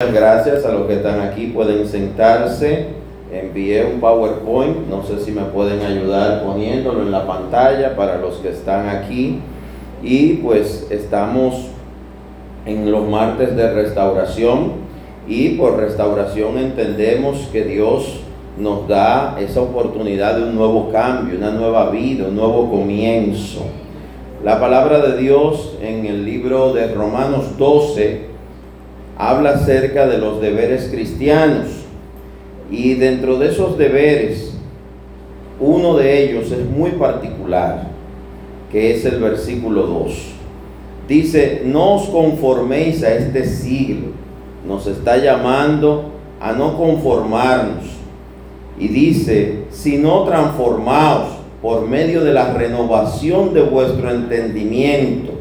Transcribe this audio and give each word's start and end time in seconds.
Gracias 0.00 0.64
a 0.64 0.70
los 0.70 0.86
que 0.86 0.94
están 0.94 1.20
aquí, 1.20 1.48
pueden 1.48 1.84
sentarse. 1.88 2.86
Envié 3.32 3.84
un 3.84 3.98
PowerPoint, 3.98 4.86
no 4.86 5.02
sé 5.02 5.18
si 5.18 5.32
me 5.32 5.42
pueden 5.42 5.84
ayudar 5.84 6.44
poniéndolo 6.44 7.02
en 7.02 7.10
la 7.10 7.26
pantalla 7.26 7.96
para 7.96 8.18
los 8.18 8.36
que 8.36 8.50
están 8.50 8.88
aquí. 8.88 9.40
Y 10.00 10.34
pues 10.34 10.86
estamos 10.90 11.66
en 12.64 12.92
los 12.92 13.08
martes 13.08 13.56
de 13.56 13.72
restauración 13.72 14.74
y 15.26 15.56
por 15.56 15.78
restauración 15.78 16.58
entendemos 16.58 17.48
que 17.50 17.64
Dios 17.64 18.20
nos 18.56 18.86
da 18.86 19.36
esa 19.40 19.62
oportunidad 19.62 20.36
de 20.36 20.44
un 20.44 20.54
nuevo 20.54 20.92
cambio, 20.92 21.36
una 21.36 21.50
nueva 21.50 21.90
vida, 21.90 22.28
un 22.28 22.36
nuevo 22.36 22.70
comienzo. 22.70 23.62
La 24.44 24.60
palabra 24.60 25.00
de 25.00 25.20
Dios 25.20 25.76
en 25.82 26.06
el 26.06 26.24
libro 26.24 26.72
de 26.72 26.94
Romanos 26.94 27.58
12 27.58 28.37
habla 29.18 29.50
acerca 29.50 30.06
de 30.06 30.18
los 30.18 30.40
deberes 30.40 30.88
cristianos 30.92 31.66
y 32.70 32.94
dentro 32.94 33.36
de 33.38 33.48
esos 33.48 33.76
deberes, 33.76 34.54
uno 35.58 35.96
de 35.96 36.22
ellos 36.22 36.52
es 36.52 36.64
muy 36.64 36.92
particular, 36.92 37.88
que 38.70 38.94
es 38.94 39.04
el 39.04 39.18
versículo 39.18 39.86
2. 39.86 40.14
Dice, 41.08 41.62
no 41.64 41.96
os 41.96 42.08
conforméis 42.08 43.02
a 43.02 43.12
este 43.12 43.44
siglo, 43.44 44.08
nos 44.66 44.86
está 44.86 45.16
llamando 45.16 46.12
a 46.38 46.52
no 46.52 46.76
conformarnos. 46.76 47.84
Y 48.78 48.86
dice, 48.86 49.64
sino 49.70 50.22
transformaos 50.22 51.30
por 51.60 51.88
medio 51.88 52.22
de 52.22 52.32
la 52.32 52.52
renovación 52.52 53.52
de 53.52 53.62
vuestro 53.62 54.10
entendimiento 54.10 55.37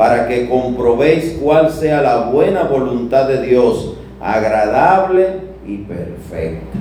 para 0.00 0.26
que 0.28 0.48
comprobéis 0.48 1.36
cuál 1.42 1.70
sea 1.70 2.00
la 2.00 2.30
buena 2.30 2.62
voluntad 2.62 3.28
de 3.28 3.42
Dios, 3.42 3.96
agradable 4.18 5.26
y 5.66 5.76
perfecta. 5.76 6.78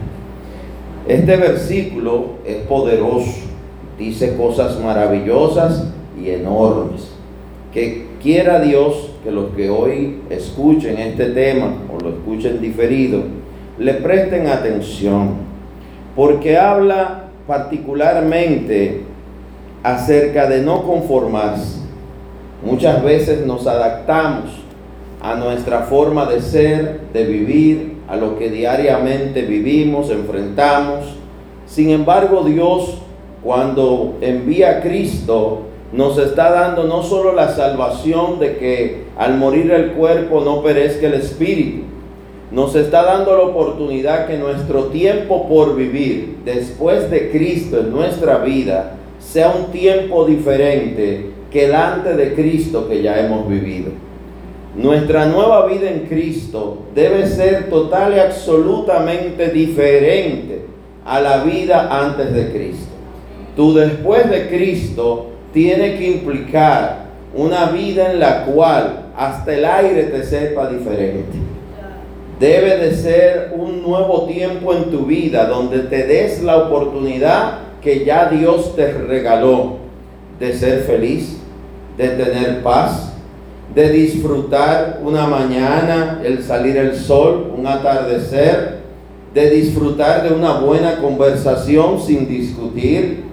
Este 1.06 1.36
versículo 1.36 2.36
es 2.46 2.60
poderoso, 2.66 3.42
dice 3.98 4.38
cosas 4.38 4.80
maravillosas 4.80 5.84
y 6.18 6.30
enormes. 6.30 7.12
Que 7.74 8.06
quiera 8.24 8.62
Dios 8.62 9.12
que 9.22 9.32
los 9.32 9.54
que 9.54 9.70
hoy 9.70 10.22
escuchen 10.30 10.98
este 10.98 11.26
tema 11.32 11.74
o 11.94 12.02
lo 12.02 12.12
escuchen 12.12 12.62
diferido, 12.62 13.24
le 13.78 13.96
presten 13.96 14.48
atención, 14.48 15.32
porque 16.16 16.58
habla 16.58 17.26
particularmente 17.46 19.02
acerca 19.84 20.48
de 20.48 20.62
no 20.62 20.84
conformarse 20.84 21.79
Muchas 22.62 23.04
veces 23.04 23.46
nos 23.46 23.68
adaptamos 23.68 24.52
a 25.22 25.36
nuestra 25.36 25.84
forma 25.84 26.26
de 26.26 26.42
ser, 26.42 27.02
de 27.14 27.24
vivir, 27.24 28.00
a 28.08 28.16
lo 28.16 28.38
que 28.38 28.50
diariamente 28.50 29.44
vivimos, 29.44 30.10
enfrentamos. 30.10 31.06
Sin 31.66 31.90
embargo, 31.92 32.44
Dios, 32.44 32.98
cuando 33.44 34.18
envía 34.22 34.78
a 34.78 34.82
Cristo, 34.82 35.62
nos 35.94 36.18
está 36.18 36.52
dando 36.52 36.84
no 36.84 37.04
solo 37.04 37.34
la 37.34 37.50
salvación 37.50 38.40
de 38.40 38.58
que 38.58 39.04
al 39.18 39.38
morir 39.38 39.72
el 39.72 39.92
cuerpo 39.94 40.42
no 40.42 40.62
perezca 40.62 41.08
el 41.08 41.16
espíritu, 41.16 41.84
nos 42.52 42.76
está 42.76 43.04
dando 43.04 43.38
la 43.38 43.44
oportunidad 43.44 44.28
que 44.28 44.38
nuestro 44.38 44.86
tiempo 44.86 45.48
por 45.48 45.76
vivir 45.76 46.40
después 46.46 47.10
de 47.12 47.30
Cristo 47.30 47.80
en 47.80 47.92
nuestra 47.92 48.40
vida 48.40 48.94
sea 49.20 49.52
un 49.52 49.72
tiempo 49.72 50.26
diferente 50.26 51.29
que 51.52 51.62
delante 51.62 52.16
de 52.16 52.34
Cristo 52.34 52.88
que 52.88 53.02
ya 53.02 53.20
hemos 53.20 53.48
vivido. 53.48 53.92
Nuestra 54.76 55.26
nueva 55.26 55.66
vida 55.66 55.90
en 55.90 56.02
Cristo 56.02 56.84
debe 56.94 57.28
ser 57.28 57.70
total 57.70 58.16
y 58.16 58.20
absolutamente 58.20 59.50
diferente 59.50 60.62
a 61.06 61.20
la 61.20 61.44
vida 61.44 61.90
antes 61.92 62.34
de 62.34 62.52
Cristo. 62.52 62.92
Tú 63.56 63.74
después 63.74 64.30
de 64.30 64.48
Cristo 64.48 65.28
tiene 65.52 65.98
que 65.98 66.12
implicar 66.12 67.10
una 67.36 67.72
vida 67.72 68.12
en 68.12 68.20
la 68.20 68.46
cual 68.46 69.08
hasta 69.18 69.54
el 69.54 69.66
aire 69.66 70.04
te 70.04 70.24
sepa 70.24 70.70
diferente. 70.70 71.38
Debe 72.40 72.78
de 72.78 72.94
ser 72.94 73.54
un 73.58 73.82
nuevo 73.84 74.26
tiempo 74.28 74.74
en 74.74 74.86
tu 74.92 75.06
vida 75.06 75.46
donde 75.46 75.80
te 75.80 76.06
des 76.06 76.42
la 76.42 76.58
oportunidad 76.58 77.60
que 77.82 78.06
ya 78.06 78.30
Dios 78.30 78.76
te 78.76 78.94
regaló 78.94 79.78
de 80.40 80.54
ser 80.54 80.84
feliz, 80.84 81.39
de 82.00 82.08
tener 82.08 82.64
paz, 82.64 83.12
de 83.76 83.90
disfrutar 83.90 85.02
una 85.04 85.28
mañana, 85.28 86.22
el 86.24 86.42
salir 86.42 86.78
el 86.78 86.96
sol, 86.96 87.54
un 87.58 87.68
atardecer, 87.68 88.80
de 89.34 89.50
disfrutar 89.50 90.24
de 90.24 90.34
una 90.34 90.60
buena 90.60 91.02
conversación 91.02 92.00
sin 92.00 92.26
discutir, 92.30 93.26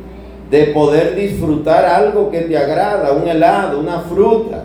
de 0.51 0.65
poder 0.67 1.15
disfrutar 1.15 1.85
algo 1.85 2.29
que 2.29 2.41
te 2.41 2.59
agrada, 2.59 3.13
un 3.13 3.29
helado, 3.29 3.79
una 3.79 4.01
fruta, 4.01 4.65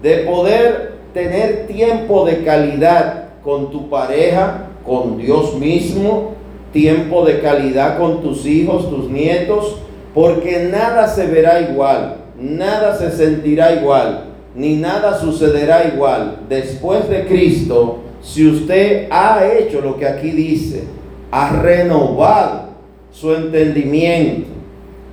de 0.00 0.18
poder 0.18 0.92
tener 1.12 1.66
tiempo 1.66 2.24
de 2.24 2.44
calidad 2.44 3.30
con 3.42 3.72
tu 3.72 3.90
pareja, 3.90 4.68
con 4.86 5.18
Dios 5.18 5.56
mismo, 5.58 6.34
tiempo 6.72 7.24
de 7.24 7.40
calidad 7.40 7.98
con 7.98 8.22
tus 8.22 8.46
hijos, 8.46 8.88
tus 8.88 9.10
nietos, 9.10 9.78
porque 10.14 10.68
nada 10.70 11.08
se 11.08 11.26
verá 11.26 11.60
igual 11.60 12.23
nada 12.44 12.96
se 12.96 13.10
sentirá 13.10 13.72
igual, 13.72 14.26
ni 14.54 14.76
nada 14.76 15.18
sucederá 15.18 15.88
igual 15.92 16.40
después 16.48 17.08
de 17.08 17.26
Cristo 17.26 18.00
si 18.20 18.48
usted 18.48 19.08
ha 19.10 19.44
hecho 19.46 19.80
lo 19.80 19.98
que 19.98 20.06
aquí 20.06 20.30
dice, 20.30 20.84
ha 21.30 21.60
renovado 21.60 22.68
su 23.10 23.34
entendimiento, 23.34 24.48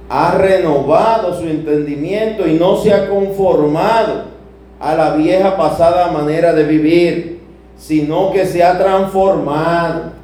ha 0.09 0.36
renovado 0.36 1.38
su 1.40 1.47
entendimiento 1.47 2.47
y 2.47 2.53
no 2.53 2.78
se 2.78 2.94
ha 2.94 3.09
conformado 3.09 4.31
a 4.80 4.96
la 4.96 5.16
vieja 5.16 5.58
pasada 5.58 6.12
manera 6.12 6.53
de 6.53 6.63
vivir, 6.63 7.42
sino 7.78 8.31
que 8.31 8.46
se 8.46 8.63
ha 8.63 8.78
transformado 8.78 10.20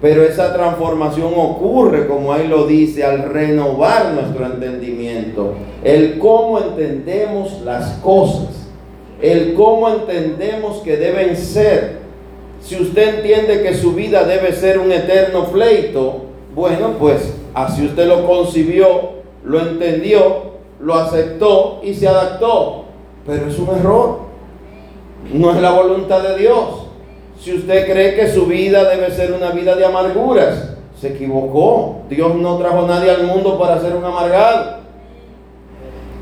pero 0.00 0.22
esa 0.22 0.54
transformación 0.54 1.32
ocurre, 1.36 2.06
como 2.06 2.32
ahí 2.32 2.46
lo 2.46 2.66
dice, 2.66 3.04
al 3.04 3.30
renovar 3.30 4.12
nuestro 4.12 4.46
entendimiento. 4.46 5.54
El 5.82 6.18
cómo 6.18 6.60
entendemos 6.60 7.62
las 7.64 7.94
cosas. 7.98 8.68
El 9.20 9.54
cómo 9.54 9.88
entendemos 9.88 10.78
que 10.78 10.96
deben 10.96 11.36
ser. 11.36 11.98
Si 12.60 12.76
usted 12.80 13.16
entiende 13.16 13.62
que 13.62 13.74
su 13.74 13.92
vida 13.92 14.24
debe 14.24 14.52
ser 14.52 14.78
un 14.78 14.92
eterno 14.92 15.46
pleito, 15.46 16.26
bueno, 16.54 16.92
pues 16.98 17.34
así 17.54 17.86
usted 17.86 18.06
lo 18.06 18.24
concibió, 18.24 19.18
lo 19.44 19.60
entendió, 19.60 20.52
lo 20.80 20.94
aceptó 20.94 21.80
y 21.82 21.94
se 21.94 22.06
adaptó. 22.06 22.84
Pero 23.26 23.48
es 23.48 23.58
un 23.58 23.76
error. 23.76 24.20
No 25.32 25.50
es 25.50 25.60
la 25.60 25.72
voluntad 25.72 26.22
de 26.22 26.38
Dios. 26.38 26.87
Si 27.40 27.54
usted 27.54 27.90
cree 27.90 28.16
que 28.16 28.28
su 28.28 28.46
vida 28.46 28.88
debe 28.88 29.10
ser 29.10 29.32
una 29.32 29.50
vida 29.50 29.76
de 29.76 29.84
amarguras, 29.84 30.74
se 31.00 31.08
equivocó. 31.08 32.02
Dios 32.08 32.34
no 32.34 32.56
trajo 32.58 32.84
a 32.84 32.88
nadie 32.88 33.10
al 33.10 33.24
mundo 33.24 33.58
para 33.58 33.80
ser 33.80 33.94
un 33.94 34.04
amargado. 34.04 34.78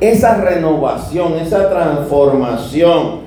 Esa 0.01 0.43
renovación, 0.43 1.35
esa 1.35 1.71
transformación 1.71 3.21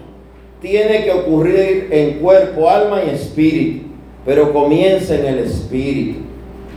tiene 0.62 1.04
que 1.04 1.12
ocurrir 1.12 1.88
en 1.92 2.20
cuerpo, 2.20 2.70
alma 2.70 3.02
y 3.04 3.10
espíritu, 3.10 3.88
pero 4.24 4.54
comienza 4.54 5.16
en 5.16 5.26
el 5.26 5.40
espíritu, 5.40 6.20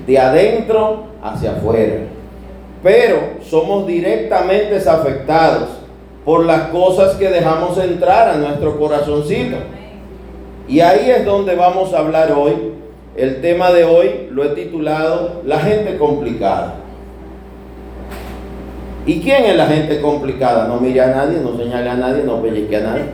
de 0.07 0.19
adentro 0.19 1.05
hacia 1.23 1.53
afuera. 1.53 1.97
Pero 2.83 3.19
somos 3.43 3.87
directamente 3.87 4.77
afectados 4.89 5.69
por 6.25 6.47
las 6.47 6.69
cosas 6.69 7.17
que 7.17 7.29
dejamos 7.29 7.77
entrar 7.77 8.29
a 8.29 8.37
nuestro 8.37 8.79
corazoncito. 8.79 9.57
Y 10.69 10.81
ahí 10.81 11.11
es 11.11 11.25
donde 11.25 11.55
vamos 11.55 11.93
a 11.93 11.99
hablar 11.99 12.33
hoy. 12.33 12.73
El 13.17 13.41
tema 13.41 13.71
de 13.71 13.85
hoy 13.85 14.29
lo 14.31 14.45
he 14.45 14.49
titulado 14.51 15.43
La 15.45 15.59
gente 15.59 15.99
complicada. 15.99 16.77
¿Y 19.05 19.21
quién 19.21 19.45
es 19.45 19.57
la 19.57 19.67
gente 19.67 20.01
complicada? 20.01 20.69
No 20.69 20.79
mire 20.79 21.01
a 21.01 21.09
nadie, 21.09 21.39
no 21.41 21.57
señale 21.57 21.91
a 21.91 21.95
nadie, 21.95 22.23
no 22.23 22.41
pellizque 22.41 22.77
a 22.77 22.81
nadie. 22.81 23.05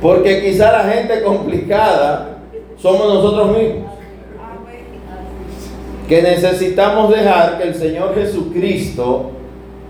Porque 0.00 0.42
quizá 0.42 0.72
la 0.72 0.84
gente 0.84 1.22
complicada 1.22 2.38
somos 2.76 3.14
nosotros 3.14 3.56
mismos. 3.56 3.92
Que 6.08 6.22
necesitamos 6.22 7.10
dejar 7.10 7.58
que 7.58 7.68
el 7.68 7.74
Señor 7.74 8.14
Jesucristo 8.14 9.30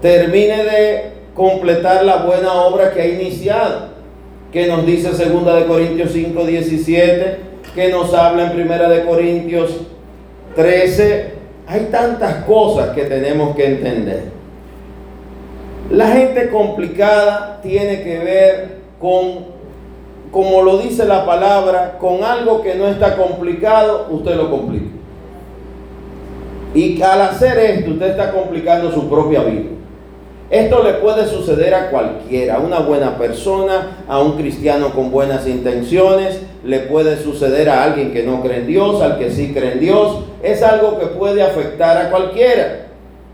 termine 0.03 0.65
de 0.65 1.13
completar 1.35 2.05
la 2.05 2.19
buena 2.19 2.53
obra 2.53 2.93
que 2.93 3.01
ha 3.01 3.07
iniciado 3.07 3.94
que 4.55 4.69
nos 4.69 4.87
dice 4.87 5.13
segunda 5.15 5.57
de 5.57 5.67
Corintios 5.67 6.13
5, 6.13 6.47
17, 6.47 7.39
que 7.75 7.89
nos 7.89 8.15
habla 8.15 8.45
en 8.45 8.53
primera 8.53 8.89
de 8.89 9.05
Corintios 9.05 9.81
13. 10.55 11.35
Hay 11.67 11.89
tantas 11.91 12.45
cosas 12.45 12.91
que 12.91 13.03
tenemos 13.03 13.57
que 13.57 13.67
entender. 13.67 14.27
La 15.91 16.07
gente 16.13 16.51
complicada 16.51 17.59
tiene 17.65 18.05
que 18.05 18.19
ver 18.21 18.79
con, 19.01 19.47
como 20.31 20.63
lo 20.63 20.79
dice 20.79 21.05
la 21.05 21.27
palabra, 21.27 21.99
con 21.99 22.23
algo 22.23 22.63
que 22.63 22.77
no 22.77 22.87
está 22.87 23.17
complicado, 23.17 24.07
usted 24.13 24.37
lo 24.37 24.53
complica. 24.53 24.87
Y 26.77 27.03
al 27.03 27.23
hacer 27.23 27.59
esto, 27.59 27.91
usted 27.91 28.11
está 28.11 28.31
complicando 28.31 28.93
su 28.93 29.09
propia 29.09 29.43
vida. 29.43 29.71
Esto 30.51 30.83
le 30.83 30.95
puede 30.95 31.27
suceder 31.27 31.75
a 31.75 31.91
cualquiera, 31.91 32.57
a 32.57 32.59
una 32.59 32.81
buena 32.81 33.17
persona, 33.17 34.05
a 34.07 34.21
un 34.21 34.37
cristiano 34.37 34.91
con 34.93 35.11
buenas 35.11 35.47
intenciones, 35.47 36.41
le 36.63 36.81
puede 36.81 37.17
suceder 37.17 37.69
a 37.71 37.83
alguien 37.83 38.13
que 38.13 38.23
no 38.23 38.43
cree 38.43 38.59
en 38.59 38.67
Dios, 38.67 39.01
al 39.01 39.19
que 39.19 39.31
sí 39.31 39.53
cree 39.55 39.73
en 39.73 39.81
Dios. 39.81 40.19
Es 40.43 40.63
algo 40.63 40.99
que 40.99 41.07
puede 41.07 41.43
afectar 41.43 41.97
a 41.97 42.11
cualquiera. 42.11 42.87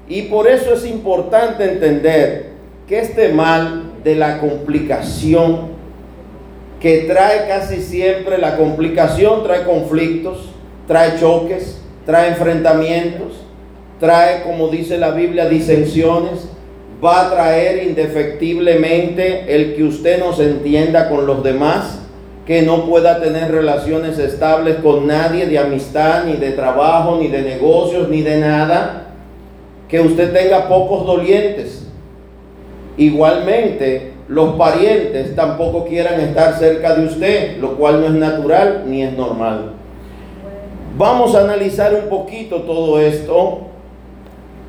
Y 0.09 0.23
por 0.23 0.49
eso 0.49 0.75
es 0.75 0.87
importante 0.87 1.65
entender 1.65 2.51
que 2.89 3.01
este 3.01 3.29
mal 3.31 3.91
de 4.03 4.15
la 4.15 4.39
complicación 4.39 5.71
que 6.81 7.01
trae 7.01 7.47
casi 7.47 7.83
siempre 7.83 8.39
la 8.39 8.57
complicación, 8.57 9.43
trae 9.45 9.65
conflictos, 9.65 10.49
trae 10.89 11.21
choques, 11.21 11.81
trae 12.07 12.29
enfrentamientos, 12.29 13.35
trae, 14.01 14.43
como 14.43 14.69
dice 14.69 14.97
la 14.97 15.11
Biblia, 15.11 15.49
disensiones, 15.49 16.49
va 17.02 17.26
a 17.26 17.31
traer 17.31 17.87
indefectiblemente 17.87 19.55
el 19.55 19.75
que 19.75 19.85
usted 19.85 20.19
no 20.19 20.32
se 20.32 20.50
entienda 20.50 21.08
con 21.08 21.26
los 21.26 21.43
demás, 21.43 21.99
que 22.47 22.62
no 22.62 22.85
pueda 22.85 23.20
tener 23.20 23.50
relaciones 23.50 24.19
estables 24.19 24.76
con 24.76 25.06
nadie 25.06 25.47
de 25.47 25.58
amistad, 25.58 26.25
ni 26.25 26.35
de 26.35 26.52
trabajo, 26.52 27.19
ni 27.20 27.29
de 27.29 27.43
negocios, 27.43 28.08
ni 28.08 28.23
de 28.23 28.38
nada, 28.38 29.06
que 29.88 30.00
usted 30.00 30.32
tenga 30.32 30.69
pocos 30.69 31.06
dolientes. 31.06 31.87
Igualmente, 32.97 34.12
los 34.29 34.55
parientes 34.56 35.35
tampoco 35.35 35.87
quieran 35.87 36.20
estar 36.20 36.58
cerca 36.58 36.94
de 36.94 37.06
usted, 37.06 37.56
lo 37.58 37.76
cual 37.76 38.00
no 38.00 38.06
es 38.08 38.12
natural 38.12 38.85
ni 38.87 39.02
es 39.02 39.17
normal. 39.17 39.73
Vamos 40.99 41.35
a 41.35 41.43
analizar 41.43 41.94
un 41.94 42.08
poquito 42.11 42.62
todo 42.62 43.00
esto 43.00 43.69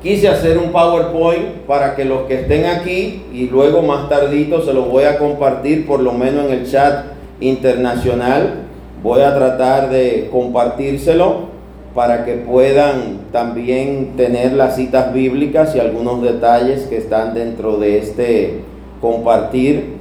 Quise 0.02 0.26
hacer 0.26 0.58
un 0.58 0.72
PowerPoint 0.72 1.60
para 1.68 1.94
que 1.94 2.04
los 2.04 2.22
que 2.22 2.40
estén 2.40 2.66
aquí 2.66 3.22
y 3.32 3.46
luego 3.46 3.82
más 3.82 4.08
tardito 4.08 4.60
se 4.60 4.72
los 4.72 4.90
voy 4.90 5.04
a 5.04 5.16
compartir 5.16 5.86
por 5.86 6.00
lo 6.00 6.10
menos 6.10 6.46
en 6.46 6.52
el 6.54 6.68
chat 6.68 7.04
internacional. 7.38 8.64
Voy 9.00 9.20
a 9.20 9.32
tratar 9.32 9.90
de 9.90 10.28
compartírselo 10.32 11.52
para 11.94 12.24
que 12.24 12.32
puedan 12.34 13.28
también 13.30 14.14
tener 14.16 14.54
las 14.54 14.74
citas 14.74 15.14
bíblicas 15.14 15.76
y 15.76 15.78
algunos 15.78 16.20
detalles 16.20 16.86
que 16.86 16.96
están 16.96 17.32
dentro 17.32 17.76
de 17.76 17.98
este 17.98 18.60
compartir, 19.00 19.98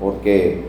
porque 0.00 0.62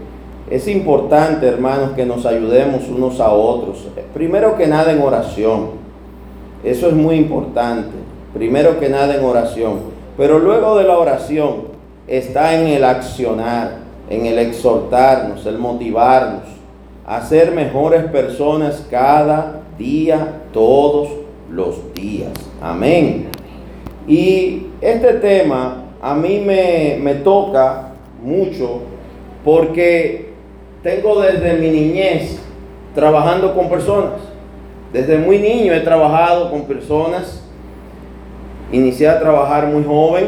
es 0.50 0.68
importante, 0.68 1.46
hermanos, 1.46 1.92
que 1.96 2.08
nos 2.08 2.26
ayudemos 2.26 2.90
unos 2.90 3.20
a 3.20 3.30
otros. 3.30 3.88
Primero 4.16 4.58
que 4.58 4.66
nada 4.66 4.92
en 4.92 5.02
oración. 5.02 5.84
Eso 6.64 6.88
es 6.88 6.94
muy 6.94 7.18
importante 7.18 8.03
primero 8.34 8.80
que 8.80 8.90
nada 8.90 9.16
en 9.16 9.24
oración, 9.24 9.80
pero 10.18 10.40
luego 10.40 10.78
de 10.78 10.84
la 10.84 10.98
oración 10.98 11.68
está 12.08 12.60
en 12.60 12.68
el 12.68 12.84
accionar, 12.84 13.78
en 14.10 14.26
el 14.26 14.40
exhortarnos, 14.40 15.46
el 15.46 15.58
motivarnos 15.58 16.44
a 17.06 17.22
ser 17.22 17.52
mejores 17.52 18.06
personas 18.06 18.86
cada 18.90 19.62
día, 19.78 20.42
todos 20.52 21.10
los 21.50 21.94
días. 21.94 22.32
Amén. 22.62 23.28
Y 24.08 24.68
este 24.82 25.14
tema 25.16 25.84
a 26.02 26.14
mí 26.14 26.42
me, 26.46 26.98
me 27.02 27.16
toca 27.16 27.90
mucho 28.22 28.82
porque 29.44 30.34
tengo 30.82 31.22
desde 31.22 31.54
mi 31.54 31.70
niñez 31.70 32.40
trabajando 32.96 33.54
con 33.54 33.70
personas. 33.70 34.22
Desde 34.92 35.18
muy 35.18 35.40
niño 35.40 35.74
he 35.74 35.80
trabajado 35.80 36.52
con 36.52 36.64
personas 36.64 37.43
Inicié 38.74 39.08
a 39.08 39.20
trabajar 39.20 39.68
muy 39.68 39.84
joven, 39.84 40.26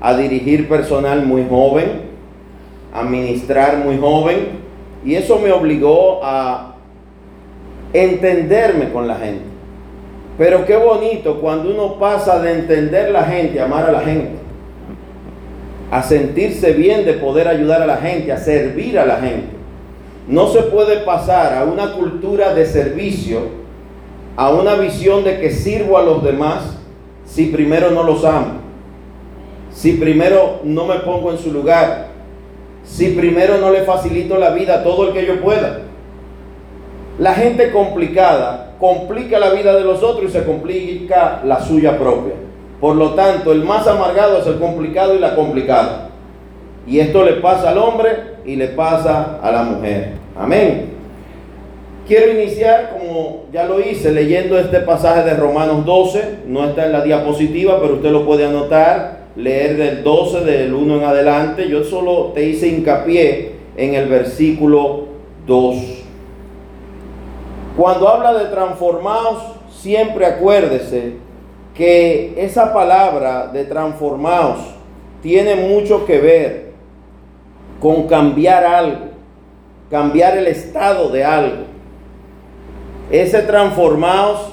a 0.00 0.16
dirigir 0.16 0.68
personal 0.68 1.24
muy 1.24 1.46
joven, 1.48 2.02
a 2.92 3.04
ministrar 3.04 3.78
muy 3.78 3.96
joven, 3.96 4.58
y 5.04 5.14
eso 5.14 5.38
me 5.38 5.52
obligó 5.52 6.18
a 6.24 6.74
entenderme 7.92 8.90
con 8.90 9.06
la 9.06 9.14
gente. 9.14 9.44
Pero 10.36 10.66
qué 10.66 10.76
bonito 10.76 11.40
cuando 11.40 11.70
uno 11.70 11.98
pasa 12.00 12.40
de 12.40 12.52
entender 12.52 13.12
la 13.12 13.22
gente, 13.22 13.60
amar 13.60 13.88
a 13.88 13.92
la 13.92 14.00
gente, 14.00 14.32
a 15.92 16.02
sentirse 16.02 16.72
bien 16.72 17.04
de 17.04 17.14
poder 17.14 17.46
ayudar 17.46 17.82
a 17.82 17.86
la 17.86 17.98
gente, 17.98 18.32
a 18.32 18.38
servir 18.38 18.98
a 18.98 19.06
la 19.06 19.16
gente. 19.16 19.56
No 20.26 20.48
se 20.48 20.62
puede 20.62 20.98
pasar 20.98 21.54
a 21.54 21.64
una 21.64 21.92
cultura 21.92 22.52
de 22.52 22.66
servicio, 22.66 23.42
a 24.36 24.50
una 24.50 24.74
visión 24.74 25.22
de 25.22 25.38
que 25.38 25.52
sirvo 25.52 25.98
a 25.98 26.02
los 26.02 26.24
demás, 26.24 26.77
si 27.28 27.46
primero 27.46 27.90
no 27.90 28.02
los 28.02 28.24
amo? 28.24 28.54
Si 29.70 29.92
primero 29.92 30.60
no 30.64 30.86
me 30.86 30.96
pongo 30.96 31.30
en 31.30 31.38
su 31.38 31.52
lugar? 31.52 32.08
Si 32.84 33.10
primero 33.10 33.58
no 33.58 33.70
le 33.70 33.82
facilito 33.82 34.38
la 34.38 34.50
vida 34.50 34.76
a 34.76 34.82
todo 34.82 35.08
el 35.08 35.12
que 35.12 35.26
yo 35.26 35.40
pueda? 35.40 35.82
La 37.18 37.34
gente 37.34 37.70
complicada 37.70 38.72
complica 38.80 39.38
la 39.38 39.50
vida 39.50 39.74
de 39.74 39.84
los 39.84 40.02
otros 40.02 40.30
y 40.30 40.32
se 40.32 40.44
complica 40.44 41.42
la 41.44 41.60
suya 41.60 41.98
propia. 41.98 42.34
Por 42.80 42.96
lo 42.96 43.14
tanto, 43.14 43.52
el 43.52 43.64
más 43.64 43.86
amargado 43.86 44.38
es 44.38 44.46
el 44.46 44.58
complicado 44.58 45.14
y 45.14 45.18
la 45.18 45.34
complicada. 45.34 46.10
Y 46.86 47.00
esto 47.00 47.24
le 47.24 47.34
pasa 47.34 47.70
al 47.70 47.78
hombre 47.78 48.38
y 48.46 48.56
le 48.56 48.68
pasa 48.68 49.38
a 49.42 49.50
la 49.50 49.62
mujer. 49.64 50.14
Amén. 50.36 50.97
Quiero 52.08 52.32
iniciar, 52.32 52.96
como 52.98 53.44
ya 53.52 53.66
lo 53.66 53.80
hice, 53.80 54.10
leyendo 54.10 54.58
este 54.58 54.80
pasaje 54.80 55.28
de 55.28 55.34
Romanos 55.34 55.84
12. 55.84 56.38
No 56.46 56.64
está 56.64 56.86
en 56.86 56.92
la 56.92 57.02
diapositiva, 57.02 57.78
pero 57.82 57.96
usted 57.96 58.10
lo 58.10 58.24
puede 58.24 58.46
anotar, 58.46 59.26
leer 59.36 59.76
del 59.76 60.02
12, 60.02 60.40
del 60.40 60.72
1 60.72 60.96
en 60.96 61.04
adelante. 61.04 61.68
Yo 61.68 61.84
solo 61.84 62.32
te 62.34 62.46
hice 62.46 62.68
hincapié 62.68 63.56
en 63.76 63.94
el 63.94 64.08
versículo 64.08 65.08
2. 65.46 65.76
Cuando 67.76 68.08
habla 68.08 68.32
de 68.38 68.46
transformados, 68.46 69.42
siempre 69.70 70.24
acuérdese 70.24 71.12
que 71.74 72.32
esa 72.38 72.72
palabra 72.72 73.48
de 73.48 73.66
transformados 73.66 74.60
tiene 75.20 75.56
mucho 75.56 76.06
que 76.06 76.18
ver 76.20 76.72
con 77.82 78.04
cambiar 78.04 78.64
algo, 78.64 79.08
cambiar 79.90 80.38
el 80.38 80.46
estado 80.46 81.10
de 81.10 81.22
algo. 81.22 81.77
Ese 83.10 83.42
transformados 83.42 84.52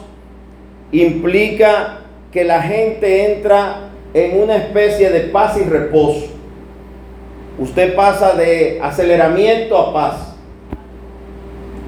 implica 0.92 2.00
que 2.32 2.44
la 2.44 2.62
gente 2.62 3.34
entra 3.34 3.90
en 4.14 4.42
una 4.42 4.56
especie 4.56 5.10
de 5.10 5.22
paz 5.22 5.58
y 5.58 5.64
reposo. 5.64 6.28
Usted 7.60 7.96
pasa 7.96 8.34
de 8.34 8.80
aceleramiento 8.82 9.78
a 9.78 9.94
paz, 9.94 10.36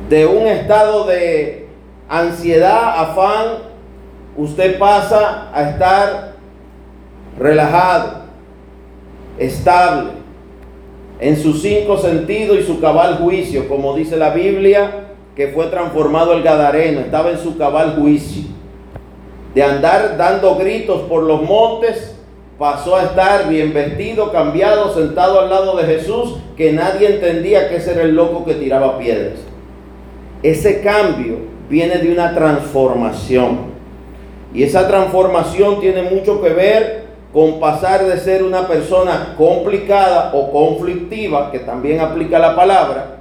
de 0.10 0.26
un 0.26 0.48
estado 0.48 1.06
de 1.06 1.68
ansiedad, 2.10 3.00
afán, 3.00 3.46
usted 4.38 4.78
pasa 4.78 5.50
a 5.54 5.70
estar 5.70 6.34
relajado, 7.38 8.24
estable, 9.38 10.12
en 11.20 11.36
sus 11.36 11.62
cinco 11.62 11.98
sentidos 11.98 12.60
y 12.60 12.64
su 12.64 12.80
cabal 12.80 13.18
juicio, 13.18 13.68
como 13.68 13.96
dice 13.96 14.16
la 14.18 14.30
Biblia, 14.30 15.07
que 15.38 15.50
fue 15.50 15.68
transformado 15.68 16.34
el 16.34 16.42
Gadareno, 16.42 17.02
estaba 17.02 17.30
en 17.30 17.38
su 17.38 17.60
cabal 17.60 17.96
juicio. 17.96 18.46
De 19.54 19.62
andar 19.62 20.18
dando 20.18 20.56
gritos 20.56 21.02
por 21.04 21.22
los 21.22 21.44
montes, 21.44 22.16
pasó 22.58 22.96
a 22.96 23.04
estar 23.04 23.48
bien 23.48 23.72
vestido, 23.72 24.32
cambiado, 24.32 24.92
sentado 24.96 25.40
al 25.40 25.52
lado 25.52 25.78
de 25.78 25.84
Jesús, 25.84 26.38
que 26.58 26.74
nadie 26.74 27.14
entendía 27.14 27.70
que 27.70 27.76
ese 27.76 27.92
era 27.92 28.02
el 28.02 28.16
loco 28.16 28.46
que 28.46 28.56
tiraba 28.56 28.98
piedras. 28.98 29.38
Ese 30.42 30.82
cambio 30.82 31.38
viene 31.70 32.00
de 32.00 32.12
una 32.12 32.34
transformación. 32.34 33.78
Y 34.56 34.64
esa 34.64 34.88
transformación 34.88 35.80
tiene 35.80 36.02
mucho 36.02 36.42
que 36.42 36.50
ver 36.50 37.04
con 37.32 37.60
pasar 37.60 38.04
de 38.06 38.18
ser 38.18 38.42
una 38.42 38.68
persona 38.68 39.36
complicada 39.38 40.32
o 40.34 40.52
conflictiva, 40.52 41.52
que 41.52 41.60
también 41.60 42.00
aplica 42.00 42.40
la 42.40 42.56
palabra, 42.56 43.17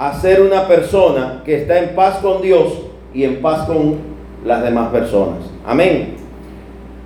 a 0.00 0.18
ser 0.18 0.40
una 0.40 0.66
persona 0.66 1.42
que 1.44 1.60
está 1.60 1.78
en 1.78 1.94
paz 1.94 2.20
con 2.22 2.40
Dios 2.40 2.72
y 3.12 3.24
en 3.24 3.42
paz 3.42 3.66
con 3.66 3.98
las 4.46 4.62
demás 4.62 4.88
personas. 4.88 5.40
Amén. 5.66 6.14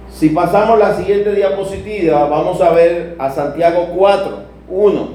Si 0.08 0.28
pasamos 0.28 0.78
la 0.78 0.94
siguiente 0.94 1.34
diapositiva, 1.34 2.28
vamos 2.28 2.60
a 2.60 2.70
ver 2.70 3.16
a 3.18 3.32
Santiago 3.32 3.88
4, 3.96 4.38
1, 4.68 5.08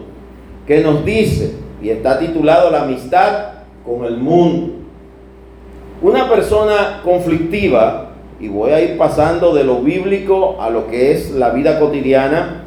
que 0.68 0.82
nos 0.82 1.06
dice, 1.06 1.56
y 1.82 1.90
está 1.90 2.20
titulado 2.20 2.70
La 2.70 2.84
amistad 2.84 3.46
con 3.86 4.04
el 4.04 4.18
mundo. 4.18 4.74
Una 6.02 6.28
persona 6.28 7.00
conflictiva, 7.02 8.10
y 8.42 8.50
voy 8.50 8.72
a 8.72 8.82
ir 8.82 8.98
pasando 8.98 9.56
de 9.56 9.64
lo 9.64 9.80
bíblico 9.80 10.58
a 10.62 10.70
lo 10.70 10.88
que 10.88 11.14
es 11.14 11.32
la 11.32 11.52
vida 11.52 11.80
cotidiana, 11.80 12.59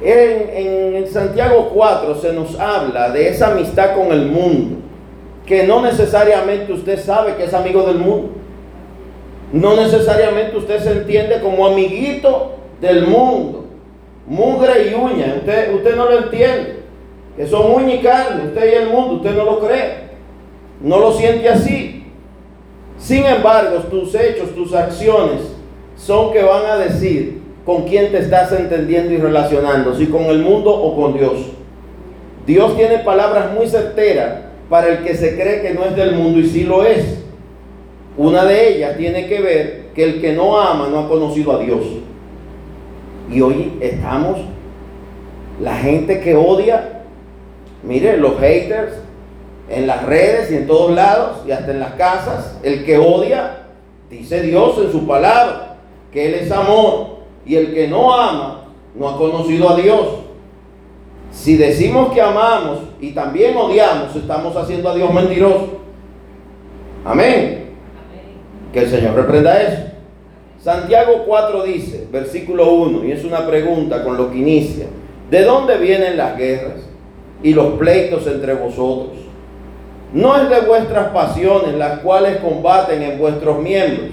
En, 0.00 1.06
Santiago 1.08 1.70
4 1.74 2.14
se 2.16 2.32
nos 2.32 2.58
habla 2.58 3.10
de 3.10 3.28
esa 3.28 3.52
amistad 3.52 3.96
con 3.96 4.12
el 4.12 4.26
mundo, 4.26 4.76
que 5.46 5.64
no 5.64 5.82
necesariamente 5.82 6.72
usted 6.72 6.98
sabe 6.98 7.34
que 7.36 7.44
es 7.44 7.54
amigo 7.54 7.82
del 7.84 7.98
mundo. 7.98 8.30
No 9.52 9.76
necesariamente 9.76 10.56
usted 10.56 10.78
se 10.80 10.92
entiende 10.92 11.40
como 11.40 11.66
amiguito 11.66 12.56
del 12.80 13.06
mundo. 13.06 13.64
Mugre 14.26 14.90
y 14.90 14.94
uña. 14.94 15.36
Usted, 15.38 15.74
usted 15.74 15.96
no 15.96 16.04
lo 16.04 16.18
entiende. 16.18 16.82
Que 17.34 17.46
son 17.46 17.72
uña 17.72 17.94
y 17.94 18.00
carne. 18.00 18.48
Usted 18.48 18.70
y 18.70 18.74
el 18.74 18.90
mundo. 18.90 19.14
Usted 19.14 19.34
no 19.34 19.44
lo 19.44 19.58
cree. 19.60 20.08
No 20.82 20.98
lo 20.98 21.12
siente 21.12 21.48
así. 21.48 22.04
Sin 22.98 23.24
embargo, 23.24 23.78
tus 23.90 24.14
hechos, 24.14 24.54
tus 24.54 24.74
acciones 24.74 25.40
son 25.96 26.30
que 26.30 26.42
van 26.42 26.66
a 26.66 26.76
decir 26.76 27.40
con 27.68 27.82
quién 27.82 28.10
te 28.10 28.20
estás 28.20 28.50
entendiendo 28.52 29.12
y 29.12 29.18
relacionando. 29.18 29.94
Si 29.94 30.06
con 30.06 30.22
el 30.24 30.38
mundo 30.38 30.74
o 30.74 30.96
con 30.96 31.12
Dios. 31.12 31.34
Dios 32.46 32.74
tiene 32.78 33.00
palabras 33.00 33.52
muy 33.52 33.68
certeras 33.68 34.36
para 34.70 34.88
el 34.88 35.04
que 35.04 35.14
se 35.14 35.34
cree 35.38 35.60
que 35.60 35.74
no 35.74 35.84
es 35.84 35.94
del 35.94 36.14
mundo 36.14 36.38
y 36.38 36.48
sí 36.48 36.64
lo 36.64 36.82
es. 36.82 37.22
Una 38.16 38.46
de 38.46 38.74
ellas 38.74 38.96
tiene 38.96 39.26
que 39.26 39.42
ver 39.42 39.84
que 39.94 40.02
el 40.02 40.20
que 40.22 40.32
no 40.32 40.58
ama 40.58 40.88
no 40.88 41.00
ha 41.00 41.08
conocido 41.10 41.52
a 41.52 41.58
Dios. 41.58 41.84
Y 43.30 43.42
hoy 43.42 43.74
estamos, 43.82 44.38
la 45.60 45.76
gente 45.76 46.20
que 46.20 46.36
odia, 46.36 47.02
mire, 47.82 48.16
los 48.16 48.40
haters 48.40 48.94
en 49.68 49.86
las 49.86 50.06
redes 50.06 50.50
y 50.50 50.56
en 50.56 50.66
todos 50.66 50.94
lados 50.94 51.42
y 51.46 51.50
hasta 51.50 51.70
en 51.70 51.80
las 51.80 51.92
casas, 51.96 52.58
el 52.62 52.86
que 52.86 52.96
odia, 52.96 53.66
dice 54.08 54.40
Dios 54.40 54.78
en 54.82 54.90
su 54.90 55.06
palabra, 55.06 55.76
que 56.10 56.28
Él 56.28 56.34
es 56.36 56.50
amor. 56.50 57.17
Y 57.48 57.56
el 57.56 57.74
que 57.74 57.88
no 57.88 58.14
ama 58.14 58.64
no 58.94 59.08
ha 59.08 59.16
conocido 59.16 59.70
a 59.70 59.76
Dios. 59.76 60.06
Si 61.32 61.56
decimos 61.56 62.12
que 62.12 62.20
amamos 62.20 62.80
y 63.00 63.12
también 63.12 63.56
odiamos, 63.56 64.14
estamos 64.14 64.54
haciendo 64.54 64.90
a 64.90 64.94
Dios 64.94 65.12
mentiroso. 65.12 65.78
Amén. 67.04 67.70
Que 68.72 68.80
el 68.80 68.90
Señor 68.90 69.14
reprenda 69.14 69.62
eso. 69.62 69.82
Santiago 70.62 71.24
4 71.26 71.62
dice, 71.62 72.06
versículo 72.12 72.70
1, 72.72 73.04
y 73.04 73.12
es 73.12 73.24
una 73.24 73.46
pregunta 73.46 74.04
con 74.04 74.16
lo 74.16 74.30
que 74.30 74.38
inicia, 74.38 74.86
¿de 75.30 75.42
dónde 75.44 75.78
vienen 75.78 76.16
las 76.16 76.36
guerras 76.36 76.80
y 77.42 77.54
los 77.54 77.74
pleitos 77.78 78.26
entre 78.26 78.54
vosotros? 78.54 79.16
No 80.12 80.36
es 80.36 80.50
de 80.50 80.60
vuestras 80.62 81.08
pasiones 81.08 81.74
las 81.74 82.00
cuales 82.00 82.38
combaten 82.38 83.02
en 83.02 83.18
vuestros 83.18 83.60
miembros. 83.60 84.10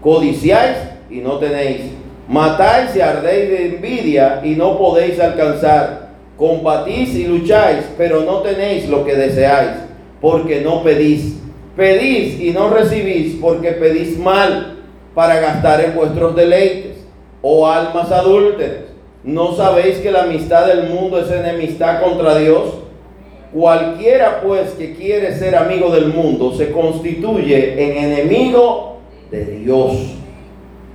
Codiciáis 0.00 0.76
y 1.10 1.18
no 1.18 1.38
tenéis. 1.38 2.03
Matáis 2.28 2.96
y 2.96 3.00
ardéis 3.00 3.50
de 3.50 3.66
envidia 3.66 4.40
y 4.42 4.50
no 4.56 4.78
podéis 4.78 5.20
alcanzar. 5.20 6.04
Combatís 6.36 7.14
y 7.14 7.26
lucháis, 7.26 7.84
pero 7.96 8.22
no 8.22 8.38
tenéis 8.38 8.88
lo 8.88 9.04
que 9.04 9.14
deseáis, 9.14 9.76
porque 10.20 10.62
no 10.62 10.82
pedís 10.82 11.34
Pedís 11.76 12.40
y 12.40 12.50
no 12.52 12.70
recibís 12.70 13.36
porque 13.40 13.72
pedís 13.72 14.16
mal 14.16 14.76
para 15.12 15.40
gastar 15.40 15.80
en 15.80 15.94
vuestros 15.94 16.36
deleites. 16.36 17.04
Oh 17.42 17.66
almas 17.66 18.10
adúlteras, 18.12 18.84
¿no 19.24 19.54
sabéis 19.54 19.96
que 19.98 20.10
la 20.10 20.22
amistad 20.22 20.66
del 20.66 20.88
mundo 20.88 21.18
es 21.18 21.30
enemistad 21.30 22.00
contra 22.00 22.38
Dios? 22.38 22.74
Cualquiera 23.52 24.40
pues 24.40 24.70
que 24.70 24.94
quiere 24.94 25.36
ser 25.36 25.56
amigo 25.56 25.90
del 25.90 26.06
mundo 26.06 26.54
se 26.54 26.70
constituye 26.70 27.72
en 27.72 28.04
enemigo 28.04 28.98
de 29.30 29.44
Dios. 29.44 30.14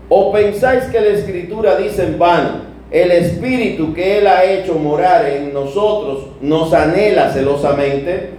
¿O 0.09 0.31
pensáis 0.31 0.85
que 0.85 0.99
la 0.99 1.09
escritura 1.09 1.75
dice 1.75 2.03
en 2.03 2.17
vano, 2.17 2.69
el 2.89 3.11
espíritu 3.11 3.93
que 3.93 4.17
Él 4.17 4.27
ha 4.27 4.43
hecho 4.43 4.73
morar 4.73 5.27
en 5.27 5.53
nosotros 5.53 6.25
nos 6.41 6.73
anhela 6.73 7.31
celosamente? 7.31 8.31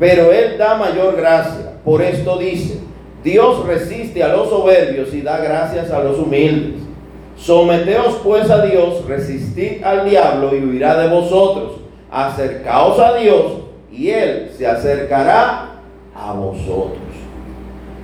Pero 0.00 0.32
Él 0.32 0.58
da 0.58 0.74
mayor 0.74 1.16
gracia. 1.16 1.74
Por 1.84 2.02
esto 2.02 2.36
dice, 2.38 2.80
Dios 3.22 3.64
resiste 3.64 4.24
a 4.24 4.28
los 4.28 4.48
soberbios 4.48 5.14
y 5.14 5.22
da 5.22 5.38
gracias 5.38 5.92
a 5.92 6.02
los 6.02 6.18
humildes. 6.18 6.82
Someteos 7.36 8.20
pues 8.24 8.50
a 8.50 8.64
Dios, 8.66 9.06
resistid 9.06 9.84
al 9.84 10.08
diablo 10.08 10.54
y 10.54 10.64
huirá 10.64 10.96
de 10.98 11.08
vosotros. 11.08 11.74
Acercaos 12.10 12.98
a 12.98 13.16
Dios 13.16 13.44
y 13.92 14.10
Él 14.10 14.50
se 14.56 14.66
acercará 14.66 15.80
a 16.14 16.32
vosotros. 16.32 16.98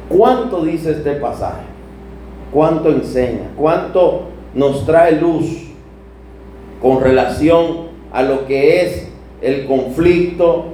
¿Cuánto 0.08 0.64
dice 0.64 0.92
este 0.92 1.12
pasaje? 1.12 1.69
¿Cuánto 2.52 2.90
enseña? 2.90 3.50
¿Cuánto 3.56 4.22
nos 4.54 4.84
trae 4.84 5.12
luz 5.12 5.70
con 6.82 7.00
relación 7.00 7.90
a 8.12 8.22
lo 8.22 8.46
que 8.46 8.82
es 8.82 9.08
el 9.40 9.66
conflicto, 9.66 10.64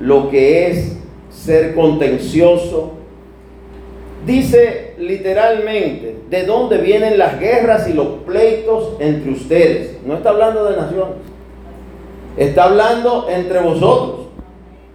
lo 0.00 0.30
que 0.30 0.68
es 0.68 0.96
ser 1.30 1.74
contencioso. 1.74 2.92
Dice 4.26 4.94
literalmente 4.98 6.16
de 6.28 6.44
dónde 6.44 6.78
vienen 6.78 7.18
las 7.18 7.38
guerras 7.38 7.88
y 7.88 7.92
los 7.92 8.06
pleitos 8.26 8.96
entre 8.98 9.30
ustedes. 9.30 9.98
No 10.04 10.14
está 10.14 10.30
hablando 10.30 10.64
de 10.64 10.76
naciones. 10.76 11.16
Está 12.36 12.64
hablando 12.64 13.28
entre 13.30 13.60
vosotros. 13.60 14.26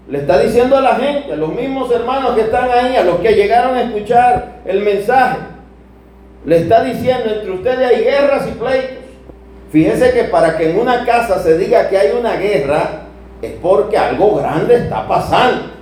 Le 0.10 0.20
está 0.20 0.40
diciendo 0.40 0.78
a 0.78 0.82
la 0.82 0.96
gente, 0.96 1.32
a 1.32 1.38
los 1.38 1.54
mismos 1.54 1.90
hermanos 1.92 2.36
que 2.36 2.42
están 2.42 2.70
ahí, 2.70 2.96
a 2.96 3.04
los 3.04 3.20
que 3.20 3.34
llegaron 3.34 3.76
a 3.76 3.84
escuchar 3.84 4.62
el 4.66 4.82
mensaje. 4.82 5.53
Le 6.46 6.58
está 6.58 6.84
diciendo, 6.84 7.30
entre 7.30 7.52
ustedes 7.52 7.88
hay 7.88 8.04
guerras 8.04 8.48
y 8.48 8.52
pleitos. 8.52 9.04
Fíjese 9.72 10.12
que 10.14 10.26
para 10.26 10.58
que 10.58 10.70
en 10.70 10.80
una 10.80 11.06
casa 11.06 11.40
se 11.40 11.58
diga 11.58 11.90
que 11.90 11.98
hay 11.98 12.12
una 12.18 12.36
guerra, 12.36 13.04
es 13.42 13.54
porque 13.62 13.98
algo 13.98 14.36
grande 14.36 14.76
está 14.76 15.08
pasando. 15.08 15.74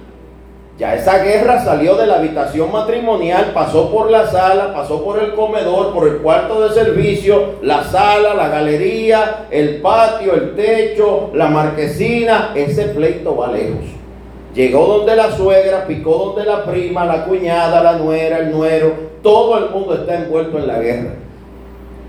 Ya 0.77 0.96
esa 0.96 1.20
guerra 1.20 1.63
salió 1.63 1.96
de 1.96 2.08
la 2.08 2.15
habitación 2.15 2.72
matrimonial, 2.72 3.51
pasó 3.53 3.91
por 3.91 4.10
la 4.10 4.25
sala, 4.27 4.74
pasó 4.74 5.03
por 5.03 5.20
el 5.20 5.34
comedor, 5.34 5.94
por 5.94 6.08
el 6.08 6.18
cuarto 6.18 6.68
de 6.68 6.74
servicio, 6.74 7.56
la 7.62 7.84
sala, 7.84 8.34
la 8.34 8.48
galería, 8.48 9.48
el 9.51 9.82
patio, 9.82 10.34
el 10.34 10.56
techo, 10.56 11.30
la 11.36 11.50
marquesina. 11.50 12.53
Ese 12.56 12.86
pleito 12.86 13.36
va 13.36 13.51
lejos. 13.51 13.86
Llegó 14.56 14.88
donde 14.88 15.15
la 15.15 15.32
suegra, 15.32 15.86
picó 15.86 16.34
donde 16.34 16.46
la 16.46 16.65
prima, 16.65 17.06
la 17.06 17.25
cuñada, 17.25 17.84
la 17.84 17.94
nuera, 17.98 18.39
el 18.39 18.51
nuero. 18.51 19.11
Todo 19.22 19.58
el 19.58 19.70
mundo 19.72 19.96
está 19.96 20.24
envuelto 20.24 20.58
en 20.58 20.68
la 20.68 20.80
guerra. 20.80 21.13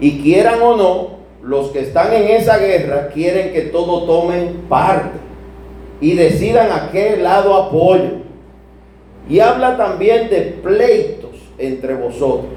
Y 0.00 0.20
quieran 0.22 0.60
o 0.62 0.76
no, 0.76 1.08
los 1.42 1.68
que 1.70 1.80
están 1.80 2.12
en 2.12 2.28
esa 2.28 2.58
guerra 2.58 3.08
quieren 3.08 3.52
que 3.52 3.62
todos 3.62 4.06
tomen 4.06 4.64
parte 4.68 5.18
y 6.00 6.14
decidan 6.14 6.70
a 6.72 6.90
qué 6.90 7.16
lado 7.16 7.54
apoyan. 7.54 8.22
Y 9.28 9.38
habla 9.38 9.76
también 9.76 10.28
de 10.30 10.58
pleitos 10.62 11.30
entre 11.58 11.94
vosotros. 11.94 12.50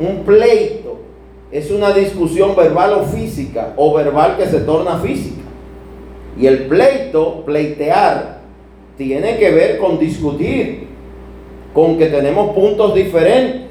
Un 0.00 0.24
pleito 0.24 0.98
es 1.50 1.70
una 1.70 1.92
discusión 1.92 2.54
verbal 2.56 2.94
o 2.94 3.02
física, 3.04 3.72
o 3.76 3.94
verbal 3.94 4.36
que 4.36 4.46
se 4.46 4.60
torna 4.60 4.98
física. 4.98 5.42
Y 6.38 6.46
el 6.46 6.66
pleito, 6.66 7.44
pleitear, 7.44 8.38
tiene 8.96 9.38
que 9.38 9.50
ver 9.50 9.78
con 9.78 9.98
discutir, 9.98 10.88
con 11.72 11.96
que 11.98 12.06
tenemos 12.06 12.54
puntos 12.54 12.94
diferentes. 12.94 13.67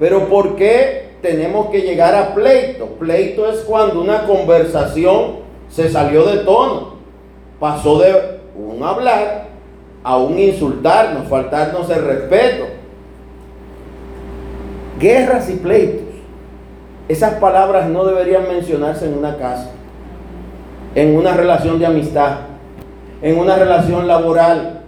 Pero 0.00 0.28
¿por 0.28 0.56
qué 0.56 1.10
tenemos 1.20 1.68
que 1.68 1.82
llegar 1.82 2.14
a 2.14 2.34
pleito? 2.34 2.86
Pleito 2.98 3.48
es 3.48 3.60
cuando 3.60 4.00
una 4.00 4.26
conversación 4.26 5.40
se 5.68 5.90
salió 5.90 6.24
de 6.24 6.38
tono, 6.38 6.94
pasó 7.60 8.00
de 8.00 8.40
un 8.56 8.82
hablar 8.82 9.50
aún 10.02 10.38
insultarnos, 10.38 11.28
faltarnos 11.28 11.88
el 11.90 12.04
respeto. 12.04 12.64
Guerras 14.98 15.50
y 15.50 15.54
pleitos. 15.54 16.08
Esas 17.08 17.34
palabras 17.34 17.88
no 17.88 18.04
deberían 18.04 18.48
mencionarse 18.48 19.06
en 19.06 19.18
una 19.18 19.36
casa, 19.36 19.70
en 20.94 21.16
una 21.16 21.34
relación 21.34 21.78
de 21.78 21.86
amistad, 21.86 22.38
en 23.20 23.38
una 23.38 23.56
relación 23.56 24.06
laboral, 24.06 24.82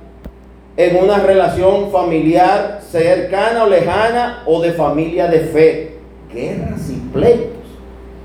en 0.76 0.96
una 0.96 1.18
relación 1.18 1.90
familiar 1.90 2.81
cercana 2.92 3.64
o 3.64 3.68
lejana 3.68 4.42
o 4.46 4.60
de 4.60 4.72
familia 4.72 5.26
de 5.26 5.40
fe. 5.40 5.96
Guerras 6.32 6.90
y 6.90 7.00
pleitos. 7.12 7.62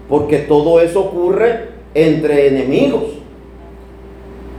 Porque 0.07 0.39
todo 0.39 0.79
eso 0.81 1.01
ocurre 1.01 1.69
entre 1.93 2.47
enemigos. 2.47 3.03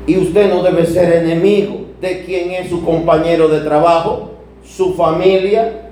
Y 0.06 0.16
usted 0.16 0.52
no 0.52 0.62
debe 0.62 0.86
ser 0.86 1.12
enemigo 1.12 1.82
de 2.00 2.24
quién 2.24 2.50
es 2.52 2.70
su 2.70 2.82
compañero 2.84 3.48
de 3.48 3.60
trabajo, 3.60 4.30
su 4.64 4.94
familia 4.94 5.90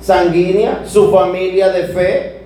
sanguínea, 0.00 0.84
su 0.86 1.10
familia 1.10 1.70
de 1.70 1.84
fe. 1.84 2.38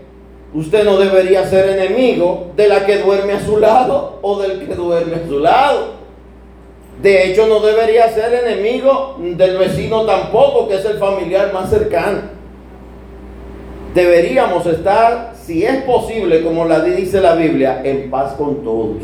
Usted 0.54 0.84
no 0.84 0.98
debería 0.98 1.46
ser 1.46 1.78
enemigo 1.78 2.52
de 2.56 2.68
la 2.68 2.84
que 2.84 2.98
duerme 2.98 3.34
a 3.34 3.44
su 3.44 3.58
lado 3.58 4.18
o 4.22 4.40
del 4.40 4.66
que 4.66 4.74
duerme 4.74 5.16
a 5.16 5.28
su 5.28 5.38
lado. 5.38 6.01
De 7.02 7.26
hecho, 7.26 7.48
no 7.48 7.58
debería 7.58 8.08
ser 8.10 8.32
enemigo 8.32 9.16
del 9.18 9.58
vecino 9.58 10.04
tampoco, 10.06 10.68
que 10.68 10.76
es 10.76 10.84
el 10.84 10.98
familiar 10.98 11.52
más 11.52 11.68
cercano. 11.68 12.20
Deberíamos 13.92 14.64
estar 14.66 15.32
si 15.34 15.64
es 15.64 15.82
posible, 15.82 16.44
como 16.44 16.64
la 16.64 16.80
dice 16.80 17.20
la 17.20 17.34
Biblia, 17.34 17.82
en 17.82 18.08
paz 18.08 18.34
con 18.34 18.62
todos. 18.62 19.02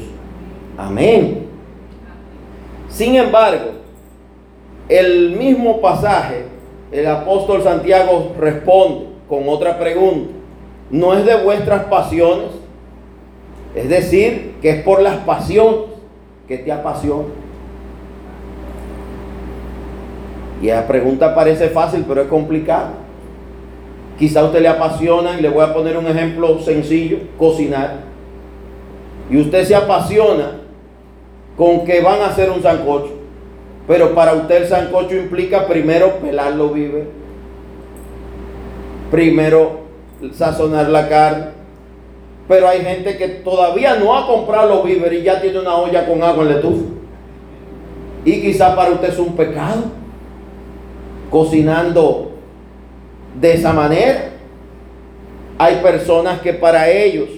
Amén. 0.76 1.48
Sin 2.88 3.16
embargo, 3.16 3.72
el 4.88 5.32
mismo 5.32 5.80
pasaje, 5.80 6.44
el 6.92 7.06
apóstol 7.06 7.64
Santiago 7.64 8.32
responde 8.38 9.06
con 9.28 9.48
otra 9.48 9.76
pregunta. 9.76 10.30
¿No 10.90 11.14
es 11.14 11.26
de 11.26 11.34
vuestras 11.34 11.84
pasiones? 11.86 12.46
Es 13.74 13.88
decir, 13.88 14.54
que 14.62 14.70
es 14.70 14.82
por 14.84 15.02
las 15.02 15.16
pasiones 15.18 15.80
que 16.46 16.58
te 16.58 16.72
apasiona. 16.72 17.24
Y 20.60 20.66
la 20.66 20.86
pregunta 20.86 21.34
parece 21.34 21.68
fácil, 21.68 22.04
pero 22.06 22.22
es 22.22 22.28
complicada. 22.28 22.94
Quizá 24.18 24.44
usted 24.44 24.60
le 24.60 24.68
apasiona, 24.68 25.38
y 25.38 25.42
le 25.42 25.48
voy 25.48 25.62
a 25.62 25.72
poner 25.72 25.96
un 25.96 26.06
ejemplo 26.06 26.58
sencillo, 26.60 27.18
cocinar. 27.38 28.00
Y 29.30 29.38
usted 29.40 29.64
se 29.64 29.76
apasiona 29.76 30.52
con 31.56 31.84
que 31.84 32.00
van 32.00 32.20
a 32.20 32.26
hacer 32.26 32.50
un 32.50 32.62
sancocho. 32.62 33.12
Pero 33.86 34.14
para 34.14 34.34
usted 34.34 34.62
el 34.62 34.68
sancocho 34.68 35.14
implica 35.14 35.66
primero 35.66 36.14
pelarlo 36.16 36.70
vive. 36.70 37.08
Primero 39.10 39.80
sazonar 40.32 40.88
la 40.88 41.08
carne. 41.08 41.46
Pero 42.48 42.66
hay 42.66 42.80
gente 42.80 43.16
que 43.16 43.28
todavía 43.28 43.96
no 43.96 44.16
ha 44.16 44.26
comprado 44.26 44.68
los 44.68 44.84
víveres 44.84 45.20
y 45.20 45.24
ya 45.24 45.40
tiene 45.40 45.60
una 45.60 45.76
olla 45.76 46.06
con 46.06 46.22
agua 46.22 46.42
en 46.42 46.48
la 46.48 46.56
estufa. 46.56 46.84
Y 48.24 48.40
quizá 48.40 48.74
para 48.74 48.90
usted 48.90 49.10
es 49.10 49.18
un 49.18 49.36
pecado 49.36 49.97
cocinando 51.30 52.32
de 53.40 53.54
esa 53.54 53.72
manera. 53.72 54.30
Hay 55.58 55.76
personas 55.76 56.40
que 56.40 56.54
para 56.54 56.90
ellos 56.90 57.28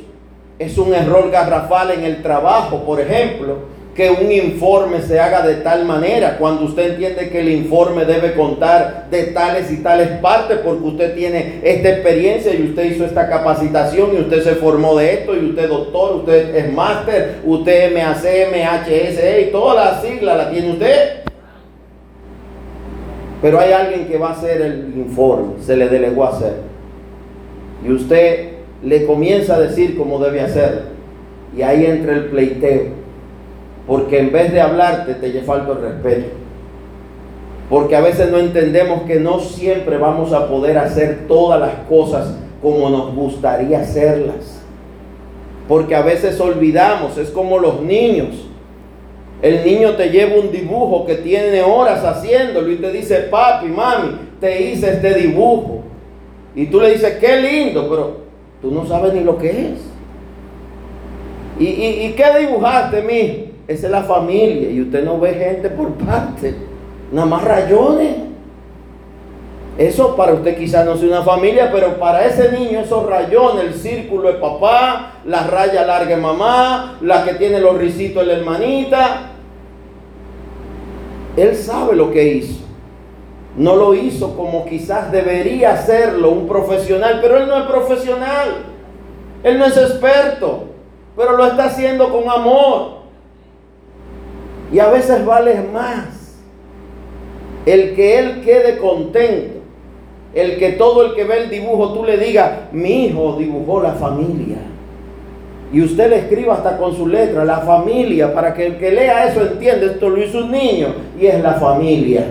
es 0.58 0.76
un 0.76 0.94
error 0.94 1.30
garrafal 1.30 1.90
en 1.90 2.04
el 2.04 2.22
trabajo, 2.22 2.84
por 2.84 3.00
ejemplo, 3.00 3.80
que 3.94 4.08
un 4.08 4.30
informe 4.30 5.02
se 5.02 5.18
haga 5.18 5.42
de 5.42 5.56
tal 5.56 5.84
manera, 5.84 6.36
cuando 6.38 6.64
usted 6.64 6.92
entiende 6.92 7.28
que 7.28 7.40
el 7.40 7.48
informe 7.48 8.04
debe 8.04 8.34
contar 8.34 9.08
de 9.10 9.24
tales 9.24 9.70
y 9.70 9.82
tales 9.82 10.08
partes, 10.20 10.58
porque 10.58 10.84
usted 10.84 11.14
tiene 11.14 11.60
esta 11.62 11.90
experiencia 11.90 12.54
y 12.54 12.62
usted 12.62 12.84
hizo 12.84 13.04
esta 13.04 13.28
capacitación 13.28 14.14
y 14.14 14.20
usted 14.20 14.42
se 14.42 14.54
formó 14.54 14.96
de 14.96 15.14
esto 15.14 15.34
y 15.34 15.50
usted 15.50 15.68
doctor, 15.68 16.16
usted 16.16 16.54
es 16.54 16.72
máster, 16.72 17.40
usted 17.44 17.92
MAC, 17.92 18.22
MHSE 18.22 19.40
y 19.48 19.50
todas 19.50 19.76
las 19.76 20.02
siglas 20.02 20.36
la 20.36 20.50
tiene 20.50 20.70
usted. 20.70 21.19
Pero 23.42 23.58
hay 23.58 23.72
alguien 23.72 24.06
que 24.06 24.18
va 24.18 24.28
a 24.28 24.32
hacer 24.32 24.60
el 24.60 24.92
informe, 24.96 25.54
se 25.62 25.76
le 25.76 25.88
delegó 25.88 26.24
a 26.24 26.30
hacer. 26.30 26.54
Y 27.86 27.92
usted 27.92 28.50
le 28.82 29.06
comienza 29.06 29.56
a 29.56 29.60
decir 29.60 29.96
cómo 29.96 30.18
debe 30.18 30.42
hacer. 30.42 30.84
Y 31.56 31.62
ahí 31.62 31.86
entra 31.86 32.12
el 32.14 32.26
pleiteo. 32.26 33.00
Porque 33.86 34.18
en 34.18 34.30
vez 34.30 34.52
de 34.52 34.60
hablarte 34.60 35.14
te 35.14 35.40
falta 35.40 35.72
el 35.72 35.80
respeto. 35.80 36.28
Porque 37.70 37.96
a 37.96 38.00
veces 38.00 38.30
no 38.30 38.38
entendemos 38.38 39.02
que 39.02 39.20
no 39.20 39.40
siempre 39.40 39.96
vamos 39.96 40.32
a 40.32 40.48
poder 40.48 40.76
hacer 40.76 41.26
todas 41.28 41.60
las 41.60 41.74
cosas 41.88 42.34
como 42.60 42.90
nos 42.90 43.14
gustaría 43.14 43.80
hacerlas. 43.80 44.60
Porque 45.66 45.94
a 45.94 46.02
veces 46.02 46.40
olvidamos, 46.40 47.16
es 47.16 47.30
como 47.30 47.58
los 47.58 47.80
niños 47.80 48.49
el 49.42 49.64
niño 49.64 49.94
te 49.94 50.10
lleva 50.10 50.36
un 50.36 50.52
dibujo 50.52 51.06
que 51.06 51.16
tiene 51.16 51.62
horas 51.62 52.04
haciéndolo 52.04 52.70
y 52.70 52.76
te 52.76 52.92
dice, 52.92 53.16
papi, 53.30 53.66
mami, 53.68 54.16
te 54.40 54.70
hice 54.70 54.90
este 54.92 55.14
dibujo. 55.14 55.82
Y 56.54 56.66
tú 56.66 56.80
le 56.80 56.92
dices, 56.92 57.16
qué 57.18 57.40
lindo, 57.40 57.88
pero 57.88 58.16
tú 58.60 58.70
no 58.70 58.86
sabes 58.86 59.14
ni 59.14 59.20
lo 59.20 59.38
que 59.38 59.48
es. 59.50 59.90
¿Y, 61.58 61.66
y, 61.66 62.14
qué 62.16 62.24
dibujaste, 62.38 63.02
mi? 63.02 63.50
Esa 63.68 63.86
es 63.86 63.92
la 63.92 64.02
familia 64.02 64.70
y 64.70 64.80
usted 64.80 65.04
no 65.04 65.20
ve 65.20 65.34
gente 65.34 65.68
por 65.70 65.92
parte, 66.06 66.54
nada 67.12 67.26
más 67.26 67.44
rayones. 67.44 68.29
Eso 69.80 70.14
para 70.14 70.34
usted 70.34 70.58
quizás 70.58 70.84
no 70.84 70.94
sea 70.98 71.08
una 71.08 71.22
familia, 71.22 71.70
pero 71.72 71.98
para 71.98 72.26
ese 72.26 72.52
niño 72.52 72.80
esos 72.80 73.06
rayones, 73.06 73.64
el 73.64 73.72
círculo 73.72 74.30
de 74.30 74.34
papá, 74.34 75.14
la 75.24 75.46
raya 75.46 75.86
larga 75.86 76.16
de 76.16 76.20
mamá, 76.20 76.98
la 77.00 77.24
que 77.24 77.32
tiene 77.32 77.58
los 77.60 77.78
risitos 77.78 78.26
de 78.26 78.30
la 78.30 78.38
hermanita, 78.40 79.30
él 81.34 81.56
sabe 81.56 81.96
lo 81.96 82.10
que 82.10 82.24
hizo. 82.24 82.60
No 83.56 83.74
lo 83.74 83.94
hizo 83.94 84.36
como 84.36 84.66
quizás 84.66 85.10
debería 85.10 85.72
hacerlo 85.72 86.28
un 86.28 86.46
profesional, 86.46 87.20
pero 87.22 87.38
él 87.38 87.48
no 87.48 87.56
es 87.56 87.64
profesional. 87.64 88.56
Él 89.42 89.58
no 89.58 89.64
es 89.64 89.78
experto, 89.78 90.64
pero 91.16 91.38
lo 91.38 91.46
está 91.46 91.64
haciendo 91.64 92.10
con 92.10 92.28
amor. 92.28 92.98
Y 94.70 94.78
a 94.78 94.90
veces 94.90 95.24
vale 95.24 95.62
más 95.72 96.36
el 97.64 97.94
que 97.94 98.18
él 98.18 98.42
quede 98.44 98.76
contento, 98.76 99.59
el 100.34 100.58
que 100.58 100.72
todo 100.72 101.06
el 101.06 101.14
que 101.14 101.24
ve 101.24 101.44
el 101.44 101.50
dibujo 101.50 101.92
tú 101.92 102.04
le 102.04 102.16
digas, 102.16 102.50
mi 102.72 103.06
hijo 103.06 103.36
dibujó 103.38 103.82
la 103.82 103.92
familia. 103.92 104.58
Y 105.72 105.82
usted 105.82 106.10
le 106.10 106.18
escriba 106.18 106.54
hasta 106.54 106.76
con 106.76 106.96
su 106.96 107.06
letra, 107.06 107.44
la 107.44 107.58
familia, 107.58 108.34
para 108.34 108.54
que 108.54 108.66
el 108.66 108.76
que 108.76 108.90
lea 108.90 109.28
eso 109.28 109.42
entienda, 109.42 109.86
esto 109.86 110.08
lo 110.08 110.22
hizo 110.22 110.38
un 110.38 110.50
niño 110.50 110.88
y 111.20 111.26
es 111.26 111.40
la 111.40 111.54
familia. 111.54 112.24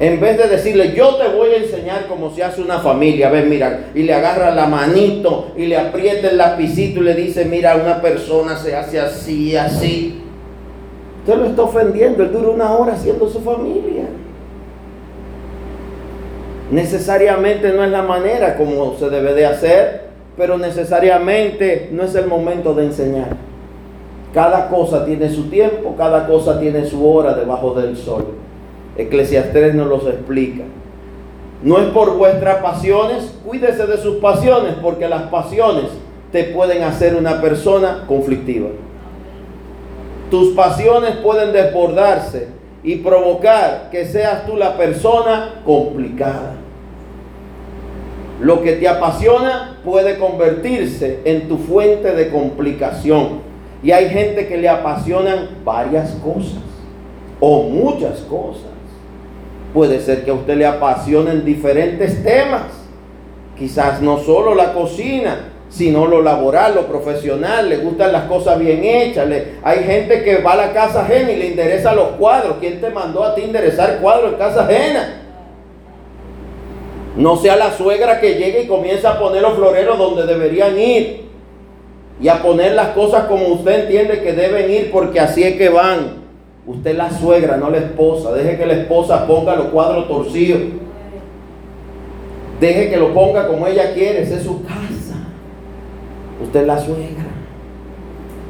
En 0.00 0.20
vez 0.20 0.36
de 0.36 0.48
decirle, 0.48 0.92
yo 0.94 1.16
te 1.16 1.28
voy 1.28 1.50
a 1.50 1.56
enseñar 1.56 2.06
cómo 2.08 2.30
se 2.30 2.42
hace 2.42 2.60
una 2.60 2.78
familia, 2.78 3.30
ven, 3.30 3.48
mira, 3.48 3.90
y 3.94 4.02
le 4.02 4.12
agarra 4.12 4.52
la 4.52 4.66
manito 4.66 5.52
y 5.56 5.66
le 5.66 5.76
aprieta 5.76 6.30
el 6.30 6.36
lapicito 6.36 7.00
y 7.00 7.04
le 7.04 7.14
dice, 7.14 7.44
mira, 7.44 7.76
una 7.76 8.00
persona 8.00 8.56
se 8.56 8.74
hace 8.74 8.98
así, 8.98 9.56
así. 9.56 10.20
Usted 11.20 11.38
lo 11.38 11.46
está 11.46 11.62
ofendiendo, 11.62 12.24
él 12.24 12.32
dura 12.32 12.48
una 12.48 12.72
hora 12.72 12.94
haciendo 12.94 13.28
su 13.28 13.40
familia. 13.40 14.04
Necesariamente 16.74 17.72
no 17.72 17.84
es 17.84 17.90
la 17.90 18.02
manera 18.02 18.56
como 18.56 18.96
se 18.98 19.08
debe 19.08 19.34
de 19.34 19.46
hacer 19.46 20.04
pero 20.36 20.58
necesariamente 20.58 21.88
no 21.92 22.02
es 22.02 22.14
el 22.14 22.26
momento 22.26 22.74
de 22.74 22.86
enseñar. 22.86 23.28
Cada 24.32 24.68
cosa 24.68 25.04
tiene 25.04 25.30
su 25.30 25.44
tiempo, 25.44 25.94
cada 25.96 26.26
cosa 26.26 26.58
tiene 26.58 26.84
su 26.84 27.08
hora 27.08 27.34
debajo 27.34 27.74
del 27.74 27.96
sol. 27.96 28.26
Eclesiastés 28.96 29.74
nos 29.74 29.88
los 29.88 30.06
explica. 30.06 30.64
No 31.62 31.78
es 31.78 31.86
por 31.86 32.16
vuestras 32.16 32.56
pasiones, 32.56 33.32
cuídese 33.46 33.86
de 33.86 33.96
sus 33.96 34.16
pasiones, 34.16 34.74
porque 34.82 35.08
las 35.08 35.22
pasiones 35.22 35.84
te 36.32 36.44
pueden 36.44 36.82
hacer 36.82 37.14
una 37.14 37.40
persona 37.40 38.04
conflictiva. 38.08 38.70
Tus 40.30 40.52
pasiones 40.54 41.12
pueden 41.22 41.52
desbordarse 41.52 42.48
y 42.82 42.96
provocar 42.96 43.88
que 43.90 44.04
seas 44.04 44.46
tú 44.46 44.56
la 44.56 44.76
persona 44.76 45.62
complicada. 45.64 46.63
Lo 48.40 48.62
que 48.62 48.72
te 48.72 48.88
apasiona 48.88 49.78
puede 49.84 50.18
convertirse 50.18 51.20
en 51.24 51.48
tu 51.48 51.58
fuente 51.58 52.12
de 52.12 52.30
complicación. 52.30 53.40
Y 53.82 53.92
hay 53.92 54.08
gente 54.08 54.48
que 54.48 54.56
le 54.56 54.68
apasionan 54.68 55.48
varias 55.64 56.12
cosas 56.24 56.62
o 57.38 57.64
muchas 57.64 58.20
cosas. 58.20 58.72
Puede 59.72 60.00
ser 60.00 60.24
que 60.24 60.30
a 60.30 60.34
usted 60.34 60.56
le 60.56 60.66
apasionen 60.66 61.44
diferentes 61.44 62.22
temas. 62.22 62.62
Quizás 63.58 64.00
no 64.00 64.18
solo 64.18 64.54
la 64.54 64.72
cocina, 64.72 65.52
sino 65.68 66.06
lo 66.06 66.22
laboral, 66.22 66.74
lo 66.74 66.86
profesional, 66.86 67.68
le 67.68 67.78
gustan 67.78 68.12
las 68.12 68.24
cosas 68.24 68.58
bien 68.58 68.84
hechas. 68.84 69.28
hay 69.62 69.78
gente 69.80 70.22
que 70.22 70.38
va 70.38 70.52
a 70.52 70.56
la 70.56 70.72
casa 70.72 71.02
ajena 71.02 71.32
y 71.32 71.36
le 71.36 71.46
interesa 71.48 71.94
los 71.94 72.10
cuadros. 72.10 72.56
¿Quién 72.60 72.80
te 72.80 72.90
mandó 72.90 73.22
a 73.24 73.34
ti 73.34 73.42
interesar 73.42 73.98
cuadros 74.00 74.32
en 74.32 74.38
casa 74.38 74.64
ajena? 74.64 75.23
No 77.16 77.36
sea 77.36 77.56
la 77.56 77.72
suegra 77.72 78.20
que 78.20 78.34
llegue 78.34 78.62
y 78.62 78.66
comienza 78.66 79.12
a 79.12 79.18
poner 79.18 79.42
los 79.42 79.54
floreros 79.54 79.98
donde 79.98 80.26
deberían 80.26 80.78
ir. 80.78 81.24
Y 82.20 82.28
a 82.28 82.42
poner 82.42 82.72
las 82.72 82.88
cosas 82.88 83.24
como 83.24 83.46
usted 83.48 83.84
entiende 83.84 84.22
que 84.22 84.32
deben 84.32 84.70
ir 84.70 84.90
porque 84.90 85.20
así 85.20 85.42
es 85.42 85.56
que 85.56 85.68
van. 85.68 86.24
Usted 86.66 86.92
es 86.92 86.96
la 86.96 87.10
suegra, 87.10 87.56
no 87.56 87.70
la 87.70 87.78
esposa. 87.78 88.32
Deje 88.32 88.56
que 88.56 88.66
la 88.66 88.74
esposa 88.74 89.26
ponga 89.26 89.54
los 89.54 89.66
cuadros 89.66 90.08
torcidos. 90.08 90.60
Deje 92.60 92.90
que 92.90 92.96
lo 92.96 93.12
ponga 93.12 93.46
como 93.46 93.66
ella 93.66 93.92
quiere. 93.92 94.22
Esa 94.22 94.36
es 94.36 94.42
su 94.42 94.64
casa. 94.64 95.16
Usted 96.42 96.62
es 96.62 96.66
la 96.66 96.78
suegra. 96.78 97.24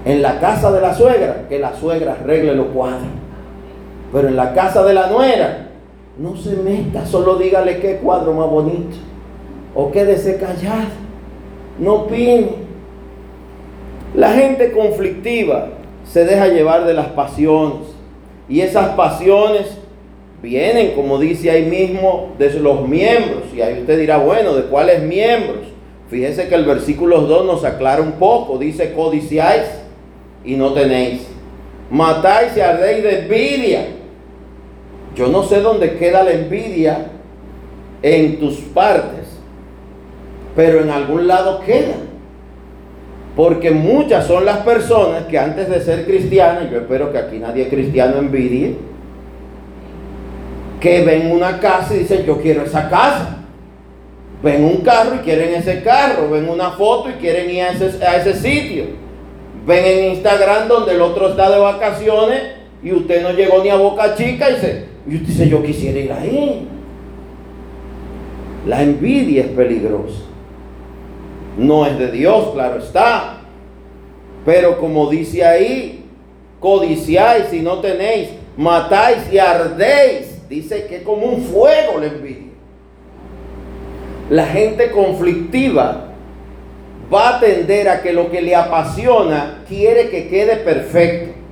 En 0.05 0.23
la 0.23 0.39
casa 0.39 0.71
de 0.71 0.81
la 0.81 0.95
suegra, 0.95 1.47
que 1.49 1.59
la 1.59 1.75
suegra 1.75 2.13
arregle 2.13 2.55
los 2.55 2.67
cuadros. 2.69 3.09
Pero 4.13 4.29
en 4.29 4.37
la 4.37 4.53
casa 4.55 4.85
de 4.85 4.95
la 4.95 5.09
nuera, 5.09 5.64
no 6.19 6.37
se 6.37 6.57
meta, 6.57 7.05
solo 7.07 7.37
dígale 7.37 7.81
qué 7.81 7.97
cuadro 7.97 8.33
más 8.33 8.49
bonito. 8.49 8.97
O 9.75 9.91
quédese 9.91 10.37
callado. 10.37 11.05
No 11.79 11.95
opine. 11.95 12.65
La 14.15 14.33
gente 14.33 14.71
conflictiva 14.71 15.71
se 16.05 16.25
deja 16.25 16.47
llevar 16.49 16.87
de 16.87 16.95
las 16.95 17.09
pasiones. 17.09 17.89
Y 18.49 18.61
esas 18.61 18.91
pasiones 18.91 19.77
vienen, 20.41 20.93
como 20.95 21.19
dice 21.19 21.51
ahí 21.51 21.65
mismo, 21.65 22.35
de 22.39 22.51
los 22.61 22.87
miembros. 22.87 23.43
Y 23.53 23.61
ahí 23.61 23.81
usted 23.81 23.99
dirá, 23.99 24.19
bueno, 24.19 24.55
¿de 24.55 24.63
cuáles 24.65 25.03
miembros? 25.03 25.67
Fíjese 26.09 26.47
que 26.47 26.55
el 26.55 26.65
versículo 26.65 27.23
2 27.23 27.47
nos 27.47 27.65
aclara 27.65 28.03
un 28.03 28.13
poco. 28.13 28.59
Dice, 28.59 28.93
codiciáis 28.93 29.65
y 30.45 30.55
no 30.55 30.73
tenéis. 30.75 31.27
Matáis 31.91 32.57
y 32.57 32.61
ardéis 32.61 33.03
de. 33.03 34.04
Yo 35.15 35.29
no 35.29 35.45
sé 35.45 35.61
dónde 35.61 35.97
queda 35.97 36.25
la 36.25 36.33
envidia 36.33 37.07
en 38.03 38.39
tus 38.39 38.57
partes, 38.57 39.39
pero 40.57 40.81
en 40.81 40.91
algún 40.91 41.27
lado 41.27 41.61
queda. 41.61 41.95
Porque 43.37 43.71
muchas 43.71 44.27
son 44.27 44.45
las 44.45 44.59
personas 44.59 45.25
que 45.25 45.39
antes 45.39 45.69
de 45.69 45.81
ser 45.81 46.05
cristianas, 46.05 46.71
yo 46.71 46.79
espero 46.79 47.11
que 47.11 47.19
aquí 47.19 47.39
nadie 47.39 47.69
cristiano 47.69 48.19
envidie, 48.19 48.77
que 50.81 51.05
ven 51.05 51.33
una 51.33 51.59
casa 51.59 51.95
y 51.95 52.01
dicen, 52.01 52.25
yo 52.25 52.41
quiero 52.41 52.63
esa 52.63 52.89
casa. 52.89 53.39
Ven 54.43 54.63
un 54.63 54.83
carro 54.83 55.17
y 55.17 55.19
quieren 55.21 55.55
ese 55.55 55.83
carro. 55.83 56.31
Ven 56.31 56.49
una 56.49 56.73
foto 56.73 57.09
y 57.09 57.15
quieren 57.15 57.51
ir 57.51 57.63
a 57.63 57.71
ese, 57.71 58.05
a 58.05 58.17
ese 58.17 58.35
sitio. 58.35 58.85
Ven 59.67 59.85
en 59.85 60.13
Instagram 60.13 60.69
donde 60.69 60.93
el 60.93 61.01
otro 61.01 61.31
está 61.31 61.51
de 61.51 61.59
vacaciones 61.59 62.43
y 62.83 62.93
usted 62.93 63.23
no 63.23 63.31
llegó 63.31 63.63
ni 63.63 63.71
a 63.71 63.77
Boca 63.77 64.15
Chica 64.15 64.51
y, 64.51 64.61
se, 64.61 64.94
y 65.07 65.17
usted 65.17 65.29
dice, 65.29 65.49
yo 65.49 65.63
quisiera 65.63 65.99
ir 65.99 66.13
ahí. 66.13 66.69
La 68.67 68.83
envidia 68.83 69.43
es 69.43 69.49
peligrosa. 69.49 70.23
No 71.59 71.87
es 71.87 71.99
de 71.99 72.11
Dios, 72.11 72.53
claro 72.55 72.79
está. 72.79 73.41
Pero 74.45 74.79
como 74.79 75.11
dice 75.11 75.45
ahí, 75.45 76.07
codiciáis 76.61 77.53
y 77.53 77.61
no 77.61 77.81
tenéis, 77.81 78.31
matáis 78.57 79.19
y 79.31 79.39
ardéis. 79.39 80.49
Dice 80.49 80.87
que 80.87 81.03
como 81.03 81.27
un 81.27 81.43
fuego 81.43 81.99
la 82.01 82.07
envidia. 82.07 82.53
La 84.31 84.47
gente 84.47 84.91
conflictiva 84.91 86.09
va 87.13 87.37
a 87.37 87.41
tender 87.41 87.89
a 87.89 88.01
que 88.01 88.13
lo 88.13 88.31
que 88.31 88.41
le 88.41 88.57
apasiona 88.57 89.65
quiere 89.69 90.09
que 90.09 90.29
quede 90.29 90.57
perfecto. 90.57 91.44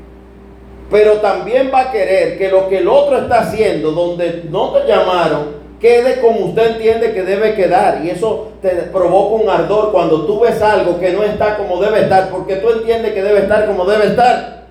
Pero 0.92 1.14
también 1.14 1.70
va 1.72 1.81
a 1.81 1.90
querer 1.90 2.37
que 2.37 2.50
lo 2.50 2.68
que 2.68 2.78
el 2.78 2.88
otro 2.88 3.16
está 3.16 3.40
haciendo, 3.40 3.92
donde 3.92 4.44
no 4.50 4.72
te 4.72 4.87
llamaron, 4.87 5.62
quede 5.81 6.20
como 6.20 6.46
usted 6.46 6.72
entiende 6.72 7.14
que 7.14 7.22
debe 7.22 7.55
quedar. 7.55 8.05
Y 8.05 8.11
eso 8.11 8.52
te 8.61 8.68
provoca 8.68 9.42
un 9.42 9.48
ardor 9.48 9.90
cuando 9.90 10.26
tú 10.26 10.40
ves 10.40 10.61
algo 10.61 11.00
que 11.00 11.12
no 11.12 11.22
está 11.22 11.57
como 11.57 11.83
debe 11.83 12.02
estar, 12.02 12.28
porque 12.28 12.57
tú 12.57 12.68
entiendes 12.68 13.14
que 13.14 13.22
debe 13.22 13.40
estar 13.40 13.66
como 13.66 13.87
debe 13.87 14.09
estar. 14.09 14.64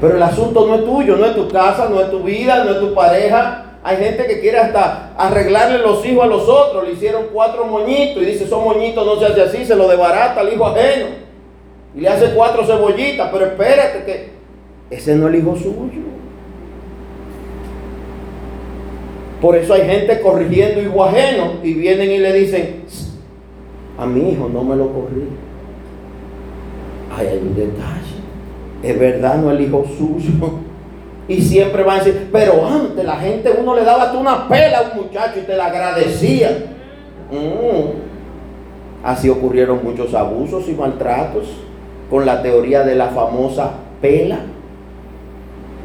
Pero 0.00 0.16
el 0.16 0.22
asunto 0.22 0.66
no 0.66 0.76
es 0.76 0.84
tuyo, 0.86 1.16
no 1.16 1.26
es 1.26 1.34
tu 1.34 1.46
casa, 1.46 1.90
no 1.90 2.00
es 2.00 2.10
tu 2.10 2.20
vida, 2.20 2.64
no 2.64 2.70
es 2.70 2.80
tu 2.80 2.94
pareja. 2.94 3.76
Hay 3.84 3.98
gente 3.98 4.26
que 4.26 4.40
quiere 4.40 4.58
hasta 4.58 5.12
arreglarle 5.18 5.78
los 5.78 6.04
hijos 6.06 6.24
a 6.24 6.26
los 6.26 6.48
otros. 6.48 6.84
Le 6.84 6.94
hicieron 6.94 7.26
cuatro 7.30 7.66
moñitos 7.66 8.22
y 8.22 8.26
dice, 8.26 8.48
son 8.48 8.64
moñitos 8.64 9.04
no 9.04 9.16
se 9.16 9.26
hace 9.26 9.42
así, 9.42 9.66
se 9.66 9.76
lo 9.76 9.86
debarata 9.86 10.40
al 10.40 10.50
hijo 10.50 10.64
ajeno. 10.64 11.29
Y 11.94 12.00
le 12.00 12.08
hace 12.08 12.34
cuatro 12.34 12.64
cebollitas, 12.64 13.30
pero 13.32 13.46
espérate 13.46 14.04
que 14.04 14.28
ese 14.90 15.16
no 15.16 15.28
es 15.28 15.34
el 15.34 15.40
hijo 15.40 15.56
suyo. 15.56 16.10
Por 19.40 19.56
eso 19.56 19.74
hay 19.74 19.82
gente 19.82 20.20
corrigiendo 20.20 20.82
hijo 20.82 21.02
ajeno 21.02 21.54
y 21.62 21.72
vienen 21.74 22.10
y 22.10 22.18
le 22.18 22.32
dicen, 22.32 22.82
a 23.98 24.06
mi 24.06 24.32
hijo 24.32 24.48
no 24.52 24.62
me 24.62 24.76
lo 24.76 24.92
corrí. 24.92 25.28
Ay, 27.16 27.26
hay 27.26 27.38
un 27.38 27.54
detalle. 27.54 28.20
Es 28.82 28.98
verdad, 28.98 29.36
no 29.36 29.50
el 29.50 29.60
hijo 29.60 29.84
suyo. 29.96 30.58
Y 31.26 31.40
siempre 31.40 31.82
van 31.82 32.00
a 32.00 32.04
decir, 32.04 32.28
pero 32.32 32.66
antes 32.66 33.04
la 33.04 33.16
gente, 33.16 33.52
uno 33.58 33.74
le 33.74 33.84
daba 33.84 34.12
una 34.12 34.48
pela 34.48 34.78
a 34.78 34.82
un 34.90 35.04
muchacho 35.04 35.38
y 35.38 35.42
te 35.42 35.56
la 35.56 35.66
agradecía. 35.66 36.74
Mm. 37.30 39.04
Así 39.04 39.28
ocurrieron 39.28 39.80
muchos 39.82 40.12
abusos 40.12 40.68
y 40.68 40.72
maltratos 40.72 41.44
con 42.10 42.26
la 42.26 42.42
teoría 42.42 42.82
de 42.82 42.96
la 42.96 43.08
famosa 43.08 43.70
pela 44.02 44.40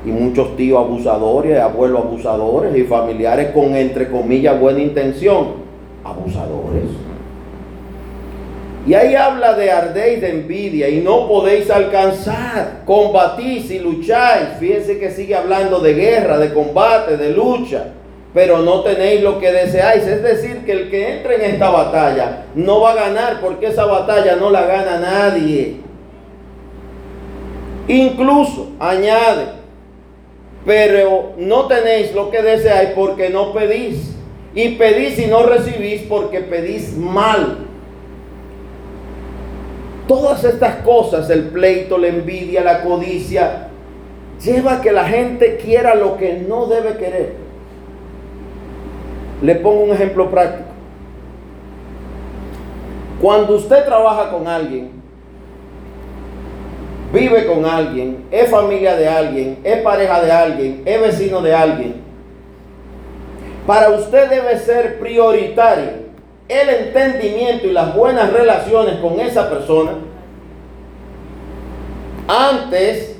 y 0.05 0.09
muchos 0.09 0.57
tíos 0.57 0.79
abusadores, 0.79 1.59
abuelos 1.59 2.01
abusadores 2.01 2.75
y 2.75 2.83
familiares 2.83 3.51
con, 3.53 3.75
entre 3.75 4.09
comillas, 4.09 4.59
buena 4.59 4.79
intención, 4.79 5.53
abusadores. 6.03 6.89
Y 8.87 8.93
ahí 8.93 9.15
habla 9.15 9.53
de 9.53 9.71
ardéis 9.71 10.21
de 10.21 10.29
envidia 10.29 10.89
y 10.89 11.01
no 11.01 11.27
podéis 11.27 11.71
alcanzar, 11.71 12.83
combatís 12.85 13.71
y 13.71 13.79
lucháis. 13.79 14.49
Fíjense 14.59 14.99
que 14.99 15.09
sigue 15.09 15.33
hablando 15.33 15.79
de 15.79 15.95
guerra, 15.95 16.37
de 16.37 16.53
combate, 16.53 17.17
de 17.17 17.31
lucha, 17.31 17.85
pero 18.31 18.59
no 18.59 18.81
tenéis 18.81 19.23
lo 19.23 19.39
que 19.39 19.51
deseáis. 19.51 20.05
Es 20.05 20.21
decir, 20.21 20.65
que 20.65 20.71
el 20.71 20.89
que 20.91 21.15
entre 21.15 21.35
en 21.35 21.53
esta 21.53 21.71
batalla 21.71 22.43
no 22.53 22.81
va 22.81 22.91
a 22.91 22.95
ganar 22.95 23.41
porque 23.41 23.67
esa 23.67 23.85
batalla 23.85 24.35
no 24.35 24.51
la 24.51 24.67
gana 24.67 24.99
nadie. 24.99 25.84
Incluso, 27.87 28.71
añade, 28.79 29.45
pero 30.65 31.33
no 31.37 31.67
tenéis 31.67 32.13
lo 32.15 32.31
que 32.31 32.41
deseáis 32.41 32.89
porque 32.89 33.29
no 33.29 33.53
pedís. 33.53 34.15
Y 34.55 34.69
pedís 34.75 35.19
y 35.19 35.27
no 35.27 35.43
recibís 35.43 36.03
porque 36.03 36.39
pedís 36.39 36.95
mal. 36.97 37.59
Todas 40.07 40.43
estas 40.43 40.77
cosas, 40.77 41.29
el 41.29 41.49
pleito, 41.49 41.97
la 41.97 42.07
envidia, 42.07 42.63
la 42.63 42.81
codicia, 42.81 43.67
lleva 44.43 44.75
a 44.75 44.81
que 44.81 44.91
la 44.91 45.05
gente 45.05 45.57
quiera 45.57 45.93
lo 45.95 46.17
que 46.17 46.45
no 46.47 46.67
debe 46.67 46.95
querer. 46.97 47.33
Le 49.41 49.55
pongo 49.55 49.83
un 49.83 49.91
ejemplo 49.91 50.29
práctico. 50.31 50.69
Cuando 53.21 53.55
usted 53.55 53.85
trabaja 53.85 54.29
con 54.31 54.47
alguien, 54.47 54.94
vive 57.13 57.45
con 57.45 57.65
alguien, 57.65 58.25
es 58.31 58.49
familia 58.49 58.95
de 58.95 59.07
alguien, 59.07 59.59
es 59.63 59.81
pareja 59.81 60.21
de 60.21 60.31
alguien, 60.31 60.81
es 60.85 61.01
vecino 61.01 61.41
de 61.41 61.53
alguien, 61.53 61.95
para 63.65 63.89
usted 63.89 64.29
debe 64.29 64.57
ser 64.59 64.99
prioritario 64.99 66.05
el 66.47 66.69
entendimiento 66.69 67.67
y 67.67 67.71
las 67.71 67.95
buenas 67.95 68.31
relaciones 68.31 68.97
con 68.97 69.19
esa 69.19 69.49
persona 69.49 69.93
antes 72.27 73.15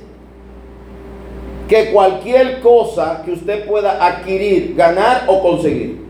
que 1.67 1.91
cualquier 1.91 2.59
cosa 2.59 3.23
que 3.25 3.31
usted 3.31 3.67
pueda 3.67 4.05
adquirir, 4.05 4.75
ganar 4.75 5.23
o 5.27 5.41
conseguir. 5.41 6.05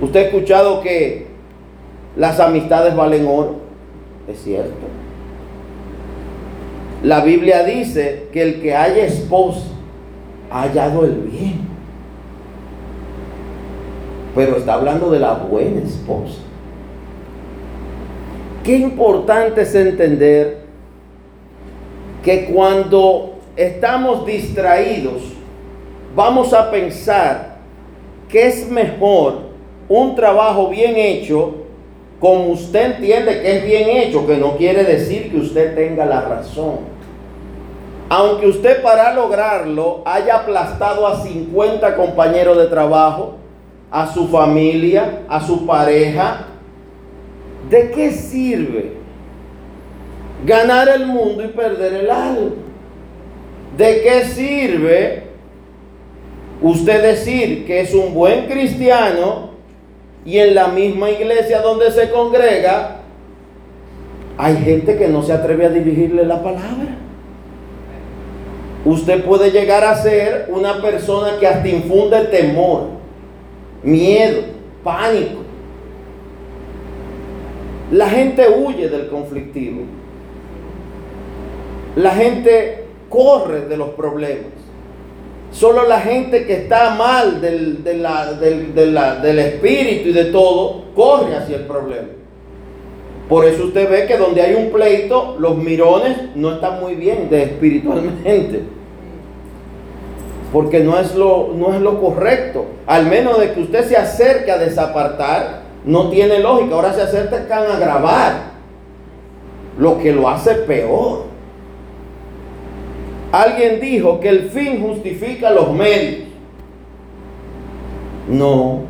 Usted 0.00 0.20
ha 0.20 0.22
escuchado 0.24 0.80
que 0.80 1.26
las 2.16 2.38
amistades 2.38 2.94
valen 2.94 3.26
oro, 3.26 3.56
es 4.28 4.42
cierto. 4.42 5.01
La 7.02 7.20
Biblia 7.20 7.64
dice 7.64 8.28
que 8.32 8.42
el 8.42 8.60
que 8.60 8.76
haya 8.76 9.04
esposa 9.04 9.66
ha 10.50 10.62
hallado 10.62 11.04
el 11.04 11.14
bien. 11.14 11.60
Pero 14.36 14.56
está 14.56 14.74
hablando 14.74 15.10
de 15.10 15.18
la 15.18 15.34
buena 15.34 15.80
esposa. 15.80 16.38
Qué 18.62 18.76
importante 18.76 19.62
es 19.62 19.74
entender 19.74 20.62
que 22.22 22.44
cuando 22.44 23.34
estamos 23.56 24.24
distraídos, 24.24 25.22
vamos 26.14 26.52
a 26.52 26.70
pensar 26.70 27.56
que 28.28 28.46
es 28.46 28.70
mejor 28.70 29.50
un 29.88 30.14
trabajo 30.14 30.68
bien 30.68 30.94
hecho 30.96 31.56
como 32.20 32.50
usted 32.50 32.92
entiende 32.92 33.42
que 33.42 33.58
es 33.58 33.64
bien 33.64 33.88
hecho, 33.88 34.24
que 34.24 34.36
no 34.36 34.56
quiere 34.56 34.84
decir 34.84 35.32
que 35.32 35.38
usted 35.38 35.74
tenga 35.74 36.06
la 36.06 36.20
razón 36.20 36.91
aunque 38.14 38.46
usted 38.46 38.82
para 38.82 39.14
lograrlo 39.14 40.02
haya 40.04 40.36
aplastado 40.36 41.06
a 41.06 41.22
50 41.22 41.96
compañeros 41.96 42.58
de 42.58 42.66
trabajo, 42.66 43.36
a 43.90 44.06
su 44.12 44.28
familia, 44.28 45.22
a 45.30 45.40
su 45.40 45.64
pareja, 45.64 46.44
¿de 47.70 47.90
qué 47.90 48.10
sirve 48.10 48.92
ganar 50.44 50.90
el 50.90 51.06
mundo 51.06 51.42
y 51.42 51.48
perder 51.48 51.94
el 51.94 52.10
alma? 52.10 52.50
¿De 53.78 54.02
qué 54.02 54.24
sirve 54.26 55.22
usted 56.60 57.02
decir 57.02 57.64
que 57.66 57.80
es 57.80 57.94
un 57.94 58.12
buen 58.12 58.44
cristiano 58.44 59.52
y 60.26 60.36
en 60.36 60.54
la 60.54 60.68
misma 60.68 61.08
iglesia 61.08 61.62
donde 61.62 61.90
se 61.90 62.10
congrega 62.10 62.96
hay 64.36 64.58
gente 64.58 64.98
que 64.98 65.08
no 65.08 65.22
se 65.22 65.32
atreve 65.32 65.64
a 65.64 65.70
dirigirle 65.70 66.26
la 66.26 66.42
palabra? 66.42 66.98
Usted 68.84 69.24
puede 69.24 69.50
llegar 69.50 69.84
a 69.84 69.96
ser 69.96 70.48
una 70.48 70.80
persona 70.80 71.38
que 71.38 71.46
hasta 71.46 71.68
infunde 71.68 72.24
temor, 72.26 72.88
miedo, 73.82 74.42
pánico. 74.82 75.42
La 77.90 78.08
gente 78.08 78.48
huye 78.48 78.88
del 78.88 79.08
conflictivo. 79.08 79.82
La 81.96 82.12
gente 82.12 82.86
corre 83.08 83.66
de 83.66 83.76
los 83.76 83.90
problemas. 83.90 84.52
Solo 85.50 85.86
la 85.86 86.00
gente 86.00 86.46
que 86.46 86.54
está 86.54 86.94
mal 86.94 87.42
del, 87.42 87.84
del 87.84 89.38
espíritu 89.38 90.08
y 90.08 90.12
de 90.12 90.24
todo, 90.26 90.84
corre 90.94 91.36
hacia 91.36 91.56
el 91.56 91.66
problema. 91.66 92.08
Por 93.28 93.44
eso 93.44 93.64
usted 93.64 93.88
ve 93.88 94.06
que 94.06 94.16
donde 94.16 94.42
hay 94.42 94.54
un 94.54 94.70
pleito, 94.70 95.36
los 95.38 95.56
mirones 95.56 96.18
no 96.34 96.52
están 96.54 96.80
muy 96.80 96.94
bien 96.94 97.30
de 97.30 97.44
espiritualmente. 97.44 98.62
Porque 100.52 100.80
no 100.80 100.98
es, 100.98 101.14
lo, 101.14 101.52
no 101.56 101.74
es 101.74 101.80
lo 101.80 102.00
correcto. 102.00 102.66
Al 102.86 103.06
menos 103.06 103.40
de 103.40 103.52
que 103.52 103.60
usted 103.60 103.86
se 103.86 103.96
acerque 103.96 104.50
a 104.50 104.58
desapartar, 104.58 105.62
no 105.84 106.10
tiene 106.10 106.40
lógica. 106.40 106.74
Ahora 106.74 106.92
se 106.92 107.02
acercan 107.02 107.70
a 107.70 107.78
grabar. 107.78 108.52
Lo 109.78 109.98
que 109.98 110.12
lo 110.12 110.28
hace 110.28 110.54
peor. 110.54 111.24
Alguien 113.32 113.80
dijo 113.80 114.20
que 114.20 114.28
el 114.28 114.50
fin 114.50 114.82
justifica 114.82 115.50
los 115.50 115.72
medios. 115.72 116.28
No, 118.28 118.80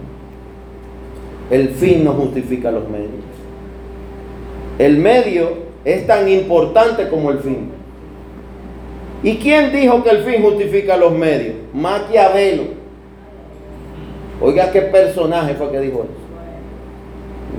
el 1.51 1.71
fin 1.71 2.05
no 2.05 2.12
justifica 2.12 2.71
los 2.71 2.88
medios. 2.88 3.11
El 4.79 4.99
medio 4.99 5.51
es 5.85 6.07
tan 6.07 6.29
importante 6.29 7.09
como 7.09 7.31
el 7.31 7.39
fin. 7.39 7.71
¿Y 9.23 9.37
quién 9.37 9.73
dijo 9.73 10.03
que 10.03 10.11
el 10.11 10.25
fin 10.25 10.43
justifica 10.43 10.97
los 10.97 11.13
medios? 11.13 11.55
Maquiavelo. 11.73 12.65
Oiga, 14.41 14.73
qué 14.73 14.83
personaje 14.83 15.55
fue 15.55 15.71
que 15.71 15.81
dijo 15.81 16.05
eso. 16.05 16.23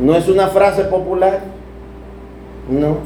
No 0.01 0.15
es 0.15 0.27
una 0.27 0.47
frase 0.47 0.83
popular. 0.85 1.41
No. 2.69 2.97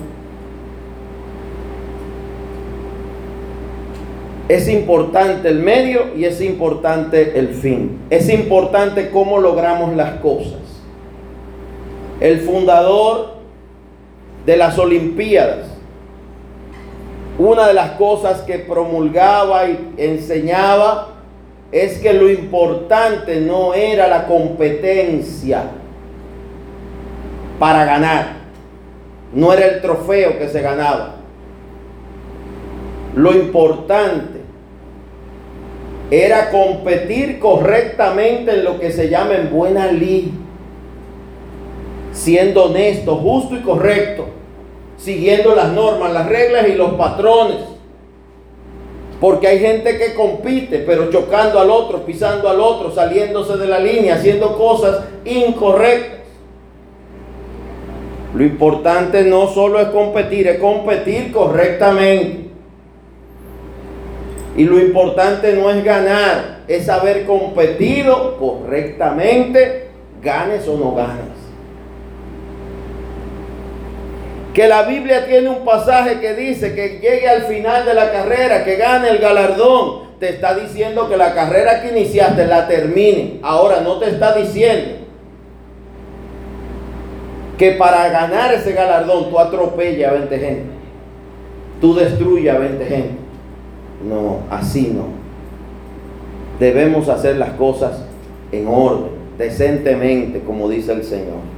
Es 4.50 4.70
importante 4.70 5.50
el 5.50 5.60
medio 5.60 6.16
y 6.16 6.24
es 6.26 6.42
importante 6.42 7.38
el 7.38 7.50
fin. 7.50 8.00
Es 8.10 8.30
importante 8.30 9.12
cómo 9.12 9.40
logramos 9.40 9.96
las 9.96 10.20
cosas. 10.22 10.62
El 12.22 12.40
fundador 12.40 13.37
de 14.48 14.56
las 14.56 14.80
Olimpiadas, 14.80 15.66
una 17.38 17.68
de 17.68 17.74
las 17.74 17.92
cosas 17.92 18.44
que 18.44 18.60
promulgaba 18.60 19.68
y 19.68 19.94
enseñaba 19.98 21.10
es 21.70 22.00
que 22.00 22.14
lo 22.14 22.30
importante 22.30 23.42
no 23.42 23.74
era 23.74 24.08
la 24.08 24.26
competencia 24.26 25.64
para 27.60 27.84
ganar, 27.84 28.38
no 29.34 29.52
era 29.52 29.66
el 29.66 29.82
trofeo 29.82 30.40
que 30.40 30.48
se 30.48 30.62
ganaba. 30.62 31.16
Lo 33.16 33.34
importante 33.34 34.40
era 36.10 36.52
competir 36.52 37.40
correctamente 37.40 38.52
en 38.52 38.64
lo 38.64 38.80
que 38.80 38.92
se 38.92 39.10
llama 39.10 39.36
en 39.36 39.52
buena 39.52 39.92
ley, 39.92 40.32
siendo 42.14 42.68
honesto, 42.68 43.18
justo 43.18 43.54
y 43.54 43.60
correcto 43.60 44.37
siguiendo 44.98 45.56
las 45.56 45.72
normas, 45.72 46.14
las 46.14 46.28
reglas 46.28 46.68
y 46.68 46.74
los 46.74 46.94
patrones. 46.94 47.58
Porque 49.20 49.48
hay 49.48 49.60
gente 49.60 49.98
que 49.98 50.14
compite, 50.14 50.80
pero 50.80 51.10
chocando 51.10 51.60
al 51.60 51.72
otro, 51.72 52.06
pisando 52.06 52.50
al 52.50 52.60
otro, 52.60 52.92
saliéndose 52.92 53.58
de 53.58 53.68
la 53.68 53.80
línea, 53.80 54.16
haciendo 54.16 54.58
cosas 54.58 55.06
incorrectas. 55.26 56.18
Lo 58.36 58.44
importante 58.44 59.24
no 59.24 59.48
solo 59.48 59.80
es 59.80 59.88
competir, 59.88 60.48
es 60.48 60.60
competir 60.60 61.32
correctamente. 61.32 62.48
Y 64.56 64.66
lo 64.66 64.80
importante 64.80 65.54
no 65.54 65.72
es 65.72 65.84
ganar, 65.84 66.64
es 66.68 66.90
haber 66.90 67.26
competido 67.26 68.38
correctamente, 68.38 69.88
ganes 70.22 70.68
o 70.68 70.78
no 70.78 70.94
ganes. 70.94 71.37
Que 74.58 74.68
la 74.68 74.82
Biblia 74.82 75.28
tiene 75.28 75.50
un 75.50 75.64
pasaje 75.64 76.20
que 76.20 76.34
dice 76.34 76.74
que 76.74 77.00
llegue 77.00 77.30
al 77.30 77.44
final 77.44 77.86
de 77.86 77.94
la 77.94 78.12
carrera, 78.12 78.66
que 78.66 78.76
gane 78.76 79.10
el 79.10 79.20
galardón. 79.20 80.08
Te 80.20 80.30
está 80.30 80.56
diciendo 80.56 81.08
que 81.08 81.16
la 81.16 81.36
carrera 81.36 81.80
que 81.80 81.90
iniciaste 81.90 82.48
la 82.48 82.68
termine. 82.68 83.38
Ahora 83.44 83.82
no 83.82 84.00
te 84.00 84.10
está 84.10 84.34
diciendo 84.34 84.96
que 87.60 87.74
para 87.74 88.10
ganar 88.10 88.52
ese 88.52 88.74
galardón 88.74 89.30
tú 89.30 89.38
atropellas 89.38 90.10
a 90.10 90.14
20 90.16 90.40
gente. 90.40 90.66
Tú 91.80 91.94
destruyas 91.94 92.56
a 92.56 92.60
20 92.60 92.86
gente. 92.86 93.16
No, 94.10 94.40
así 94.50 94.92
no. 94.92 95.06
Debemos 96.60 97.10
hacer 97.10 97.36
las 97.36 97.52
cosas 97.52 98.04
en 98.52 98.68
orden, 98.68 99.12
decentemente, 99.38 100.40
como 100.40 100.68
dice 100.68 100.94
el 100.94 101.04
Señor. 101.04 101.57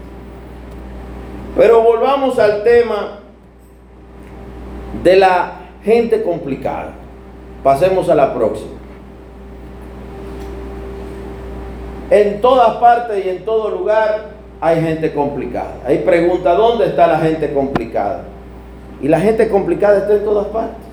Pero 1.59 1.83
volvamos 1.83 2.39
al 2.39 2.63
tema 2.63 3.19
de 5.03 5.17
la 5.17 5.51
gente 5.83 6.23
complicada. 6.23 6.93
Pasemos 7.61 8.07
a 8.07 8.15
la 8.15 8.33
próxima. 8.33 8.77
En 12.11 12.39
todas 12.39 12.77
partes 12.77 13.25
y 13.25 13.27
en 13.27 13.43
todo 13.43 13.71
lugar 13.71 14.29
hay 14.61 14.81
gente 14.81 15.13
complicada. 15.13 15.73
Hay 15.85 15.97
pregunta, 15.97 16.53
¿dónde 16.53 16.85
está 16.85 17.07
la 17.07 17.19
gente 17.19 17.51
complicada? 17.53 18.23
Y 19.01 19.09
la 19.09 19.19
gente 19.19 19.49
complicada 19.49 19.97
está 19.97 20.13
en 20.13 20.23
todas 20.23 20.47
partes. 20.47 20.85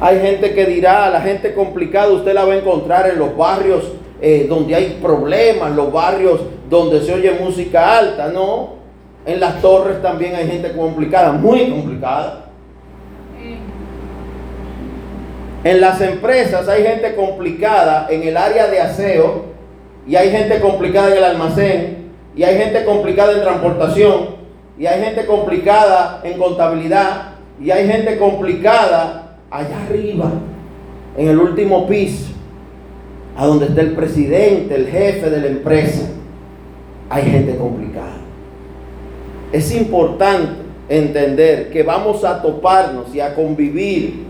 Hay 0.00 0.18
gente 0.18 0.52
que 0.52 0.66
dirá, 0.66 1.10
la 1.10 1.20
gente 1.20 1.54
complicada 1.54 2.08
usted 2.08 2.34
la 2.34 2.44
va 2.44 2.54
a 2.54 2.56
encontrar 2.56 3.08
en 3.08 3.20
los 3.20 3.36
barrios 3.36 3.84
eh, 4.20 4.46
donde 4.48 4.74
hay 4.74 4.98
problemas, 5.00 5.70
los 5.76 5.92
barrios 5.92 6.40
donde 6.68 7.02
se 7.02 7.14
oye 7.14 7.38
música 7.40 7.96
alta, 7.96 8.26
no. 8.30 8.75
En 9.26 9.40
las 9.40 9.60
torres 9.60 10.00
también 10.00 10.36
hay 10.36 10.46
gente 10.46 10.72
complicada, 10.72 11.32
muy 11.32 11.68
complicada. 11.68 12.44
En 15.64 15.80
las 15.80 16.00
empresas 16.00 16.68
hay 16.68 16.84
gente 16.84 17.16
complicada 17.16 18.06
en 18.08 18.22
el 18.22 18.36
área 18.36 18.68
de 18.68 18.80
aseo 18.80 19.46
y 20.06 20.14
hay 20.14 20.30
gente 20.30 20.60
complicada 20.60 21.10
en 21.10 21.16
el 21.18 21.24
almacén 21.24 21.96
y 22.36 22.44
hay 22.44 22.56
gente 22.56 22.84
complicada 22.84 23.32
en 23.32 23.40
transportación 23.40 24.36
y 24.78 24.86
hay 24.86 25.02
gente 25.02 25.26
complicada 25.26 26.20
en 26.22 26.38
contabilidad 26.38 27.32
y 27.60 27.72
hay 27.72 27.88
gente 27.88 28.18
complicada 28.18 29.38
allá 29.50 29.86
arriba, 29.88 30.30
en 31.16 31.28
el 31.28 31.38
último 31.38 31.88
piso, 31.88 32.32
a 33.36 33.46
donde 33.46 33.66
está 33.66 33.80
el 33.80 33.92
presidente, 33.92 34.74
el 34.74 34.86
jefe 34.86 35.30
de 35.30 35.40
la 35.40 35.46
empresa. 35.48 36.10
Hay 37.08 37.24
gente 37.24 37.56
complicada. 37.56 38.15
Es 39.52 39.74
importante 39.74 40.66
entender 40.88 41.70
que 41.70 41.82
vamos 41.82 42.24
a 42.24 42.42
toparnos 42.42 43.14
y 43.14 43.20
a 43.20 43.34
convivir 43.34 44.24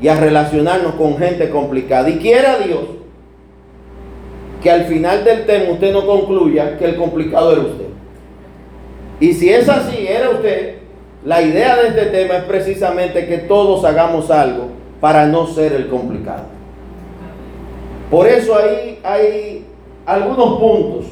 y 0.00 0.08
a 0.08 0.16
relacionarnos 0.16 0.94
con 0.94 1.16
gente 1.16 1.48
complicada. 1.50 2.08
Y 2.10 2.18
quiera 2.18 2.58
Dios 2.58 2.84
que 4.62 4.70
al 4.70 4.84
final 4.84 5.24
del 5.24 5.44
tema 5.44 5.72
usted 5.72 5.92
no 5.92 6.06
concluya 6.06 6.76
que 6.78 6.84
el 6.84 6.96
complicado 6.96 7.52
era 7.52 7.62
usted. 7.62 7.86
Y 9.20 9.32
si 9.32 9.50
es 9.50 9.68
así, 9.68 10.06
era 10.06 10.30
usted, 10.30 10.76
la 11.24 11.42
idea 11.42 11.76
de 11.76 11.88
este 11.88 12.06
tema 12.06 12.38
es 12.38 12.44
precisamente 12.44 13.26
que 13.26 13.38
todos 13.38 13.84
hagamos 13.84 14.30
algo 14.30 14.68
para 15.00 15.26
no 15.26 15.46
ser 15.46 15.72
el 15.72 15.88
complicado. 15.88 16.44
Por 18.10 18.26
eso 18.26 18.56
ahí 18.56 18.98
hay 19.02 19.64
algunos 20.06 20.60
puntos 20.60 21.06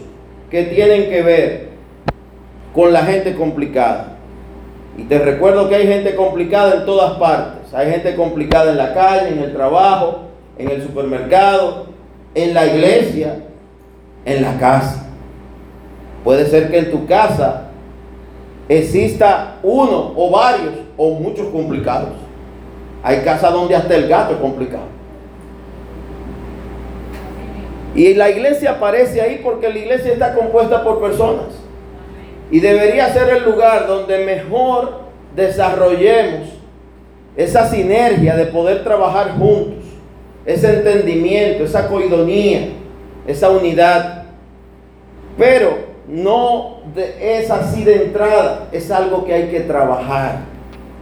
que 0.50 0.64
tienen 0.64 1.08
que 1.08 1.22
ver 1.22 1.69
con 2.74 2.92
la 2.92 3.02
gente 3.02 3.34
complicada. 3.34 4.16
Y 4.96 5.04
te 5.04 5.18
recuerdo 5.18 5.68
que 5.68 5.76
hay 5.76 5.86
gente 5.86 6.14
complicada 6.14 6.74
en 6.76 6.86
todas 6.86 7.12
partes. 7.18 7.72
Hay 7.72 7.90
gente 7.90 8.14
complicada 8.14 8.70
en 8.70 8.76
la 8.76 8.92
calle, 8.92 9.30
en 9.30 9.38
el 9.38 9.52
trabajo, 9.52 10.22
en 10.58 10.68
el 10.68 10.82
supermercado, 10.82 11.86
en 12.34 12.54
la 12.54 12.66
iglesia, 12.66 13.44
en 14.24 14.42
la 14.42 14.58
casa. 14.58 15.06
Puede 16.24 16.46
ser 16.46 16.70
que 16.70 16.78
en 16.78 16.90
tu 16.90 17.06
casa 17.06 17.68
exista 18.68 19.56
uno 19.62 20.12
o 20.16 20.30
varios 20.30 20.74
o 20.96 21.10
muchos 21.10 21.48
complicados. 21.48 22.10
Hay 23.02 23.20
casas 23.20 23.52
donde 23.52 23.74
hasta 23.74 23.94
el 23.96 24.06
gato 24.06 24.34
es 24.34 24.40
complicado. 24.40 24.84
Y 27.94 28.14
la 28.14 28.30
iglesia 28.30 28.72
aparece 28.72 29.20
ahí 29.20 29.40
porque 29.42 29.68
la 29.68 29.78
iglesia 29.78 30.12
está 30.12 30.34
compuesta 30.34 30.84
por 30.84 31.00
personas. 31.00 31.69
Y 32.50 32.60
debería 32.60 33.12
ser 33.12 33.28
el 33.30 33.44
lugar 33.44 33.86
donde 33.86 34.24
mejor 34.24 35.02
desarrollemos 35.36 36.48
esa 37.36 37.68
sinergia 37.68 38.36
de 38.36 38.46
poder 38.46 38.82
trabajar 38.82 39.36
juntos, 39.38 39.84
ese 40.44 40.78
entendimiento, 40.78 41.64
esa 41.64 41.88
coidonía, 41.88 42.68
esa 43.26 43.50
unidad. 43.50 44.24
Pero 45.38 45.78
no 46.08 46.80
es 47.20 47.50
así 47.50 47.84
de 47.84 48.04
entrada, 48.04 48.68
es 48.72 48.90
algo 48.90 49.24
que 49.24 49.34
hay 49.34 49.48
que 49.48 49.60
trabajar. 49.60 50.40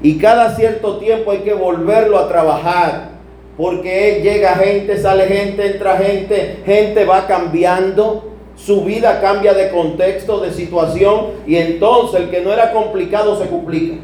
Y 0.02 0.18
cada 0.18 0.54
cierto 0.54 0.98
tiempo 0.98 1.30
hay 1.30 1.38
que 1.38 1.54
volverlo 1.54 2.18
a 2.18 2.28
trabajar 2.28 3.08
porque 3.56 4.20
llega 4.22 4.54
gente, 4.54 4.96
sale 4.98 5.26
gente, 5.26 5.66
entra 5.66 5.96
gente, 5.96 6.58
gente 6.64 7.04
va 7.04 7.26
cambiando, 7.26 8.32
su 8.58 8.82
vida 8.82 9.20
cambia 9.20 9.54
de 9.54 9.70
contexto, 9.70 10.40
de 10.40 10.52
situación, 10.52 11.28
y 11.46 11.56
entonces 11.56 12.20
el 12.20 12.30
que 12.30 12.40
no 12.40 12.52
era 12.52 12.72
complicado 12.72 13.38
se 13.38 13.48
complica. 13.48 13.96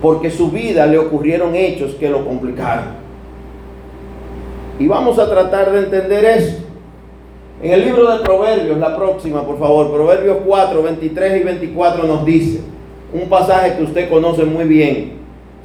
Porque 0.00 0.30
su 0.30 0.50
vida 0.50 0.86
le 0.86 0.98
ocurrieron 0.98 1.54
hechos 1.54 1.94
que 1.94 2.08
lo 2.08 2.24
complicaron. 2.24 3.04
Y 4.78 4.88
vamos 4.88 5.18
a 5.18 5.28
tratar 5.28 5.70
de 5.70 5.80
entender 5.80 6.24
eso. 6.24 6.56
En 7.62 7.72
el 7.72 7.84
libro 7.84 8.10
de 8.10 8.24
Proverbios, 8.24 8.78
la 8.78 8.96
próxima, 8.96 9.44
por 9.44 9.58
favor, 9.58 9.92
Proverbios 9.92 10.38
4, 10.44 10.82
23 10.82 11.40
y 11.40 11.44
24 11.44 12.04
nos 12.04 12.24
dice 12.24 12.60
un 13.12 13.28
pasaje 13.28 13.76
que 13.76 13.84
usted 13.84 14.10
conoce 14.10 14.44
muy 14.44 14.64
bien. 14.64 15.18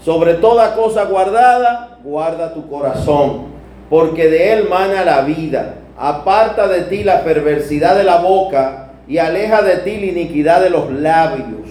Sobre 0.03 0.35
toda 0.35 0.75
cosa 0.75 1.05
guardada, 1.05 1.99
guarda 2.03 2.53
tu 2.53 2.69
corazón, 2.69 3.47
porque 3.89 4.29
de 4.29 4.53
él 4.53 4.67
mana 4.69 5.03
la 5.03 5.21
vida. 5.21 5.75
Aparta 5.99 6.69
de 6.69 6.83
ti 6.83 7.03
la 7.03 7.23
perversidad 7.25 7.97
de 7.97 8.05
la 8.05 8.19
boca 8.19 8.93
y 9.07 9.17
aleja 9.17 9.61
de 9.61 9.77
ti 9.77 9.97
la 9.97 10.05
iniquidad 10.05 10.61
de 10.61 10.69
los 10.69 10.89
labios. 10.91 11.69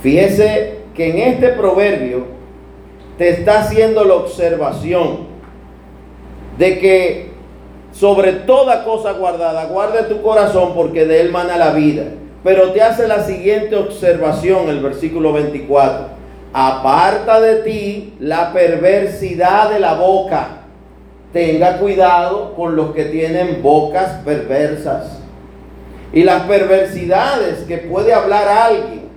Fíjese 0.00 0.78
que 0.94 1.10
en 1.10 1.18
este 1.34 1.48
proverbio 1.48 2.26
te 3.16 3.30
está 3.30 3.60
haciendo 3.60 4.04
la 4.04 4.14
observación 4.14 5.26
de 6.56 6.78
que 6.78 7.28
sobre 7.92 8.32
toda 8.32 8.84
cosa 8.84 9.12
guardada, 9.12 9.64
guarde 9.64 10.04
tu 10.04 10.22
corazón 10.22 10.74
porque 10.74 11.04
de 11.04 11.20
él 11.20 11.32
mana 11.32 11.56
la 11.56 11.72
vida. 11.72 12.04
Pero 12.44 12.70
te 12.70 12.82
hace 12.82 13.08
la 13.08 13.24
siguiente 13.24 13.74
observación, 13.74 14.68
el 14.68 14.80
versículo 14.80 15.32
24. 15.32 16.06
Aparta 16.52 17.40
de 17.40 17.56
ti 17.56 18.14
la 18.20 18.52
perversidad 18.52 19.70
de 19.70 19.80
la 19.80 19.94
boca. 19.94 20.48
Tenga 21.32 21.78
cuidado 21.78 22.54
con 22.54 22.74
los 22.74 22.94
que 22.94 23.04
tienen 23.04 23.62
bocas 23.62 24.22
perversas. 24.24 25.20
Y 26.12 26.22
las 26.24 26.42
perversidades 26.44 27.64
que 27.64 27.78
puede 27.78 28.14
hablar 28.14 28.48
alguien. 28.48 29.08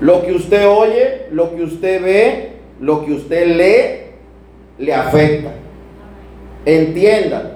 Lo 0.00 0.24
que 0.24 0.32
usted 0.32 0.68
oye, 0.68 1.26
lo 1.30 1.56
que 1.56 1.62
usted 1.62 2.02
ve, 2.02 2.52
lo 2.80 3.04
que 3.04 3.12
usted 3.12 3.56
lee, 3.56 4.84
le 4.84 4.94
afecta. 4.94 5.50
Entiendan, 6.64 7.52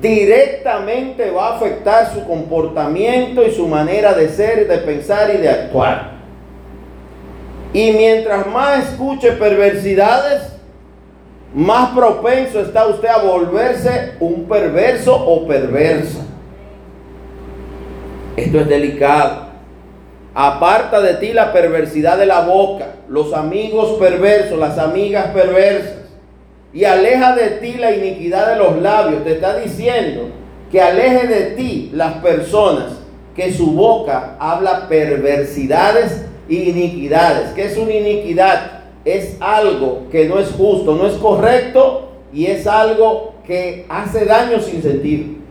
directamente 0.00 1.30
va 1.30 1.48
a 1.48 1.56
afectar 1.56 2.12
su 2.12 2.26
comportamiento 2.26 3.46
y 3.46 3.52
su 3.52 3.68
manera 3.68 4.14
de 4.14 4.28
ser, 4.28 4.66
de 4.66 4.78
pensar 4.78 5.32
y 5.34 5.38
de 5.38 5.48
actuar. 5.48 6.14
Y 7.72 7.90
mientras 7.92 8.46
más 8.46 8.88
escuche 8.88 9.32
perversidades, 9.32 10.53
más 11.54 11.90
propenso 11.90 12.60
está 12.60 12.86
usted 12.88 13.08
a 13.08 13.18
volverse 13.18 14.14
un 14.18 14.44
perverso 14.44 15.14
o 15.14 15.46
perversa. 15.46 16.20
Esto 18.36 18.60
es 18.60 18.68
delicado. 18.68 19.44
Aparta 20.34 21.00
de 21.00 21.14
ti 21.14 21.32
la 21.32 21.52
perversidad 21.52 22.18
de 22.18 22.26
la 22.26 22.40
boca, 22.40 22.86
los 23.08 23.32
amigos 23.32 23.98
perversos, 24.00 24.58
las 24.58 24.78
amigas 24.78 25.28
perversas 25.28 25.98
y 26.72 26.84
aleja 26.84 27.36
de 27.36 27.50
ti 27.50 27.74
la 27.74 27.92
iniquidad 27.92 28.48
de 28.48 28.56
los 28.56 28.82
labios. 28.82 29.22
Te 29.22 29.34
está 29.34 29.56
diciendo 29.56 30.30
que 30.72 30.82
aleje 30.82 31.28
de 31.28 31.42
ti 31.52 31.90
las 31.94 32.14
personas 32.14 32.94
que 33.36 33.52
su 33.52 33.70
boca 33.70 34.34
habla 34.40 34.88
perversidades 34.88 36.24
e 36.48 36.54
iniquidades. 36.54 37.50
¿Qué 37.50 37.66
es 37.66 37.76
una 37.76 37.92
iniquidad? 37.92 38.73
Es 39.04 39.36
algo 39.40 40.04
que 40.10 40.28
no 40.28 40.38
es 40.38 40.50
justo, 40.52 40.94
no 40.94 41.06
es 41.06 41.14
correcto 41.14 42.08
y 42.32 42.46
es 42.46 42.66
algo 42.66 43.34
que 43.46 43.86
hace 43.88 44.24
daño 44.24 44.60
sin 44.60 44.82
sentido. 44.82 45.44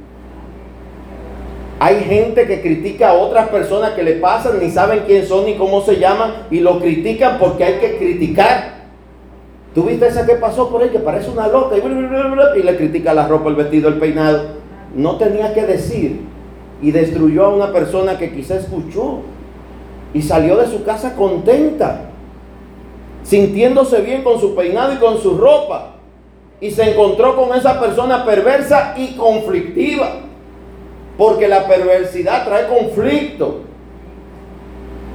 Hay 1.80 2.00
gente 2.02 2.48
que 2.48 2.62
critica 2.62 3.10
a 3.10 3.14
otras 3.14 3.50
personas 3.50 3.92
que 3.92 4.04
le 4.04 4.14
pasan, 4.14 4.60
ni 4.60 4.70
saben 4.70 5.04
quién 5.06 5.26
son 5.26 5.46
ni 5.46 5.56
cómo 5.56 5.82
se 5.82 5.98
llaman, 5.98 6.46
y 6.50 6.62
lo 6.62 6.80
critican 6.80 7.38
porque 7.40 7.66
hay 7.66 7.74
que 7.74 7.98
criticar. 7.98 8.84
¿Tú 9.76 9.84
viste 9.84 10.08
esa 10.08 10.26
que 10.26 10.36
pasó 10.36 10.70
por 10.70 10.82
ahí 10.82 10.90
que 10.90 11.00
parece 11.00 11.30
una 11.30 11.48
loca 11.48 11.76
y, 11.76 12.62
le 12.64 12.78
critica 12.78 13.14
la 13.14 13.28
ropa, 13.28 13.50
el 13.50 13.56
vestido, 13.56 13.90
el 13.90 13.96
peinado? 13.96 14.44
No 14.96 15.18
tenía 15.18 15.54
que 15.54 15.64
decir 15.64 16.22
y 16.82 16.92
destruyó 16.92 17.46
a 17.46 17.50
una 17.50 17.74
persona 17.74 18.18
que 18.18 18.32
quizá 18.32 18.56
escuchó 18.56 19.20
y 20.14 20.22
salió 20.22 20.58
de 20.58 20.68
su 20.68 20.84
casa 20.84 21.16
contenta, 21.16 22.12
sintiéndose 23.24 24.02
bien 24.02 24.24
con 24.24 24.40
su 24.40 24.56
peinado 24.56 24.94
y 24.94 24.98
con 24.98 25.22
su 25.22 25.38
ropa. 25.38 25.96
Y 26.62 26.72
se 26.72 26.92
encontró 26.92 27.36
con 27.36 27.58
esa 27.58 27.80
persona 27.80 28.26
perversa 28.26 28.94
y 28.98 29.16
conflictiva, 29.16 30.20
porque 31.18 31.48
la 31.48 31.68
perversidad 31.68 32.46
trae 32.46 32.68
conflicto. 32.68 33.62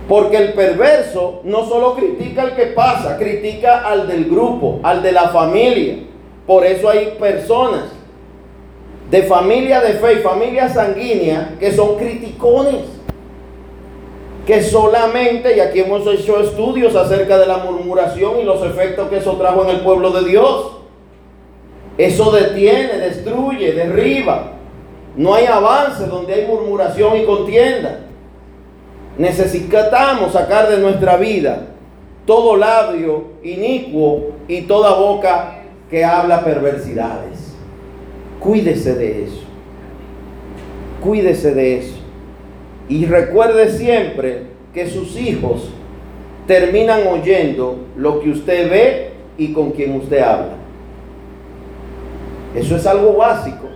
Porque 0.09 0.39
el 0.39 0.53
perverso 0.55 1.41
no 1.45 1.67
solo 1.67 1.95
critica 1.95 2.43
al 2.43 2.57
que 2.57 2.67
pasa, 2.67 3.19
critica 3.19 3.87
al 3.87 4.09
del 4.09 4.25
grupo, 4.25 4.81
al 4.83 5.03
de 5.03 5.13
la 5.13 5.29
familia. 5.29 5.97
Por 6.47 6.65
eso 6.65 6.89
hay 6.89 7.17
personas 7.19 7.99
de 9.11 9.23
familia 9.23 9.81
de 9.81 9.95
fe 9.95 10.15
y 10.15 10.17
familia 10.17 10.69
sanguínea 10.69 11.57
que 11.59 11.73
son 11.73 11.97
criticones. 11.97 12.98
Que 14.49 14.63
solamente, 14.63 15.59
y 15.59 15.61
aquí 15.61 15.81
hemos 15.81 16.07
hecho 16.07 16.41
estudios 16.41 16.97
acerca 16.97 17.37
de 17.37 17.45
la 17.45 17.59
murmuración 17.59 18.41
y 18.41 18.45
los 18.45 18.63
efectos 18.63 19.11
que 19.11 19.19
eso 19.19 19.33
trajo 19.33 19.63
en 19.65 19.77
el 19.77 19.81
pueblo 19.81 20.11
de 20.11 20.27
Dios. 20.27 20.73
Eso 21.99 22.31
detiene, 22.31 22.97
destruye, 22.97 23.75
derriba. 23.75 24.53
No 25.19 25.35
hay 25.35 25.45
avance 25.45 26.07
donde 26.07 26.33
hay 26.33 26.47
murmuración 26.47 27.19
y 27.19 27.27
contienda. 27.27 28.07
Necesitamos 29.19 30.33
sacar 30.33 30.71
de 30.71 30.79
nuestra 30.79 31.19
vida 31.19 31.67
todo 32.25 32.57
labio 32.57 33.25
inicuo 33.43 34.31
y 34.49 34.63
toda 34.63 34.95
boca 34.95 35.59
que 35.91 36.07
habla 36.07 36.43
perversidades. 36.43 37.53
Cuídese 38.41 38.95
de 38.95 39.25
eso. 39.25 39.43
Cuídese 41.03 41.53
de 41.53 41.79
eso. 41.81 41.98
Y 42.89 43.05
recuerde 43.07 43.71
siempre 43.71 44.45
que 44.73 44.89
sus 44.89 45.17
hijos 45.19 45.71
terminan 46.47 47.07
oyendo 47.07 47.85
lo 47.97 48.21
que 48.21 48.31
usted 48.31 48.71
ve 48.71 49.11
y 49.37 49.53
con 49.53 49.71
quien 49.73 49.97
usted 49.97 50.21
habla. 50.21 50.55
Eso 52.55 52.77
es 52.77 52.87
algo 52.87 53.15
básico. 53.15 53.69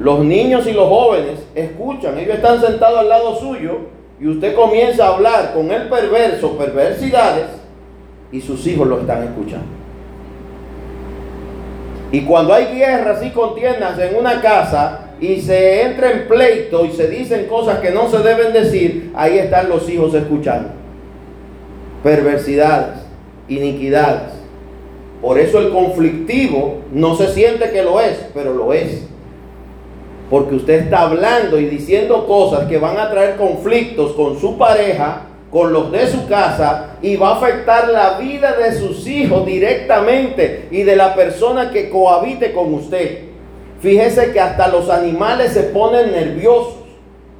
Los 0.00 0.20
niños 0.20 0.66
y 0.66 0.72
los 0.72 0.88
jóvenes 0.88 1.46
escuchan, 1.54 2.18
ellos 2.18 2.36
están 2.36 2.60
sentados 2.60 3.00
al 3.00 3.08
lado 3.08 3.36
suyo 3.36 3.78
y 4.20 4.28
usted 4.28 4.54
comienza 4.54 5.06
a 5.06 5.14
hablar 5.14 5.52
con 5.54 5.70
el 5.70 5.88
perverso, 5.88 6.56
perversidades, 6.56 7.46
y 8.32 8.40
sus 8.40 8.66
hijos 8.66 8.86
lo 8.86 9.00
están 9.00 9.22
escuchando. 9.22 9.66
Y 12.12 12.22
cuando 12.22 12.54
hay 12.54 12.76
guerras 12.76 13.24
y 13.24 13.30
contiendas 13.30 13.98
en 13.98 14.16
una 14.16 14.40
casa 14.40 15.05
y 15.20 15.40
se 15.40 15.82
entra 15.82 16.10
en 16.10 16.28
pleito 16.28 16.84
y 16.84 16.92
se 16.92 17.08
dicen 17.08 17.46
cosas 17.46 17.78
que 17.78 17.90
no 17.90 18.10
se 18.10 18.18
deben 18.18 18.52
decir, 18.52 19.12
ahí 19.14 19.38
están 19.38 19.68
los 19.68 19.88
hijos 19.88 20.12
escuchando. 20.14 20.70
Perversidades, 22.02 22.98
iniquidades. 23.48 24.34
Por 25.22 25.38
eso 25.38 25.58
el 25.58 25.70
conflictivo 25.70 26.82
no 26.92 27.16
se 27.16 27.28
siente 27.32 27.70
que 27.70 27.82
lo 27.82 28.00
es, 28.00 28.26
pero 28.34 28.52
lo 28.52 28.72
es. 28.74 29.02
Porque 30.28 30.56
usted 30.56 30.84
está 30.84 31.02
hablando 31.02 31.58
y 31.58 31.66
diciendo 31.66 32.26
cosas 32.26 32.68
que 32.68 32.78
van 32.78 32.98
a 32.98 33.10
traer 33.10 33.36
conflictos 33.36 34.12
con 34.12 34.38
su 34.38 34.58
pareja, 34.58 35.22
con 35.50 35.72
los 35.72 35.90
de 35.92 36.06
su 36.08 36.26
casa 36.26 36.96
y 37.00 37.16
va 37.16 37.30
a 37.30 37.36
afectar 37.36 37.88
la 37.88 38.18
vida 38.18 38.56
de 38.56 38.78
sus 38.78 39.06
hijos 39.06 39.46
directamente 39.46 40.68
y 40.70 40.82
de 40.82 40.96
la 40.96 41.14
persona 41.14 41.70
que 41.70 41.88
cohabite 41.88 42.52
con 42.52 42.74
usted. 42.74 43.25
Fíjese 43.86 44.32
que 44.32 44.40
hasta 44.40 44.66
los 44.66 44.90
animales 44.90 45.52
se 45.52 45.62
ponen 45.62 46.10
nerviosos. 46.10 46.74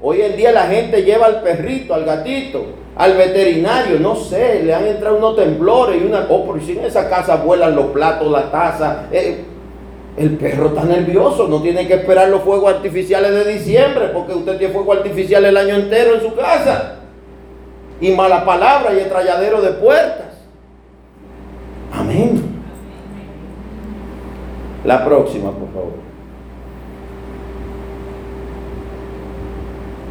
Hoy 0.01 0.21
en 0.23 0.37
día 0.37 0.53
la 0.53 0.69
gente 0.69 1.03
lleva 1.03 1.27
al 1.27 1.43
perrito, 1.43 1.93
al 1.93 2.05
gatito, 2.05 2.67
al 2.95 3.17
veterinario, 3.17 3.99
no 3.99 4.15
sé, 4.15 4.63
le 4.63 4.73
han 4.73 4.87
entrado 4.87 5.17
unos 5.17 5.35
temblores 5.35 6.01
y 6.01 6.07
una... 6.07 6.25
Oh, 6.29 6.47
por 6.47 6.63
si 6.63 6.79
en 6.79 6.85
esa 6.85 7.11
casa 7.11 7.35
vuelan 7.35 7.75
los 7.75 7.87
platos, 7.87 8.31
la 8.31 8.49
taza. 8.49 9.07
Eh, 9.11 9.43
el 10.17 10.37
perro 10.37 10.69
está 10.69 10.85
nervioso, 10.85 11.49
no 11.49 11.61
tiene 11.61 11.89
que 11.89 11.95
esperar 11.95 12.29
los 12.29 12.43
fuegos 12.43 12.75
artificiales 12.75 13.33
de 13.33 13.53
diciembre, 13.53 14.11
porque 14.15 14.35
usted 14.35 14.57
tiene 14.57 14.73
fuego 14.73 14.93
artificial 14.93 15.45
el 15.45 15.57
año 15.57 15.75
entero 15.75 16.15
en 16.15 16.21
su 16.21 16.33
casa. 16.37 16.99
Y 18.01 18.13
mala 18.13 18.45
palabra 18.45 18.95
y 18.95 19.01
estralladero 19.01 19.61
de 19.63 19.73
puertas. 19.73 20.29
Amén. 21.91 22.41
La 24.85 25.05
próxima, 25.05 25.51
por 25.51 25.73
favor. 25.73 26.06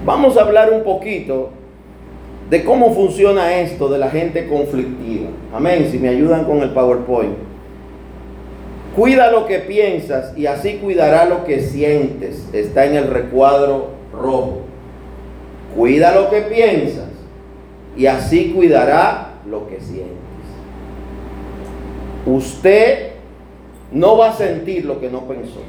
Vamos 0.05 0.37
a 0.37 0.41
hablar 0.41 0.71
un 0.71 0.83
poquito 0.83 1.49
de 2.49 2.63
cómo 2.63 2.93
funciona 2.93 3.55
esto 3.55 3.89
de 3.89 3.97
la 3.97 4.11
gente 4.11 4.47
conflictiva. 4.47 5.29
Amén. 5.51 5.87
Si 5.91 5.97
me 5.97 6.09
ayudan 6.09 6.45
con 6.45 6.59
el 6.59 6.69
PowerPoint. 6.69 7.33
Cuida 8.95 9.31
lo 9.31 9.47
que 9.47 9.59
piensas 9.59 10.37
y 10.37 10.45
así 10.45 10.75
cuidará 10.75 11.25
lo 11.25 11.43
que 11.43 11.59
sientes. 11.59 12.47
Está 12.53 12.85
en 12.85 12.95
el 12.95 13.07
recuadro 13.07 13.89
rojo. 14.13 14.61
Cuida 15.75 16.13
lo 16.13 16.29
que 16.29 16.41
piensas 16.41 17.09
y 17.97 18.05
así 18.05 18.53
cuidará 18.55 19.39
lo 19.49 19.67
que 19.67 19.81
sientes. 19.81 20.15
Usted 22.27 23.11
no 23.91 24.17
va 24.17 24.29
a 24.29 24.33
sentir 24.33 24.85
lo 24.85 24.99
que 24.99 25.09
no 25.09 25.21
pensó. 25.21 25.61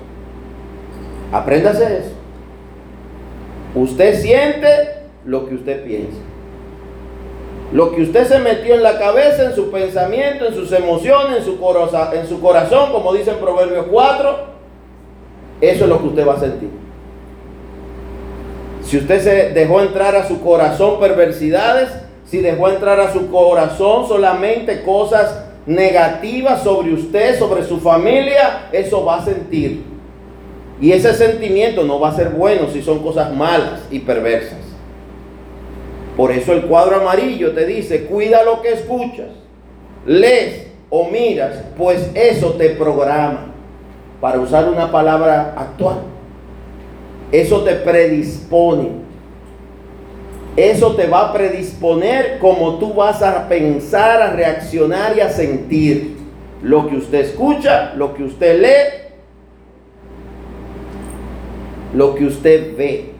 Apréndase 1.32 1.84
eso. 1.84 2.15
Usted 3.76 4.18
siente 4.22 4.68
lo 5.26 5.46
que 5.46 5.54
usted 5.54 5.84
piensa. 5.84 6.16
Lo 7.72 7.94
que 7.94 8.02
usted 8.02 8.26
se 8.26 8.38
metió 8.38 8.74
en 8.74 8.82
la 8.82 8.98
cabeza, 8.98 9.44
en 9.44 9.54
su 9.54 9.70
pensamiento, 9.70 10.46
en 10.46 10.54
sus 10.54 10.72
emociones, 10.72 11.38
en 11.38 11.44
su, 11.44 12.40
corazón, 12.40 12.90
como 12.90 13.12
dice 13.12 13.32
en 13.32 13.36
Proverbios 13.36 13.86
4, 13.90 14.36
eso 15.60 15.84
es 15.84 15.90
lo 15.90 15.98
que 16.00 16.06
usted 16.06 16.26
va 16.26 16.34
a 16.34 16.40
sentir. 16.40 16.70
Si 18.82 18.96
usted 18.96 19.20
se 19.20 19.50
dejó 19.52 19.82
entrar 19.82 20.16
a 20.16 20.26
su 20.26 20.40
corazón 20.40 20.98
perversidades, 20.98 21.90
si 22.24 22.38
dejó 22.38 22.70
entrar 22.70 22.98
a 22.98 23.12
su 23.12 23.30
corazón 23.30 24.08
solamente 24.08 24.82
cosas 24.84 25.44
negativas 25.66 26.62
sobre 26.62 26.94
usted, 26.94 27.38
sobre 27.38 27.62
su 27.64 27.78
familia, 27.78 28.68
eso 28.72 29.04
va 29.04 29.16
a 29.16 29.24
sentir. 29.24 29.95
Y 30.80 30.92
ese 30.92 31.14
sentimiento 31.14 31.84
no 31.84 31.98
va 31.98 32.10
a 32.10 32.16
ser 32.16 32.30
bueno 32.30 32.68
si 32.72 32.82
son 32.82 33.00
cosas 33.00 33.34
malas 33.34 33.80
y 33.90 34.00
perversas. 34.00 34.58
Por 36.16 36.32
eso 36.32 36.52
el 36.52 36.62
cuadro 36.62 36.96
amarillo 36.96 37.52
te 37.52 37.66
dice, 37.66 38.04
cuida 38.06 38.42
lo 38.42 38.62
que 38.62 38.72
escuchas, 38.72 39.28
lees 40.06 40.66
o 40.88 41.08
miras, 41.08 41.56
pues 41.76 42.10
eso 42.14 42.52
te 42.52 42.70
programa, 42.70 43.52
para 44.20 44.40
usar 44.40 44.68
una 44.68 44.90
palabra 44.90 45.54
actual. 45.56 45.98
Eso 47.32 47.62
te 47.62 47.74
predispone. 47.74 49.06
Eso 50.56 50.94
te 50.94 51.06
va 51.06 51.28
a 51.28 51.32
predisponer 51.34 52.38
como 52.38 52.78
tú 52.78 52.94
vas 52.94 53.20
a 53.22 53.46
pensar, 53.46 54.22
a 54.22 54.30
reaccionar 54.30 55.16
y 55.16 55.20
a 55.20 55.28
sentir. 55.28 56.16
Lo 56.62 56.88
que 56.88 56.96
usted 56.96 57.20
escucha, 57.20 57.92
lo 57.94 58.14
que 58.14 58.24
usted 58.24 58.62
lee, 58.62 59.05
lo 61.94 62.14
que 62.14 62.24
usted 62.24 62.76
ve. 62.76 63.12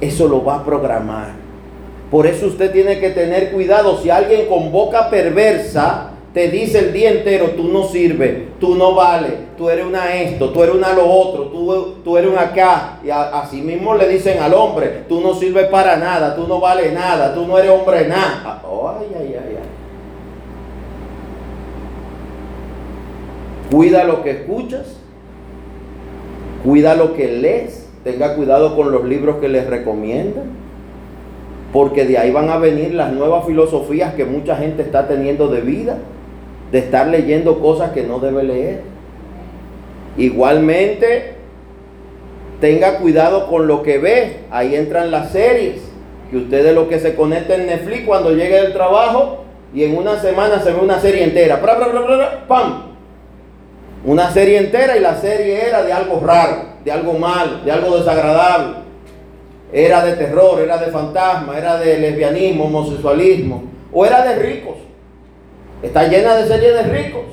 Eso 0.00 0.28
lo 0.28 0.44
va 0.44 0.56
a 0.56 0.64
programar. 0.64 1.32
Por 2.10 2.26
eso 2.26 2.46
usted 2.46 2.72
tiene 2.72 2.98
que 2.98 3.10
tener 3.10 3.52
cuidado. 3.52 3.98
Si 3.98 4.10
alguien 4.10 4.46
con 4.46 4.72
boca 4.72 5.10
perversa 5.10 6.10
te 6.32 6.48
dice 6.48 6.78
el 6.78 6.92
día 6.92 7.10
entero, 7.10 7.50
tú 7.56 7.64
no 7.64 7.84
sirves, 7.84 8.58
tú 8.60 8.76
no 8.76 8.94
vales, 8.94 9.32
tú 9.58 9.68
eres 9.68 9.84
una 9.84 10.14
esto, 10.14 10.50
tú 10.50 10.62
eres 10.62 10.76
una 10.76 10.92
lo 10.92 11.10
otro, 11.10 11.44
tú, 11.46 11.94
tú 12.04 12.16
eres 12.16 12.30
un 12.30 12.38
acá. 12.38 13.00
Y 13.04 13.10
así 13.10 13.62
mismo 13.62 13.94
le 13.94 14.08
dicen 14.08 14.40
al 14.40 14.54
hombre, 14.54 15.04
tú 15.08 15.20
no 15.20 15.34
sirves 15.34 15.66
para 15.66 15.96
nada, 15.96 16.36
tú 16.36 16.46
no 16.46 16.60
vales 16.60 16.92
nada, 16.92 17.34
tú 17.34 17.46
no 17.46 17.58
eres 17.58 17.70
hombre 17.70 18.06
nada. 18.06 18.42
Ah, 18.44 18.96
ay, 19.00 19.06
ay, 19.18 19.34
ay, 19.34 19.56
ay. 19.56 19.68
Cuida 23.72 24.04
lo 24.04 24.22
que 24.22 24.30
escuchas, 24.30 24.99
cuida 26.64 26.94
lo 26.94 27.14
que 27.14 27.28
lees, 27.28 27.88
tenga 28.04 28.34
cuidado 28.34 28.76
con 28.76 28.92
los 28.92 29.04
libros 29.04 29.36
que 29.36 29.48
les 29.48 29.66
recomiendan 29.66 30.60
porque 31.72 32.04
de 32.04 32.18
ahí 32.18 32.30
van 32.30 32.50
a 32.50 32.58
venir 32.58 32.94
las 32.94 33.12
nuevas 33.12 33.46
filosofías 33.46 34.14
que 34.14 34.24
mucha 34.24 34.56
gente 34.56 34.82
está 34.82 35.06
teniendo 35.06 35.48
de 35.48 35.60
vida, 35.60 35.98
de 36.72 36.78
estar 36.78 37.06
leyendo 37.06 37.60
cosas 37.60 37.92
que 37.92 38.02
no 38.02 38.18
debe 38.18 38.42
leer. 38.42 38.80
Igualmente, 40.16 41.34
tenga 42.60 42.98
cuidado 42.98 43.46
con 43.46 43.68
lo 43.68 43.82
que 43.82 43.98
ve, 43.98 44.38
ahí 44.50 44.74
entran 44.74 45.10
las 45.10 45.30
series, 45.30 45.80
que 46.30 46.38
ustedes 46.38 46.74
lo 46.74 46.88
que 46.88 46.98
se 46.98 47.14
conecta 47.14 47.54
en 47.54 47.66
Netflix 47.66 48.04
cuando 48.04 48.32
llegue 48.32 48.60
del 48.60 48.72
trabajo 48.72 49.44
y 49.72 49.84
en 49.84 49.96
una 49.96 50.18
semana 50.18 50.60
se 50.60 50.72
ve 50.72 50.80
una 50.80 50.98
serie 50.98 51.22
entera, 51.22 51.60
¡pam! 52.48 52.89
Una 54.04 54.30
serie 54.30 54.58
entera 54.58 54.96
y 54.96 55.00
la 55.00 55.20
serie 55.20 55.66
era 55.66 55.82
de 55.82 55.92
algo 55.92 56.20
raro, 56.20 56.64
de 56.84 56.92
algo 56.92 57.14
mal, 57.14 57.64
de 57.64 57.72
algo 57.72 57.98
desagradable 57.98 58.80
era 59.72 60.04
de 60.04 60.16
terror, 60.16 60.60
era 60.60 60.78
de 60.78 60.90
fantasma, 60.90 61.56
era 61.56 61.78
de 61.78 61.98
lesbianismo, 61.98 62.64
homosexualismo, 62.64 63.64
o 63.92 64.04
era 64.04 64.24
de 64.24 64.36
ricos. 64.36 64.76
Está 65.82 66.08
llena 66.08 66.36
de 66.36 66.46
series 66.46 66.74
de 66.74 66.82
ricos, 66.82 67.24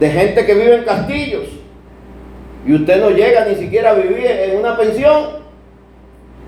de 0.00 0.10
gente 0.10 0.46
que 0.46 0.54
vive 0.54 0.76
en 0.76 0.84
castillos, 0.84 1.48
y 2.66 2.74
usted 2.74 3.00
no 3.00 3.10
llega 3.10 3.44
ni 3.44 3.56
siquiera 3.56 3.90
a 3.90 3.94
vivir 3.94 4.26
en 4.26 4.58
una 4.58 4.76
pensión. 4.76 5.42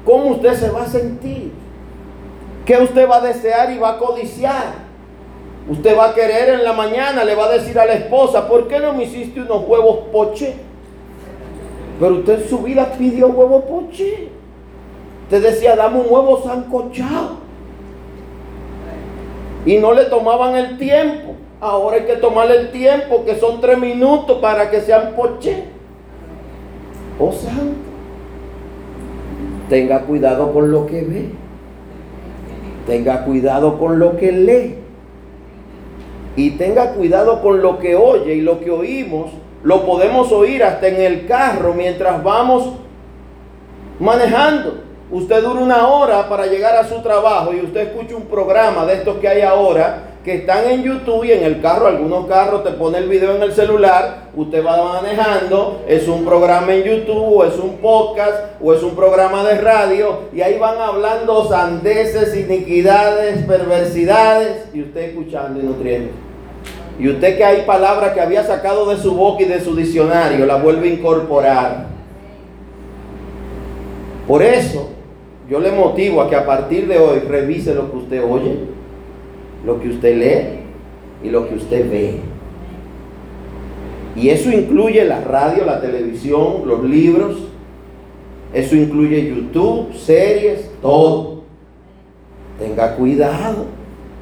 ¿Cómo 0.04 0.26
usted 0.26 0.54
se 0.54 0.70
va 0.70 0.84
a 0.84 0.88
sentir? 0.88 1.52
¿Qué 2.64 2.78
usted 2.78 3.08
va 3.08 3.16
a 3.16 3.20
desear 3.20 3.70
y 3.72 3.78
va 3.78 3.90
a 3.90 3.98
codiciar? 3.98 4.83
Usted 5.68 5.96
va 5.96 6.10
a 6.10 6.14
querer 6.14 6.50
en 6.50 6.64
la 6.64 6.74
mañana, 6.74 7.24
le 7.24 7.34
va 7.34 7.46
a 7.46 7.52
decir 7.52 7.78
a 7.78 7.86
la 7.86 7.94
esposa, 7.94 8.46
¿por 8.48 8.68
qué 8.68 8.80
no 8.80 8.92
me 8.92 9.04
hiciste 9.04 9.40
unos 9.40 9.66
huevos 9.66 9.98
poche? 10.12 10.54
Pero 11.98 12.16
usted 12.16 12.42
en 12.42 12.48
su 12.48 12.58
vida 12.58 12.92
pidió 12.98 13.28
huevos 13.28 13.64
poche. 13.64 14.28
Te 15.30 15.40
decía, 15.40 15.74
dame 15.74 16.00
un 16.00 16.06
huevo 16.08 16.42
sancochado. 16.42 17.38
Y 19.64 19.78
no 19.78 19.94
le 19.94 20.04
tomaban 20.04 20.54
el 20.56 20.76
tiempo. 20.76 21.34
Ahora 21.60 21.96
hay 21.96 22.04
que 22.04 22.16
tomarle 22.16 22.56
el 22.56 22.70
tiempo, 22.70 23.24
que 23.24 23.36
son 23.36 23.62
tres 23.62 23.78
minutos 23.78 24.38
para 24.42 24.70
que 24.70 24.82
sean 24.82 25.14
poché. 25.16 25.64
Oh 27.18 27.32
santo. 27.32 27.94
Tenga 29.70 30.02
cuidado 30.02 30.52
con 30.52 30.70
lo 30.70 30.84
que 30.84 31.00
ve. 31.00 31.30
Tenga 32.86 33.24
cuidado 33.24 33.78
con 33.78 33.98
lo 33.98 34.18
que 34.18 34.30
lee. 34.30 34.83
Y 36.36 36.52
tenga 36.52 36.92
cuidado 36.92 37.40
con 37.42 37.62
lo 37.62 37.78
que 37.78 37.94
oye 37.94 38.34
y 38.34 38.40
lo 38.40 38.60
que 38.60 38.70
oímos. 38.70 39.30
Lo 39.62 39.86
podemos 39.86 40.30
oír 40.32 40.62
hasta 40.62 40.88
en 40.88 41.00
el 41.00 41.26
carro 41.26 41.74
mientras 41.74 42.22
vamos 42.22 42.72
manejando. 43.98 44.82
Usted 45.10 45.42
dura 45.42 45.60
una 45.60 45.86
hora 45.86 46.28
para 46.28 46.46
llegar 46.46 46.76
a 46.76 46.88
su 46.88 47.00
trabajo 47.02 47.52
y 47.52 47.60
usted 47.60 47.88
escucha 47.88 48.16
un 48.16 48.24
programa 48.24 48.84
de 48.84 48.94
estos 48.94 49.16
que 49.18 49.28
hay 49.28 49.42
ahora 49.42 50.14
que 50.24 50.36
están 50.36 50.68
en 50.70 50.82
YouTube 50.82 51.24
y 51.24 51.32
en 51.32 51.44
el 51.44 51.60
carro, 51.60 51.86
algunos 51.86 52.26
carros 52.26 52.64
te 52.64 52.70
pone 52.70 52.96
el 52.96 53.08
video 53.08 53.36
en 53.36 53.42
el 53.42 53.52
celular, 53.52 54.30
usted 54.34 54.64
va 54.64 54.82
manejando, 54.94 55.82
es 55.86 56.08
un 56.08 56.24
programa 56.24 56.74
en 56.74 56.82
YouTube 56.82 57.36
o 57.36 57.44
es 57.44 57.58
un 57.58 57.76
podcast 57.76 58.54
o 58.62 58.72
es 58.72 58.82
un 58.82 58.96
programa 58.96 59.44
de 59.44 59.60
radio 59.60 60.20
y 60.32 60.40
ahí 60.40 60.58
van 60.58 60.80
hablando 60.80 61.46
sandeces, 61.46 62.34
iniquidades, 62.34 63.44
perversidades 63.44 64.64
y 64.72 64.82
usted 64.82 65.10
escuchando 65.10 65.60
y 65.60 65.64
nutriendo. 65.64 66.23
Y 66.98 67.08
usted 67.08 67.36
que 67.36 67.44
hay 67.44 67.62
palabras 67.62 68.12
que 68.12 68.20
había 68.20 68.44
sacado 68.44 68.88
de 68.88 68.96
su 68.96 69.14
boca 69.14 69.42
y 69.42 69.46
de 69.46 69.60
su 69.60 69.74
diccionario, 69.74 70.46
la 70.46 70.56
vuelve 70.56 70.88
a 70.88 70.92
incorporar. 70.92 71.86
Por 74.28 74.42
eso, 74.42 74.90
yo 75.50 75.60
le 75.60 75.72
motivo 75.72 76.22
a 76.22 76.30
que 76.30 76.36
a 76.36 76.46
partir 76.46 76.86
de 76.86 76.98
hoy 76.98 77.18
revise 77.20 77.74
lo 77.74 77.90
que 77.90 77.96
usted 77.96 78.24
oye, 78.24 78.58
lo 79.66 79.80
que 79.80 79.88
usted 79.88 80.16
lee 80.16 81.26
y 81.26 81.30
lo 81.30 81.48
que 81.48 81.56
usted 81.56 81.90
ve. 81.90 82.20
Y 84.16 84.28
eso 84.28 84.50
incluye 84.50 85.04
la 85.04 85.20
radio, 85.20 85.64
la 85.64 85.80
televisión, 85.80 86.62
los 86.64 86.84
libros, 86.84 87.36
eso 88.52 88.76
incluye 88.76 89.28
YouTube, 89.28 89.92
series, 89.94 90.70
todo. 90.80 91.42
Tenga 92.58 92.94
cuidado. 92.94 93.66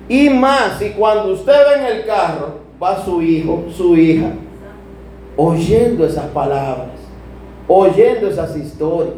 Y 0.09 0.31
más 0.31 0.79
si 0.79 0.91
cuando 0.91 1.35
usted 1.35 1.53
ve 1.53 1.81
en 1.81 1.97
el 1.99 2.07
carro, 2.07 2.62
va 2.83 3.05
su 3.05 3.23
hijo, 3.23 3.65
su 3.75 3.97
hija, 3.97 4.33
oyendo 5.37 6.05
esas 6.05 6.27
palabras, 6.27 6.91
oyendo 7.69 8.29
esas 8.29 8.57
historias 8.57 9.15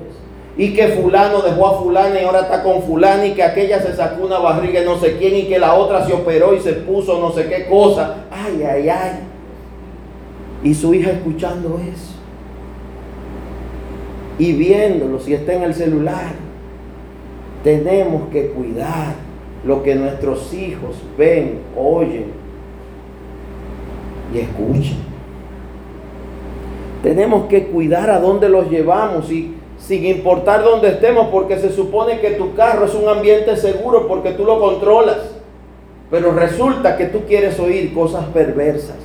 y 0.57 0.75
que 0.75 0.89
fulano 0.89 1.41
dejó 1.41 1.67
a 1.67 1.79
fulana 1.81 2.21
y 2.21 2.25
ahora 2.25 2.41
está 2.41 2.63
con 2.63 2.83
fulana 2.83 3.27
y 3.27 3.33
que 3.33 3.43
aquella 3.43 3.81
se 3.81 3.97
sacó 3.97 4.27
una 4.27 4.39
barriga 4.39 4.83
y 4.83 4.85
no 4.85 4.99
sé 4.99 5.17
quién 5.17 5.35
y 5.35 5.43
que 5.45 5.59
la 5.59 5.75
otra 5.75 6.07
se 6.07 6.13
operó 6.13 6.55
y 6.55 6.61
se 6.61 6.75
puso 6.75 7.19
no 7.19 7.33
sé 7.33 7.49
qué 7.49 7.67
cosa. 7.67 8.27
Ay, 8.31 8.63
ay, 8.63 8.89
ay. 8.89 9.19
Y 10.63 10.75
su 10.75 10.95
hija 10.95 11.11
escuchando 11.11 11.81
eso. 11.81 12.15
Y 14.39 14.53
viéndolo 14.53 15.19
si 15.19 15.35
está 15.35 15.55
en 15.55 15.63
el 15.65 15.75
celular. 15.75 16.33
Tenemos 17.65 18.29
que 18.29 18.49
cuidar 18.49 19.15
lo 19.65 19.83
que 19.83 19.95
nuestros 19.95 20.53
hijos 20.53 20.97
ven, 21.17 21.61
oyen 21.77 22.44
y 24.35 24.41
escuchan. 24.41 24.99
Tenemos 27.03 27.47
que 27.47 27.67
cuidar 27.67 28.11
a 28.11 28.19
dónde 28.19 28.49
los 28.49 28.71
llevamos 28.71 29.31
y 29.31 29.55
sin 29.79 30.07
importar 30.07 30.63
dónde 30.63 30.89
estemos, 30.89 31.29
porque 31.29 31.59
se 31.59 31.71
supone 31.71 32.21
que 32.21 32.31
tu 32.33 32.55
carro 32.55 32.87
es 32.87 32.95
un 32.95 33.09
ambiente 33.09 33.57
seguro 33.57 34.09
porque 34.09 34.31
tú 34.33 34.45
lo 34.45 34.59
controlas. 34.59 35.19
Pero 36.11 36.33
resulta 36.33 36.97
que 36.97 37.07
tú 37.07 37.23
quieres 37.27 37.59
oír 37.59 37.93
cosas 37.95 38.25
perversas, 38.27 38.97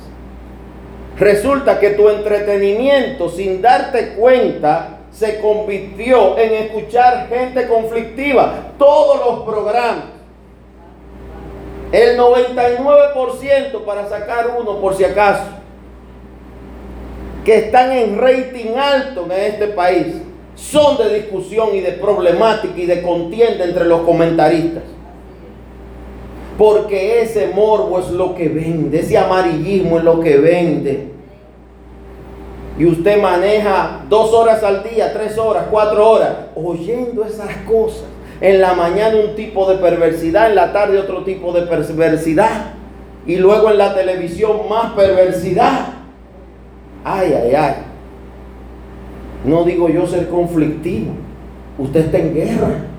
Resulta 1.18 1.78
que 1.78 1.90
tu 1.90 2.08
entretenimiento, 2.08 3.28
sin 3.28 3.60
darte 3.60 4.14
cuenta, 4.14 5.00
se 5.10 5.38
convirtió 5.38 6.38
en 6.38 6.54
escuchar 6.54 7.28
gente 7.28 7.68
conflictiva. 7.68 8.72
Todos 8.78 9.20
los 9.26 9.40
programas. 9.44 10.19
El 11.92 12.16
99% 12.18 13.84
para 13.84 14.08
sacar 14.08 14.56
uno 14.58 14.80
por 14.80 14.94
si 14.94 15.04
acaso. 15.04 15.44
Que 17.44 17.56
están 17.56 17.90
en 17.92 18.18
rating 18.18 18.76
alto 18.76 19.24
en 19.24 19.32
este 19.32 19.68
país. 19.68 20.06
Son 20.54 20.98
de 20.98 21.14
discusión 21.14 21.70
y 21.74 21.80
de 21.80 21.92
problemática 21.92 22.78
y 22.78 22.86
de 22.86 23.02
contienda 23.02 23.64
entre 23.64 23.86
los 23.86 24.02
comentaristas. 24.02 24.84
Porque 26.56 27.22
ese 27.22 27.48
morbo 27.48 27.98
es 27.98 28.10
lo 28.10 28.34
que 28.34 28.48
vende, 28.48 29.00
ese 29.00 29.16
amarillismo 29.16 29.98
es 29.98 30.04
lo 30.04 30.20
que 30.20 30.36
vende. 30.36 31.08
Y 32.78 32.84
usted 32.84 33.20
maneja 33.20 34.04
dos 34.08 34.32
horas 34.32 34.62
al 34.62 34.82
día, 34.82 35.12
tres 35.12 35.38
horas, 35.38 35.64
cuatro 35.70 36.08
horas, 36.08 36.32
oyendo 36.54 37.24
esas 37.24 37.56
cosas. 37.66 38.04
En 38.40 38.60
la 38.60 38.74
mañana 38.74 39.16
un 39.16 39.34
tipo 39.34 39.70
de 39.70 39.76
perversidad, 39.76 40.48
en 40.48 40.54
la 40.54 40.72
tarde 40.72 40.98
otro 40.98 41.24
tipo 41.24 41.52
de 41.52 41.62
perversidad. 41.62 42.74
Y 43.26 43.36
luego 43.36 43.70
en 43.70 43.78
la 43.78 43.94
televisión 43.94 44.68
más 44.68 44.92
perversidad. 44.92 45.88
Ay, 47.04 47.32
ay, 47.32 47.54
ay. 47.54 47.74
No 49.44 49.64
digo 49.64 49.88
yo 49.88 50.06
ser 50.06 50.28
conflictivo. 50.28 51.12
Usted 51.78 52.06
está 52.06 52.18
en 52.18 52.34
guerra. 52.34 52.89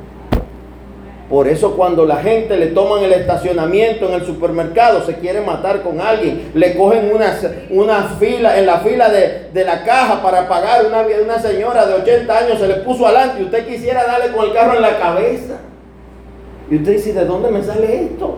Por 1.31 1.47
eso 1.47 1.77
cuando 1.77 2.05
la 2.05 2.17
gente 2.17 2.57
le 2.57 2.67
toman 2.67 3.05
el 3.05 3.13
estacionamiento 3.13 4.05
en 4.09 4.15
el 4.15 4.25
supermercado, 4.25 5.05
se 5.05 5.15
quiere 5.15 5.39
matar 5.39 5.81
con 5.81 6.01
alguien, 6.01 6.51
le 6.53 6.75
cogen 6.75 7.09
una, 7.15 7.39
una 7.69 8.03
fila, 8.19 8.59
en 8.59 8.65
la 8.65 8.79
fila 8.79 9.07
de, 9.07 9.49
la 9.63 9.85
caja 9.85 10.21
para 10.21 10.49
pagar, 10.49 10.85
una, 10.85 11.05
una 11.23 11.39
señora 11.39 11.85
de 11.85 11.93
80 11.93 12.37
años 12.37 12.59
se 12.59 12.67
le 12.67 12.73
puso 12.75 13.05
adelante 13.05 13.39
y 13.39 13.45
usted 13.45 13.65
quisiera 13.65 14.03
darle 14.03 14.35
con 14.35 14.43
el 14.43 14.51
carro 14.51 14.75
en 14.75 14.81
la 14.81 14.99
cabeza. 14.99 15.53
Y 16.69 16.75
usted 16.75 16.91
dice, 16.91 17.13
¿de 17.13 17.23
dónde 17.23 17.49
me 17.49 17.63
sale 17.63 18.03
esto? 18.03 18.35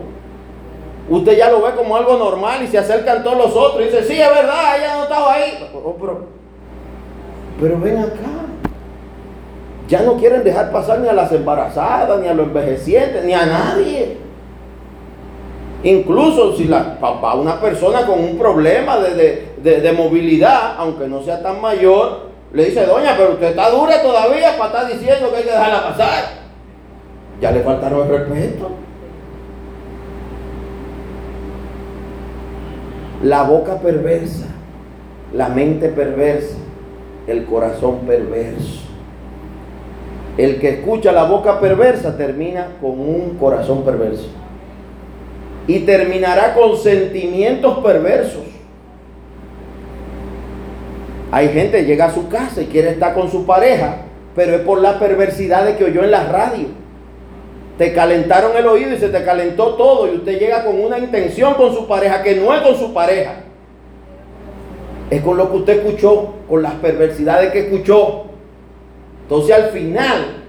Usted 1.10 1.36
ya 1.36 1.50
lo 1.50 1.62
ve 1.62 1.72
como 1.74 1.96
algo 1.96 2.16
normal 2.16 2.62
y 2.62 2.68
se 2.68 2.78
acercan 2.78 3.24
todos 3.24 3.38
los 3.38 3.56
otros 3.56 3.82
y 3.82 3.84
dice, 3.86 4.04
sí, 4.04 4.20
es 4.20 4.30
verdad, 4.30 4.78
ella 4.78 4.96
no 4.98 5.02
estaba 5.02 5.32
ahí. 5.32 5.68
Oh, 5.74 5.96
pero, 5.98 6.26
pero 7.60 7.80
ven 7.80 7.98
acá. 7.98 8.43
Ya 9.88 10.02
no 10.02 10.16
quieren 10.16 10.44
dejar 10.44 10.72
pasar 10.72 11.00
ni 11.00 11.08
a 11.08 11.12
las 11.12 11.30
embarazadas, 11.32 12.20
ni 12.20 12.28
a 12.28 12.34
los 12.34 12.46
envejecientes, 12.46 13.24
ni 13.24 13.34
a 13.34 13.44
nadie. 13.44 14.16
Incluso 15.82 16.56
si 16.56 16.64
la, 16.64 16.96
una 17.38 17.60
persona 17.60 18.06
con 18.06 18.18
un 18.18 18.38
problema 18.38 18.98
de, 18.98 19.94
movilidad, 19.96 20.76
aunque 20.78 21.06
no 21.06 21.22
sea 21.22 21.42
tan 21.42 21.60
mayor, 21.60 22.30
le 22.54 22.64
dice, 22.66 22.86
doña, 22.86 23.14
pero 23.16 23.32
usted 23.32 23.48
está 23.48 23.70
dura 23.70 24.00
todavía 24.00 24.56
para 24.56 24.70
estar 24.70 24.98
diciendo 24.98 25.30
que 25.30 25.36
hay 25.36 25.42
que 25.42 25.50
dejarla 25.50 25.88
pasar. 25.88 26.24
Ya 27.40 27.50
le 27.50 27.60
faltaron 27.60 28.06
el 28.06 28.18
respeto. 28.18 28.70
La 33.22 33.42
boca 33.42 33.78
perversa, 33.78 34.46
la 35.34 35.48
mente 35.50 35.88
perversa, 35.90 36.56
el 37.26 37.44
corazón 37.44 38.00
perverso. 38.06 38.83
El 40.36 40.58
que 40.58 40.68
escucha 40.70 41.12
la 41.12 41.24
boca 41.24 41.60
perversa 41.60 42.16
termina 42.16 42.68
con 42.80 42.92
un 42.92 43.36
corazón 43.38 43.84
perverso. 43.84 44.28
Y 45.66 45.80
terminará 45.80 46.54
con 46.54 46.76
sentimientos 46.76 47.78
perversos. 47.78 48.42
Hay 51.30 51.48
gente 51.48 51.78
que 51.78 51.86
llega 51.86 52.06
a 52.06 52.14
su 52.14 52.28
casa 52.28 52.62
y 52.62 52.66
quiere 52.66 52.90
estar 52.90 53.14
con 53.14 53.30
su 53.30 53.46
pareja, 53.46 53.96
pero 54.34 54.54
es 54.54 54.60
por 54.60 54.80
la 54.80 54.98
perversidad 54.98 55.64
de 55.64 55.76
que 55.76 55.84
oyó 55.84 56.04
en 56.04 56.10
la 56.10 56.28
radio. 56.28 56.66
Te 57.78 57.92
calentaron 57.92 58.56
el 58.56 58.66
oído 58.66 58.92
y 58.92 58.98
se 58.98 59.08
te 59.08 59.24
calentó 59.24 59.74
todo 59.74 60.12
y 60.12 60.16
usted 60.16 60.38
llega 60.38 60.64
con 60.64 60.78
una 60.78 60.98
intención 60.98 61.54
con 61.54 61.74
su 61.74 61.88
pareja 61.88 62.22
que 62.22 62.36
no 62.36 62.54
es 62.54 62.60
con 62.60 62.76
su 62.76 62.92
pareja. 62.92 63.36
Es 65.10 65.22
con 65.22 65.36
lo 65.36 65.50
que 65.50 65.56
usted 65.56 65.78
escuchó, 65.78 66.34
con 66.48 66.62
las 66.62 66.74
perversidades 66.74 67.52
que 67.52 67.60
escuchó. 67.60 68.26
Entonces 69.34 69.56
al 69.56 69.70
final, 69.70 70.44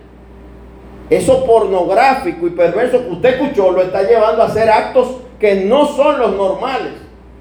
eso 1.09 1.43
pornográfico 1.43 2.45
y 2.45 2.51
perverso 2.51 3.03
que 3.03 3.13
usted 3.13 3.29
escuchó 3.29 3.71
lo 3.71 3.81
está 3.81 4.03
llevando 4.03 4.43
a 4.43 4.45
hacer 4.45 4.69
actos 4.69 5.07
que 5.39 5.55
no 5.65 5.87
son 5.87 6.19
los 6.19 6.35
normales 6.35 6.93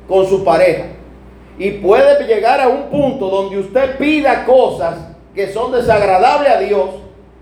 con 0.08 0.26
su 0.26 0.42
pareja. 0.42 0.84
Y 1.58 1.72
puede 1.72 2.26
llegar 2.26 2.62
a 2.62 2.68
un 2.68 2.84
punto 2.84 3.28
donde 3.28 3.58
usted 3.58 3.98
pida 3.98 4.46
cosas 4.46 4.96
que 5.34 5.52
son 5.52 5.72
desagradables 5.72 6.50
a 6.50 6.60
Dios 6.60 6.88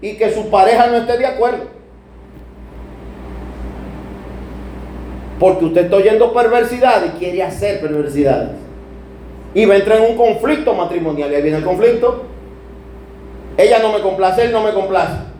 y 0.00 0.14
que 0.14 0.32
su 0.32 0.50
pareja 0.50 0.88
no 0.88 0.96
esté 0.96 1.18
de 1.18 1.26
acuerdo. 1.26 1.66
Porque 5.38 5.64
usted 5.64 5.84
está 5.84 5.96
oyendo 5.96 6.32
perversidad 6.32 7.04
y 7.06 7.18
quiere 7.20 7.44
hacer 7.44 7.80
perversidades. 7.80 8.50
Y 9.54 9.64
va 9.64 9.74
a 9.74 9.78
entrar 9.78 9.98
en 9.98 10.10
un 10.10 10.16
conflicto 10.16 10.74
matrimonial. 10.74 11.30
Y 11.30 11.36
ahí 11.36 11.42
viene 11.42 11.58
el 11.58 11.64
conflicto. 11.64 12.31
Ella 13.62 13.78
no 13.78 13.92
me 13.92 14.00
complace, 14.00 14.44
él 14.44 14.52
no 14.52 14.62
me 14.62 14.72
complace. 14.72 15.32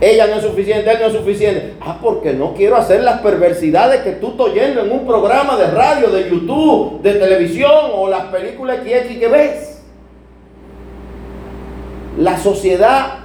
Ella 0.00 0.26
no 0.26 0.36
es 0.36 0.42
suficiente, 0.42 0.90
él 0.90 0.98
no 1.00 1.06
es 1.06 1.12
suficiente. 1.12 1.74
Ah, 1.80 1.98
porque 2.00 2.32
no 2.32 2.54
quiero 2.54 2.76
hacer 2.76 3.02
las 3.02 3.20
perversidades 3.20 4.02
que 4.02 4.12
tú 4.12 4.28
estás 4.28 4.46
oyendo 4.46 4.82
en 4.82 4.90
un 4.90 5.06
programa 5.06 5.56
de 5.56 5.66
radio, 5.68 6.08
de 6.08 6.30
YouTube, 6.30 7.02
de 7.02 7.14
televisión 7.14 7.90
o 7.94 8.08
las 8.08 8.24
películas 8.26 8.80
que, 8.80 9.18
que 9.18 9.28
ves. 9.28 9.82
La 12.18 12.38
sociedad 12.38 13.18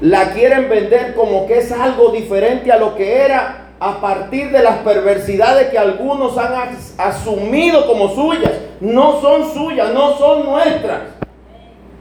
la 0.00 0.32
quieren 0.32 0.68
vender 0.70 1.14
como 1.14 1.46
que 1.46 1.58
es 1.58 1.72
algo 1.72 2.10
diferente 2.10 2.72
a 2.72 2.78
lo 2.78 2.94
que 2.94 3.20
era 3.20 3.66
a 3.80 4.00
partir 4.00 4.50
de 4.50 4.62
las 4.62 4.78
perversidades 4.78 5.68
que 5.68 5.78
algunos 5.78 6.38
han 6.38 6.76
asumido 6.96 7.86
como 7.86 8.08
suyas. 8.14 8.52
No 8.80 9.20
son 9.20 9.52
suyas, 9.52 9.92
no 9.92 10.16
son 10.16 10.46
nuestras. 10.46 11.17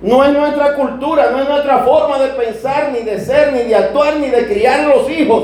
No 0.02 0.24
es 0.24 0.32
nuestra 0.32 0.76
cultura, 0.76 1.32
no 1.32 1.42
es 1.42 1.50
nuestra 1.50 1.80
forma 1.80 2.20
de 2.20 2.30
pensar, 2.30 2.92
ni 2.92 3.00
de 3.00 3.20
ser, 3.20 3.54
ni 3.54 3.64
de 3.64 3.76
actuar, 3.76 4.18
ni 4.18 4.28
de 4.30 4.48
criar 4.48 4.88
los 4.88 5.10
hijos. 5.10 5.44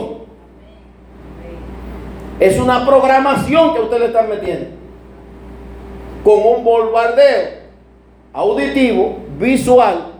Es 2.39 2.59
una 2.59 2.85
programación 2.85 3.73
que 3.73 3.81
usted 3.81 3.99
le 3.99 4.05
está 4.05 4.23
metiendo. 4.23 4.67
Con 6.23 6.39
un 6.45 6.63
bombardeo 6.63 7.63
auditivo, 8.31 9.17
visual, 9.39 10.13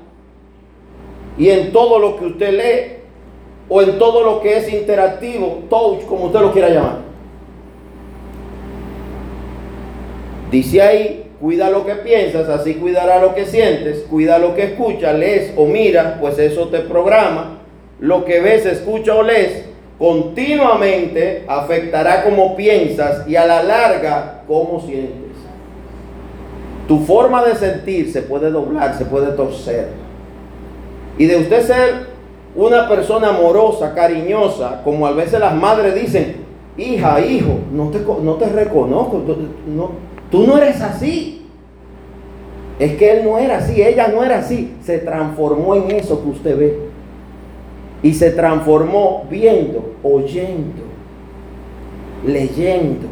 y 1.37 1.49
en 1.49 1.71
todo 1.71 1.99
lo 1.99 2.17
que 2.17 2.25
usted 2.25 2.51
lee, 2.51 2.93
o 3.69 3.81
en 3.81 3.97
todo 3.97 4.23
lo 4.23 4.41
que 4.41 4.57
es 4.57 4.71
interactivo, 4.71 5.63
touch, 5.69 6.05
como 6.05 6.25
usted 6.25 6.39
lo 6.41 6.51
quiera 6.51 6.69
llamar. 6.69 6.97
Dice 10.51 10.81
ahí 10.81 11.22
Cuida 11.43 11.69
lo 11.69 11.85
que 11.85 11.95
piensas, 11.95 12.47
así 12.47 12.75
cuidará 12.75 13.19
lo 13.19 13.35
que 13.35 13.45
sientes. 13.45 14.05
Cuida 14.09 14.39
lo 14.39 14.55
que 14.55 14.63
escuchas, 14.63 15.13
lees 15.19 15.51
o 15.57 15.65
miras, 15.65 16.13
pues 16.21 16.39
eso 16.39 16.69
te 16.69 16.79
programa. 16.79 17.57
Lo 17.99 18.23
que 18.23 18.39
ves, 18.39 18.65
escucha 18.65 19.13
o 19.13 19.23
lees 19.23 19.65
continuamente 19.99 21.43
afectará 21.45 22.23
cómo 22.23 22.55
piensas 22.55 23.27
y 23.27 23.35
a 23.35 23.45
la 23.45 23.61
larga 23.61 24.43
cómo 24.47 24.79
sientes. 24.79 25.35
Tu 26.87 26.99
forma 26.99 27.43
de 27.43 27.55
sentir 27.55 28.09
se 28.09 28.21
puede 28.21 28.49
doblar, 28.49 28.97
se 28.97 29.03
puede 29.03 29.33
torcer. 29.33 29.89
Y 31.17 31.25
de 31.25 31.35
usted 31.35 31.61
ser 31.61 32.07
una 32.55 32.87
persona 32.87 33.31
amorosa, 33.31 33.93
cariñosa, 33.93 34.79
como 34.85 35.05
a 35.07 35.11
veces 35.11 35.41
las 35.41 35.53
madres 35.53 35.93
dicen, 35.93 36.37
hija, 36.77 37.19
hijo, 37.19 37.59
no 37.73 37.89
te, 37.89 37.99
no 37.99 38.35
te 38.35 38.45
reconozco, 38.45 39.21
no, 39.67 40.12
Tú 40.33 40.47
no 40.47 40.57
eres 40.57 40.81
así. 40.81 41.45
Es 42.79 42.95
que 42.95 43.11
él 43.11 43.23
no 43.23 43.37
era 43.37 43.59
así, 43.59 43.79
ella 43.79 44.07
no 44.07 44.23
era 44.23 44.39
así. 44.39 44.73
Se 44.81 44.97
transformó 44.97 45.75
en 45.75 45.91
eso 45.91 46.23
que 46.23 46.29
usted 46.29 46.57
ve. 46.57 46.79
Y 48.01 48.15
se 48.15 48.31
transformó 48.31 49.27
viendo, 49.29 49.93
oyendo, 50.01 50.81
leyendo 52.25 53.05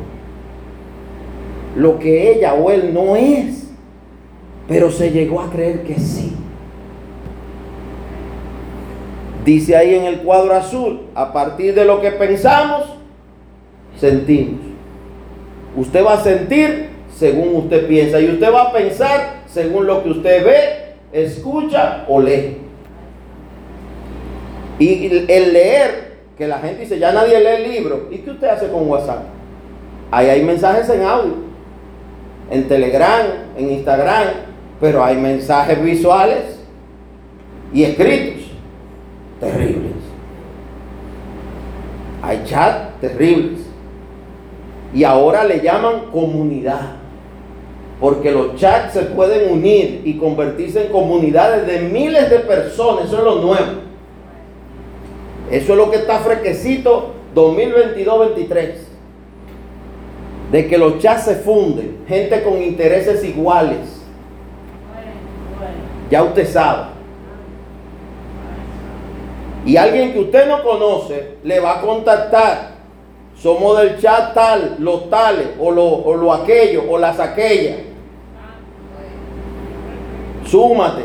lo 1.76 2.00
que 2.00 2.32
ella 2.32 2.56
o 2.56 2.72
él 2.72 2.92
no 2.92 3.16
es. 3.16 3.70
Pero 4.68 4.90
se 4.90 5.12
llegó 5.12 5.42
a 5.42 5.52
creer 5.52 5.84
que 5.84 6.00
sí. 6.00 6.34
Dice 9.46 9.76
ahí 9.76 9.94
en 9.94 10.06
el 10.06 10.22
cuadro 10.22 10.56
azul, 10.56 11.02
a 11.14 11.32
partir 11.32 11.76
de 11.76 11.86
lo 11.86 12.02
que 12.02 12.10
pensamos, 12.14 12.86
sentimos. 14.00 14.62
Usted 15.78 16.04
va 16.04 16.14
a 16.14 16.24
sentir 16.24 16.91
según 17.22 17.56
usted 17.56 17.88
piensa 17.88 18.20
y 18.20 18.32
usted 18.32 18.52
va 18.52 18.64
a 18.64 18.74
pensar 18.74 19.44
según 19.46 19.86
lo 19.86 20.02
que 20.02 20.10
usted 20.10 20.44
ve, 20.44 20.96
escucha 21.14 22.04
o 22.08 22.20
lee. 22.20 22.58
Y 24.80 25.06
el 25.28 25.54
leer, 25.54 26.14
que 26.36 26.48
la 26.48 26.58
gente 26.58 26.82
dice, 26.82 26.98
ya 26.98 27.12
nadie 27.12 27.40
lee 27.40 27.64
el 27.64 27.72
libro. 27.72 28.08
¿Y 28.10 28.18
qué 28.18 28.32
usted 28.32 28.48
hace 28.48 28.70
con 28.70 28.90
WhatsApp? 28.90 29.26
Ahí 30.10 30.30
hay 30.30 30.44
mensajes 30.44 30.90
en 30.90 31.04
audio. 31.04 31.36
en 32.50 32.68
Telegram, 32.68 33.28
en 33.56 33.70
Instagram, 33.70 34.28
pero 34.80 35.06
hay 35.06 35.16
mensajes 35.16 35.82
visuales 35.82 36.60
y 37.72 37.84
escritos 37.84 38.48
terribles. 39.40 39.94
Hay 42.24 42.42
chat 42.46 43.00
terribles. 43.00 43.60
Y 44.92 45.04
ahora 45.04 45.44
le 45.44 45.62
llaman 45.62 46.08
comunidad. 46.12 47.01
Porque 48.02 48.32
los 48.32 48.56
chats 48.56 48.94
se 48.94 49.04
pueden 49.04 49.54
unir 49.54 50.02
y 50.04 50.18
convertirse 50.18 50.88
en 50.88 50.92
comunidades 50.92 51.68
de 51.68 51.82
miles 51.82 52.32
de 52.32 52.40
personas. 52.40 53.06
Eso 53.06 53.20
es 53.20 53.24
lo 53.24 53.36
nuevo. 53.36 53.74
Eso 55.52 55.72
es 55.74 55.78
lo 55.78 55.92
que 55.92 55.98
está 55.98 56.18
fresquecito 56.18 57.12
2022-23. 57.36 58.72
De 60.52 60.68
que 60.68 60.80
los 60.80 60.98
chats 60.98 61.26
se 61.26 61.36
funden. 61.36 62.00
Gente 62.08 62.42
con 62.42 62.60
intereses 62.60 63.24
iguales. 63.24 64.02
Ya 66.10 66.24
usted 66.24 66.48
sabe. 66.50 66.86
Y 69.64 69.78
alguien 69.78 70.12
que 70.12 70.22
usted 70.22 70.48
no 70.48 70.64
conoce 70.64 71.36
le 71.44 71.60
va 71.60 71.78
a 71.78 71.82
contactar. 71.82 72.72
Somos 73.38 73.78
del 73.78 74.00
chat 74.00 74.34
tal, 74.34 74.78
los 74.80 75.08
tales, 75.12 75.50
o 75.60 75.70
lo, 75.70 75.86
o 75.86 76.16
lo 76.16 76.34
aquello, 76.34 76.84
o 76.90 76.98
las 76.98 77.20
aquellas. 77.20 77.91
Súmate. 80.52 81.04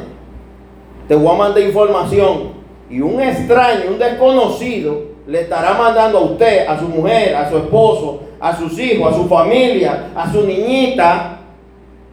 Te 1.07 1.14
voy 1.14 1.32
a 1.32 1.38
mandar 1.38 1.62
información. 1.62 2.57
Y 2.90 3.01
un 3.01 3.20
extraño, 3.20 3.90
un 3.90 3.99
desconocido, 3.99 5.03
le 5.26 5.42
estará 5.42 5.74
mandando 5.74 6.18
a 6.18 6.20
usted, 6.22 6.66
a 6.66 6.78
su 6.78 6.88
mujer, 6.88 7.34
a 7.36 7.49
su 7.49 7.57
esposo, 7.59 8.20
a 8.40 8.57
sus 8.57 8.76
hijos, 8.78 9.12
a 9.12 9.16
su 9.16 9.28
familia, 9.28 10.11
a 10.16 10.32
su 10.32 10.44
niñita, 10.44 11.38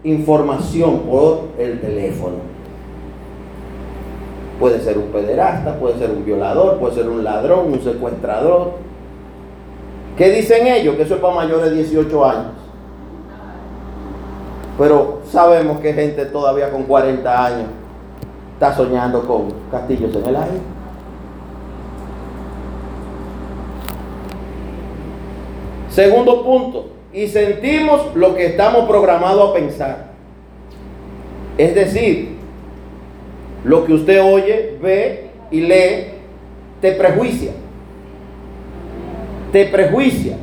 información 0.03 0.99
por 0.99 1.45
el 1.57 1.81
teléfono. 1.81 2.37
Puede 4.59 4.79
ser 4.81 4.97
un 4.99 5.07
pederasta, 5.07 5.77
puede 5.79 5.97
ser 5.97 6.11
un 6.11 6.23
violador, 6.23 6.77
puede 6.77 6.95
ser 6.95 7.09
un 7.09 7.23
ladrón, 7.23 7.73
un 7.73 7.81
secuestrador. 7.81 8.73
¿Qué 10.17 10.31
dicen 10.31 10.67
ellos? 10.67 10.95
Que 10.95 11.03
eso 11.03 11.15
es 11.15 11.21
para 11.21 11.33
mayores 11.33 11.71
de 11.71 11.77
18 11.77 12.25
años. 12.25 12.62
Pero 14.77 15.21
sabemos 15.29 15.79
que 15.79 15.93
gente 15.93 16.25
todavía 16.25 16.71
con 16.71 16.83
40 16.83 17.45
años 17.45 17.67
está 18.53 18.75
soñando 18.75 19.25
con 19.27 19.53
castillos 19.69 20.15
en 20.15 20.25
el 20.25 20.35
aire. 20.35 20.57
Segundo 25.89 26.43
punto, 26.43 26.89
y 27.13 27.27
sentimos 27.27 28.15
lo 28.15 28.35
que 28.35 28.47
estamos 28.47 28.87
programados 28.87 29.51
a 29.51 29.53
pensar. 29.53 30.05
Es 31.55 31.75
decir, 31.75 32.37
lo 33.63 33.85
que 33.85 33.93
usted 33.93 34.23
oye, 34.23 34.79
ve 34.81 35.29
y 35.51 35.61
lee, 35.61 36.07
te 36.81 36.93
prejuicia. 36.93 37.51
Te 39.51 39.65
prejuicia. 39.65 40.37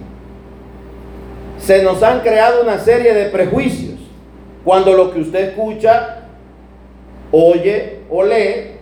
Se 1.59 1.83
nos 1.83 2.01
han 2.05 2.21
creado 2.21 2.63
una 2.63 2.79
serie 2.79 3.13
de 3.13 3.27
prejuicios 3.27 3.90
cuando 4.65 4.93
lo 4.93 5.13
que 5.13 5.21
usted 5.21 5.51
escucha, 5.51 6.25
oye 7.33 8.01
o 8.11 8.25
lee 8.25 8.77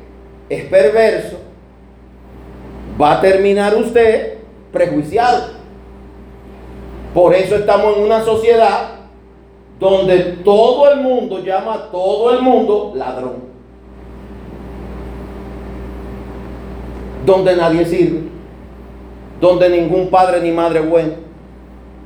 es 0.49 0.65
perverso. 0.65 1.39
Va 3.01 3.13
a 3.13 3.21
terminar 3.21 3.75
usted 3.77 4.39
prejuiciado. 4.73 5.59
Por 7.15 7.35
eso 7.35 7.57
estamos 7.57 7.97
en 7.97 8.05
una 8.05 8.23
sociedad 8.25 8.91
donde 9.79 10.19
todo 10.45 10.91
el 10.91 11.01
mundo 11.01 11.39
llama 11.45 11.75
a 11.75 11.91
todo 11.91 12.33
el 12.33 12.43
mundo 12.43 12.93
ladrón. 12.95 13.49
donde 17.29 17.55
nadie 17.57 17.85
sirve, 17.85 18.23
donde 19.39 19.69
ningún 19.69 20.09
padre 20.09 20.41
ni 20.41 20.51
madre 20.51 20.81
es 20.81 20.89
bueno. 20.89 21.13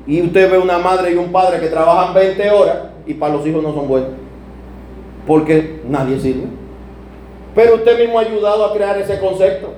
Y 0.05 0.21
usted 0.21 0.51
ve 0.51 0.59
una 0.59 0.79
madre 0.79 1.13
y 1.13 1.17
un 1.17 1.31
padre 1.31 1.61
que 1.61 1.69
trabajan 1.69 2.13
20 2.13 2.51
horas 2.51 2.77
y 3.07 3.15
para 3.15 3.35
los 3.35 3.47
hijos 3.47 3.63
no 3.63 3.75
son 3.75 3.89
buenos, 3.89 4.11
porque 5.27 5.81
nadie 5.89 6.19
sirve. 6.21 6.47
Pero 7.55 7.77
usted 7.77 7.99
mismo 7.99 8.19
ha 8.19 8.23
ayudado 8.23 8.65
a 8.65 8.73
crear 8.73 8.99
ese 8.99 9.19
concepto, 9.19 9.75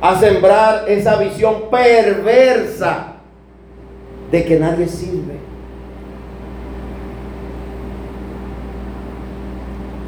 a 0.00 0.18
sembrar 0.18 0.88
esa 0.88 1.16
visión 1.16 1.64
perversa 1.70 3.14
de 4.30 4.44
que 4.44 4.58
nadie 4.58 4.86
sirve. 4.86 5.36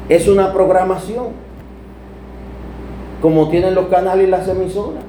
Es 0.07 0.27
una 0.27 0.53
programación 0.53 1.45
como 3.21 3.49
tienen 3.49 3.73
los 3.73 3.87
canales 3.87 4.27
y 4.27 4.29
las 4.29 4.47
emisoras. 4.47 5.03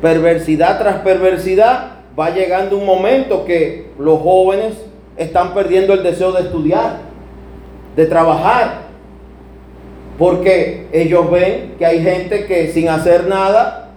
Perversidad 0.00 0.78
tras 0.78 1.00
perversidad 1.00 1.96
va 2.18 2.30
llegando 2.30 2.78
un 2.78 2.86
momento 2.86 3.44
que 3.44 3.90
los 3.98 4.20
jóvenes 4.20 4.74
están 5.16 5.54
perdiendo 5.54 5.94
el 5.94 6.02
deseo 6.02 6.32
de 6.32 6.42
estudiar, 6.42 6.98
de 7.94 8.06
trabajar, 8.06 8.86
porque 10.18 10.86
ellos 10.92 11.30
ven 11.30 11.74
que 11.78 11.86
hay 11.86 12.02
gente 12.02 12.46
que 12.46 12.68
sin 12.72 12.88
hacer 12.88 13.26
nada, 13.26 13.90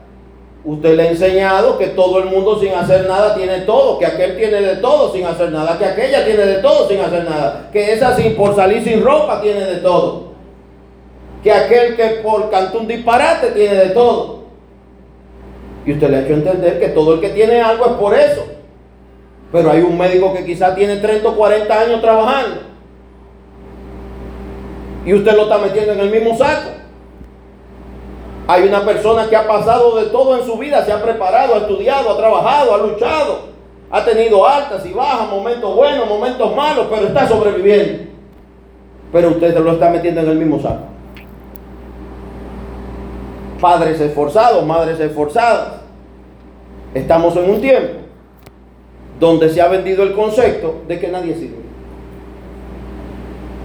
usted 0.66 0.96
le 0.96 1.04
ha 1.04 1.12
enseñado 1.12 1.78
que 1.78 1.88
todo 1.88 2.20
el 2.20 2.26
mundo 2.26 2.60
sin 2.60 2.74
hacer 2.74 3.08
nada 3.08 3.36
tiene 3.36 3.62
todo, 3.62 4.00
que 4.00 4.06
aquel 4.06 4.38
tiene 4.38 4.62
de 4.62 4.76
todo 4.78 5.14
sin 5.14 5.26
hacer 5.26 5.52
nada, 5.52 5.78
que 5.78 5.86
aquella 5.86 6.26
tiene 6.26 6.46
de 6.46 6.62
todo 6.62 6.88
sin 6.88 7.00
hacer 7.00 7.24
nada, 7.24 7.70
que 7.72 7.94
esa 7.94 8.16
sin 8.16 8.36
por 8.36 8.56
salir 8.56 8.84
sin 8.84 9.02
ropa 9.02 9.42
tiene 9.42 9.62
de 9.62 9.78
todo 9.78 10.30
que 11.44 11.52
aquel 11.52 11.96
que 11.96 12.06
por 12.22 12.50
canto 12.50 12.80
un 12.80 12.88
disparate 12.88 13.52
tiene 13.52 13.76
de 13.76 13.90
todo. 13.90 14.40
Y 15.86 15.94
usted 15.94 16.10
le 16.10 16.18
ha 16.18 16.22
hecho 16.22 16.34
entender 16.34 16.80
que 16.80 16.90
todo 16.90 17.14
el 17.16 17.22
que 17.22 17.30
tiene 17.30 17.62
algo 17.62 17.86
es 17.86 17.92
por 17.94 18.14
eso. 18.14 18.46
Pero 19.52 19.72
hay 19.72 19.82
un 19.82 19.98
médico 19.98 20.34
que 20.34 20.46
quizás 20.46 20.76
tiene 20.76 20.98
30 20.98 21.28
o 21.28 21.36
40 21.36 21.80
años 21.80 22.02
trabajando. 22.02 22.62
Y 25.06 25.14
usted 25.14 25.36
lo 25.36 25.44
está 25.44 25.58
metiendo 25.58 25.94
en 25.94 26.00
el 26.02 26.12
mismo 26.12 26.38
saco. 26.38 26.70
Hay 28.48 28.68
una 28.68 28.84
persona 28.84 29.28
que 29.28 29.36
ha 29.36 29.48
pasado 29.48 29.98
de 29.98 30.08
todo 30.08 30.38
en 30.38 30.46
su 30.46 30.58
vida, 30.58 30.84
se 30.84 30.92
ha 30.92 31.02
preparado, 31.02 31.56
ha 31.56 31.58
estudiado, 31.60 32.12
ha 32.12 32.18
trabajado, 32.18 32.74
ha 32.74 32.78
luchado, 32.78 33.40
ha 33.92 34.04
tenido 34.04 34.48
altas 34.48 34.86
y 34.86 34.94
bajas, 34.94 35.30
momentos 35.30 35.76
buenos, 35.76 36.08
momentos 36.08 36.56
malos, 36.56 36.88
pero 36.90 37.08
está 37.08 37.28
sobreviviendo. 37.28 38.10
Pero 39.12 39.30
usted 39.30 39.58
lo 39.58 39.74
está 39.74 39.90
metiendo 39.90 40.22
en 40.22 40.30
el 40.30 40.38
mismo 40.38 40.60
saco 40.62 40.90
padres 43.60 44.00
esforzados, 44.00 44.66
madres 44.66 45.00
esforzadas. 45.00 45.82
Estamos 46.94 47.36
en 47.36 47.50
un 47.50 47.62
tiempo 47.62 47.99
donde 49.20 49.50
se 49.50 49.62
ha 49.62 49.68
vendido 49.68 50.04
el 50.04 50.14
concepto 50.14 50.82
de 50.88 51.00
que 51.00 51.08
nadie 51.10 51.36
sirve. 51.36 51.70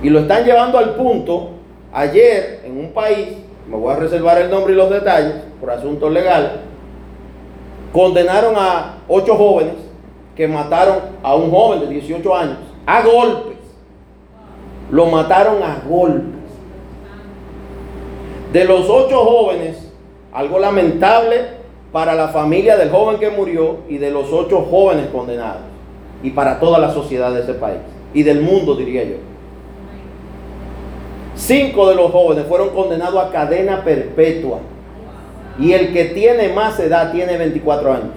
Y 0.02 0.11
lo 0.11 0.20
están 0.20 0.44
llevando 0.44 0.78
al 0.78 0.94
punto, 0.96 1.50
ayer 1.92 2.62
en 2.64 2.78
un 2.78 2.92
país, 2.92 3.28
me 3.68 3.76
voy 3.76 3.92
a 3.92 3.96
reservar 3.96 4.38
el 4.40 4.50
nombre 4.50 4.74
y 4.74 4.76
los 4.76 4.90
detalles 4.90 5.34
por 5.61 5.70
asuntos 5.70 6.12
legales, 6.12 6.50
condenaron 7.92 8.55
a 8.57 8.96
ocho 9.09 9.36
jóvenes 9.36 9.74
que 10.36 10.48
mataron 10.48 10.98
a 11.22 11.34
un 11.36 11.50
joven 11.50 11.80
de 11.80 11.86
18 11.86 12.36
años 12.36 12.59
a 12.86 13.02
golpes. 13.02 13.57
Lo 14.90 15.07
mataron 15.07 15.62
a 15.62 15.80
golpes. 15.88 16.34
De 18.52 18.64
los 18.64 18.88
ocho 18.88 19.24
jóvenes, 19.24 19.90
algo 20.32 20.59
lamentable 20.59 21.53
para 21.95 22.16
la 22.16 22.26
familia 22.26 22.76
del 22.76 22.90
joven 22.90 23.20
que 23.20 23.30
murió 23.30 23.76
y 23.88 23.99
de 23.99 24.11
los 24.11 24.32
ocho 24.32 24.66
jóvenes 24.68 25.07
condenados. 25.12 25.62
Y 26.24 26.30
para 26.30 26.59
toda 26.59 26.80
la 26.80 26.92
sociedad 26.92 27.32
de 27.32 27.42
ese 27.42 27.55
país. 27.55 27.78
Y 28.12 28.24
del 28.24 28.40
mundo, 28.40 28.74
diría 28.74 29.05
yo. 29.05 29.14
Cinco 31.36 31.88
de 31.88 31.95
los 31.95 32.11
jóvenes 32.11 32.47
fueron 32.47 32.70
condenados 32.70 33.24
a 33.24 33.30
cadena 33.30 33.84
perpetua. 33.84 34.59
Y 35.57 35.70
el 35.70 35.92
que 35.92 36.07
tiene 36.07 36.49
más 36.49 36.80
edad 36.80 37.12
tiene 37.12 37.36
24 37.38 37.92
años. 37.92 38.11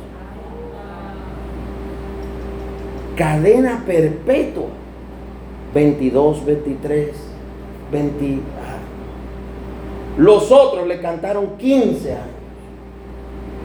Cadena 3.15 3.83
perpetua. 3.85 4.69
22, 5.75 6.45
23, 6.45 7.09
20. 7.91 8.39
Los 10.17 10.51
otros 10.51 10.87
le 10.87 10.99
cantaron 10.99 11.57
15 11.59 12.11
años 12.11 12.36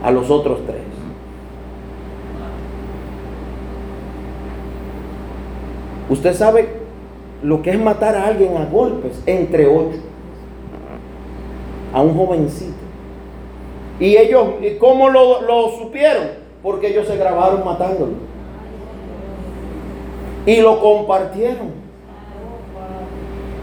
a 0.03 0.11
los 0.11 0.29
otros 0.29 0.59
tres. 0.67 0.81
Usted 6.09 6.33
sabe 6.33 6.67
lo 7.41 7.61
que 7.61 7.71
es 7.71 7.79
matar 7.79 8.15
a 8.15 8.27
alguien 8.27 8.57
a 8.57 8.65
golpes, 8.65 9.21
entre 9.25 9.65
ocho, 9.65 9.99
a 11.93 12.01
un 12.01 12.15
jovencito. 12.15 12.73
Y 13.99 14.17
ellos, 14.17 14.47
¿cómo 14.79 15.09
lo, 15.09 15.41
lo 15.41 15.69
supieron? 15.77 16.27
Porque 16.61 16.87
ellos 16.87 17.07
se 17.07 17.15
grabaron 17.15 17.63
matándolo. 17.63 18.13
Y 20.45 20.57
lo 20.57 20.79
compartieron. 20.81 21.71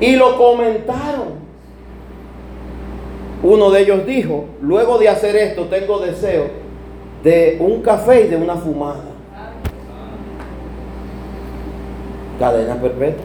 Y 0.00 0.16
lo 0.16 0.36
comentaron. 0.38 1.39
Uno 3.42 3.70
de 3.70 3.80
ellos 3.80 4.06
dijo, 4.06 4.44
luego 4.60 4.98
de 4.98 5.08
hacer 5.08 5.34
esto 5.34 5.64
tengo 5.66 5.98
deseo 5.98 6.48
de 7.22 7.56
un 7.60 7.80
café 7.80 8.24
y 8.24 8.28
de 8.28 8.36
una 8.36 8.56
fumada. 8.56 9.04
Cadena 12.38 12.74
perpetua. 12.80 13.24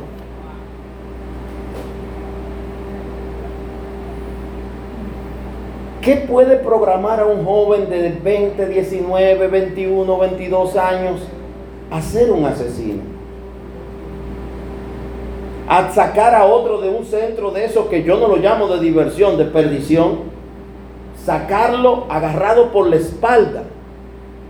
¿Qué 6.02 6.18
puede 6.18 6.58
programar 6.58 7.20
a 7.20 7.26
un 7.26 7.44
joven 7.44 7.90
de 7.90 8.12
20, 8.24 8.68
19, 8.68 9.48
21, 9.48 10.18
22 10.20 10.76
años 10.78 11.22
a 11.90 12.02
ser 12.02 12.32
un 12.32 12.46
asesino? 12.46 13.15
A 15.68 15.92
sacar 15.92 16.36
a 16.36 16.46
otro 16.46 16.80
de 16.80 16.90
un 16.90 17.06
centro 17.06 17.52
de 17.52 17.66
eso 17.66 17.90
que 17.90 18.04
yo 18.04 18.18
no 18.18 18.28
lo 18.28 18.38
llamo 18.38 18.68
de 18.68 18.80
diversión, 18.80 19.38
de 19.38 19.46
perdición. 19.46 20.20
Sacarlo 21.24 22.06
agarrado 22.10 22.72
por 22.72 22.88
la 22.88 22.98
espalda. 22.98 23.64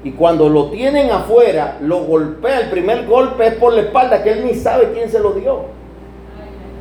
Y 0.04 0.12
cuando 0.12 0.50
lo 0.50 0.70
tienen 0.70 1.10
afuera, 1.10 1.78
lo 1.82 2.00
golpea. 2.00 2.60
El 2.60 2.70
primer 2.70 3.06
golpe 3.08 3.48
es 3.48 3.54
por 3.56 3.74
la 3.74 3.82
espalda, 3.82 4.24
que 4.24 4.32
él 4.32 4.46
ni 4.46 4.54
sabe 4.54 4.92
quién 4.94 5.10
se 5.10 5.20
lo 5.20 5.32
dio. 5.32 5.62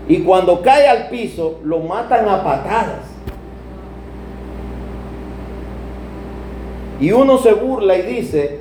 Y 0.09 0.23
cuando 0.23 0.61
cae 0.61 0.87
al 0.87 1.09
piso, 1.09 1.61
lo 1.65 1.79
matan 1.79 2.29
a 2.29 2.45
patadas. 2.45 3.15
Y 7.01 7.13
uno 7.13 7.39
se 7.39 7.55
burla 7.55 7.97
y 7.97 8.03
dice, 8.03 8.61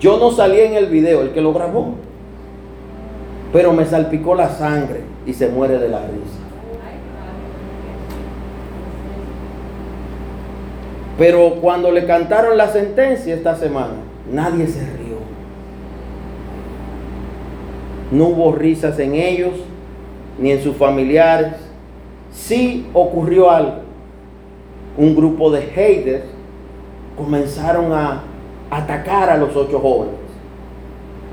yo 0.00 0.18
no 0.18 0.30
salí 0.32 0.60
en 0.60 0.74
el 0.74 0.86
video, 0.86 1.22
el 1.22 1.32
que 1.32 1.40
lo 1.40 1.52
grabó, 1.52 1.94
pero 3.54 3.72
me 3.72 3.84
salpicó 3.84 4.34
la 4.34 4.48
sangre 4.48 5.02
y 5.24 5.32
se 5.32 5.46
muere 5.46 5.78
de 5.78 5.88
la 5.88 6.00
risa. 6.00 6.40
Pero 11.16 11.60
cuando 11.60 11.92
le 11.92 12.04
cantaron 12.04 12.56
la 12.56 12.66
sentencia 12.66 13.32
esta 13.32 13.54
semana, 13.54 13.94
nadie 14.32 14.66
se 14.66 14.80
rió. 14.80 15.18
No 18.10 18.24
hubo 18.24 18.50
risas 18.50 18.98
en 18.98 19.14
ellos 19.14 19.52
ni 20.40 20.50
en 20.50 20.60
sus 20.60 20.76
familiares. 20.76 21.52
Sí 22.32 22.88
ocurrió 22.92 23.52
algo. 23.52 23.82
Un 24.98 25.14
grupo 25.14 25.52
de 25.52 25.62
haters 25.62 26.24
comenzaron 27.16 27.92
a 27.92 28.22
atacar 28.68 29.30
a 29.30 29.36
los 29.36 29.54
ocho 29.54 29.78
jóvenes, 29.78 30.16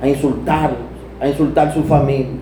a 0.03 0.07
insultarlos, 0.07 0.90
a 1.21 1.27
insultar 1.27 1.73
sus 1.73 1.85
familias. 1.85 2.39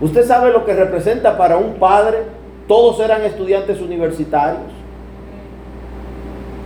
Usted 0.00 0.26
sabe 0.26 0.50
lo 0.50 0.64
que 0.64 0.74
representa 0.74 1.36
para 1.36 1.58
un 1.58 1.74
padre, 1.74 2.18
todos 2.66 2.98
eran 3.00 3.22
estudiantes 3.22 3.80
universitarios, 3.80 4.72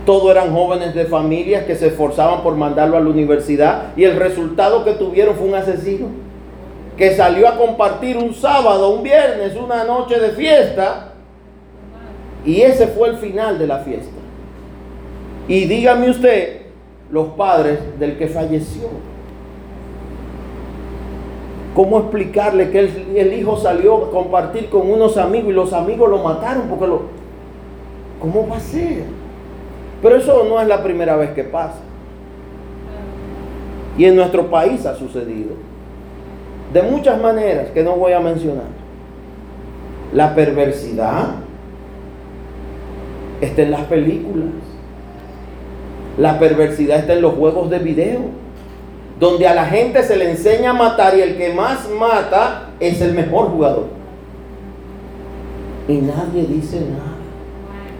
todos 0.05 0.31
eran 0.31 0.53
jóvenes 0.53 0.95
de 0.95 1.05
familias 1.05 1.65
que 1.65 1.75
se 1.75 1.87
esforzaban 1.87 2.41
por 2.41 2.55
mandarlo 2.55 2.97
a 2.97 3.01
la 3.01 3.09
universidad 3.09 3.93
y 3.95 4.03
el 4.03 4.17
resultado 4.17 4.83
que 4.83 4.93
tuvieron 4.93 5.35
fue 5.35 5.47
un 5.47 5.55
asesino 5.55 6.07
que 6.97 7.15
salió 7.15 7.47
a 7.47 7.57
compartir 7.57 8.17
un 8.17 8.33
sábado, 8.33 8.89
un 8.89 9.03
viernes, 9.03 9.55
una 9.55 9.83
noche 9.83 10.19
de 10.19 10.29
fiesta 10.29 11.13
y 12.45 12.61
ese 12.61 12.87
fue 12.87 13.09
el 13.09 13.17
final 13.17 13.57
de 13.57 13.67
la 13.67 13.79
fiesta. 13.79 14.11
Y 15.47 15.65
dígame 15.65 16.09
usted, 16.09 16.61
los 17.09 17.29
padres 17.29 17.79
del 17.99 18.17
que 18.17 18.27
falleció. 18.27 19.12
¿Cómo 21.75 21.99
explicarle 21.99 22.69
que 22.69 22.79
el, 23.15 23.33
hijo 23.33 23.57
salió 23.57 24.05
a 24.05 24.11
compartir 24.11 24.69
con 24.69 24.91
unos 24.91 25.17
amigos 25.17 25.49
y 25.49 25.53
los 25.53 25.73
amigos 25.73 26.09
lo 26.09 26.19
mataron? 26.19 26.67
Porque 26.69 26.87
lo... 26.87 27.01
¿Cómo 28.19 28.47
va 28.47 28.57
a 28.57 28.59
ser? 28.59 29.03
Pero 30.01 30.15
eso 30.15 30.45
no 30.47 30.61
es 30.61 30.67
la 30.67 30.83
primera 30.83 31.15
vez 31.15 31.31
que 31.31 31.43
pasa. 31.43 31.79
Y 33.97 34.05
en 34.05 34.15
nuestro 34.15 34.49
país 34.49 34.85
ha 34.85 34.95
sucedido. 34.95 35.51
De 36.71 36.81
muchas 36.83 37.19
maneras 37.21 37.69
que 37.71 37.83
no 37.83 37.93
voy 37.93 38.13
a 38.13 38.19
mencionar. 38.19 38.83
La 40.13 40.35
perversidad 40.35 41.35
está 43.41 43.61
en 43.63 43.71
las 43.71 43.85
películas 43.85 44.73
la 46.17 46.37
perversidad 46.37 46.99
está 46.99 47.13
en 47.13 47.21
los 47.21 47.33
juegos 47.33 47.69
de 47.69 47.79
video, 47.79 48.19
donde 49.19 49.47
a 49.47 49.55
la 49.55 49.65
gente 49.65 50.03
se 50.03 50.15
le 50.15 50.31
enseña 50.31 50.71
a 50.71 50.73
matar 50.73 51.17
y 51.17 51.21
el 51.21 51.37
que 51.37 51.53
más 51.53 51.89
mata 51.89 52.69
es 52.79 53.01
el 53.01 53.13
mejor 53.13 53.49
jugador. 53.49 53.85
Y 55.87 55.97
nadie 55.97 56.45
dice 56.47 56.79
nada. 56.81 57.13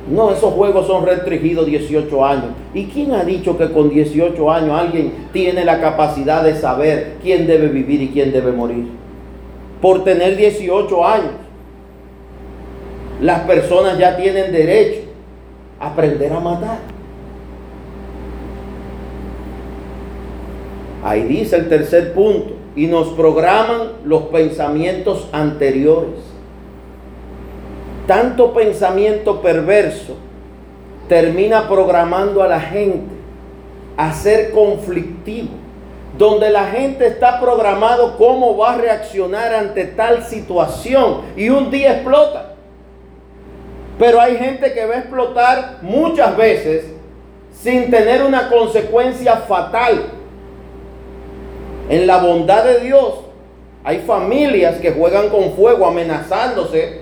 No, 0.09 0.32
esos 0.32 0.53
juegos 0.53 0.88
son 0.88 1.05
restringidos 1.05 1.66
18 1.66 2.26
años. 2.26 2.45
¿Y 2.74 2.86
quién 2.88 3.14
ha 3.14 3.24
dicho 3.24 3.57
que 3.57 3.72
con 3.72 3.89
18 3.89 4.51
años 4.51 4.72
alguien 4.78 5.28
tiene 5.32 5.64
la 5.64 5.80
capacidad 5.80 6.43
de 6.43 6.55
saber 6.55 7.18
quién 7.22 7.47
debe 7.47 7.68
vivir 7.68 8.01
y 8.01 8.09
quién 8.09 8.34
debe 8.34 8.51
morir? 8.51 8.88
Por 9.82 10.03
tener 10.03 10.36
18 10.36 11.05
años, 11.05 11.32
las 13.22 13.41
personas 13.41 13.97
ya 13.97 14.18
tienen 14.18 14.51
derecho 14.51 15.01
a 15.80 15.88
aprender 15.88 16.34
a 16.34 16.39
matar. 16.39 16.92
Ahí 21.04 21.24
dice 21.24 21.58
el 21.58 21.70
tercer 21.70 22.14
punto. 22.14 22.56
Y 22.76 22.88
nos 22.88 23.10
programan 23.10 23.91
los 24.06 24.24
pensamientos 24.24 25.28
anteriores. 25.32 26.22
Tanto 28.08 28.54
pensamiento 28.54 29.41
perverso 29.41 30.16
termina 31.08 31.68
programando 31.68 32.41
a 32.41 32.47
la 32.47 32.60
gente 32.60 33.14
a 33.97 34.14
ser 34.14 34.51
conflictivo. 34.51 35.49
Donde 36.18 36.49
la 36.49 36.66
gente 36.68 37.08
está 37.08 37.39
programado 37.39 38.18
cómo 38.18 38.56
va 38.56 38.74
a 38.74 38.78
reaccionar 38.78 39.54
ante 39.54 39.86
tal 39.86 40.24
situación. 40.24 41.22
Y 41.36 41.49
un 41.49 41.70
día 41.70 41.93
explota. 41.93 42.54
Pero 43.99 44.22
hay 44.22 44.38
gente 44.38 44.74
que 44.74 44.86
va 44.86 44.95
a 44.95 44.99
explotar 44.99 45.78
muchas 45.82 46.36
veces 46.38 46.86
sin 47.51 47.91
tener 47.91 48.24
una 48.24 48.49
consecuencia 48.49 49.38
fatal 49.38 50.22
en 51.89 52.07
la 52.07 52.17
bondad 52.17 52.63
de 52.63 52.79
Dios 52.79 53.15
hay 53.84 53.99
familias 53.99 54.77
que 54.77 54.91
juegan 54.91 55.29
con 55.29 55.53
fuego 55.53 55.86
amenazándose, 55.86 57.01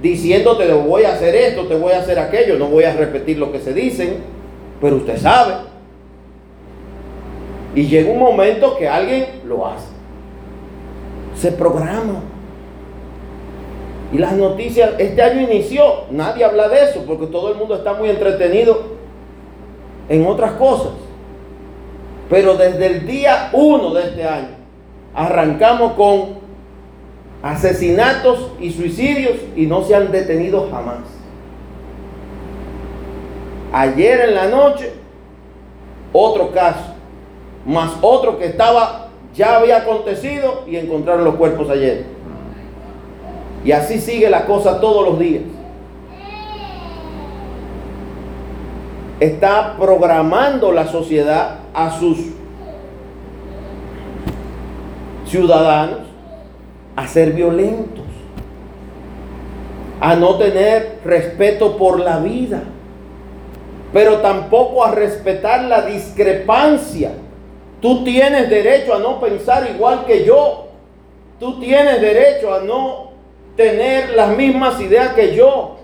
diciéndote 0.00 0.66
te 0.66 0.72
voy 0.72 1.04
a 1.04 1.14
hacer 1.14 1.34
esto, 1.34 1.66
te 1.66 1.74
voy 1.74 1.92
a 1.92 1.98
hacer 1.98 2.18
aquello, 2.18 2.58
no 2.58 2.66
voy 2.66 2.84
a 2.84 2.94
repetir 2.94 3.38
lo 3.38 3.50
que 3.50 3.58
se 3.58 3.74
dicen, 3.74 4.18
pero 4.80 4.96
usted 4.96 5.18
sabe. 5.18 5.54
Y 7.74 7.86
llega 7.86 8.10
un 8.10 8.18
momento 8.18 8.76
que 8.76 8.88
alguien 8.88 9.26
lo 9.46 9.66
hace. 9.66 9.88
Se 11.36 11.50
programa. 11.52 12.22
Y 14.12 14.18
las 14.18 14.34
noticias, 14.34 14.90
este 14.98 15.22
año 15.22 15.40
inició, 15.40 16.04
nadie 16.10 16.44
habla 16.44 16.68
de 16.68 16.84
eso, 16.84 17.02
porque 17.06 17.26
todo 17.26 17.50
el 17.50 17.56
mundo 17.56 17.74
está 17.76 17.94
muy 17.94 18.10
entretenido 18.10 18.92
en 20.08 20.26
otras 20.26 20.52
cosas. 20.52 20.92
Pero 22.28 22.54
desde 22.54 22.86
el 22.86 23.06
día 23.06 23.50
1 23.52 23.94
de 23.94 24.02
este 24.02 24.24
año 24.24 24.62
arrancamos 25.14 25.92
con 25.92 26.42
asesinatos 27.42 28.52
y 28.60 28.70
suicidios 28.70 29.36
y 29.56 29.66
no 29.66 29.82
se 29.82 29.94
han 29.94 30.12
detenido 30.12 30.68
jamás. 30.70 31.00
Ayer 33.72 34.28
en 34.28 34.34
la 34.34 34.46
noche, 34.46 34.92
otro 36.12 36.52
caso, 36.52 36.94
más 37.66 37.92
otro 38.00 38.38
que 38.38 38.46
estaba, 38.46 39.08
ya 39.34 39.56
había 39.56 39.78
acontecido 39.78 40.64
y 40.66 40.76
encontraron 40.76 41.24
los 41.24 41.34
cuerpos 41.36 41.70
ayer. 41.70 42.04
Y 43.64 43.72
así 43.72 44.00
sigue 44.00 44.28
la 44.28 44.44
cosa 44.44 44.80
todos 44.80 45.08
los 45.08 45.18
días. 45.18 45.44
Está 49.20 49.76
programando 49.78 50.72
la 50.72 50.86
sociedad 50.88 51.61
a 51.74 51.90
sus 51.98 52.18
ciudadanos 55.26 56.00
a 56.94 57.06
ser 57.06 57.32
violentos, 57.32 58.04
a 60.00 60.14
no 60.14 60.36
tener 60.36 60.98
respeto 61.04 61.76
por 61.76 62.00
la 62.00 62.18
vida, 62.18 62.62
pero 63.92 64.18
tampoco 64.18 64.84
a 64.84 64.90
respetar 64.92 65.64
la 65.64 65.82
discrepancia. 65.82 67.12
Tú 67.80 68.04
tienes 68.04 68.48
derecho 68.48 68.94
a 68.94 68.98
no 68.98 69.20
pensar 69.20 69.68
igual 69.74 70.04
que 70.04 70.24
yo. 70.24 70.68
Tú 71.40 71.58
tienes 71.58 72.00
derecho 72.00 72.54
a 72.54 72.60
no 72.60 73.10
tener 73.56 74.10
las 74.10 74.36
mismas 74.36 74.80
ideas 74.80 75.12
que 75.14 75.34
yo. 75.34 75.76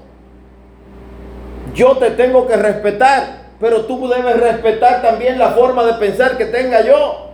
Yo 1.74 1.96
te 1.96 2.10
tengo 2.12 2.46
que 2.46 2.56
respetar 2.56 3.37
pero 3.60 3.82
tú 3.82 4.08
debes 4.08 4.38
respetar 4.38 5.02
también 5.02 5.38
la 5.38 5.50
forma 5.50 5.84
de 5.84 5.94
pensar 5.94 6.36
que 6.36 6.46
tenga 6.46 6.84
yo. 6.84 7.24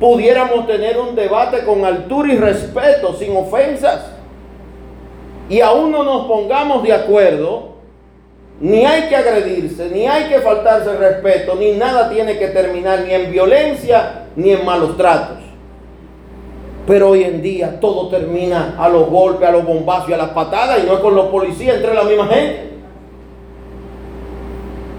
pudiéramos 0.00 0.66
tener 0.66 0.98
un 0.98 1.14
debate 1.14 1.64
con 1.64 1.84
altura 1.84 2.32
y 2.32 2.36
respeto, 2.36 3.14
sin 3.14 3.36
ofensas. 3.36 4.00
Y 5.48 5.60
aún 5.60 5.92
no 5.92 6.02
nos 6.02 6.26
pongamos 6.26 6.82
de 6.82 6.92
acuerdo, 6.92 7.72
ni 8.58 8.84
hay 8.84 9.08
que 9.08 9.16
agredirse, 9.16 9.90
ni 9.90 10.06
hay 10.06 10.24
que 10.24 10.40
faltarse 10.40 10.96
respeto, 10.96 11.54
ni 11.54 11.72
nada 11.72 12.10
tiene 12.10 12.38
que 12.38 12.48
terminar 12.48 13.00
ni 13.06 13.12
en 13.12 13.30
violencia 13.30 14.26
ni 14.34 14.50
en 14.50 14.64
malos 14.64 14.96
tratos. 14.96 15.38
Pero 16.86 17.10
hoy 17.10 17.22
en 17.22 17.42
día 17.42 17.78
todo 17.80 18.08
termina 18.08 18.74
a 18.78 18.88
los 18.88 19.08
golpes, 19.08 19.48
a 19.48 19.52
los 19.52 19.64
bombazos 19.64 20.08
y 20.08 20.12
a 20.14 20.16
las 20.16 20.30
patadas 20.30 20.82
y 20.82 20.86
no 20.86 20.94
es 20.94 21.00
con 21.00 21.14
los 21.14 21.26
policías 21.26 21.76
entre 21.76 21.94
la 21.94 22.02
misma 22.02 22.26
gente. 22.26 22.71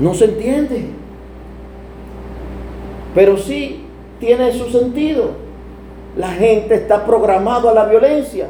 No 0.03 0.13
se 0.13 0.25
entiende. 0.25 0.83
Pero 3.15 3.37
sí 3.37 3.85
tiene 4.19 4.51
su 4.51 4.69
sentido. 4.69 5.29
La 6.17 6.27
gente 6.27 6.75
está 6.75 7.05
programada 7.05 7.71
a 7.71 7.73
la 7.73 7.85
violencia, 7.85 8.49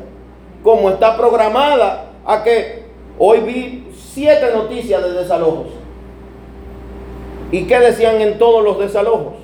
como 0.63 0.89
está 0.89 1.15
programada 1.15 2.11
a 2.25 2.43
que 2.43 2.85
hoy 3.19 3.41
vi 3.41 3.87
siete 3.95 4.51
noticias 4.51 5.03
de 5.03 5.11
desalojos. 5.13 5.67
¿Y 7.51 7.65
qué 7.65 7.79
decían 7.79 8.19
en 8.19 8.39
todos 8.39 8.63
los 8.63 8.79
desalojos? 8.79 9.35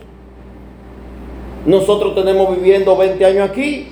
Nosotros 1.68 2.16
tenemos 2.16 2.55
viviendo 2.55 2.97
20 2.97 3.24
años 3.24 3.49
aquí, 3.51 3.89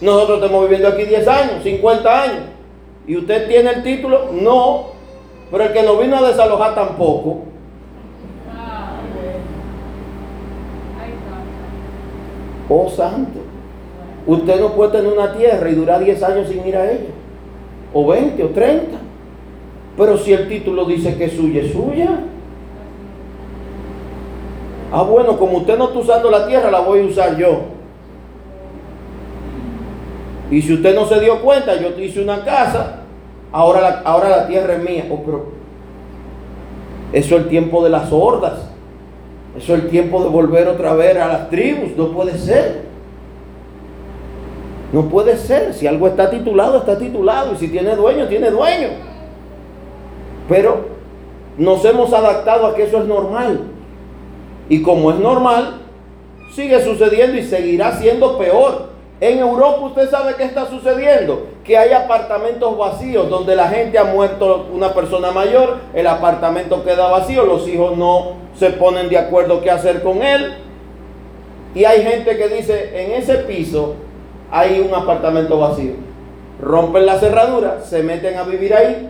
nosotros 0.00 0.38
estamos 0.38 0.62
viviendo 0.62 0.88
aquí 0.88 1.04
10 1.04 1.28
años, 1.28 1.62
50 1.62 2.22
años. 2.22 2.42
¿Y 3.06 3.18
usted 3.18 3.46
tiene 3.48 3.70
el 3.70 3.82
título? 3.82 4.30
No, 4.32 4.86
pero 5.50 5.64
el 5.64 5.72
que 5.74 5.82
nos 5.82 6.00
vino 6.00 6.16
a 6.16 6.26
desalojar 6.26 6.74
tampoco. 6.74 7.49
Oh 12.72 12.88
santo, 12.88 13.40
usted 14.28 14.60
no 14.60 14.68
puede 14.74 14.92
tener 14.92 15.12
una 15.12 15.32
tierra 15.32 15.68
y 15.68 15.74
durar 15.74 16.04
10 16.04 16.22
años 16.22 16.48
sin 16.48 16.64
ir 16.64 16.76
a 16.76 16.88
ella, 16.88 17.10
o 17.92 18.06
20 18.06 18.44
o 18.44 18.48
30. 18.50 18.96
Pero 19.96 20.16
si 20.16 20.32
el 20.32 20.48
título 20.48 20.84
dice 20.84 21.16
que 21.16 21.24
es 21.24 21.32
suya, 21.32 21.62
es 21.62 21.72
suya. 21.72 22.20
Ah, 24.92 25.02
bueno, 25.02 25.36
como 25.36 25.58
usted 25.58 25.76
no 25.76 25.86
está 25.86 25.98
usando 25.98 26.30
la 26.30 26.46
tierra, 26.46 26.70
la 26.70 26.80
voy 26.80 27.00
a 27.00 27.06
usar 27.06 27.36
yo. 27.36 27.62
Y 30.50 30.62
si 30.62 30.74
usted 30.74 30.94
no 30.94 31.06
se 31.06 31.20
dio 31.20 31.42
cuenta, 31.42 31.74
yo 31.80 31.92
te 31.94 32.04
hice 32.04 32.22
una 32.22 32.44
casa, 32.44 33.00
ahora 33.50 33.80
la, 33.80 34.00
ahora 34.04 34.28
la 34.28 34.46
tierra 34.46 34.74
es 34.74 34.82
mía. 34.82 35.06
Oh, 35.10 35.22
pero 35.24 35.46
eso 37.12 37.36
es 37.36 37.42
el 37.42 37.48
tiempo 37.48 37.82
de 37.82 37.90
las 37.90 38.12
hordas. 38.12 38.69
Eso 39.56 39.74
es 39.74 39.84
el 39.84 39.90
tiempo 39.90 40.22
de 40.22 40.28
volver 40.28 40.68
otra 40.68 40.94
vez 40.94 41.16
a 41.16 41.28
las 41.28 41.50
tribus. 41.50 41.96
No 41.96 42.12
puede 42.12 42.38
ser. 42.38 42.82
No 44.92 45.08
puede 45.08 45.36
ser. 45.36 45.74
Si 45.74 45.86
algo 45.86 46.06
está 46.06 46.30
titulado, 46.30 46.78
está 46.78 46.98
titulado. 46.98 47.54
Y 47.54 47.56
si 47.56 47.68
tiene 47.68 47.94
dueño, 47.96 48.26
tiene 48.28 48.50
dueño. 48.50 48.88
Pero 50.48 50.88
nos 51.56 51.84
hemos 51.84 52.12
adaptado 52.12 52.66
a 52.66 52.74
que 52.74 52.84
eso 52.84 52.98
es 52.98 53.06
normal. 53.06 53.60
Y 54.68 54.82
como 54.82 55.10
es 55.10 55.18
normal, 55.18 55.80
sigue 56.54 56.82
sucediendo 56.82 57.36
y 57.36 57.42
seguirá 57.42 57.92
siendo 57.92 58.38
peor. 58.38 58.90
En 59.20 59.38
Europa 59.38 59.80
usted 59.86 60.08
sabe 60.08 60.34
qué 60.36 60.44
está 60.44 60.66
sucediendo, 60.66 61.46
que 61.64 61.76
hay 61.76 61.92
apartamentos 61.92 62.76
vacíos 62.76 63.28
donde 63.28 63.54
la 63.54 63.68
gente 63.68 63.98
ha 63.98 64.04
muerto 64.04 64.68
una 64.72 64.94
persona 64.94 65.30
mayor, 65.30 65.76
el 65.94 66.06
apartamento 66.06 66.82
queda 66.84 67.08
vacío, 67.08 67.44
los 67.44 67.68
hijos 67.68 67.96
no 67.96 68.32
se 68.56 68.70
ponen 68.70 69.08
de 69.08 69.18
acuerdo 69.18 69.60
qué 69.60 69.70
hacer 69.70 70.02
con 70.02 70.22
él. 70.22 70.54
Y 71.74 71.84
hay 71.84 72.02
gente 72.02 72.36
que 72.36 72.48
dice, 72.48 73.04
en 73.04 73.12
ese 73.12 73.36
piso 73.38 73.94
hay 74.50 74.80
un 74.80 74.92
apartamento 74.94 75.58
vacío. 75.58 75.92
Rompen 76.60 77.06
la 77.06 77.18
cerradura, 77.18 77.80
se 77.82 78.02
meten 78.02 78.36
a 78.36 78.42
vivir 78.42 78.74
ahí 78.74 79.08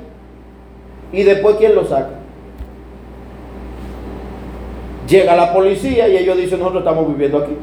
y 1.13 1.23
después 1.23 1.57
¿quién 1.57 1.75
lo 1.75 1.85
saca? 1.85 2.21
Llega 5.09 5.35
la 5.35 5.53
policía 5.53 6.09
y 6.09 6.17
ellos 6.17 6.37
dicen, 6.37 6.61
nosotros 6.61 6.83
estamos 6.83 7.09
viviendo 7.09 7.39
aquí. 7.39 7.57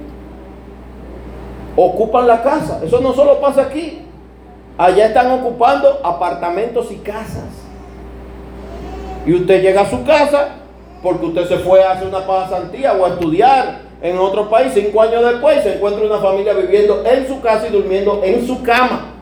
Ocupan 1.77 2.27
la 2.27 2.43
casa. 2.43 2.81
Eso 2.83 2.99
no 2.99 3.13
solo 3.13 3.39
pasa 3.39 3.61
aquí. 3.61 4.06
Allá 4.77 5.07
están 5.07 5.31
ocupando 5.31 5.99
apartamentos 6.03 6.91
y 6.91 6.97
casas. 6.97 7.49
Y 9.25 9.33
usted 9.33 9.61
llega 9.61 9.81
a 9.81 9.89
su 9.89 10.05
casa 10.05 10.49
porque 11.01 11.25
usted 11.25 11.47
se 11.47 11.57
fue 11.57 11.83
a 11.83 11.93
hacer 11.93 12.07
una 12.07 12.25
pasantía 12.25 12.93
o 12.93 13.05
a 13.05 13.09
estudiar 13.09 13.79
en 14.01 14.17
otro 14.19 14.49
país. 14.49 14.71
Cinco 14.73 15.01
años 15.01 15.23
después 15.25 15.63
se 15.63 15.75
encuentra 15.75 16.05
una 16.05 16.19
familia 16.19 16.53
viviendo 16.53 17.03
en 17.05 17.27
su 17.27 17.41
casa 17.41 17.67
y 17.67 17.71
durmiendo 17.71 18.21
en 18.23 18.45
su 18.45 18.61
cama. 18.61 19.13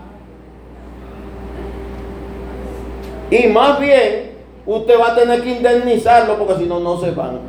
Y 3.32 3.48
más 3.48 3.80
bien, 3.80 4.32
usted 4.66 5.00
va 5.00 5.14
a 5.14 5.16
tener 5.16 5.42
que 5.42 5.52
indemnizarlo 5.52 6.38
porque 6.38 6.56
si 6.56 6.66
no, 6.66 6.80
no 6.80 7.00
se 7.00 7.12
van. 7.12 7.40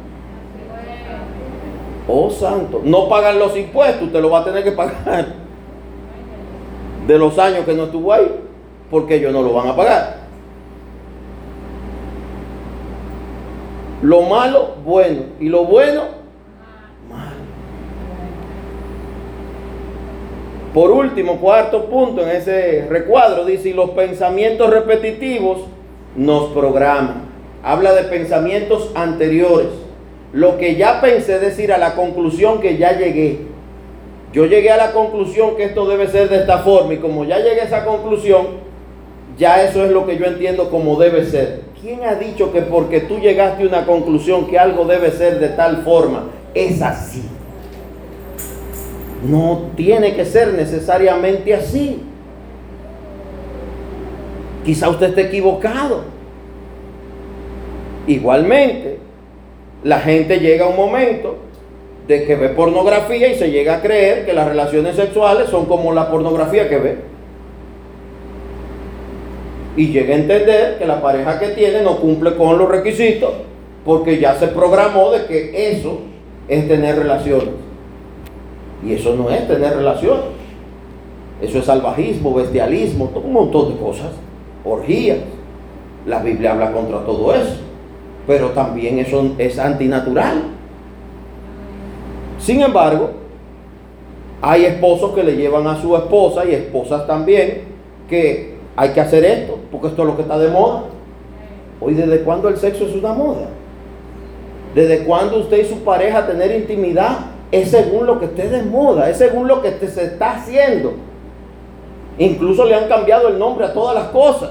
Oh 2.09 2.31
santo, 2.31 2.83
no 2.85 3.09
pagan 3.09 3.39
los 3.41 3.57
impuestos, 3.57 4.05
usted 4.05 4.21
lo 4.21 4.31
va 4.31 4.41
a 4.41 4.45
tener 4.45 4.63
que 4.63 4.71
pagar 4.71 5.46
de 7.07 7.19
los 7.19 7.39
años 7.39 7.65
que 7.65 7.75
no 7.75 7.85
estuvo 7.85 8.13
ahí, 8.13 8.31
porque 8.91 9.17
ellos 9.17 9.33
no 9.33 9.43
lo 9.43 9.53
van 9.53 9.69
a 9.69 9.77
pagar. 9.77 10.27
Lo 14.03 14.23
malo, 14.23 14.75
bueno, 14.85 15.23
y 15.41 15.49
lo 15.49 15.65
bueno, 15.65 16.03
malo. 17.11 17.37
Por 20.75 20.91
último, 20.91 21.39
cuarto 21.39 21.87
punto 21.87 22.23
en 22.23 22.37
ese 22.37 22.87
recuadro, 22.91 23.45
dice, 23.45 23.73
los 23.73 23.91
pensamientos 23.91 24.69
repetitivos 24.69 25.61
nos 26.15 26.51
programan. 26.51 27.27
Habla 27.63 27.95
de 27.95 28.05
pensamientos 28.05 28.91
anteriores 28.95 29.87
lo 30.37 30.59
que 30.59 30.77
ya 30.77 31.01
pensé 31.01 31.39
decir 31.39 31.73
a 31.73 31.79
la 31.79 31.95
conclusión 31.95 32.61
que 32.61 32.77
ya 32.77 32.93
llegué. 32.93 33.39
Yo 34.37 34.45
llegué 34.45 34.71
a 34.71 34.77
la 34.77 34.93
conclusión 34.93 35.57
que 35.57 35.65
esto 35.65 35.89
debe 35.89 36.09
ser 36.09 36.29
de 36.29 36.37
esta 36.37 36.59
forma 36.59 36.93
y 36.93 36.99
como 36.99 37.25
ya 37.25 37.39
llegué 37.39 37.63
a 37.63 37.65
esa 37.65 37.87
conclusión, 37.87 38.49
ya 39.39 39.63
eso 39.63 39.83
es 39.83 39.91
lo 39.91 40.05
que 40.05 40.19
yo 40.19 40.27
entiendo 40.27 40.69
como 40.69 40.99
debe 40.99 41.25
ser. 41.25 41.63
¿Quién 41.81 42.05
ha 42.05 42.17
dicho 42.17 42.53
que 42.53 42.61
porque 42.61 43.01
tú 43.01 43.19
llegaste 43.19 43.63
a 43.63 43.67
una 43.67 43.87
conclusión 43.87 44.47
que 44.47 44.59
algo 44.59 44.85
debe 44.85 45.11
ser 45.11 45.41
de 45.41 45.49
tal 45.49 45.79
forma, 45.85 46.25
es 46.53 46.83
así? 46.83 47.23
No 49.27 49.71
tiene 49.75 50.15
que 50.15 50.27
ser 50.27 50.53
necesariamente 50.53 51.55
así. 51.55 52.03
Quizá 54.67 54.91
usted 54.91 55.09
esté 55.09 55.29
equivocado. 55.29 56.03
Igualmente, 58.07 58.99
la 59.83 59.99
gente 59.99 60.41
llega 60.41 60.67
a 60.67 60.69
un 60.69 60.77
momento 60.77 61.46
de 62.07 62.25
que 62.25 62.37
ve 62.37 62.51
pornografía 62.51 63.29
y 63.29 63.35
se 63.35 63.51
llega 63.51 63.77
a 63.77 63.83
creer 63.83 64.25
que 64.25 64.33
las 64.33 64.49
relaciones 64.49 64.97
sexuales 64.97 65.49
son 65.49 65.67
como 65.67 65.93
la 65.93 66.11
pornografía 66.11 66.69
que 66.69 66.79
ve. 66.79 66.99
Y 69.77 69.89
llega 69.89 70.15
a 70.15 70.19
entender 70.19 70.79
que 70.79 70.87
la 70.87 71.03
pareja 71.03 71.39
que 71.39 71.49
tiene 71.49 71.83
no 71.83 71.99
cumple 71.99 72.35
con 72.37 72.57
los 72.57 72.69
requisitos 72.69 73.33
porque 73.85 74.19
ya 74.19 74.35
se 74.35 74.49
programó 74.49 75.11
de 75.11 75.27
que 75.27 75.71
eso 75.73 76.01
es 76.49 76.67
tener 76.67 76.97
relaciones. 76.97 77.51
Y 78.85 78.95
eso 78.95 79.15
no 79.15 79.31
es 79.31 79.47
tener 79.47 79.77
relaciones. 79.77 80.25
Eso 81.43 81.59
es 81.59 81.65
salvajismo, 81.65 82.35
bestialismo, 82.35 83.11
un 83.23 83.33
montón 83.33 83.75
de 83.75 83.81
cosas. 83.81 84.09
Orgías. 84.65 85.19
La 86.07 86.21
Biblia 86.23 86.53
habla 86.53 86.73
contra 86.73 87.01
todo 87.05 87.35
eso 87.35 87.67
pero 88.27 88.51
también 88.51 88.99
eso 88.99 89.35
es 89.39 89.59
antinatural. 89.59 90.43
Sin 92.39 92.63
embargo, 92.63 93.11
hay 94.43 94.65
esposos 94.65 95.13
que 95.15 95.23
le 95.23 95.37
llevan 95.37 95.67
a 95.67 95.81
su 95.81 95.97
esposa 95.97 96.45
y 96.45 96.55
esposas 96.55 97.07
también 97.07 97.63
que 98.09 98.57
hay 98.77 98.91
que 98.91 99.01
hacer 99.01 99.25
esto, 99.25 99.59
porque 99.71 99.89
esto 99.89 100.03
es 100.03 100.09
lo 100.09 100.17
que 100.17 100.23
está 100.23 100.39
de 100.39 100.49
moda. 100.49 100.85
Hoy, 101.81 101.95
¿desde 101.95 102.21
cuándo 102.21 102.49
el 102.49 102.57
sexo 102.57 102.87
es 102.87 102.95
una 102.95 103.13
moda? 103.13 103.49
¿Desde 104.75 105.05
cuándo 105.05 105.39
usted 105.39 105.59
y 105.59 105.65
su 105.65 105.79
pareja 105.79 106.27
tener 106.27 106.55
intimidad 106.55 107.19
es 107.51 107.71
según 107.71 108.07
lo 108.07 108.19
que 108.19 108.27
esté 108.27 108.49
de 108.49 108.63
moda? 108.63 109.09
Es 109.09 109.17
según 109.17 109.49
lo 109.49 109.63
que 109.63 109.73
se 109.87 110.05
está 110.05 110.33
haciendo. 110.33 110.93
Incluso 112.19 112.65
le 112.65 112.75
han 112.75 112.89
cambiado 112.89 113.29
el 113.29 113.39
nombre 113.39 113.67
a 113.67 113.73
todas 113.73 113.95
las 113.95 114.09
cosas. 114.09 114.51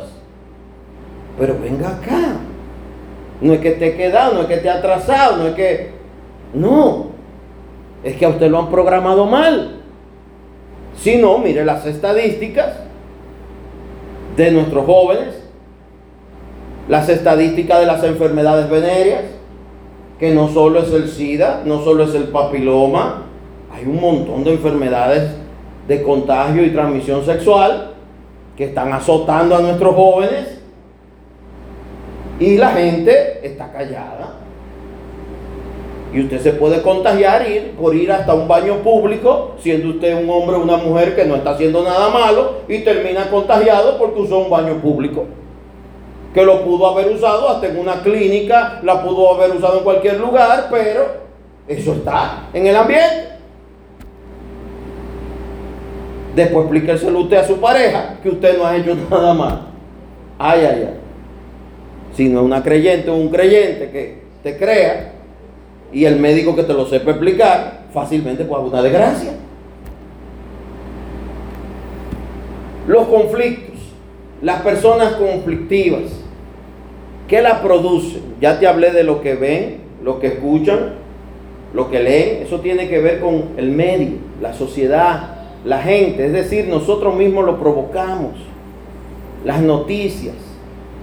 Pero 1.40 1.56
venga 1.62 1.90
acá. 1.90 2.38
No 3.42 3.54
es 3.54 3.60
que 3.60 3.72
te 3.72 3.96
quedado, 3.96 4.34
no 4.34 4.42
es 4.42 4.62
que 4.62 4.70
ha 4.70 4.76
atrasado, 4.76 5.38
no 5.38 5.48
es 5.48 5.56
que... 5.56 5.92
No, 6.54 7.08
es 8.06 8.16
que 8.16 8.26
a 8.26 8.30
usted 8.30 8.49
lo 8.49 8.60
han 8.60 8.70
programado 8.70 9.26
mal. 9.26 9.82
Si 10.95 11.18
no, 11.18 11.39
mire 11.39 11.66
las 11.66 11.86
estadísticas 11.88 12.78
de 14.38 14.51
nuestros 14.51 14.86
jóvenes, 14.86 15.43
las 16.88 17.10
estadísticas 17.10 17.80
de 17.80 17.88
las 17.88 18.03
enfermedades 18.03 18.70
venéreas, 18.70 19.24
que 20.20 20.34
no 20.34 20.47
solo 20.49 20.80
es 20.80 20.93
el 20.93 21.10
SIDA, 21.10 21.64
no 21.66 21.84
solo 21.84 22.03
es 22.03 22.14
el 22.14 22.26
papiloma, 22.26 23.24
hay 23.74 23.86
un 23.86 23.99
montón 23.99 24.43
de 24.43 24.51
enfermedades 24.51 25.32
de 25.88 26.03
contagio 26.03 26.64
y 26.64 26.70
transmisión 26.70 27.26
sexual 27.26 27.93
que 28.56 28.66
están 28.66 28.93
azotando 28.93 29.56
a 29.56 29.62
nuestros 29.62 29.95
jóvenes 29.95 30.60
y 32.39 32.58
la 32.58 32.70
gente 32.70 33.45
está 33.45 33.72
callada. 33.72 34.35
Y 36.16 36.22
usted 36.22 36.39
se 36.39 36.53
puede 36.53 36.82
contagiar 36.82 37.45
ir, 37.49 37.72
por 37.72 37.93
ir 37.93 38.09
hasta 38.09 38.34
un 38.34 38.47
baño 38.47 38.78
público, 38.78 39.55
siendo 39.59 39.89
usted 39.89 40.16
un 40.16 40.30
hombre 40.30 40.55
o 40.55 40.61
una 40.61 40.78
mujer 40.78 41.13
que 41.13 41.26
no 41.26 41.36
está 41.36 41.49
haciendo 41.49 41.84
nada 41.84 42.07
malo 42.07 42.59
y 42.70 42.80
termina 42.86 43.30
contagiado 43.30 43.97
porque 43.97 44.22
usó 44.22 44.39
un 44.39 44.49
baño 44.49 44.76
público. 44.76 45.26
Que 46.34 46.45
lo 46.45 46.63
pudo 46.63 46.88
haber 46.88 47.11
usado 47.11 47.49
hasta 47.49 47.68
en 47.68 47.78
una 47.78 48.01
clínica, 48.01 48.80
la 48.84 49.03
pudo 49.03 49.34
haber 49.34 49.57
usado 49.57 49.80
en 49.80 49.84
cualquier 49.84 50.18
lugar, 50.22 50.70
pero 50.72 51.05
eso 51.68 51.91
está 51.95 52.47
en 52.53 52.66
el 52.66 52.78
ambiente. 52.78 53.28
Después 56.34 56.63
explíqueselo 56.63 57.20
usted 57.20 57.38
a 57.39 57.43
su 57.45 57.57
pareja 57.57 58.20
que 58.24 58.30
usted 58.30 58.57
no 58.57 58.66
ha 58.66 58.78
hecho 58.78 58.95
nada 59.11 59.34
mal. 59.34 59.68
Ay, 60.39 60.61
ay, 60.61 60.88
ay. 60.88 60.99
Si 62.16 62.30
no 62.30 62.39
es 62.39 62.45
una 62.45 62.63
creyente 62.63 63.09
o 63.09 63.16
un 63.16 63.28
creyente 63.28 63.91
que 63.91 64.24
te 64.41 64.57
crea, 64.57 65.14
y 65.92 66.06
el 66.06 66.20
médico 66.20 66.56
que 66.56 66.64
te 66.64 66.74
lo 66.74 66.86
sepa 66.86 67.12
explicar, 67.12 67.86
fácilmente 67.94 68.44
puede 68.44 68.62
haber 68.62 68.74
una 68.74 68.82
desgracia. 68.82 69.32
Los 72.88 73.08
conflictos, 73.08 73.80
las 74.42 74.62
personas 74.62 75.14
conflictivas, 75.14 76.04
¿qué 77.28 77.42
la 77.42 77.62
producen? 77.62 78.22
Ya 78.42 78.60
te 78.60 78.68
hablé 78.68 78.92
de 78.92 79.04
lo 79.04 79.22
que 79.22 79.36
ven, 79.36 79.78
lo 80.04 80.20
que 80.20 80.28
escuchan, 80.28 80.94
lo 81.74 81.90
que 81.90 82.02
leen, 82.02 82.44
eso 82.44 82.60
tiene 82.60 82.88
que 82.88 83.00
ver 83.00 83.20
con 83.20 83.50
el 83.58 83.72
medio, 83.72 84.18
la 84.42 84.54
sociedad, 84.54 85.36
la 85.66 85.82
gente, 85.82 86.28
es 86.28 86.32
decir, 86.32 86.68
nosotros 86.68 87.16
mismos 87.16 87.44
lo 87.46 87.60
provocamos. 87.60 88.34
Las 89.44 89.62
noticias, 89.62 90.36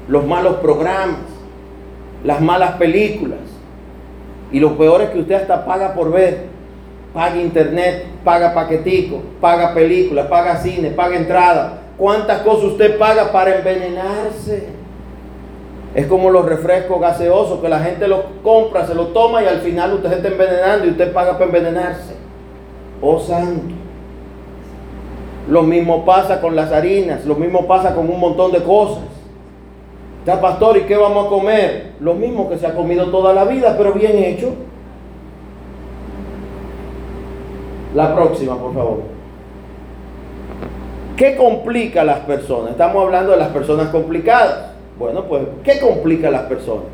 los 0.08 0.26
malos 0.26 0.56
programas, 0.56 1.20
las 2.24 2.40
malas 2.40 2.72
películas, 2.76 3.40
y 4.52 4.60
lo 4.60 4.76
peor 4.76 5.00
es 5.02 5.10
que 5.10 5.20
usted 5.20 5.34
hasta 5.34 5.64
paga 5.64 5.94
por 5.94 6.12
ver. 6.12 6.52
Paga 7.14 7.36
internet, 7.36 8.06
paga 8.24 8.54
paquetico, 8.54 9.20
paga 9.40 9.74
película, 9.74 10.28
paga 10.28 10.56
cine, 10.56 10.90
paga 10.90 11.16
entrada. 11.16 11.80
¿Cuántas 11.98 12.42
cosas 12.42 12.64
usted 12.64 12.98
paga 12.98 13.32
para 13.32 13.56
envenenarse? 13.56 14.68
Es 15.94 16.06
como 16.06 16.30
los 16.30 16.46
refrescos 16.46 17.00
gaseosos 17.00 17.60
que 17.60 17.68
la 17.68 17.80
gente 17.80 18.08
los 18.08 18.20
compra, 18.42 18.86
se 18.86 18.94
los 18.94 19.12
toma 19.12 19.42
y 19.42 19.46
al 19.46 19.60
final 19.60 19.92
usted 19.94 20.08
se 20.08 20.16
está 20.16 20.28
envenenando 20.28 20.86
y 20.86 20.90
usted 20.90 21.12
paga 21.12 21.32
para 21.32 21.44
envenenarse. 21.44 22.14
Oh 23.02 23.18
santo. 23.18 23.74
Lo 25.48 25.62
mismo 25.62 26.04
pasa 26.04 26.40
con 26.40 26.56
las 26.56 26.72
harinas, 26.72 27.26
lo 27.26 27.34
mismo 27.34 27.66
pasa 27.66 27.94
con 27.94 28.08
un 28.08 28.20
montón 28.20 28.52
de 28.52 28.62
cosas. 28.62 29.04
Ya, 30.24 30.40
pastor, 30.40 30.76
¿y 30.76 30.82
qué 30.82 30.96
vamos 30.96 31.26
a 31.26 31.28
comer? 31.28 31.92
Lo 32.00 32.14
mismo 32.14 32.48
que 32.48 32.56
se 32.56 32.66
ha 32.66 32.74
comido 32.74 33.06
toda 33.06 33.32
la 33.32 33.44
vida, 33.44 33.74
pero 33.76 33.92
bien 33.92 34.16
hecho. 34.18 34.54
La 37.94 38.14
próxima, 38.14 38.56
por 38.56 38.72
favor. 38.72 38.98
¿Qué 41.16 41.36
complica 41.36 42.02
a 42.02 42.04
las 42.04 42.20
personas? 42.20 42.72
Estamos 42.72 43.04
hablando 43.04 43.32
de 43.32 43.38
las 43.38 43.48
personas 43.48 43.88
complicadas. 43.88 44.72
Bueno, 44.98 45.24
pues, 45.24 45.42
¿qué 45.64 45.80
complica 45.80 46.28
a 46.28 46.30
las 46.30 46.42
personas? 46.42 46.86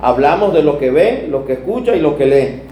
Hablamos 0.00 0.54
de 0.54 0.62
lo 0.62 0.78
que 0.78 0.90
ven, 0.90 1.30
lo 1.30 1.44
que 1.44 1.54
escuchan 1.54 1.96
y 1.96 2.00
lo 2.00 2.16
que 2.16 2.24
leen. 2.24 2.62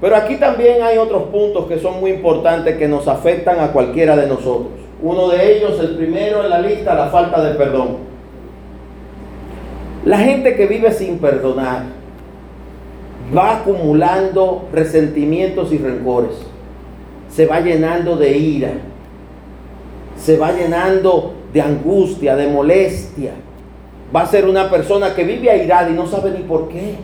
Pero 0.00 0.16
aquí 0.16 0.36
también 0.36 0.82
hay 0.82 0.96
otros 0.96 1.24
puntos 1.24 1.66
que 1.66 1.78
son 1.78 2.00
muy 2.00 2.10
importantes 2.12 2.76
que 2.76 2.88
nos 2.88 3.06
afectan 3.06 3.60
a 3.60 3.72
cualquiera 3.72 4.16
de 4.16 4.26
nosotros. 4.26 4.68
Uno 5.02 5.28
de 5.28 5.56
ellos, 5.56 5.78
el 5.80 5.96
primero 5.96 6.42
en 6.42 6.50
la 6.50 6.60
lista, 6.60 6.94
la 6.94 7.06
falta 7.06 7.42
de 7.42 7.54
perdón. 7.54 8.11
La 10.04 10.18
gente 10.18 10.56
que 10.56 10.66
vive 10.66 10.92
sin 10.92 11.18
perdonar 11.18 11.84
va 13.36 13.58
acumulando 13.58 14.68
resentimientos 14.72 15.72
y 15.72 15.78
rencores. 15.78 16.32
Se 17.30 17.46
va 17.46 17.60
llenando 17.60 18.16
de 18.16 18.36
ira. 18.36 18.72
Se 20.16 20.36
va 20.36 20.52
llenando 20.52 21.34
de 21.52 21.62
angustia, 21.62 22.36
de 22.36 22.48
molestia. 22.48 23.32
Va 24.14 24.22
a 24.22 24.26
ser 24.26 24.46
una 24.48 24.68
persona 24.68 25.14
que 25.14 25.24
vive 25.24 25.50
airada 25.50 25.88
y 25.90 25.94
no 25.94 26.06
sabe 26.06 26.32
ni 26.32 26.42
por 26.42 26.68
qué. 26.68 26.96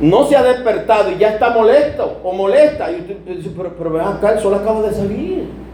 No 0.00 0.26
se 0.26 0.36
ha 0.36 0.42
despertado 0.42 1.12
y 1.12 1.18
ya 1.18 1.30
está 1.30 1.50
molesto 1.50 2.18
o 2.24 2.32
molesta. 2.32 2.90
Y 2.90 2.96
usted 2.96 3.16
dice, 3.36 3.50
pero, 3.56 3.74
pero 3.76 4.00
acá, 4.04 4.32
el 4.32 4.40
sol 4.40 4.54
acaba 4.54 4.82
de 4.82 4.94
salir. 4.94 5.65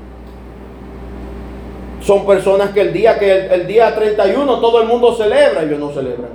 Son 2.02 2.26
personas 2.26 2.70
que 2.70 2.80
el 2.80 2.92
día 2.92 3.18
que 3.18 3.46
el, 3.46 3.66
día 3.66 3.94
31 3.94 4.60
todo 4.60 4.82
el 4.82 4.88
mundo 4.88 5.14
celebra 5.14 5.62
y 5.62 5.66
ellos 5.66 5.78
no 5.78 5.90
celebran. 5.92 6.30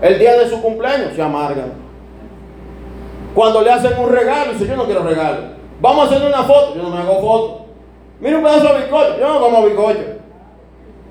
El 0.00 0.18
día 0.18 0.38
de 0.38 0.48
su 0.48 0.60
cumpleaños 0.62 1.14
se 1.14 1.22
amargan. 1.22 1.72
Cuando 3.34 3.60
le 3.60 3.70
hacen 3.70 3.92
un 3.98 4.10
regalo, 4.10 4.52
dice 4.52 4.66
yo 4.66 4.76
no 4.76 4.86
quiero 4.86 5.02
regalo. 5.02 5.52
Vamos 5.80 6.04
a 6.04 6.14
hacer 6.14 6.26
una 6.26 6.42
foto, 6.42 6.74
yo 6.74 6.82
no 6.82 6.90
me 6.90 6.98
hago 6.98 7.20
foto. 7.20 7.66
Mira 8.20 8.38
un 8.38 8.44
pedazo 8.44 8.72
de 8.72 8.78
bizcocho, 8.80 9.18
yo 9.20 9.32
no 9.32 9.40
como 9.40 9.64
bizcocho. 9.66 10.04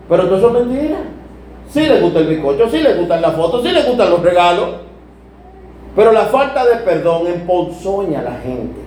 Pero 0.10 0.24
todo 0.26 0.38
eso 0.38 0.48
es 0.48 0.66
mentira. 0.66 0.98
Sí 1.70 1.82
le 1.82 2.02
gusta 2.02 2.20
el 2.20 2.28
bizcocho, 2.28 2.70
sí 2.70 2.80
le 2.80 2.96
gustan 2.96 3.22
las 3.22 3.36
fotos, 3.36 3.64
sí 3.64 3.72
le 3.72 3.84
gustan 3.84 4.10
los 4.10 4.24
regalos. 4.24 4.70
Pero 5.96 6.12
la 6.12 6.26
falta 6.26 6.66
de 6.66 6.78
perdón 6.78 7.28
emponzoña 7.28 8.22
a 8.22 8.24
la 8.24 8.36
gente. 8.38 8.80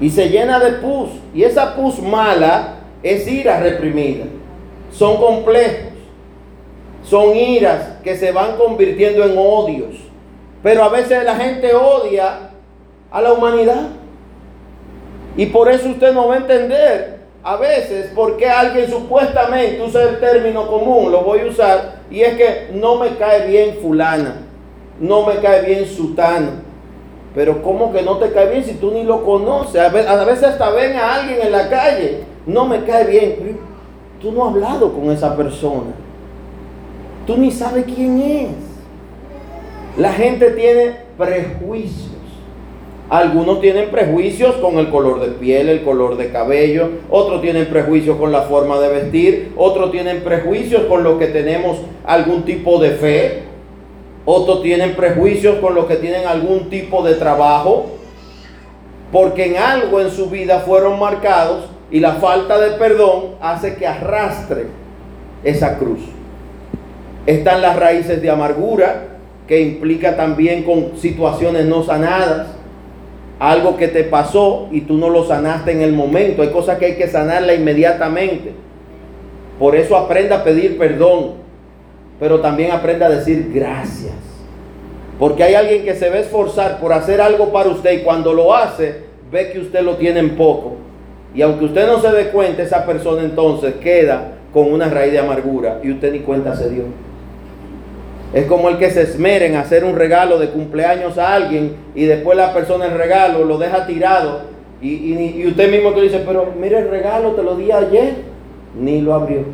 Y 0.00 0.10
se 0.10 0.28
llena 0.28 0.58
de 0.58 0.72
pus. 0.72 1.10
Y 1.34 1.44
esa 1.44 1.76
pus 1.76 2.00
mala 2.00 2.79
es 3.02 3.26
ira 3.26 3.60
reprimida. 3.60 4.24
Son 4.92 5.16
complejos. 5.18 5.92
Son 7.02 7.34
iras 7.36 7.98
que 8.04 8.16
se 8.16 8.32
van 8.32 8.56
convirtiendo 8.56 9.24
en 9.24 9.36
odios. 9.36 9.96
Pero 10.62 10.84
a 10.84 10.88
veces 10.88 11.24
la 11.24 11.36
gente 11.36 11.74
odia 11.74 12.50
a 13.10 13.20
la 13.20 13.32
humanidad. 13.32 13.88
Y 15.36 15.46
por 15.46 15.70
eso 15.70 15.88
usted 15.88 16.12
no 16.12 16.28
va 16.28 16.34
a 16.34 16.38
entender 16.38 17.20
a 17.42 17.56
veces 17.56 18.10
por 18.14 18.36
qué 18.36 18.48
alguien 18.48 18.90
supuestamente 18.90 19.80
usa 19.80 20.02
el 20.02 20.20
término 20.20 20.66
común, 20.66 21.10
lo 21.10 21.22
voy 21.22 21.40
a 21.40 21.46
usar, 21.46 22.00
y 22.10 22.20
es 22.20 22.34
que 22.34 22.68
no 22.74 22.96
me 22.96 23.16
cae 23.16 23.46
bien 23.46 23.78
fulana, 23.80 24.42
no 24.98 25.24
me 25.24 25.36
cae 25.36 25.62
bien 25.62 25.86
sutano. 25.86 26.50
Pero 27.34 27.62
¿cómo 27.62 27.92
que 27.92 28.02
no 28.02 28.18
te 28.18 28.32
cae 28.32 28.50
bien 28.50 28.64
si 28.64 28.74
tú 28.74 28.90
ni 28.90 29.04
lo 29.04 29.24
conoces? 29.24 29.80
A 29.80 29.88
veces 29.88 30.44
hasta 30.44 30.70
ven 30.70 30.96
a 30.96 31.14
alguien 31.14 31.40
en 31.40 31.52
la 31.52 31.70
calle 31.70 32.24
no 32.46 32.66
me 32.66 32.84
cae 32.84 33.04
bien. 33.06 33.58
Tú 34.20 34.32
no 34.32 34.44
has 34.44 34.54
hablado 34.54 34.92
con 34.92 35.10
esa 35.10 35.36
persona. 35.36 35.92
Tú 37.26 37.36
ni 37.36 37.50
sabes 37.50 37.84
quién 37.84 38.20
es. 38.20 38.48
La 39.96 40.12
gente 40.12 40.50
tiene 40.50 40.96
prejuicios. 41.16 42.10
Algunos 43.08 43.60
tienen 43.60 43.90
prejuicios 43.90 44.54
con 44.56 44.78
el 44.78 44.88
color 44.88 45.20
de 45.20 45.32
piel, 45.32 45.68
el 45.68 45.82
color 45.82 46.16
de 46.16 46.30
cabello, 46.30 46.90
otros 47.10 47.42
tienen 47.42 47.66
prejuicios 47.66 48.16
con 48.16 48.30
la 48.30 48.42
forma 48.42 48.78
de 48.78 48.88
vestir, 48.88 49.52
otros 49.56 49.90
tienen 49.90 50.22
prejuicios 50.22 50.84
con 50.84 51.02
lo 51.02 51.18
que 51.18 51.26
tenemos 51.26 51.78
algún 52.04 52.44
tipo 52.44 52.78
de 52.78 52.92
fe, 52.92 53.42
otros 54.24 54.62
tienen 54.62 54.94
prejuicios 54.94 55.56
con 55.56 55.74
los 55.74 55.86
que 55.86 55.96
tienen 55.96 56.24
algún 56.24 56.70
tipo 56.70 57.02
de 57.02 57.14
trabajo, 57.14 57.86
porque 59.10 59.46
en 59.46 59.56
algo 59.56 60.00
en 60.00 60.12
su 60.12 60.30
vida 60.30 60.60
fueron 60.60 61.00
marcados 61.00 61.64
y 61.90 61.98
la 61.98 62.14
falta 62.14 62.58
de 62.60 62.72
perdón 62.72 63.34
hace 63.40 63.74
que 63.74 63.86
arrastre 63.86 64.66
esa 65.42 65.76
cruz. 65.78 66.00
Están 67.26 67.62
las 67.62 67.76
raíces 67.76 68.22
de 68.22 68.30
amargura, 68.30 69.08
que 69.48 69.60
implica 69.60 70.16
también 70.16 70.62
con 70.62 70.96
situaciones 70.96 71.66
no 71.66 71.82
sanadas. 71.82 72.48
Algo 73.40 73.76
que 73.76 73.88
te 73.88 74.04
pasó 74.04 74.68
y 74.70 74.82
tú 74.82 74.98
no 74.98 75.08
lo 75.08 75.26
sanaste 75.26 75.72
en 75.72 75.80
el 75.80 75.92
momento. 75.92 76.42
Hay 76.42 76.50
cosas 76.50 76.78
que 76.78 76.86
hay 76.86 76.96
que 76.96 77.08
sanarla 77.08 77.54
inmediatamente. 77.54 78.52
Por 79.58 79.74
eso 79.74 79.96
aprenda 79.96 80.36
a 80.36 80.44
pedir 80.44 80.78
perdón. 80.78 81.40
Pero 82.20 82.40
también 82.40 82.70
aprenda 82.70 83.06
a 83.06 83.10
decir 83.10 83.50
gracias. 83.52 84.12
Porque 85.18 85.42
hay 85.42 85.54
alguien 85.54 85.84
que 85.84 85.94
se 85.94 86.06
a 86.06 86.18
esforzar 86.18 86.80
por 86.80 86.92
hacer 86.92 87.20
algo 87.20 87.50
para 87.50 87.70
usted 87.70 87.92
y 88.00 88.02
cuando 88.02 88.32
lo 88.32 88.54
hace, 88.54 89.04
ve 89.32 89.50
que 89.52 89.58
usted 89.58 89.80
lo 89.82 89.96
tiene 89.96 90.20
en 90.20 90.36
poco 90.36 90.76
y 91.34 91.42
aunque 91.42 91.66
usted 91.66 91.86
no 91.86 92.00
se 92.00 92.10
dé 92.12 92.28
cuenta, 92.28 92.62
esa 92.62 92.84
persona 92.84 93.22
entonces 93.22 93.74
queda 93.76 94.32
con 94.52 94.72
una 94.72 94.88
raíz 94.88 95.12
de 95.12 95.20
amargura 95.20 95.78
y 95.82 95.92
usted 95.92 96.12
ni 96.12 96.20
cuenta 96.20 96.56
se 96.56 96.70
dio. 96.70 96.84
Es 98.32 98.46
como 98.46 98.68
el 98.68 98.78
que 98.78 98.90
se 98.90 99.02
esmera 99.02 99.44
en 99.44 99.56
hacer 99.56 99.84
un 99.84 99.96
regalo 99.96 100.38
de 100.38 100.50
cumpleaños 100.50 101.18
a 101.18 101.34
alguien 101.34 101.76
y 101.94 102.04
después 102.04 102.36
la 102.36 102.52
persona 102.52 102.86
el 102.86 102.96
regalo 102.96 103.44
lo 103.44 103.58
deja 103.58 103.86
tirado 103.86 104.42
y, 104.82 105.46
usted 105.46 105.70
mismo 105.70 105.94
que 105.94 106.02
dice, 106.02 106.22
pero 106.26 106.54
mire 106.58 106.78
el 106.78 106.88
regalo, 106.88 107.32
te 107.32 107.42
lo 107.42 107.54
di 107.54 107.70
ayer, 107.70 108.14
ni 108.74 109.02
lo 109.02 109.14
abrió. 109.14 109.44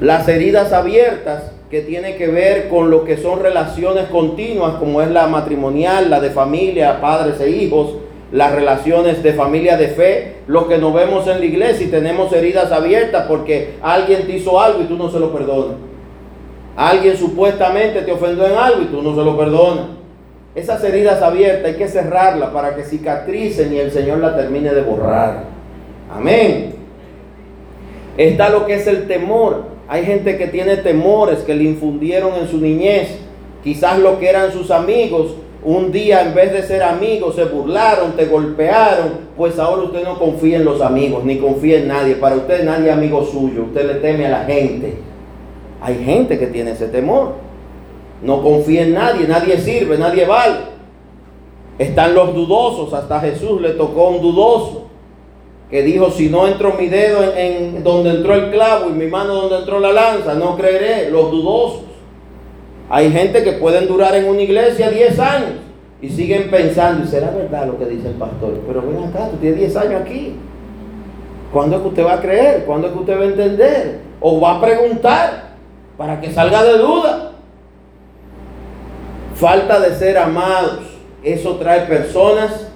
Las 0.00 0.28
heridas 0.28 0.72
abiertas 0.72 1.52
que 1.70 1.82
tiene 1.82 2.16
que 2.16 2.26
ver 2.26 2.68
con 2.68 2.90
lo 2.90 3.04
que 3.04 3.16
son 3.16 3.38
relaciones 3.38 4.06
continuas, 4.06 4.74
como 4.74 5.02
es 5.02 5.10
la 5.10 5.28
matrimonial, 5.28 6.10
la 6.10 6.20
de 6.20 6.30
familia, 6.30 7.00
padres 7.00 7.40
e 7.40 7.48
hijos, 7.48 7.94
las 8.32 8.52
relaciones 8.52 9.22
de 9.22 9.32
familia 9.34 9.76
de 9.76 9.88
fe, 9.88 10.34
los 10.48 10.64
que 10.66 10.78
nos 10.78 10.92
vemos 10.92 11.28
en 11.28 11.38
la 11.38 11.44
iglesia 11.44 11.86
y 11.86 11.90
tenemos 11.90 12.32
heridas 12.32 12.72
abiertas 12.72 13.26
porque 13.28 13.74
alguien 13.82 14.26
te 14.26 14.36
hizo 14.36 14.60
algo 14.60 14.82
y 14.82 14.86
tú 14.86 14.96
no 14.96 15.10
se 15.10 15.20
lo 15.20 15.32
perdonas. 15.32 15.76
Alguien 16.76 17.16
supuestamente 17.16 18.02
te 18.02 18.10
ofendió 18.10 18.46
en 18.46 18.56
algo 18.56 18.82
y 18.82 18.86
tú 18.86 19.00
no 19.00 19.14
se 19.14 19.24
lo 19.24 19.36
perdonas. 19.36 19.86
Esas 20.56 20.82
heridas 20.82 21.22
abiertas 21.22 21.66
hay 21.66 21.74
que 21.74 21.86
cerrarlas 21.86 22.50
para 22.50 22.74
que 22.74 22.82
cicatricen 22.82 23.72
y 23.72 23.78
el 23.78 23.92
Señor 23.92 24.18
la 24.18 24.36
termine 24.36 24.74
de 24.74 24.82
borrar. 24.82 25.44
Amén. 26.12 26.74
Está 28.16 28.48
lo 28.48 28.66
que 28.66 28.74
es 28.74 28.86
el 28.88 29.06
temor. 29.06 29.79
Hay 29.90 30.04
gente 30.04 30.38
que 30.38 30.46
tiene 30.46 30.76
temores 30.76 31.40
que 31.40 31.52
le 31.52 31.64
infundieron 31.64 32.34
en 32.36 32.46
su 32.46 32.58
niñez. 32.58 33.08
Quizás 33.64 33.98
lo 33.98 34.20
que 34.20 34.28
eran 34.28 34.52
sus 34.52 34.70
amigos, 34.70 35.34
un 35.64 35.90
día 35.90 36.22
en 36.22 36.32
vez 36.32 36.52
de 36.52 36.62
ser 36.62 36.84
amigos 36.84 37.34
se 37.34 37.44
burlaron, 37.46 38.12
te 38.12 38.26
golpearon, 38.26 39.14
pues 39.36 39.58
ahora 39.58 39.82
usted 39.82 40.04
no 40.04 40.16
confía 40.16 40.58
en 40.58 40.64
los 40.64 40.80
amigos, 40.80 41.24
ni 41.24 41.38
confía 41.38 41.78
en 41.78 41.88
nadie. 41.88 42.14
Para 42.14 42.36
usted 42.36 42.64
nadie 42.64 42.86
es 42.86 42.92
amigo 42.92 43.24
suyo, 43.24 43.64
usted 43.64 43.84
le 43.84 43.94
teme 43.94 44.26
a 44.26 44.30
la 44.30 44.44
gente. 44.44 44.94
Hay 45.80 45.96
gente 46.04 46.38
que 46.38 46.46
tiene 46.46 46.70
ese 46.70 46.86
temor. 46.86 47.32
No 48.22 48.44
confía 48.44 48.82
en 48.82 48.94
nadie, 48.94 49.26
nadie 49.26 49.58
sirve, 49.58 49.98
nadie 49.98 50.24
vale. 50.24 50.58
Están 51.80 52.14
los 52.14 52.32
dudosos, 52.32 52.94
hasta 52.94 53.18
Jesús 53.18 53.60
le 53.60 53.70
tocó 53.70 54.10
un 54.10 54.22
dudoso 54.22 54.89
que 55.70 55.82
dijo, 55.82 56.10
si 56.10 56.28
no 56.28 56.48
entro 56.48 56.74
mi 56.74 56.88
dedo 56.88 57.32
en, 57.36 57.84
donde 57.84 58.10
entró 58.10 58.34
el 58.34 58.50
clavo 58.50 58.90
y 58.90 58.92
mi 58.92 59.06
mano 59.06 59.34
donde 59.34 59.58
entró 59.58 59.78
la 59.78 59.92
lanza, 59.92 60.34
no 60.34 60.56
creeré, 60.56 61.10
los 61.10 61.30
dudosos. 61.30 61.82
Hay 62.88 63.12
gente 63.12 63.44
que 63.44 63.52
pueden 63.52 63.86
durar 63.86 64.16
en 64.16 64.28
una 64.28 64.42
iglesia 64.42 64.90
10 64.90 65.18
años 65.20 65.50
y 66.02 66.08
siguen 66.08 66.50
pensando, 66.50 67.04
y 67.04 67.08
será 67.08 67.30
verdad 67.30 67.66
lo 67.66 67.78
que 67.78 67.86
dice 67.86 68.08
el 68.08 68.14
pastor, 68.14 68.60
pero 68.66 68.82
ven 68.82 69.04
acá, 69.04 69.28
tú 69.30 69.36
tienes 69.36 69.60
10 69.60 69.76
años 69.76 70.02
aquí. 70.02 70.34
¿Cuándo 71.52 71.76
es 71.76 71.82
que 71.82 71.88
usted 71.88 72.04
va 72.04 72.14
a 72.14 72.20
creer? 72.20 72.64
¿Cuándo 72.64 72.88
es 72.88 72.92
que 72.92 72.98
usted 72.98 73.18
va 73.18 73.22
a 73.22 73.26
entender? 73.26 74.00
¿O 74.20 74.40
va 74.40 74.56
a 74.56 74.60
preguntar 74.60 75.50
para 75.96 76.20
que 76.20 76.32
salga 76.32 76.64
de 76.64 76.78
duda? 76.78 77.32
Falta 79.34 79.78
de 79.80 79.94
ser 79.94 80.18
amados. 80.18 80.80
Eso 81.22 81.56
trae 81.56 81.82
personas 81.82 82.68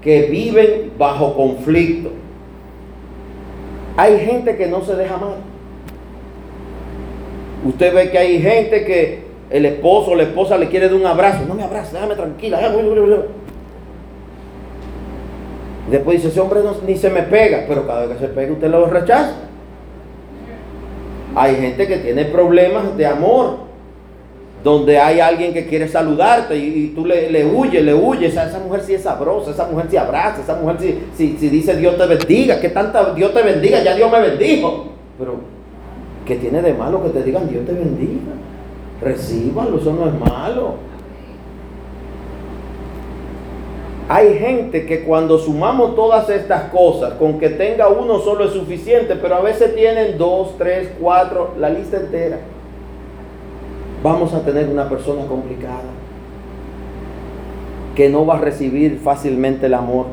que 0.00 0.22
viven 0.22 0.92
bajo 0.98 1.34
conflicto. 1.34 2.21
Hay 3.96 4.18
gente 4.20 4.56
que 4.56 4.66
no 4.66 4.82
se 4.82 4.94
deja 4.96 5.14
amar. 5.14 5.36
Usted 7.64 7.94
ve 7.94 8.10
que 8.10 8.18
hay 8.18 8.40
gente 8.40 8.84
que 8.84 9.24
el 9.50 9.66
esposo 9.66 10.12
o 10.12 10.14
la 10.14 10.24
esposa 10.24 10.56
le 10.58 10.68
quiere 10.68 10.88
dar 10.88 10.94
un 10.94 11.06
abrazo. 11.06 11.44
No 11.46 11.54
me 11.54 11.62
abrace, 11.62 11.94
déjame 11.94 12.14
tranquila. 12.14 12.58
Después 15.90 16.16
dice, 16.16 16.28
ese 16.28 16.40
hombre 16.40 16.60
ni 16.86 16.96
se 16.96 17.10
me 17.10 17.22
pega, 17.22 17.64
pero 17.68 17.86
cada 17.86 18.06
vez 18.06 18.16
que 18.16 18.26
se 18.26 18.32
pega 18.32 18.52
usted 18.52 18.68
lo 18.68 18.86
rechaza. 18.86 19.34
Hay 21.34 21.56
gente 21.56 21.86
que 21.86 21.98
tiene 21.98 22.24
problemas 22.26 22.96
de 22.96 23.06
amor 23.06 23.71
donde 24.62 24.98
hay 24.98 25.18
alguien 25.18 25.52
que 25.52 25.66
quiere 25.66 25.88
saludarte 25.88 26.56
y, 26.56 26.92
tú 26.94 27.04
le, 27.04 27.30
le 27.30 27.44
huyes, 27.44 27.82
le 27.82 27.94
huyes, 27.94 28.36
esa, 28.36 28.58
mujer 28.60 28.82
sí 28.82 28.94
es 28.94 29.02
sabrosa, 29.02 29.50
esa 29.50 29.66
mujer 29.66 29.86
sí 29.90 29.96
abraza, 29.96 30.40
esa 30.40 30.54
mujer 30.54 30.76
sí, 31.16 31.36
si 31.38 31.48
dice 31.48 31.76
Dios 31.76 31.96
te 31.96 32.06
bendiga, 32.06 32.60
que 32.60 32.68
tanta 32.68 33.12
Dios 33.12 33.34
te 33.34 33.42
bendiga, 33.42 33.82
ya 33.82 33.94
Dios 33.94 34.10
me 34.10 34.20
bendijo. 34.20 34.86
Pero, 35.18 35.34
¿qué 36.26 36.36
tiene 36.36 36.62
de 36.62 36.74
malo 36.74 37.02
que 37.02 37.10
te 37.10 37.22
digan 37.24 37.48
Dios 37.48 37.66
te 37.66 37.72
bendiga? 37.72 38.32
Recíbalo, 39.00 39.78
eso 39.78 39.92
no 39.92 40.06
es 40.06 40.14
malo. 40.14 40.92
Hay 44.08 44.34
gente 44.38 44.84
que 44.84 45.04
cuando 45.04 45.38
sumamos 45.38 45.96
todas 45.96 46.28
estas 46.28 46.64
cosas, 46.70 47.14
con 47.14 47.38
que 47.38 47.48
tenga 47.48 47.88
uno 47.88 48.20
solo 48.20 48.44
es 48.44 48.52
suficiente, 48.52 49.16
pero 49.16 49.36
a 49.36 49.40
veces 49.40 49.74
tienen 49.74 50.18
dos, 50.18 50.56
tres, 50.58 50.90
cuatro, 51.00 51.54
la 51.58 51.70
lista 51.70 51.96
entera 51.96 52.38
vamos 54.02 54.34
a 54.34 54.40
tener 54.40 54.68
una 54.68 54.88
persona 54.88 55.26
complicada, 55.26 55.90
que 57.94 58.08
no 58.08 58.26
va 58.26 58.36
a 58.36 58.40
recibir 58.40 58.98
fácilmente 58.98 59.66
el 59.66 59.74
amor, 59.74 60.06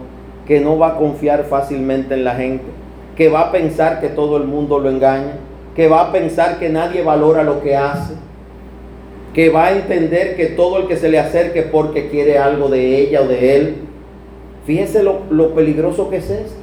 que 0.45 0.59
no 0.59 0.77
va 0.77 0.89
a 0.89 0.97
confiar 0.97 1.45
fácilmente 1.45 2.13
en 2.13 2.23
la 2.23 2.35
gente, 2.35 2.65
que 3.15 3.29
va 3.29 3.41
a 3.41 3.51
pensar 3.51 3.99
que 3.99 4.09
todo 4.09 4.37
el 4.37 4.43
mundo 4.43 4.79
lo 4.79 4.89
engaña, 4.89 5.37
que 5.75 5.87
va 5.87 6.01
a 6.01 6.11
pensar 6.11 6.59
que 6.59 6.69
nadie 6.69 7.03
valora 7.03 7.43
lo 7.43 7.61
que 7.61 7.75
hace, 7.75 8.13
que 9.33 9.49
va 9.49 9.67
a 9.67 9.71
entender 9.71 10.35
que 10.35 10.47
todo 10.47 10.79
el 10.79 10.87
que 10.87 10.97
se 10.97 11.09
le 11.09 11.19
acerque 11.19 11.63
porque 11.63 12.09
quiere 12.09 12.37
algo 12.37 12.67
de 12.67 12.99
ella 12.99 13.21
o 13.21 13.27
de 13.27 13.55
él. 13.55 13.75
Fíjese 14.65 15.03
lo, 15.03 15.21
lo 15.29 15.53
peligroso 15.53 16.09
que 16.09 16.17
es 16.17 16.29
esto. 16.29 16.59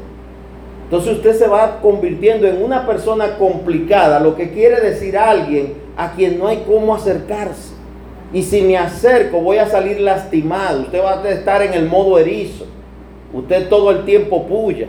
Entonces 0.84 1.16
usted 1.16 1.34
se 1.34 1.48
va 1.48 1.80
convirtiendo 1.80 2.46
en 2.46 2.62
una 2.62 2.86
persona 2.86 3.38
complicada, 3.38 4.20
lo 4.20 4.36
que 4.36 4.50
quiere 4.50 4.80
decir 4.80 5.16
alguien 5.16 5.85
a 5.96 6.12
quien 6.12 6.38
no 6.38 6.46
hay 6.46 6.64
cómo 6.66 6.94
acercarse. 6.94 7.74
Y 8.32 8.42
si 8.42 8.62
me 8.62 8.76
acerco 8.76 9.40
voy 9.40 9.58
a 9.58 9.66
salir 9.66 10.00
lastimado, 10.00 10.82
usted 10.82 11.02
va 11.02 11.22
a 11.22 11.30
estar 11.30 11.62
en 11.62 11.74
el 11.74 11.88
modo 11.88 12.18
erizo, 12.18 12.66
usted 13.32 13.68
todo 13.68 13.90
el 13.90 14.04
tiempo 14.04 14.46
puya, 14.46 14.88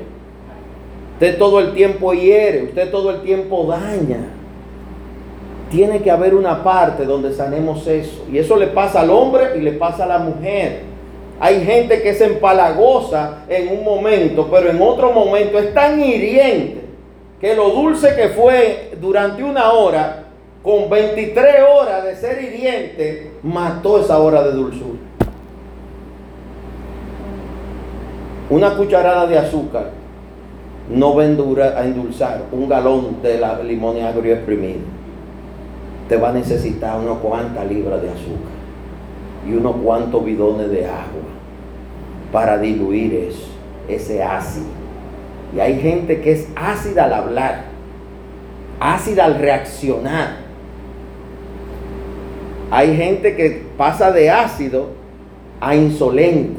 usted 1.13 1.37
todo 1.37 1.59
el 1.59 1.73
tiempo 1.73 2.13
hiere, 2.13 2.63
usted 2.63 2.91
todo 2.91 3.11
el 3.11 3.21
tiempo 3.21 3.65
daña. 3.65 4.33
Tiene 5.69 6.01
que 6.01 6.09
haber 6.09 6.33
una 6.33 6.63
parte 6.63 7.03
donde 7.05 7.33
sanemos 7.33 7.85
eso. 7.87 8.25
Y 8.31 8.37
eso 8.37 8.55
le 8.55 8.67
pasa 8.67 9.01
al 9.01 9.09
hombre 9.09 9.57
y 9.57 9.59
le 9.59 9.73
pasa 9.73 10.05
a 10.05 10.07
la 10.07 10.19
mujer. 10.19 10.83
Hay 11.39 11.63
gente 11.65 12.01
que 12.01 12.11
es 12.11 12.21
empalagosa 12.21 13.43
en 13.47 13.77
un 13.77 13.83
momento, 13.83 14.47
pero 14.49 14.69
en 14.69 14.81
otro 14.81 15.11
momento 15.11 15.59
es 15.59 15.73
tan 15.73 15.99
hiriente 15.99 16.81
que 17.39 17.53
lo 17.53 17.69
dulce 17.69 18.15
que 18.15 18.29
fue 18.29 18.91
durante 18.99 19.43
una 19.43 19.71
hora, 19.71 20.26
con 20.63 20.89
23 20.89 21.45
horas 21.69 22.03
de 22.03 22.15
ser 22.15 22.43
hiriente, 22.43 23.31
mató 23.43 23.99
esa 23.99 24.19
hora 24.19 24.43
de 24.43 24.51
dulzura. 24.51 24.99
Una 28.49 28.75
cucharada 28.75 29.27
de 29.27 29.37
azúcar 29.37 29.91
no 30.89 31.15
va 31.15 31.23
a 31.23 31.85
endulzar 31.85 32.43
un 32.51 32.69
galón 32.69 33.21
de 33.21 33.37
la 33.37 33.61
limón 33.61 34.01
agrio 34.01 34.35
exprimido. 34.35 34.79
Te 36.07 36.15
va 36.15 36.29
a 36.29 36.33
necesitar 36.33 36.97
unos 36.99 37.17
cuantas 37.17 37.67
libras 37.67 38.01
de 38.01 38.09
azúcar 38.09 38.55
y 39.45 39.53
unos 39.53 39.75
cuantos 39.77 40.23
bidones 40.23 40.69
de 40.71 40.85
agua 40.85 41.27
para 42.31 42.57
diluir 42.57 43.13
eso, 43.13 43.47
ese 43.89 44.23
ácido. 44.23 44.67
Y 45.55 45.59
hay 45.59 45.79
gente 45.79 46.21
que 46.21 46.31
es 46.31 46.47
ácida 46.55 47.05
al 47.05 47.13
hablar, 47.13 47.65
ácida 48.79 49.25
al 49.25 49.35
reaccionar. 49.35 50.46
Hay 52.69 52.95
gente 52.97 53.35
que 53.35 53.63
pasa 53.77 54.11
de 54.11 54.29
ácido 54.29 54.87
a 55.61 55.75
insolente. 55.75 56.57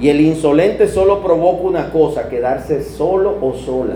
Y 0.00 0.08
el 0.08 0.20
insolente 0.20 0.88
solo 0.88 1.22
provoca 1.22 1.62
una 1.62 1.90
cosa, 1.90 2.28
quedarse 2.28 2.82
solo 2.82 3.38
o 3.40 3.54
sola. 3.54 3.94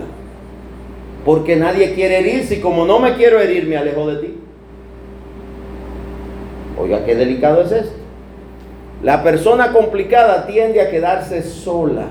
Porque 1.25 1.55
nadie 1.55 1.93
quiere 1.93 2.19
herirse 2.19 2.55
y 2.55 2.61
como 2.61 2.85
no 2.85 2.99
me 2.99 3.15
quiero 3.15 3.39
herir, 3.39 3.67
me 3.67 3.77
alejo 3.77 4.07
de 4.07 4.21
ti. 4.21 4.33
Oiga, 6.81 7.05
qué 7.05 7.15
delicado 7.15 7.61
es 7.61 7.71
esto. 7.71 7.95
La 9.03 9.23
persona 9.23 9.71
complicada 9.71 10.47
tiende 10.47 10.81
a 10.81 10.89
quedarse 10.89 11.43
sola. 11.43 12.07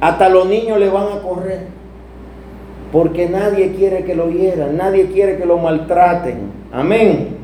Hasta 0.00 0.28
los 0.28 0.46
niños 0.46 0.78
le 0.78 0.88
van 0.90 1.08
a 1.18 1.22
correr. 1.22 1.60
Porque 2.92 3.28
nadie 3.28 3.72
quiere 3.72 4.04
que 4.04 4.14
lo 4.14 4.30
hieran, 4.30 4.76
nadie 4.76 5.06
quiere 5.06 5.36
que 5.38 5.46
lo 5.46 5.58
maltraten. 5.58 6.52
Amén. 6.72 7.35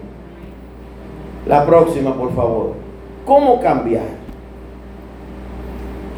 La 1.47 1.67
próxima, 1.67 2.15
por 2.15 2.35
favor. 2.35 2.75
¿Cómo 3.27 3.61
cambiar? 3.61 4.23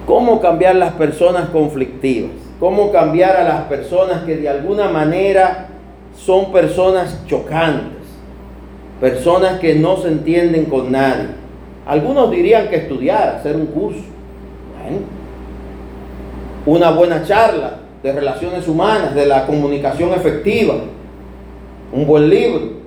¿Cómo 0.07 0.41
cambiar 0.41 0.77
las 0.77 0.93
personas 0.95 1.49
conflictivas? 1.49 2.33
¿Cómo 2.61 2.93
cambiar 2.93 3.37
a 3.37 3.45
las 3.45 3.63
personas 3.63 4.25
que 4.25 4.37
de 4.37 4.49
alguna 4.49 4.89
manera 4.89 5.69
son 6.17 6.53
personas 6.53 7.25
chocantes? 7.27 8.05
Personas 9.01 9.61
que 9.61 9.75
no 9.75 9.97
se 9.97 10.09
entienden 10.09 10.67
con 10.67 10.93
nadie. 10.93 11.29
Algunos 11.87 12.31
dirían 12.31 12.69
que 12.69 12.77
estudiar, 12.77 13.37
hacer 13.37 13.57
un 13.57 13.67
curso. 13.67 14.01
una 16.67 16.91
buena 16.91 17.23
charla 17.25 17.81
de 18.03 18.13
relaciones 18.13 18.69
humanas, 18.69 19.15
de 19.15 19.27
la 19.27 19.47
comunicación 19.47 20.13
efectiva. 20.13 20.75
Un 21.93 22.07
buen 22.07 22.29
libro. 22.29 22.84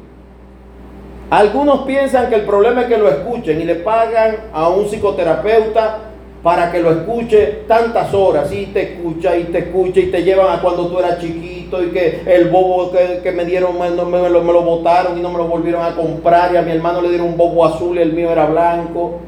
Algunos 1.29 1.81
piensan 1.81 2.29
que 2.29 2.35
el 2.35 2.43
problema 2.43 2.81
es 2.81 2.87
que 2.87 2.97
lo 2.97 3.09
escuchen 3.09 3.59
y 3.59 3.65
le 3.65 3.75
pagan 3.75 4.37
a 4.53 4.69
un 4.69 4.85
psicoterapeuta 4.87 5.97
para 6.41 6.71
que 6.71 6.79
lo 6.79 6.91
escuche 6.91 7.63
tantas 7.67 8.13
horas 8.13 8.49
y 8.53 8.67
te 8.67 8.93
escucha 8.93 9.35
y 9.35 9.45
te 9.45 9.57
escucha 9.59 9.99
y 9.99 10.05
te 10.09 10.23
llevan 10.23 10.57
a 10.57 10.61
cuando 10.61 10.87
tú 10.87 10.97
eras 10.99 11.19
chiquito 11.19 11.83
y 11.83 11.87
que 11.87 12.21
el 12.25 12.47
bobo 12.47 12.91
que, 12.91 13.31
me 13.33 13.43
dieron 13.43 13.77
me, 13.77 13.89
lo, 13.89 14.05
me 14.05 14.53
lo 14.53 14.61
botaron 14.61 15.17
y 15.17 15.21
no 15.21 15.29
me 15.29 15.37
lo 15.37 15.47
volvieron 15.49 15.83
a 15.83 15.95
comprar 15.95 16.53
y 16.53 16.57
a 16.57 16.61
mi 16.61 16.71
hermano 16.71 17.01
le 17.01 17.09
dieron 17.09 17.27
un 17.27 17.37
bobo 17.37 17.65
azul 17.65 17.97
y 17.97 18.01
el 18.01 18.13
mío 18.13 18.31
era 18.31 18.45
blanco. 18.45 19.19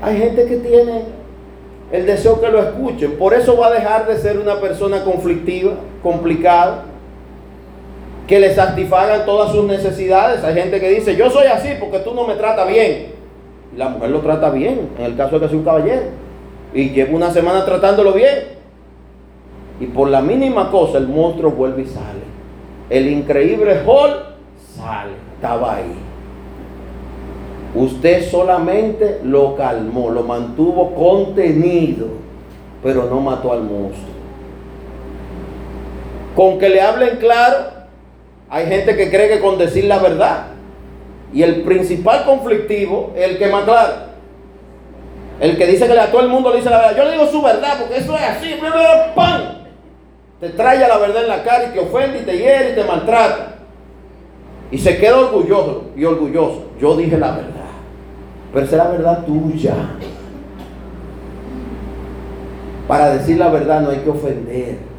Hay 0.00 0.18
gente 0.18 0.44
que 0.44 0.58
tiene 0.58 1.02
el 1.90 2.06
deseo 2.06 2.40
que 2.40 2.50
lo 2.50 2.60
escuchen. 2.60 3.16
Por 3.18 3.34
eso 3.34 3.56
va 3.56 3.66
a 3.66 3.72
dejar 3.72 4.06
de 4.06 4.16
ser 4.18 4.38
una 4.38 4.60
persona 4.60 5.02
conflictiva, 5.02 5.72
complicada, 6.04 6.84
que 8.26 8.40
le 8.40 8.54
satisfagan 8.54 9.26
todas 9.26 9.52
sus 9.52 9.64
necesidades. 9.64 10.42
Hay 10.44 10.54
gente 10.54 10.80
que 10.80 10.88
dice, 10.90 11.16
yo 11.16 11.30
soy 11.30 11.46
así 11.46 11.70
porque 11.78 11.98
tú 11.98 12.14
no 12.14 12.26
me 12.26 12.34
tratas 12.34 12.68
bien. 12.68 13.12
la 13.76 13.88
mujer 13.88 14.10
lo 14.10 14.20
trata 14.20 14.50
bien, 14.50 14.90
en 14.98 15.04
el 15.04 15.16
caso 15.16 15.38
de 15.38 15.40
que 15.40 15.48
sea 15.48 15.58
un 15.58 15.64
caballero. 15.64 16.02
Y 16.72 16.90
lleva 16.90 17.14
una 17.14 17.30
semana 17.30 17.64
tratándolo 17.64 18.12
bien. 18.12 18.54
Y 19.80 19.86
por 19.86 20.08
la 20.08 20.20
mínima 20.20 20.70
cosa 20.70 20.98
el 20.98 21.08
monstruo 21.08 21.50
vuelve 21.50 21.82
y 21.82 21.86
sale. 21.86 22.24
El 22.90 23.08
increíble 23.08 23.80
Hall 23.86 24.36
sale, 24.76 25.12
estaba 25.34 25.76
ahí. 25.76 25.94
Usted 27.74 28.30
solamente 28.30 29.20
lo 29.24 29.56
calmó, 29.56 30.10
lo 30.10 30.22
mantuvo 30.22 30.94
contenido, 30.94 32.06
pero 32.82 33.06
no 33.10 33.20
mató 33.20 33.52
al 33.52 33.62
monstruo. 33.62 34.14
Con 36.36 36.58
que 36.58 36.68
le 36.68 36.80
hablen 36.80 37.16
claro, 37.16 37.73
hay 38.54 38.66
gente 38.68 38.94
que 38.94 39.10
cree 39.10 39.28
que 39.28 39.40
con 39.40 39.58
decir 39.58 39.86
la 39.86 39.98
verdad. 39.98 40.44
Y 41.32 41.42
el 41.42 41.62
principal 41.62 42.24
conflictivo 42.24 43.12
es 43.16 43.30
el 43.30 43.36
que 43.36 43.48
más 43.48 43.64
claro. 43.64 43.94
El 45.40 45.58
que 45.58 45.66
dice 45.66 45.88
que 45.88 45.98
a 45.98 46.12
todo 46.12 46.20
el 46.20 46.28
mundo 46.28 46.50
le 46.50 46.58
dice 46.58 46.70
la 46.70 46.78
verdad. 46.78 46.96
Yo 46.96 47.04
le 47.04 47.10
digo 47.10 47.26
su 47.26 47.42
verdad 47.42 47.80
porque 47.80 47.98
eso 47.98 48.14
es 48.14 48.22
así. 48.22 48.54
¡pam! 49.16 49.42
Te 50.38 50.50
trae 50.50 50.78
la 50.78 50.98
verdad 50.98 51.24
en 51.24 51.28
la 51.30 51.42
cara 51.42 51.64
y 51.64 51.72
te 51.72 51.80
ofende 51.80 52.20
y 52.20 52.22
te 52.22 52.38
hiere 52.38 52.70
y 52.70 52.74
te 52.76 52.84
maltrata. 52.84 53.56
Y 54.70 54.78
se 54.78 54.98
queda 54.98 55.18
orgulloso 55.18 55.86
y 55.96 56.04
orgulloso. 56.04 56.66
Yo 56.80 56.96
dije 56.96 57.18
la 57.18 57.32
verdad. 57.32 57.50
Pero 58.52 58.66
esa 58.66 58.76
es 58.76 58.84
la 58.84 58.88
verdad 58.88 59.24
tuya. 59.26 59.74
Para 62.86 63.14
decir 63.14 63.36
la 63.36 63.48
verdad 63.48 63.80
no 63.80 63.90
hay 63.90 63.98
que 63.98 64.10
ofender. 64.10 64.93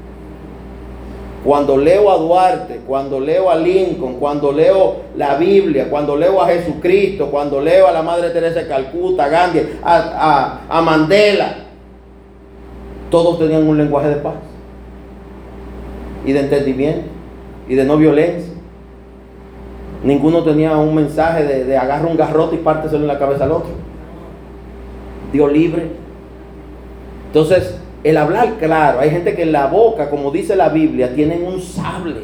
Cuando 1.46 1.78
leo 1.78 2.10
a 2.10 2.18
Duarte, 2.18 2.82
cuando 2.88 3.20
leo 3.20 3.52
a 3.52 3.56
Lincoln, 3.56 4.16
cuando 4.16 4.52
leo 4.52 4.96
la 5.16 5.36
Biblia, 5.36 5.88
cuando 5.92 6.16
leo 6.16 6.42
a 6.42 6.48
Jesucristo, 6.48 7.28
cuando 7.30 7.62
leo 7.62 7.88
a 7.88 7.92
la 7.92 8.02
Madre 8.02 8.32
Teresa 8.32 8.62
de 8.62 8.68
Calcuta, 8.68 9.26
a 9.26 9.30
Gandhi, 9.30 9.60
a, 9.84 10.62
a 10.68 10.82
Mandela, 10.82 11.58
todos 13.12 13.38
tenían 13.38 13.68
un 13.68 13.78
lenguaje 13.78 14.10
de 14.10 14.16
paz 14.16 14.34
y 16.26 16.32
de 16.34 16.40
entendimiento 16.40 17.08
y 17.70 17.76
de 17.76 17.86
no 17.86 17.98
violencia. 17.98 18.52
Ninguno 20.04 20.44
tenía 20.44 20.76
un 20.78 20.96
mensaje 20.96 21.44
de, 21.44 21.64
de 21.66 21.78
agarra 21.78 22.08
un 22.08 22.18
garrote 22.18 22.56
y 22.56 22.60
párteselo 22.60 23.02
en 23.02 23.08
la 23.08 23.20
cabeza 23.20 23.44
al 23.44 23.52
otro. 23.52 23.72
Dios 25.32 25.52
libre. 25.52 25.90
Entonces, 27.28 27.80
el 28.06 28.18
hablar 28.18 28.58
claro, 28.60 29.00
hay 29.00 29.10
gente 29.10 29.34
que 29.34 29.42
en 29.42 29.52
la 29.52 29.66
boca, 29.66 30.12
como 30.12 30.30
dice 30.30 30.56
la 30.56 30.70
Biblia, 30.70 31.16
tienen 31.16 31.44
un 31.44 31.60
sable. 31.60 32.22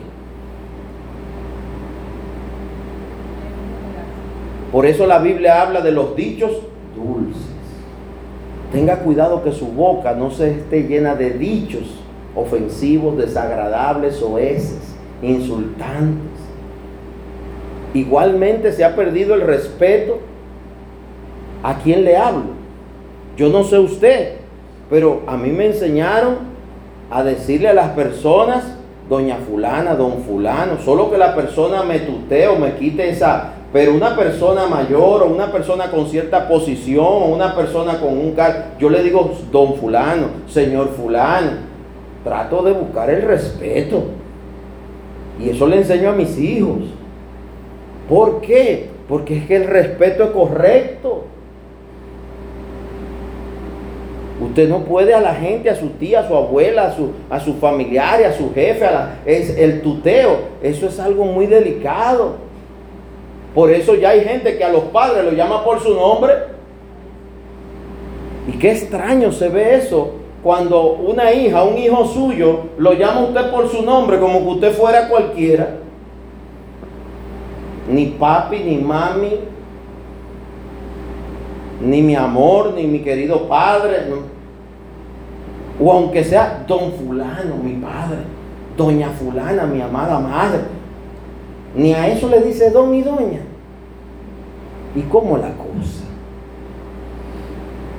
Por 4.71 4.85
eso 4.85 5.07
la 5.07 5.17
Biblia 5.17 5.59
habla 5.59 5.81
de 5.81 5.91
los 5.91 6.15
dichos 6.15 6.51
dulces. 6.95 7.41
Tenga 8.71 8.97
cuidado 8.97 9.43
que 9.43 9.51
su 9.51 9.69
boca 9.69 10.13
no 10.13 10.29
se 10.29 10.51
esté 10.51 10.83
llena 10.83 11.15
de 11.15 11.31
dichos 11.31 11.99
ofensivos, 12.35 13.17
desagradables, 13.17 14.21
oeces, 14.21 14.95
insultantes. 15.23 16.29
Igualmente 17.95 18.71
se 18.71 18.85
ha 18.85 18.95
perdido 18.95 19.33
el 19.33 19.41
respeto 19.41 20.19
a 21.63 21.79
quien 21.79 22.05
le 22.05 22.17
hablo. 22.17 22.51
Yo 23.35 23.49
no 23.49 23.63
sé 23.63 23.79
usted, 23.79 24.40
pero 24.91 25.21
a 25.25 25.37
mí 25.37 25.51
me 25.51 25.67
enseñaron 25.67 26.35
a 27.09 27.23
decirle 27.23 27.69
a 27.69 27.73
las 27.73 27.91
personas, 27.91 28.75
doña 29.09 29.37
fulana, 29.37 29.95
don 29.95 30.23
fulano, 30.23 30.79
solo 30.83 31.09
que 31.09 31.17
la 31.17 31.33
persona 31.33 31.81
me 31.83 31.99
tutee 31.99 32.49
o 32.49 32.57
me 32.57 32.75
quite 32.75 33.07
esa, 33.07 33.53
pero 33.71 33.93
una 33.93 34.17
persona 34.17 34.67
mayor 34.67 35.23
o 35.23 35.27
una 35.27 35.49
persona 35.49 35.89
con 35.89 36.07
cierta 36.07 36.45
posición 36.49 37.05
o 37.05 37.27
una 37.27 37.55
persona 37.55 38.01
con 38.01 38.17
un 38.17 38.33
cargo, 38.33 38.63
yo 38.79 38.89
le 38.89 39.01
digo 39.01 39.31
don 39.49 39.75
fulano, 39.75 40.27
señor 40.49 40.89
fulano, 40.89 41.51
trato 42.25 42.61
de 42.61 42.73
buscar 42.73 43.09
el 43.09 43.21
respeto. 43.21 44.03
Y 45.39 45.51
eso 45.51 45.67
le 45.67 45.77
enseño 45.77 46.09
a 46.09 46.13
mis 46.13 46.37
hijos. 46.37 46.79
¿Por 48.09 48.41
qué? 48.41 48.89
Porque 49.07 49.37
es 49.37 49.45
que 49.45 49.55
el 49.55 49.67
respeto 49.67 50.25
es 50.25 50.31
correcto. 50.31 51.23
Usted 54.41 54.67
no 54.67 54.79
puede 54.79 55.13
a 55.13 55.21
la 55.21 55.35
gente, 55.35 55.69
a 55.69 55.75
su 55.75 55.89
tía, 55.89 56.21
a 56.21 56.27
su 56.27 56.35
abuela, 56.35 56.87
a 56.87 56.95
su, 56.95 57.11
a 57.29 57.39
su 57.39 57.53
familiar, 57.55 58.23
a 58.23 58.33
su 58.33 58.51
jefe, 58.53 58.85
es 59.25 59.55
el 59.57 59.81
tuteo. 59.81 60.39
Eso 60.63 60.87
es 60.87 60.99
algo 60.99 61.25
muy 61.25 61.45
delicado. 61.45 62.35
Por 63.53 63.69
eso 63.69 63.95
ya 63.95 64.09
hay 64.09 64.21
gente 64.21 64.57
que 64.57 64.63
a 64.63 64.69
los 64.69 64.85
padres 64.85 65.23
lo 65.23 65.31
llama 65.33 65.63
por 65.63 65.79
su 65.79 65.93
nombre. 65.93 66.33
Y 68.47 68.53
qué 68.53 68.71
extraño 68.71 69.31
se 69.31 69.49
ve 69.49 69.75
eso 69.75 70.13
cuando 70.41 70.93
una 70.93 71.31
hija, 71.31 71.63
un 71.63 71.77
hijo 71.77 72.05
suyo, 72.05 72.61
lo 72.77 72.93
llama 72.93 73.21
usted 73.21 73.51
por 73.51 73.69
su 73.69 73.83
nombre 73.83 74.19
como 74.19 74.39
que 74.39 74.47
usted 74.47 74.73
fuera 74.73 75.07
cualquiera, 75.07 75.75
ni 77.87 78.07
papi, 78.07 78.59
ni 78.59 78.77
mami, 78.77 79.39
ni 81.83 82.01
mi 82.01 82.15
amor, 82.15 82.73
ni 82.73 82.85
mi 82.85 82.99
querido 82.99 83.47
padre, 83.47 83.97
o 85.79 85.91
aunque 85.91 86.23
sea 86.23 86.63
don 86.67 86.91
fulano, 86.93 87.55
mi 87.61 87.73
padre, 87.73 88.19
doña 88.77 89.09
fulana, 89.09 89.65
mi 89.65 89.81
amada 89.81 90.19
madre, 90.19 90.59
ni 91.75 91.93
a 91.93 92.07
eso 92.07 92.27
le 92.29 92.41
dice 92.41 92.69
don 92.69 92.93
y 92.93 93.01
doña. 93.01 93.41
¿Y 94.95 95.01
cómo 95.03 95.37
la 95.37 95.49
cosa? 95.49 96.03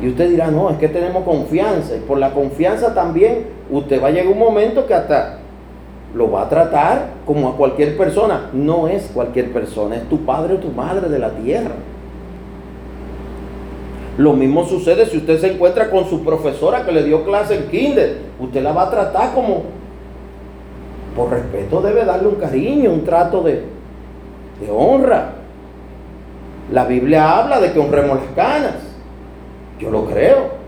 Y 0.02 0.08
usted 0.08 0.30
dirá, 0.30 0.50
no, 0.50 0.68
es 0.68 0.78
que 0.78 0.88
tenemos 0.88 1.22
confianza. 1.22 1.96
Y 1.96 2.00
por 2.00 2.18
la 2.18 2.32
confianza 2.32 2.92
también, 2.92 3.46
usted 3.70 4.02
va 4.02 4.08
a 4.08 4.10
llegar 4.10 4.32
un 4.32 4.38
momento 4.38 4.84
que 4.84 4.94
hasta 4.94 5.38
lo 6.14 6.30
va 6.30 6.42
a 6.42 6.48
tratar 6.48 7.06
como 7.24 7.48
a 7.48 7.56
cualquier 7.56 7.96
persona. 7.96 8.50
No 8.52 8.88
es 8.88 9.10
cualquier 9.14 9.52
persona, 9.52 9.96
es 9.96 10.08
tu 10.08 10.18
padre 10.24 10.54
o 10.54 10.58
tu 10.58 10.70
madre 10.70 11.08
de 11.08 11.18
la 11.18 11.30
tierra. 11.30 11.76
Lo 14.18 14.34
mismo 14.34 14.66
sucede 14.66 15.06
si 15.06 15.16
usted 15.16 15.40
se 15.40 15.52
encuentra 15.52 15.90
con 15.90 16.08
su 16.08 16.22
profesora 16.22 16.84
que 16.84 16.92
le 16.92 17.02
dio 17.02 17.24
clase 17.24 17.56
en 17.56 17.68
kinder. 17.68 18.18
Usted 18.38 18.62
la 18.62 18.72
va 18.72 18.82
a 18.82 18.90
tratar 18.90 19.32
como, 19.34 19.62
por 21.16 21.30
respeto 21.30 21.80
debe 21.80 22.04
darle 22.04 22.28
un 22.28 22.34
cariño, 22.34 22.92
un 22.92 23.04
trato 23.04 23.42
de, 23.42 23.62
de 24.60 24.70
honra. 24.70 25.32
La 26.70 26.84
Biblia 26.84 27.38
habla 27.38 27.60
de 27.60 27.72
que 27.72 27.78
honremos 27.78 28.18
las 28.18 28.34
canas. 28.34 28.74
Yo 29.78 29.90
lo 29.90 30.04
creo. 30.04 30.62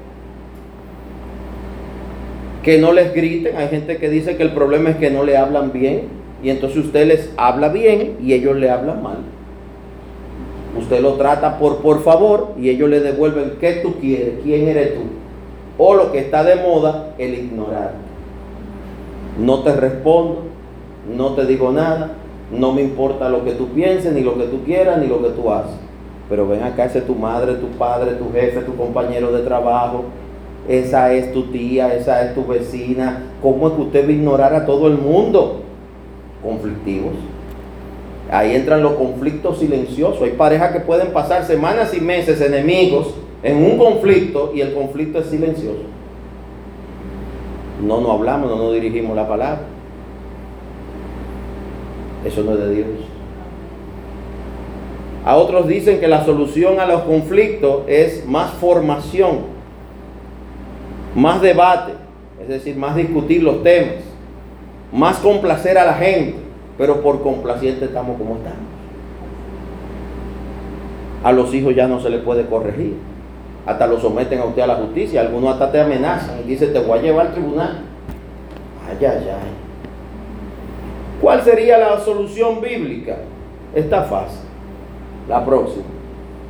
Que 2.62 2.78
no 2.78 2.92
les 2.92 3.14
griten. 3.14 3.56
Hay 3.56 3.68
gente 3.68 3.98
que 3.98 4.08
dice 4.08 4.36
que 4.36 4.42
el 4.42 4.52
problema 4.52 4.90
es 4.90 4.96
que 4.96 5.10
no 5.10 5.22
le 5.22 5.36
hablan 5.36 5.70
bien. 5.70 6.08
Y 6.42 6.50
entonces 6.50 6.78
usted 6.78 7.06
les 7.06 7.30
habla 7.36 7.68
bien 7.68 8.16
y 8.22 8.32
ellos 8.32 8.56
le 8.56 8.70
hablan 8.70 9.02
mal. 9.02 9.18
Usted 10.78 11.00
lo 11.00 11.14
trata 11.14 11.58
por 11.58 11.78
por 11.78 12.02
favor 12.02 12.52
y 12.58 12.68
ellos 12.68 12.88
le 12.88 13.00
devuelven 13.00 13.58
qué 13.60 13.74
tú 13.74 13.94
quieres, 14.00 14.40
quién 14.42 14.68
eres 14.68 14.94
tú. 14.94 15.02
O 15.78 15.94
lo 15.94 16.12
que 16.12 16.18
está 16.18 16.44
de 16.44 16.56
moda, 16.56 17.14
el 17.18 17.34
ignorar. 17.34 17.92
No 19.38 19.60
te 19.60 19.74
respondo, 19.74 20.42
no 21.16 21.34
te 21.34 21.46
digo 21.46 21.72
nada, 21.72 22.12
no 22.50 22.72
me 22.72 22.82
importa 22.82 23.28
lo 23.28 23.44
que 23.44 23.52
tú 23.52 23.68
pienses, 23.68 24.12
ni 24.12 24.22
lo 24.22 24.36
que 24.36 24.44
tú 24.44 24.62
quieras, 24.64 24.98
ni 24.98 25.06
lo 25.06 25.22
que 25.22 25.30
tú 25.30 25.50
haces. 25.50 25.76
Pero 26.28 26.48
ven 26.48 26.62
acá, 26.62 26.86
esa 26.86 26.98
es 26.98 27.06
tu 27.06 27.14
madre, 27.14 27.54
tu 27.54 27.68
padre, 27.78 28.12
tu 28.12 28.32
jefe, 28.32 28.60
tu 28.60 28.76
compañero 28.76 29.32
de 29.32 29.42
trabajo. 29.42 30.04
Esa 30.68 31.12
es 31.12 31.32
tu 31.32 31.44
tía, 31.44 31.94
esa 31.94 32.24
es 32.24 32.34
tu 32.34 32.46
vecina. 32.46 33.22
¿Cómo 33.42 33.68
es 33.68 33.74
que 33.74 33.82
usted 33.82 34.04
va 34.04 34.08
a 34.08 34.12
ignorar 34.12 34.54
a 34.54 34.64
todo 34.64 34.86
el 34.86 34.96
mundo? 34.96 35.60
Conflictivos. 36.42 37.12
Ahí 38.34 38.56
entran 38.56 38.82
los 38.82 38.94
conflictos 38.94 39.60
silenciosos. 39.60 40.20
Hay 40.20 40.32
parejas 40.32 40.72
que 40.72 40.80
pueden 40.80 41.12
pasar 41.12 41.44
semanas 41.44 41.94
y 41.94 42.00
meses 42.00 42.40
enemigos 42.40 43.14
en 43.44 43.58
un 43.58 43.78
conflicto 43.78 44.50
y 44.52 44.60
el 44.60 44.74
conflicto 44.74 45.20
es 45.20 45.26
silencioso. 45.26 45.84
No 47.80 48.00
nos 48.00 48.10
hablamos, 48.10 48.50
no 48.50 48.56
nos 48.56 48.74
dirigimos 48.74 49.14
la 49.14 49.28
palabra. 49.28 49.60
Eso 52.24 52.42
no 52.42 52.54
es 52.54 52.58
de 52.58 52.74
Dios. 52.74 52.88
A 55.24 55.36
otros 55.36 55.68
dicen 55.68 56.00
que 56.00 56.08
la 56.08 56.24
solución 56.24 56.80
a 56.80 56.86
los 56.86 57.02
conflictos 57.02 57.84
es 57.86 58.26
más 58.26 58.52
formación, 58.54 59.42
más 61.14 61.40
debate, 61.40 61.92
es 62.42 62.48
decir, 62.48 62.74
más 62.74 62.96
discutir 62.96 63.44
los 63.44 63.62
temas, 63.62 64.02
más 64.92 65.18
complacer 65.18 65.78
a 65.78 65.86
la 65.86 65.94
gente, 65.94 66.43
pero 66.76 67.00
por 67.00 67.22
complaciente 67.22 67.86
estamos 67.86 68.18
como 68.18 68.36
estamos. 68.36 68.58
A 71.22 71.32
los 71.32 71.54
hijos 71.54 71.74
ya 71.74 71.86
no 71.86 72.00
se 72.00 72.10
les 72.10 72.20
puede 72.20 72.46
corregir. 72.46 72.96
Hasta 73.66 73.86
lo 73.86 73.98
someten 73.98 74.40
a 74.40 74.44
usted 74.44 74.62
a 74.62 74.66
la 74.66 74.74
justicia. 74.76 75.22
Algunos 75.22 75.54
hasta 75.54 75.72
te 75.72 75.80
amenazan 75.80 76.40
y 76.40 76.48
dicen, 76.48 76.72
te 76.72 76.80
voy 76.80 76.98
a 76.98 77.02
llevar 77.02 77.28
al 77.28 77.32
tribunal. 77.32 77.80
Ay, 78.86 79.04
ay, 79.06 79.28
ay. 79.30 79.50
¿Cuál 81.20 81.42
sería 81.42 81.78
la 81.78 81.98
solución 82.00 82.60
bíblica? 82.60 83.16
Está 83.74 84.02
fácil. 84.02 84.40
La 85.26 85.42
próxima. 85.44 85.84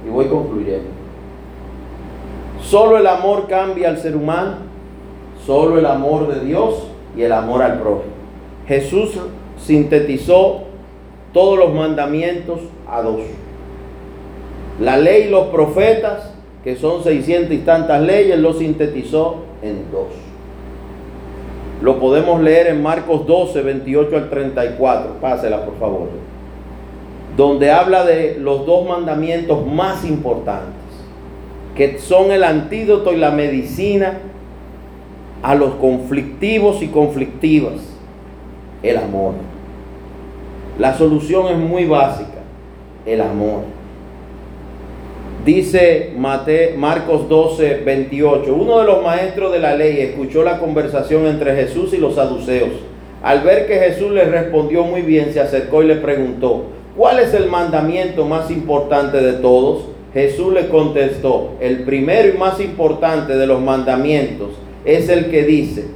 Y 0.05 0.11
voy 0.11 0.27
concluyendo. 0.27 0.89
Solo 2.61 2.97
el 2.99 3.07
amor 3.07 3.47
cambia 3.47 3.91
al 3.91 3.99
ser 3.99 4.17
humano. 4.17 4.57
Solo 5.47 5.79
el 5.79 5.87
amor 5.87 6.27
de 6.35 6.45
Dios 6.45 6.89
y 7.17 7.23
el 7.23 7.33
amor 7.33 7.63
al 7.63 7.79
prójimo. 7.79 8.15
Jesús 8.67 9.21
sintetizó 9.59 10.63
todos 11.33 11.59
los 11.59 11.75
mandamientos 11.75 12.61
a 12.89 13.03
dos. 13.03 13.21
La 14.81 14.97
ley 14.97 15.25
y 15.25 15.31
los 15.31 15.47
profetas, 15.49 16.33
que 16.63 16.77
son 16.77 17.03
600 17.03 17.53
y 17.53 17.59
tantas 17.59 18.01
leyes, 18.03 18.39
lo 18.39 18.55
sintetizó 18.55 19.45
en 19.63 19.91
dos. 19.93 20.09
Lo 21.83 21.99
podemos 21.99 22.41
leer 22.41 22.69
en 22.69 22.83
Marcos 22.83 23.27
12, 23.27 23.63
28 23.63 24.17
al 24.17 24.31
34. 24.31 25.21
Pásela, 25.21 25.65
por 25.65 25.79
favor. 25.79 26.09
Donde 27.37 27.71
habla 27.71 28.05
de 28.05 28.39
los 28.39 28.65
dos 28.65 28.89
mandamientos 28.89 29.67
más 29.67 30.05
importantes, 30.05 30.73
que 31.77 31.99
son 31.99 32.31
el 32.31 32.45
antídoto 32.45 33.13
y 33.13 33.17
la 33.17 33.33
medicina 33.33 34.19
a 35.43 35.55
los 35.55 35.75
conflictivos 35.75 36.83
y 36.83 36.89
conflictivas. 36.89 37.94
El 38.85 38.99
amor. 38.99 39.33
La 40.79 40.97
solución 40.97 41.49
es 41.49 41.57
muy 41.57 41.87
básica. 41.87 42.43
El 43.07 43.23
amor. 43.23 43.63
Dice 45.45 46.13
Marcos 46.17 47.29
12, 47.29 47.83
28. 47.85 48.55
Uno 48.55 48.81
de 48.81 48.85
los 48.85 49.03
maestros 49.03 49.53
de 49.53 49.59
la 49.59 49.75
ley 49.75 50.01
escuchó 50.01 50.45
la 50.45 50.59
conversación 50.59 51.27
entre 51.27 51.57
Jesús 51.57 51.95
y 51.95 51.97
los 51.97 52.15
saduceos. 52.15 52.71
Al 53.23 53.41
ver 53.41 53.67
que 53.67 53.79
Jesús 53.79 54.11
le 54.13 54.27
respondió 54.27 54.85
muy 54.85 55.01
bien, 55.01 55.33
se 55.33 55.41
acercó 55.41 55.83
y 55.83 55.87
le 55.87 55.97
preguntó, 55.97 56.65
¿cuál 56.95 57.21
es 57.21 57.33
el 57.33 57.49
mandamiento 57.49 58.27
más 58.27 58.51
importante 58.51 59.23
de 59.23 59.35
todos? 59.35 59.87
Jesús 60.13 60.53
le 60.53 60.69
contestó, 60.69 61.53
el 61.61 61.85
primero 61.85 62.29
y 62.29 62.39
más 62.39 62.61
importante 62.61 63.35
de 63.35 63.47
los 63.47 63.61
mandamientos 63.63 64.51
es 64.85 65.09
el 65.09 65.31
que 65.31 65.43
dice, 65.43 65.87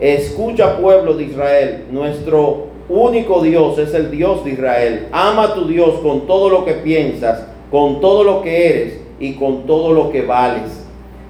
escucha 0.00 0.78
pueblo 0.78 1.14
de 1.14 1.24
Israel, 1.24 1.84
nuestro 1.90 2.68
único 2.88 3.42
Dios 3.42 3.78
es 3.78 3.94
el 3.94 4.10
Dios 4.10 4.44
de 4.44 4.52
Israel. 4.52 5.08
Ama 5.12 5.44
a 5.44 5.54
tu 5.54 5.66
Dios 5.66 6.00
con 6.02 6.26
todo 6.26 6.48
lo 6.48 6.64
que 6.64 6.74
piensas 6.74 7.44
con 7.70 8.00
todo 8.00 8.24
lo 8.24 8.42
que 8.42 8.68
eres 8.68 9.00
y 9.20 9.34
con 9.34 9.66
todo 9.66 9.92
lo 9.92 10.10
que 10.10 10.22
vales. 10.22 10.86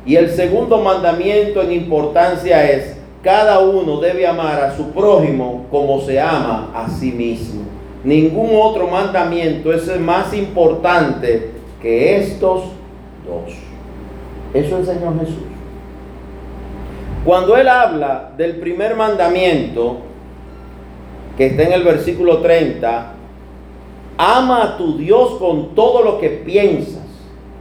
Y 0.07 0.17
el 0.17 0.31
segundo 0.31 0.79
mandamiento 0.79 1.63
en 1.63 1.73
importancia 1.73 2.71
es, 2.71 2.97
cada 3.23 3.59
uno 3.61 4.01
debe 4.01 4.27
amar 4.27 4.61
a 4.63 4.77
su 4.77 4.91
prójimo 4.91 5.67
como 5.71 6.01
se 6.01 6.21
ama 6.21 6.71
a 6.75 6.89
sí 6.89 7.11
mismo. 7.11 7.63
Ningún 8.05 8.51
otro 8.55 8.87
mandamiento 8.87 9.73
es 9.73 9.99
más 10.01 10.33
importante 10.33 11.51
que 11.83 12.17
estos 12.19 12.63
dos. 13.27 13.53
Eso 14.55 14.79
enseñó 14.79 15.13
Jesús. 15.19 15.58
Cuando 17.29 17.59
él 17.59 17.69
habla 17.69 18.31
del 18.39 18.57
primer 18.57 18.97
mandamiento, 18.97 19.99
que 21.37 21.49
está 21.49 21.65
en 21.65 21.75
el 21.75 21.83
versículo 21.83 22.39
30, 22.39 23.13
Ama 24.17 24.63
a 24.63 24.77
tu 24.79 24.97
Dios 24.97 25.33
con 25.39 25.75
todo 25.75 26.03
lo 26.03 26.19
que 26.21 26.31
piensas. 26.31 27.05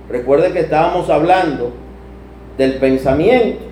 Recuerde 0.10 0.54
que 0.54 0.62
estábamos 0.62 1.10
hablando 1.10 1.74
del 2.58 2.76
pensamiento. 2.76 3.66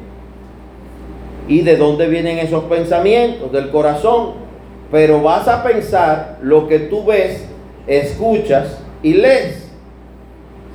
¿Y 1.48 1.62
de 1.62 1.78
dónde 1.78 2.08
vienen 2.10 2.40
esos 2.40 2.66
pensamientos? 2.66 3.54
Del 3.54 3.70
corazón. 3.70 4.32
Pero 4.92 5.24
vas 5.24 5.48
a 5.48 5.64
pensar 5.64 6.40
lo 6.42 6.68
que 6.68 6.80
tú 6.80 7.06
ves, 7.06 7.48
escuchas 7.88 8.80
y 9.02 9.14
lees. 9.14 9.70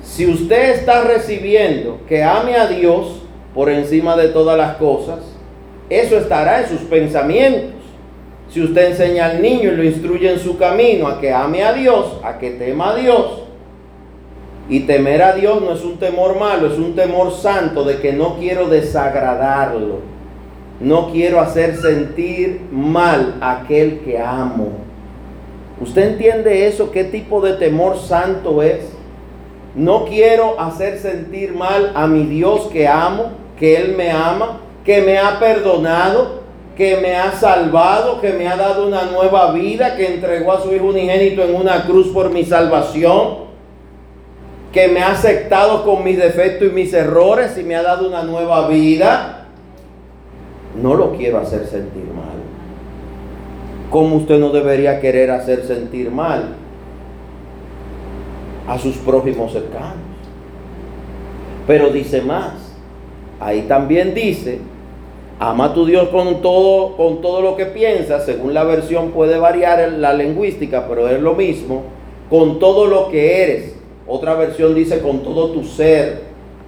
Si 0.01 0.25
usted 0.25 0.71
está 0.71 1.03
recibiendo 1.03 1.99
que 2.09 2.23
ame 2.23 2.55
a 2.55 2.65
Dios 2.65 3.20
por 3.53 3.69
encima 3.69 4.15
de 4.15 4.29
todas 4.29 4.57
las 4.57 4.75
cosas, 4.77 5.19
eso 5.89 6.17
estará 6.17 6.61
en 6.61 6.69
sus 6.69 6.81
pensamientos. 6.81 7.71
Si 8.49 8.61
usted 8.61 8.91
enseña 8.91 9.27
al 9.27 9.41
niño 9.41 9.71
y 9.71 9.75
lo 9.75 9.83
instruye 9.83 10.31
en 10.31 10.39
su 10.39 10.57
camino 10.57 11.07
a 11.07 11.19
que 11.19 11.33
ame 11.33 11.63
a 11.63 11.73
Dios, 11.73 12.19
a 12.23 12.37
que 12.37 12.51
tema 12.51 12.91
a 12.91 12.95
Dios, 12.95 13.43
y 14.69 14.81
temer 14.81 15.21
a 15.21 15.33
Dios 15.33 15.61
no 15.61 15.73
es 15.73 15.83
un 15.83 15.97
temor 15.97 16.39
malo, 16.39 16.67
es 16.67 16.77
un 16.77 16.95
temor 16.95 17.33
santo 17.33 17.83
de 17.83 17.97
que 17.97 18.13
no 18.13 18.37
quiero 18.37 18.69
desagradarlo. 18.69 19.99
No 20.79 21.11
quiero 21.11 21.39
hacer 21.39 21.75
sentir 21.75 22.61
mal 22.71 23.35
a 23.41 23.61
aquel 23.61 23.99
que 23.99 24.17
amo. 24.17 24.69
¿Usted 25.79 26.13
entiende 26.13 26.67
eso? 26.67 26.91
¿Qué 26.91 27.03
tipo 27.03 27.41
de 27.41 27.53
temor 27.53 27.97
santo 27.97 28.63
es? 28.63 28.79
No 29.75 30.05
quiero 30.05 30.59
hacer 30.59 30.99
sentir 30.99 31.53
mal 31.53 31.91
a 31.93 32.07
mi 32.07 32.23
Dios 32.23 32.67
que 32.71 32.87
amo, 32.87 33.31
que 33.61 33.77
Él 33.77 33.93
me 33.95 34.09
ama, 34.09 34.57
que 34.83 35.03
me 35.03 35.19
ha 35.19 35.39
perdonado, 35.39 36.41
que 36.75 36.97
me 36.97 37.15
ha 37.15 37.31
salvado, 37.33 38.19
que 38.19 38.33
me 38.33 38.47
ha 38.47 38.57
dado 38.57 38.87
una 38.87 39.03
nueva 39.03 39.51
vida, 39.51 39.95
que 39.95 40.15
entregó 40.15 40.53
a 40.53 40.61
su 40.61 40.73
Hijo 40.73 40.87
unigénito 40.87 41.43
en 41.43 41.53
una 41.53 41.83
cruz 41.83 42.07
por 42.07 42.31
mi 42.31 42.43
salvación, 42.43 43.51
que 44.73 44.87
me 44.87 45.01
ha 45.01 45.11
aceptado 45.11 45.85
con 45.85 46.03
mis 46.03 46.17
defectos 46.17 46.69
y 46.69 46.71
mis 46.71 46.91
errores 46.91 47.55
y 47.55 47.61
me 47.61 47.75
ha 47.75 47.83
dado 47.83 48.07
una 48.07 48.23
nueva 48.23 48.67
vida. 48.67 49.45
No 50.81 50.95
lo 50.95 51.15
quiero 51.15 51.37
hacer 51.37 51.67
sentir 51.67 52.05
mal. 52.05 52.41
Como 53.91 54.15
usted 54.15 54.39
no 54.39 54.49
debería 54.49 54.99
querer 54.99 55.29
hacer 55.29 55.67
sentir 55.67 56.09
mal 56.09 56.55
a 58.67 58.79
sus 58.79 58.95
prójimos 58.97 59.51
cercanos. 59.51 59.97
Pero 61.67 61.91
dice 61.91 62.23
más. 62.23 62.70
Ahí 63.41 63.63
también 63.63 64.13
dice 64.13 64.59
Ama 65.43 65.65
a 65.65 65.73
tu 65.73 65.87
Dios 65.87 66.09
con 66.09 66.43
todo, 66.43 66.95
con 66.95 67.19
todo 67.19 67.41
lo 67.41 67.55
que 67.55 67.65
piensas, 67.65 68.25
según 68.25 68.53
la 68.53 68.63
versión 68.63 69.09
puede 69.09 69.39
variar 69.39 69.91
la 69.93 70.13
lingüística, 70.13 70.85
pero 70.87 71.09
es 71.09 71.19
lo 71.19 71.33
mismo, 71.33 71.81
con 72.29 72.59
todo 72.59 72.85
lo 72.85 73.09
que 73.09 73.41
eres. 73.41 73.75
Otra 74.07 74.35
versión 74.35 74.75
dice 74.75 74.99
con 74.99 75.23
todo 75.23 75.49
tu 75.49 75.63
ser, 75.63 76.21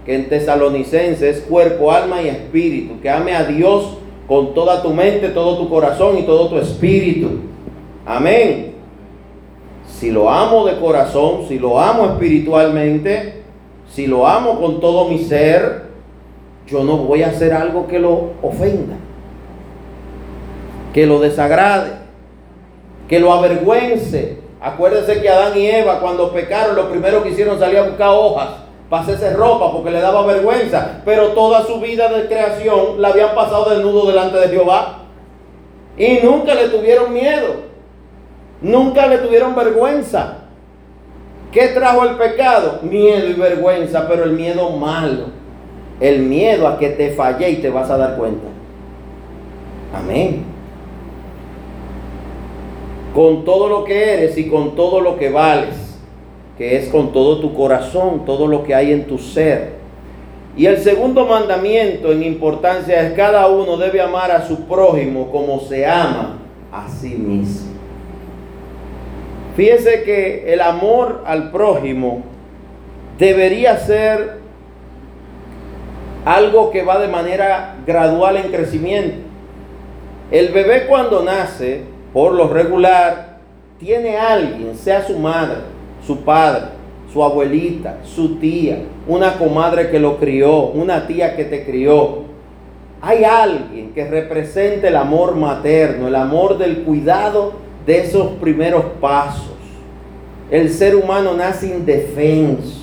que 0.07 0.15
en 0.15 0.27
tesalonicense 0.27 1.29
es 1.29 1.41
cuerpo, 1.41 1.91
alma 1.91 2.23
y 2.23 2.29
espíritu, 2.29 2.99
que 2.99 3.11
ame 3.11 3.35
a 3.35 3.43
Dios 3.43 3.95
con 4.27 4.55
toda 4.55 4.81
tu 4.81 4.89
mente, 4.89 5.29
todo 5.29 5.55
tu 5.59 5.69
corazón 5.69 6.17
y 6.17 6.23
todo 6.23 6.49
tu 6.49 6.57
espíritu. 6.57 7.29
Amén. 8.07 8.73
Si 9.85 10.09
lo 10.09 10.31
amo 10.31 10.65
de 10.65 10.79
corazón, 10.79 11.45
si 11.47 11.59
lo 11.59 11.79
amo 11.79 12.05
espiritualmente, 12.05 13.43
si 13.87 14.07
lo 14.07 14.25
amo 14.25 14.59
con 14.59 14.79
todo 14.79 15.09
mi 15.09 15.19
ser, 15.19 15.82
yo 16.67 16.83
no 16.83 16.97
voy 16.97 17.23
a 17.23 17.27
hacer 17.27 17.53
algo 17.53 17.87
que 17.87 17.99
lo 17.99 18.31
ofenda, 18.41 18.95
que 20.93 21.05
lo 21.05 21.19
desagrade, 21.19 21.91
que 23.07 23.19
lo 23.19 23.33
avergüence. 23.33 24.39
Acuérdense 24.61 25.21
que 25.21 25.29
Adán 25.29 25.57
y 25.57 25.67
Eva 25.67 25.99
cuando 25.99 26.31
pecaron 26.31 26.75
lo 26.75 26.89
primero 26.89 27.21
que 27.21 27.31
hicieron 27.31 27.59
salir 27.59 27.79
a 27.79 27.83
buscar 27.83 28.09
hojas 28.11 28.49
para 28.89 29.03
hacerse 29.03 29.33
ropa 29.33 29.71
porque 29.73 29.91
le 29.91 29.99
daba 29.99 30.25
vergüenza, 30.25 31.01
pero 31.03 31.29
toda 31.29 31.65
su 31.65 31.81
vida 31.81 32.07
de 32.09 32.27
creación 32.27 33.01
la 33.01 33.09
habían 33.09 33.35
pasado 33.35 33.69
desnudo 33.69 34.07
delante 34.07 34.37
de 34.37 34.47
Jehová 34.47 34.99
y 35.97 36.19
nunca 36.23 36.55
le 36.55 36.69
tuvieron 36.69 37.11
miedo, 37.11 37.55
nunca 38.61 39.07
le 39.07 39.17
tuvieron 39.17 39.53
vergüenza. 39.53 40.37
¿Qué 41.51 41.67
trajo 41.67 42.03
el 42.05 42.15
pecado? 42.15 42.79
Miedo 42.81 43.27
y 43.27 43.33
vergüenza, 43.33 44.07
pero 44.07 44.23
el 44.23 44.31
miedo 44.31 44.69
malo 44.71 45.42
el 45.99 46.23
miedo 46.23 46.67
a 46.67 46.77
que 46.77 46.89
te 46.89 47.11
falle 47.11 47.49
y 47.49 47.55
te 47.57 47.69
vas 47.69 47.89
a 47.89 47.97
dar 47.97 48.17
cuenta. 48.17 48.47
Amén. 49.93 50.43
Con 53.13 53.45
todo 53.45 53.69
lo 53.69 53.83
que 53.83 54.13
eres 54.13 54.37
y 54.37 54.47
con 54.47 54.75
todo 54.75 54.99
lo 54.99 55.17
que 55.17 55.29
vales, 55.29 55.99
que 56.57 56.77
es 56.77 56.89
con 56.89 57.13
todo 57.13 57.39
tu 57.39 57.53
corazón, 57.53 58.25
todo 58.25 58.47
lo 58.47 58.63
que 58.63 58.73
hay 58.73 58.91
en 58.91 59.05
tu 59.05 59.17
ser. 59.17 59.73
Y 60.55 60.65
el 60.65 60.77
segundo 60.79 61.25
mandamiento 61.25 62.11
en 62.11 62.23
importancia 62.23 63.07
es 63.07 63.13
cada 63.13 63.47
uno 63.47 63.77
debe 63.77 64.01
amar 64.01 64.31
a 64.31 64.47
su 64.47 64.65
prójimo 64.65 65.31
como 65.31 65.59
se 65.59 65.85
ama 65.85 66.39
a 66.71 66.87
sí 66.89 67.15
mismo. 67.15 67.71
Fíjese 69.55 70.03
que 70.03 70.51
el 70.51 70.61
amor 70.61 71.23
al 71.25 71.51
prójimo 71.51 72.23
debería 73.19 73.77
ser 73.77 74.42
algo 76.25 76.71
que 76.71 76.83
va 76.83 76.99
de 76.99 77.07
manera 77.07 77.75
gradual 77.85 78.37
en 78.37 78.51
crecimiento. 78.51 79.17
El 80.31 80.49
bebé 80.49 80.85
cuando 80.87 81.23
nace, 81.23 81.81
por 82.13 82.33
lo 82.33 82.47
regular, 82.47 83.37
tiene 83.79 84.17
alguien, 84.17 84.75
sea 84.75 85.05
su 85.05 85.17
madre, 85.19 85.57
su 86.05 86.21
padre, 86.21 86.67
su 87.11 87.23
abuelita, 87.23 87.99
su 88.03 88.37
tía, 88.37 88.83
una 89.07 89.37
comadre 89.37 89.89
que 89.89 89.99
lo 89.99 90.17
crió, 90.17 90.67
una 90.67 91.05
tía 91.05 91.35
que 91.35 91.45
te 91.45 91.65
crió. 91.65 92.23
Hay 93.01 93.25
alguien 93.25 93.91
que 93.93 94.07
represente 94.07 94.87
el 94.87 94.95
amor 94.95 95.35
materno, 95.35 96.07
el 96.07 96.15
amor 96.15 96.57
del 96.57 96.83
cuidado 96.83 97.53
de 97.85 97.99
esos 97.99 98.27
primeros 98.39 98.85
pasos. 99.01 99.51
El 100.49 100.69
ser 100.69 100.95
humano 100.95 101.33
nace 101.33 101.67
indefenso 101.67 102.82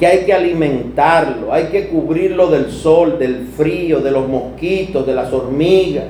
que 0.00 0.06
hay 0.06 0.24
que 0.24 0.32
alimentarlo, 0.32 1.52
hay 1.52 1.66
que 1.66 1.88
cubrirlo 1.88 2.46
del 2.46 2.70
sol, 2.70 3.18
del 3.18 3.48
frío, 3.54 4.00
de 4.00 4.10
los 4.10 4.26
mosquitos, 4.26 5.06
de 5.06 5.14
las 5.14 5.30
hormigas. 5.30 6.06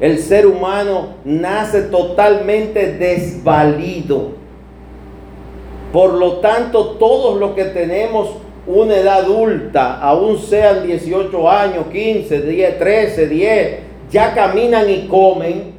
El 0.00 0.20
ser 0.20 0.46
humano 0.46 1.16
nace 1.24 1.82
totalmente 1.82 2.92
desvalido. 2.92 4.30
Por 5.92 6.14
lo 6.14 6.34
tanto, 6.34 6.90
todos 6.92 7.40
los 7.40 7.50
que 7.50 7.64
tenemos 7.64 8.36
una 8.68 8.94
edad 8.94 9.24
adulta, 9.24 10.00
aún 10.00 10.38
sean 10.38 10.86
18 10.86 11.50
años, 11.50 11.86
15, 11.90 12.40
10, 12.40 12.78
13, 12.78 13.26
10, 13.26 13.78
ya 14.12 14.32
caminan 14.32 14.88
y 14.88 15.08
comen, 15.08 15.72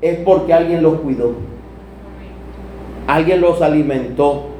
es 0.00 0.16
porque 0.18 0.54
alguien 0.54 0.80
los 0.80 1.00
cuidó. 1.00 1.32
Alguien 3.08 3.40
los 3.40 3.60
alimentó. 3.60 4.51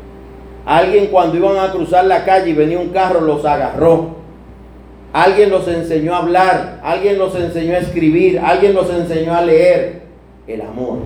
Alguien 0.64 1.06
cuando 1.06 1.36
iban 1.36 1.58
a 1.58 1.72
cruzar 1.72 2.04
la 2.04 2.24
calle 2.24 2.50
y 2.50 2.54
venía 2.54 2.78
un 2.78 2.90
carro 2.90 3.20
los 3.20 3.44
agarró. 3.44 4.22
Alguien 5.12 5.50
los 5.50 5.68
enseñó 5.68 6.14
a 6.14 6.18
hablar, 6.18 6.80
alguien 6.82 7.18
los 7.18 7.34
enseñó 7.34 7.74
a 7.74 7.78
escribir, 7.78 8.38
alguien 8.38 8.74
los 8.74 8.88
enseñó 8.88 9.34
a 9.34 9.42
leer. 9.42 10.02
El 10.46 10.62
amor. 10.62 10.98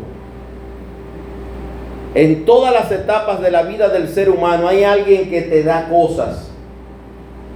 En 2.15 2.47
todas 2.47 2.73
las 2.73 2.91
etapas 2.91 3.43
de 3.43 3.51
la 3.51 3.63
vida 3.63 3.89
del 3.89 4.09
ser 4.09 4.31
humano 4.31 4.69
hay 4.69 4.85
alguien 4.85 5.29
que 5.29 5.43
te 5.43 5.63
da 5.63 5.89
cosas. 5.89 6.49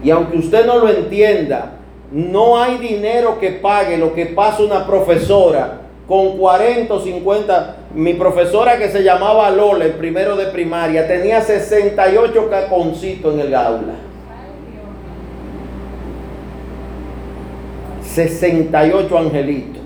Y 0.03 0.11
aunque 0.11 0.39
usted 0.39 0.67
no 0.67 0.79
lo 0.79 0.89
entienda, 0.89 1.73
no 2.11 2.61
hay 2.61 2.79
dinero 2.79 3.39
que 3.39 3.51
pague 3.53 3.97
lo 3.97 4.13
que 4.13 4.27
pasa 4.27 4.63
una 4.63 4.87
profesora 4.87 5.83
con 6.07 6.37
40 6.37 6.93
o 6.93 7.01
50. 7.01 7.77
Mi 7.95 8.15
profesora 8.15 8.79
que 8.79 8.89
se 8.89 9.03
llamaba 9.03 9.51
Lola, 9.51 9.85
el 9.85 9.95
primero 9.95 10.37
de 10.37 10.47
primaria, 10.47 11.09
tenía 11.09 11.41
68 11.41 12.49
caconcitos 12.49 13.35
en 13.35 13.41
el 13.41 13.55
aula. 13.55 13.95
68 18.03 19.19
angelitos. 19.19 19.81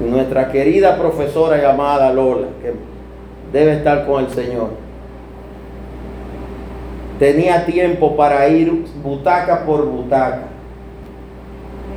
nuestra 0.00 0.50
querida 0.50 0.98
profesora 0.98 1.60
llamada 1.60 2.12
Lola, 2.12 2.48
que 2.60 2.72
debe 3.56 3.74
estar 3.74 4.06
con 4.06 4.24
el 4.24 4.30
Señor, 4.30 4.70
tenía 7.18 7.64
tiempo 7.64 8.16
para 8.16 8.48
ir 8.48 8.86
butaca 9.02 9.64
por 9.64 9.86
butaca 9.86 10.42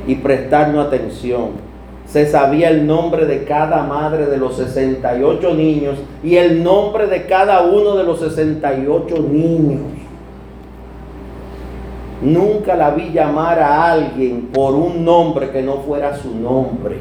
y 0.06 0.14
prestarnos 0.14 0.86
atención. 0.86 1.67
Se 2.08 2.26
sabía 2.26 2.70
el 2.70 2.86
nombre 2.86 3.26
de 3.26 3.44
cada 3.44 3.82
madre 3.82 4.26
de 4.26 4.38
los 4.38 4.56
68 4.56 5.54
niños 5.54 5.98
y 6.22 6.36
el 6.36 6.62
nombre 6.62 7.06
de 7.06 7.26
cada 7.26 7.62
uno 7.62 7.96
de 7.96 8.04
los 8.04 8.20
68 8.20 9.16
niños. 9.30 9.82
Nunca 12.22 12.74
la 12.74 12.90
vi 12.90 13.10
llamar 13.10 13.58
a 13.58 13.92
alguien 13.92 14.48
por 14.52 14.74
un 14.74 15.04
nombre 15.04 15.50
que 15.50 15.62
no 15.62 15.76
fuera 15.78 16.16
su 16.16 16.34
nombre, 16.34 16.96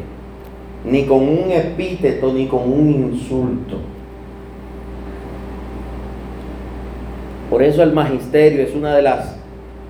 ni 0.83 1.05
con 1.05 1.19
un 1.19 1.51
epíteto, 1.51 2.31
ni 2.33 2.47
con 2.47 2.71
un 2.71 2.89
insulto. 2.89 3.77
Por 7.49 7.63
eso 7.63 7.81
el 7.81 7.93
magisterio 7.93 8.61
es 8.61 8.75
una 8.75 8.93
de 8.93 9.03
las 9.03 9.37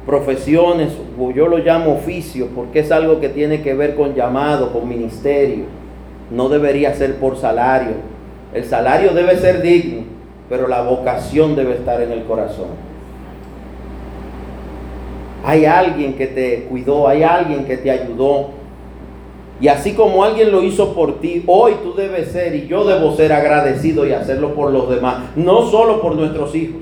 profesiones, 0.06 0.94
yo 1.34 1.48
lo 1.48 1.57
llamo 1.57 1.94
oficio, 1.94 2.48
porque 2.56 2.80
es 2.80 2.91
algo 2.91 3.19
que 3.19 3.30
tiene 3.30 3.61
que 3.61 3.73
ver 3.73 3.95
con 3.95 4.14
llamado, 4.14 4.72
con 4.72 4.88
ministerio. 4.88 5.65
No 6.30 6.49
debería 6.49 6.94
ser 6.94 7.15
por 7.15 7.38
salario. 7.38 7.94
El 8.53 8.64
salario 8.65 9.14
debe 9.14 9.38
ser 9.38 9.61
digno, 9.61 10.03
pero 10.49 10.68
la 10.68 10.81
vocación 10.81 11.56
debe 11.56 11.73
estar 11.73 12.02
en 12.02 12.11
el 12.11 12.23
corazón. 12.23 12.68
Hay 15.44 15.65
alguien 15.65 16.14
que 16.14 16.27
te 16.27 16.64
cuidó, 16.69 17.07
hay 17.07 17.23
alguien 17.23 17.65
que 17.65 17.77
te 17.77 17.89
ayudó. 17.89 18.49
Y 19.60 19.69
así 19.69 19.94
como 19.94 20.23
alguien 20.23 20.52
lo 20.52 20.61
hizo 20.61 20.94
por 20.94 21.19
ti, 21.19 21.44
hoy 21.48 21.73
tú 21.81 21.95
debes 21.95 22.31
ser 22.31 22.53
y 22.53 22.68
yo 22.68 22.85
debo 22.85 23.15
ser 23.15 23.34
agradecido 23.34 24.06
y 24.06 24.11
hacerlo 24.11 24.53
por 24.53 24.72
los 24.72 24.89
demás, 24.89 25.18
no 25.35 25.64
solo 25.64 25.99
por 25.99 26.15
nuestros 26.15 26.53
hijos. 26.53 26.81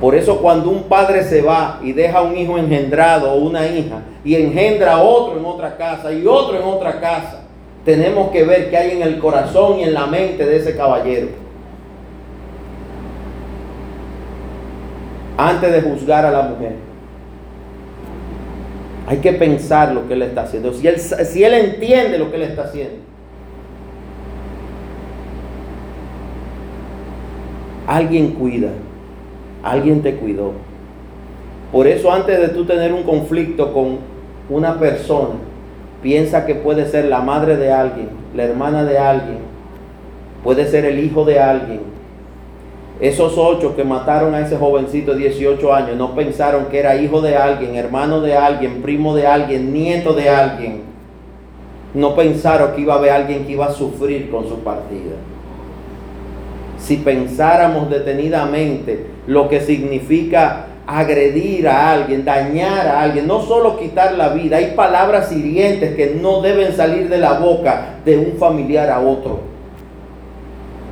Por 0.00 0.14
eso 0.14 0.38
cuando 0.38 0.70
un 0.70 0.84
padre 0.84 1.24
se 1.24 1.42
va 1.42 1.80
y 1.82 1.92
deja 1.92 2.22
un 2.22 2.36
hijo 2.36 2.56
engendrado 2.56 3.32
o 3.32 3.38
una 3.38 3.66
hija 3.66 4.02
y 4.24 4.36
engendra 4.36 4.98
otro 4.98 5.38
en 5.38 5.44
otra 5.44 5.76
casa 5.76 6.12
y 6.12 6.24
otro 6.24 6.56
en 6.56 6.62
otra 6.62 7.00
casa, 7.00 7.42
tenemos 7.84 8.30
que 8.30 8.44
ver 8.44 8.70
qué 8.70 8.76
hay 8.76 8.90
en 8.92 9.02
el 9.02 9.18
corazón 9.18 9.80
y 9.80 9.82
en 9.82 9.94
la 9.94 10.06
mente 10.06 10.44
de 10.44 10.56
ese 10.56 10.76
caballero. 10.76 11.28
Antes 15.36 15.72
de 15.72 15.82
juzgar 15.82 16.24
a 16.24 16.30
la 16.30 16.42
mujer. 16.42 16.76
Hay 19.06 19.18
que 19.18 19.32
pensar 19.32 19.92
lo 19.92 20.06
que 20.06 20.14
él 20.14 20.22
está 20.22 20.42
haciendo. 20.42 20.72
Si 20.74 20.86
él, 20.86 21.00
si 21.00 21.42
él 21.42 21.54
entiende 21.54 22.18
lo 22.18 22.30
que 22.30 22.36
él 22.36 22.42
está 22.42 22.64
haciendo. 22.64 22.98
Alguien 27.86 28.32
cuida 28.32 28.68
alguien 29.62 30.02
te 30.02 30.14
cuidó. 30.16 30.52
Por 31.72 31.86
eso 31.86 32.12
antes 32.12 32.40
de 32.40 32.48
tú 32.48 32.64
tener 32.64 32.92
un 32.92 33.02
conflicto 33.02 33.72
con 33.72 33.98
una 34.48 34.78
persona, 34.78 35.34
piensa 36.02 36.46
que 36.46 36.54
puede 36.54 36.86
ser 36.86 37.06
la 37.06 37.20
madre 37.20 37.56
de 37.56 37.72
alguien, 37.72 38.08
la 38.34 38.44
hermana 38.44 38.84
de 38.84 38.98
alguien, 38.98 39.38
puede 40.42 40.66
ser 40.66 40.84
el 40.84 40.98
hijo 40.98 41.24
de 41.24 41.38
alguien. 41.38 41.80
Esos 43.00 43.36
ocho 43.36 43.76
que 43.76 43.84
mataron 43.84 44.34
a 44.34 44.40
ese 44.40 44.56
jovencito 44.56 45.12
de 45.12 45.28
18 45.28 45.72
años 45.72 45.96
no 45.96 46.14
pensaron 46.14 46.66
que 46.66 46.80
era 46.80 46.96
hijo 46.96 47.20
de 47.20 47.36
alguien, 47.36 47.76
hermano 47.76 48.20
de 48.20 48.36
alguien, 48.36 48.82
primo 48.82 49.14
de 49.14 49.26
alguien, 49.26 49.72
nieto 49.72 50.14
de 50.14 50.28
alguien. 50.28 50.82
No 51.94 52.14
pensaron 52.16 52.72
que 52.74 52.80
iba 52.80 52.94
a 52.94 52.98
haber 52.98 53.10
alguien 53.10 53.44
que 53.44 53.52
iba 53.52 53.66
a 53.66 53.72
sufrir 53.72 54.30
con 54.30 54.48
su 54.48 54.58
partida 54.60 55.14
si 56.78 56.96
pensáramos 56.96 57.90
detenidamente 57.90 59.06
lo 59.28 59.48
que 59.48 59.60
significa 59.60 60.64
agredir 60.86 61.68
a 61.68 61.92
alguien, 61.92 62.24
dañar 62.24 62.86
a 62.86 63.02
alguien, 63.02 63.26
no 63.26 63.42
solo 63.42 63.78
quitar 63.78 64.14
la 64.14 64.30
vida, 64.30 64.56
hay 64.56 64.72
palabras 64.74 65.30
hirientes 65.30 65.94
que 65.94 66.16
no 66.20 66.40
deben 66.40 66.72
salir 66.72 67.10
de 67.10 67.18
la 67.18 67.34
boca 67.34 67.96
de 68.06 68.16
un 68.16 68.38
familiar 68.38 68.88
a 68.88 69.00
otro, 69.00 69.40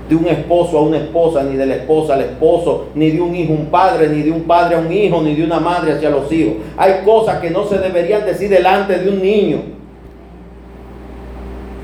de 0.06 0.16
un 0.16 0.26
esposo 0.26 0.78
a 0.78 0.82
una 0.82 0.98
esposa, 0.98 1.44
ni 1.44 1.56
de 1.56 1.64
la 1.64 1.76
esposa 1.76 2.12
al 2.12 2.20
esposo, 2.20 2.88
ni 2.94 3.10
de 3.10 3.22
un 3.22 3.34
hijo 3.34 3.54
a 3.54 3.56
un 3.56 3.66
padre, 3.66 4.08
ni 4.10 4.20
de 4.20 4.30
un 4.30 4.42
padre 4.42 4.76
a 4.76 4.80
un 4.80 4.92
hijo, 4.92 5.22
ni 5.22 5.34
de 5.34 5.42
una 5.42 5.58
madre 5.58 5.92
hacia 5.92 6.10
los 6.10 6.30
hijos. 6.30 6.56
Hay 6.76 7.00
cosas 7.06 7.40
que 7.40 7.48
no 7.48 7.64
se 7.64 7.78
deberían 7.78 8.26
decir 8.26 8.50
delante 8.50 8.98
de 8.98 9.08
un 9.08 9.22
niño. 9.22 9.75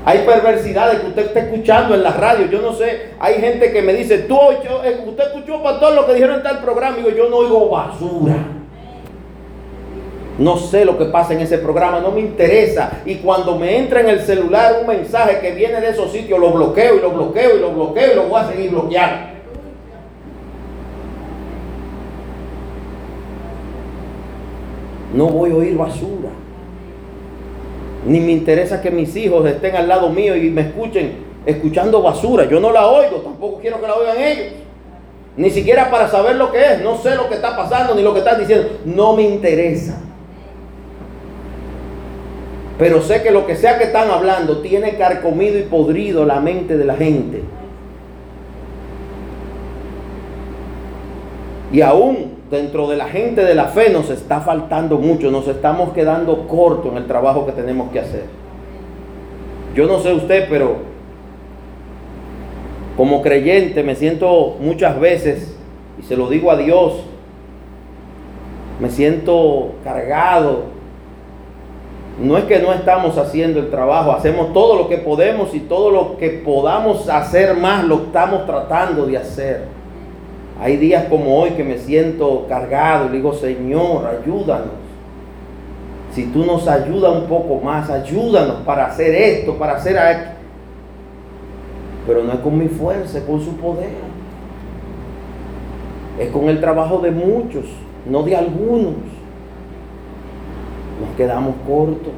Hay 0.05 0.19
perversidades 0.19 0.99
que 0.99 1.07
usted 1.07 1.25
está 1.27 1.39
escuchando 1.39 1.95
en 1.95 2.03
la 2.03 2.11
radio. 2.11 2.47
Yo 2.47 2.61
no 2.61 2.73
sé, 2.73 3.11
hay 3.19 3.35
gente 3.35 3.71
que 3.71 3.81
me 3.81 3.93
dice, 3.93 4.15
eh, 4.15 5.03
usted 5.05 5.23
escuchó 5.27 5.63
para 5.63 5.79
todo 5.79 5.95
lo 5.95 6.05
que 6.05 6.13
dijeron 6.13 6.37
en 6.37 6.43
tal 6.43 6.59
programa. 6.59 6.97
Y 6.99 7.15
yo, 7.15 7.29
no 7.29 7.37
oigo 7.37 7.69
basura. 7.69 8.35
No 10.37 10.57
sé 10.57 10.83
lo 10.83 10.97
que 10.97 11.05
pasa 11.05 11.33
en 11.33 11.41
ese 11.41 11.59
programa, 11.59 11.99
no 11.99 12.11
me 12.11 12.19
interesa. 12.19 13.01
Y 13.05 13.15
cuando 13.15 13.57
me 13.57 13.77
entra 13.77 14.01
en 14.01 14.09
el 14.09 14.21
celular 14.21 14.77
un 14.81 14.87
mensaje 14.87 15.39
que 15.39 15.51
viene 15.51 15.79
de 15.79 15.91
esos 15.91 16.11
sitios, 16.11 16.37
lo 16.39 16.51
bloqueo 16.51 16.95
y 16.95 16.99
lo 16.99 17.11
bloqueo 17.11 17.55
y 17.55 17.59
lo 17.59 17.71
bloqueo 17.71 18.11
y 18.11 18.15
lo 18.15 18.23
voy 18.23 18.41
a 18.41 18.47
seguir 18.47 18.71
bloqueando. 18.71 19.33
No 25.13 25.27
voy 25.27 25.51
a 25.51 25.55
oír 25.55 25.77
basura. 25.77 26.42
Ni 28.05 28.19
me 28.19 28.31
interesa 28.31 28.81
que 28.81 28.91
mis 28.91 29.15
hijos 29.15 29.45
estén 29.47 29.75
al 29.75 29.87
lado 29.87 30.09
mío 30.09 30.35
y 30.35 30.49
me 30.49 30.61
escuchen 30.61 31.13
escuchando 31.45 32.01
basura. 32.01 32.45
Yo 32.45 32.59
no 32.59 32.71
la 32.71 32.87
oigo, 32.87 33.17
tampoco 33.17 33.59
quiero 33.59 33.79
que 33.79 33.87
la 33.87 33.95
oigan 33.95 34.17
ellos. 34.17 34.53
Ni 35.35 35.49
siquiera 35.49 35.89
para 35.89 36.07
saber 36.09 36.35
lo 36.35 36.51
que 36.51 36.63
es. 36.63 36.81
No 36.81 36.97
sé 36.97 37.15
lo 37.15 37.29
que 37.29 37.35
está 37.35 37.55
pasando 37.55 37.95
ni 37.95 38.03
lo 38.03 38.13
que 38.13 38.19
están 38.19 38.39
diciendo. 38.39 38.79
No 38.85 39.15
me 39.15 39.23
interesa. 39.23 39.99
Pero 42.77 43.01
sé 43.01 43.21
que 43.21 43.31
lo 43.31 43.45
que 43.45 43.55
sea 43.55 43.77
que 43.77 43.85
están 43.85 44.09
hablando 44.09 44.61
tiene 44.61 44.97
carcomido 44.97 45.57
y 45.57 45.63
podrido 45.63 46.25
la 46.25 46.39
mente 46.39 46.77
de 46.77 46.85
la 46.85 46.95
gente. 46.95 47.43
Y 51.71 51.81
aún 51.81 52.32
dentro 52.53 52.87
de 52.87 52.95
la 52.95 53.07
gente 53.07 53.43
de 53.43 53.55
la 53.55 53.65
fe 53.65 53.89
nos 53.89 54.09
está 54.11 54.39
faltando 54.39 54.99
mucho, 54.99 55.31
nos 55.31 55.47
estamos 55.47 55.91
quedando 55.91 56.47
cortos 56.47 56.91
en 56.91 56.97
el 56.99 57.07
trabajo 57.07 57.45
que 57.47 57.51
tenemos 57.51 57.91
que 57.91 57.99
hacer. 57.99 58.25
Yo 59.75 59.87
no 59.87 59.99
sé 59.99 60.13
usted, 60.13 60.45
pero 60.49 60.75
como 62.95 63.23
creyente 63.23 63.81
me 63.81 63.95
siento 63.95 64.55
muchas 64.61 64.99
veces, 64.99 65.57
y 65.99 66.03
se 66.03 66.15
lo 66.15 66.29
digo 66.29 66.51
a 66.51 66.57
Dios, 66.57 67.03
me 68.79 68.89
siento 68.89 69.71
cargado. 69.83 70.71
No 72.21 72.37
es 72.37 72.43
que 72.43 72.59
no 72.59 72.71
estamos 72.71 73.17
haciendo 73.17 73.59
el 73.59 73.71
trabajo, 73.71 74.11
hacemos 74.11 74.53
todo 74.53 74.77
lo 74.77 74.87
que 74.87 74.99
podemos 74.99 75.55
y 75.55 75.61
todo 75.61 75.89
lo 75.89 76.17
que 76.17 76.29
podamos 76.29 77.09
hacer 77.09 77.57
más 77.57 77.83
lo 77.83 77.95
estamos 77.95 78.45
tratando 78.45 79.07
de 79.07 79.17
hacer. 79.17 79.82
Hay 80.59 80.77
días 80.77 81.05
como 81.05 81.39
hoy 81.39 81.51
que 81.51 81.63
me 81.63 81.77
siento 81.77 82.45
cargado 82.47 83.07
y 83.07 83.17
digo, 83.17 83.33
Señor, 83.33 84.05
ayúdanos. 84.05 84.83
Si 86.11 86.25
tú 86.27 86.45
nos 86.45 86.67
ayudas 86.67 87.15
un 87.15 87.25
poco 87.25 87.59
más, 87.59 87.89
ayúdanos 87.89 88.57
para 88.57 88.85
hacer 88.85 89.15
esto, 89.15 89.55
para 89.55 89.73
hacer 89.73 89.97
aquello. 89.97 90.33
Pero 92.05 92.23
no 92.23 92.33
es 92.33 92.39
con 92.39 92.57
mi 92.57 92.67
fuerza, 92.67 93.17
es 93.17 93.23
con 93.23 93.41
su 93.41 93.55
poder. 93.57 93.89
Es 96.19 96.29
con 96.29 96.49
el 96.49 96.59
trabajo 96.59 96.99
de 96.99 97.09
muchos, 97.09 97.65
no 98.05 98.21
de 98.21 98.35
algunos. 98.35 98.93
Nos 101.01 101.15
quedamos 101.17 101.55
cortos. 101.67 102.13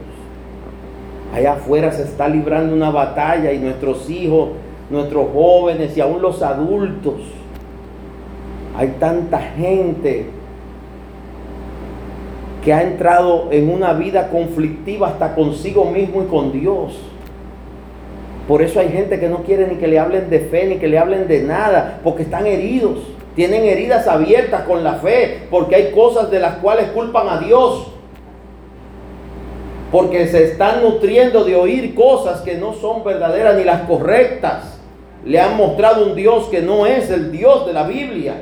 Allá 1.33 1.53
afuera 1.53 1.91
se 1.91 2.03
está 2.03 2.27
librando 2.27 2.75
una 2.75 2.91
batalla 2.91 3.53
y 3.53 3.59
nuestros 3.59 4.09
hijos, 4.09 4.49
nuestros 4.89 5.27
jóvenes 5.33 5.95
y 5.95 6.01
aún 6.01 6.21
los 6.21 6.41
adultos 6.41 7.15
hay 8.77 8.95
tanta 8.99 9.39
gente 9.39 10.25
que 12.63 12.73
ha 12.73 12.81
entrado 12.81 13.49
en 13.51 13.69
una 13.69 13.93
vida 13.93 14.29
conflictiva 14.29 15.09
hasta 15.09 15.35
consigo 15.35 15.85
mismo 15.85 16.23
y 16.23 16.25
con 16.25 16.51
Dios. 16.51 16.97
Por 18.47 18.61
eso 18.61 18.79
hay 18.79 18.89
gente 18.89 19.19
que 19.19 19.29
no 19.29 19.43
quiere 19.43 19.67
ni 19.67 19.75
que 19.75 19.87
le 19.87 19.99
hablen 19.99 20.29
de 20.29 20.39
fe, 20.39 20.65
ni 20.65 20.77
que 20.77 20.87
le 20.87 20.97
hablen 20.99 21.27
de 21.27 21.43
nada, 21.43 21.99
porque 22.03 22.23
están 22.23 22.47
heridos. 22.47 22.99
Tienen 23.35 23.63
heridas 23.63 24.07
abiertas 24.07 24.63
con 24.63 24.83
la 24.83 24.95
fe, 24.95 25.43
porque 25.49 25.75
hay 25.75 25.91
cosas 25.91 26.31
de 26.31 26.39
las 26.39 26.55
cuales 26.57 26.87
culpan 26.89 27.29
a 27.29 27.39
Dios. 27.39 27.87
Porque 29.91 30.27
se 30.27 30.43
están 30.43 30.81
nutriendo 30.81 31.43
de 31.43 31.55
oír 31.55 31.93
cosas 31.95 32.41
que 32.41 32.55
no 32.55 32.73
son 32.73 33.03
verdaderas 33.03 33.57
ni 33.57 33.63
las 33.63 33.81
correctas. 33.81 34.79
Le 35.23 35.39
han 35.39 35.55
mostrado 35.55 36.05
un 36.05 36.15
Dios 36.15 36.45
que 36.45 36.61
no 36.61 36.85
es 36.85 37.09
el 37.09 37.31
Dios 37.31 37.65
de 37.65 37.73
la 37.73 37.83
Biblia. 37.83 38.35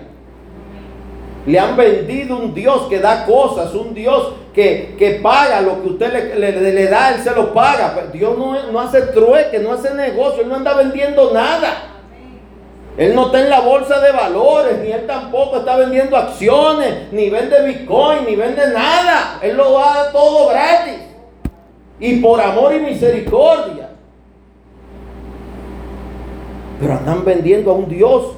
Le 1.46 1.60
han 1.60 1.76
vendido 1.76 2.38
un 2.38 2.54
Dios 2.54 2.84
que 2.90 3.00
da 3.00 3.26
cosas, 3.26 3.74
un 3.74 3.94
Dios 3.94 4.34
que, 4.54 5.20
paga 5.22 5.62
lo 5.62 5.82
que 5.82 5.90
usted 5.90 6.38
le, 6.38 6.88
da, 6.88 7.14
Él 7.14 7.22
se 7.22 7.32
lo 7.32 7.54
paga. 7.54 7.96
Dios 8.14 8.38
no, 8.38 8.72
no 8.72 8.80
hace 8.80 9.02
trueque, 9.02 9.60
no 9.60 9.74
hace 9.74 9.94
negocio, 9.94 10.44
Él 10.44 10.50
no 10.50 10.56
anda 10.56 10.74
vendiendo 10.74 11.32
nada. 11.34 11.90
Él 12.96 13.16
no 13.16 13.26
está 13.26 13.42
en 13.42 13.50
la 13.50 13.60
bolsa 13.60 14.00
de 14.00 14.12
valores, 14.12 14.80
ni 14.80 14.92
Él 14.92 15.06
tampoco 15.08 15.58
está 15.58 15.76
vendiendo 15.76 16.16
acciones, 16.16 17.12
ni 17.12 17.30
vende 17.30 17.62
Bitcoin, 17.64 18.26
ni 18.26 18.36
vende 18.36 18.68
nada. 18.68 19.40
Él 19.42 19.58
lo 19.58 19.74
da 19.74 20.12
todo 20.12 20.50
gratis. 20.50 21.00
Y 22.00 22.18
por 22.18 22.40
amor 22.40 22.74
y 22.74 22.80
misericordia. 22.80 23.90
Pero 26.80 26.94
andan 26.94 27.26
vendiendo 27.26 27.72
a 27.72 27.74
un 27.74 27.90
Dios 27.90 28.34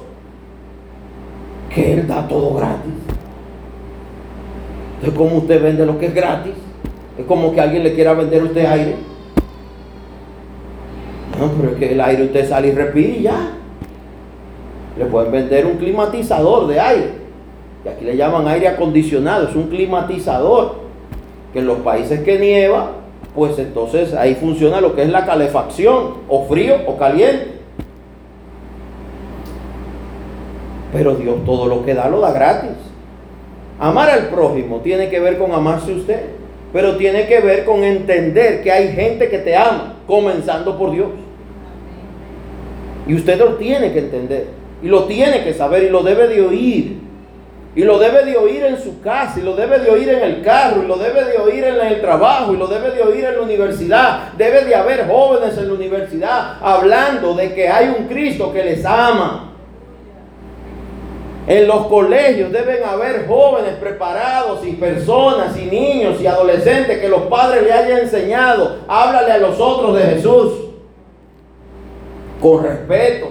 que 1.76 1.92
Él 1.92 2.08
da 2.08 2.26
todo 2.26 2.54
gratis. 2.54 2.92
Entonces, 4.94 5.18
¿cómo 5.18 5.36
usted 5.36 5.62
vende 5.62 5.84
lo 5.84 5.98
que 5.98 6.06
es 6.06 6.14
gratis? 6.14 6.54
Es 7.18 7.26
como 7.26 7.52
que 7.52 7.60
alguien 7.60 7.82
le 7.82 7.94
quiera 7.94 8.14
vender 8.14 8.40
a 8.40 8.44
usted 8.44 8.64
aire. 8.64 8.96
No, 11.38 11.50
pero 11.52 11.72
es 11.72 11.78
que 11.78 11.92
el 11.92 12.00
aire 12.00 12.24
usted 12.24 12.48
sale 12.48 12.68
y 12.68 12.72
respira 12.72 13.08
y 13.08 13.22
ya. 13.22 13.50
Le 14.98 15.04
pueden 15.04 15.30
vender 15.30 15.66
un 15.66 15.76
climatizador 15.76 16.66
de 16.66 16.80
aire. 16.80 17.10
Y 17.84 17.88
aquí 17.88 18.06
le 18.06 18.16
llaman 18.16 18.48
aire 18.48 18.68
acondicionado. 18.68 19.48
Es 19.48 19.54
un 19.54 19.68
climatizador. 19.68 20.86
Que 21.52 21.58
en 21.58 21.66
los 21.66 21.78
países 21.80 22.20
que 22.20 22.38
nieva, 22.38 22.92
pues 23.34 23.58
entonces 23.58 24.14
ahí 24.14 24.34
funciona 24.34 24.80
lo 24.80 24.94
que 24.94 25.02
es 25.02 25.10
la 25.10 25.26
calefacción. 25.26 26.14
O 26.26 26.46
frío 26.46 26.76
o 26.86 26.96
caliente. 26.96 27.55
Pero 30.96 31.14
Dios 31.14 31.44
todo 31.44 31.66
lo 31.66 31.84
que 31.84 31.92
da 31.92 32.08
lo 32.08 32.20
da 32.20 32.32
gratis. 32.32 32.70
Amar 33.78 34.08
al 34.08 34.28
prójimo 34.28 34.80
tiene 34.80 35.10
que 35.10 35.20
ver 35.20 35.36
con 35.36 35.52
amarse 35.52 35.92
usted, 35.92 36.22
pero 36.72 36.96
tiene 36.96 37.26
que 37.26 37.40
ver 37.40 37.66
con 37.66 37.84
entender 37.84 38.62
que 38.62 38.72
hay 38.72 38.88
gente 38.92 39.28
que 39.28 39.38
te 39.38 39.54
ama, 39.54 39.96
comenzando 40.06 40.78
por 40.78 40.92
Dios. 40.92 41.08
Y 43.06 43.14
usted 43.14 43.38
lo 43.38 43.56
tiene 43.56 43.92
que 43.92 43.98
entender, 43.98 44.46
y 44.82 44.88
lo 44.88 45.04
tiene 45.04 45.44
que 45.44 45.52
saber, 45.52 45.82
y 45.82 45.90
lo 45.90 46.02
debe 46.02 46.28
de 46.28 46.40
oír. 46.40 46.96
Y 47.74 47.84
lo 47.84 47.98
debe 47.98 48.24
de 48.24 48.38
oír 48.38 48.64
en 48.64 48.78
su 48.78 49.02
casa, 49.02 49.38
y 49.38 49.42
lo 49.42 49.54
debe 49.54 49.78
de 49.78 49.90
oír 49.90 50.08
en 50.08 50.22
el 50.22 50.40
carro, 50.40 50.82
y 50.82 50.86
lo 50.86 50.96
debe 50.96 51.24
de 51.24 51.36
oír 51.36 51.62
en 51.62 51.86
el 51.88 52.00
trabajo, 52.00 52.54
y 52.54 52.56
lo 52.56 52.68
debe 52.68 52.92
de 52.92 53.02
oír 53.02 53.22
en 53.22 53.36
la 53.36 53.42
universidad. 53.42 54.32
Debe 54.38 54.64
de 54.64 54.74
haber 54.74 55.06
jóvenes 55.06 55.58
en 55.58 55.68
la 55.68 55.74
universidad 55.74 56.56
hablando 56.62 57.34
de 57.34 57.52
que 57.52 57.68
hay 57.68 57.94
un 57.98 58.06
Cristo 58.06 58.50
que 58.50 58.64
les 58.64 58.82
ama. 58.86 59.55
En 61.46 61.68
los 61.68 61.86
colegios 61.86 62.50
deben 62.50 62.82
haber 62.84 63.26
jóvenes 63.28 63.74
preparados 63.74 64.66
y 64.66 64.72
personas 64.72 65.56
y 65.56 65.66
niños 65.66 66.20
y 66.20 66.26
adolescentes 66.26 66.98
que 66.98 67.08
los 67.08 67.22
padres 67.22 67.62
le 67.62 67.72
hayan 67.72 68.00
enseñado. 68.00 68.78
Háblale 68.88 69.30
a 69.30 69.38
los 69.38 69.60
otros 69.60 69.96
de 69.96 70.02
Jesús. 70.02 70.52
Con 72.40 72.64
respeto. 72.64 73.28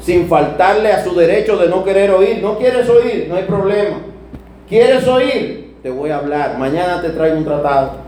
Sin 0.00 0.26
faltarle 0.26 0.90
a 0.90 1.04
su 1.04 1.14
derecho 1.14 1.56
de 1.58 1.68
no 1.68 1.84
querer 1.84 2.10
oír. 2.10 2.40
No 2.42 2.58
quieres 2.58 2.88
oír, 2.88 3.26
no 3.28 3.36
hay 3.36 3.44
problema. 3.44 3.98
¿Quieres 4.68 5.06
oír? 5.06 5.76
Te 5.84 5.90
voy 5.90 6.10
a 6.10 6.16
hablar. 6.16 6.58
Mañana 6.58 7.00
te 7.00 7.10
traigo 7.10 7.36
un 7.36 7.44
tratado. 7.44 7.98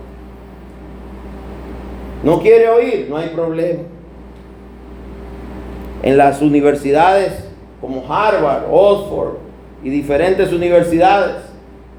¿No 2.24 2.40
quiere 2.40 2.68
oír? 2.68 3.06
No 3.08 3.16
hay 3.16 3.28
problema. 3.28 3.82
En 6.02 6.16
las 6.16 6.42
universidades 6.42 7.51
como 7.82 8.04
Harvard, 8.08 8.62
Oxford 8.70 9.34
y 9.82 9.90
diferentes 9.90 10.52
universidades. 10.52 11.34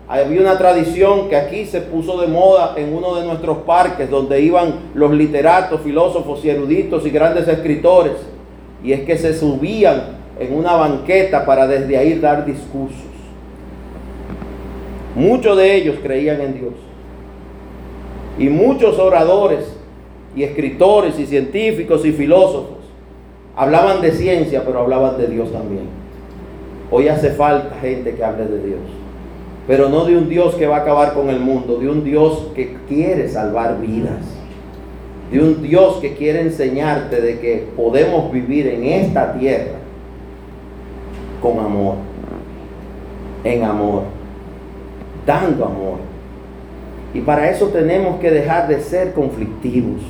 Había 0.07 0.41
una 0.41 0.57
tradición 0.57 1.29
que 1.29 1.35
aquí 1.35 1.65
se 1.65 1.81
puso 1.81 2.19
de 2.21 2.27
moda 2.27 2.73
en 2.77 2.95
uno 2.95 3.15
de 3.15 3.25
nuestros 3.25 3.59
parques 3.59 4.09
donde 4.09 4.41
iban 4.41 4.75
los 4.95 5.11
literatos, 5.11 5.81
filósofos 5.81 6.43
y 6.45 6.49
eruditos 6.49 7.05
y 7.05 7.09
grandes 7.09 7.47
escritores. 7.47 8.13
Y 8.83 8.93
es 8.93 9.01
que 9.01 9.17
se 9.17 9.33
subían 9.33 10.23
en 10.39 10.55
una 10.55 10.73
banqueta 10.73 11.45
para 11.45 11.67
desde 11.67 11.97
ahí 11.97 12.17
dar 12.17 12.45
discursos. 12.45 12.97
Muchos 15.15 15.57
de 15.57 15.75
ellos 15.75 15.97
creían 16.01 16.41
en 16.41 16.53
Dios. 16.53 16.73
Y 18.39 18.49
muchos 18.49 18.97
oradores 18.99 19.75
y 20.35 20.43
escritores 20.43 21.19
y 21.19 21.25
científicos 21.25 22.05
y 22.05 22.13
filósofos 22.13 22.82
Hablaban 23.55 24.01
de 24.01 24.11
ciencia, 24.11 24.63
pero 24.65 24.79
hablaban 24.79 25.17
de 25.17 25.27
Dios 25.27 25.51
también. 25.51 25.85
Hoy 26.89 27.07
hace 27.07 27.31
falta 27.31 27.75
gente 27.79 28.15
que 28.15 28.23
hable 28.23 28.45
de 28.45 28.65
Dios. 28.65 28.81
Pero 29.67 29.89
no 29.89 30.05
de 30.05 30.17
un 30.17 30.27
Dios 30.27 30.55
que 30.55 30.67
va 30.67 30.77
a 30.77 30.79
acabar 30.81 31.13
con 31.13 31.29
el 31.29 31.39
mundo, 31.39 31.77
de 31.77 31.89
un 31.89 32.03
Dios 32.03 32.47
que 32.55 32.77
quiere 32.87 33.29
salvar 33.29 33.79
vidas. 33.79 34.21
De 35.31 35.39
un 35.39 35.61
Dios 35.61 35.97
que 35.97 36.15
quiere 36.15 36.41
enseñarte 36.41 37.21
de 37.21 37.39
que 37.39 37.67
podemos 37.75 38.31
vivir 38.31 38.67
en 38.67 38.85
esta 38.85 39.33
tierra 39.33 39.79
con 41.41 41.59
amor, 41.59 41.95
en 43.43 43.63
amor, 43.63 44.03
dando 45.25 45.65
amor. 45.65 45.97
Y 47.13 47.21
para 47.21 47.49
eso 47.49 47.67
tenemos 47.67 48.19
que 48.19 48.31
dejar 48.31 48.67
de 48.67 48.79
ser 48.79 49.13
conflictivos. 49.13 50.01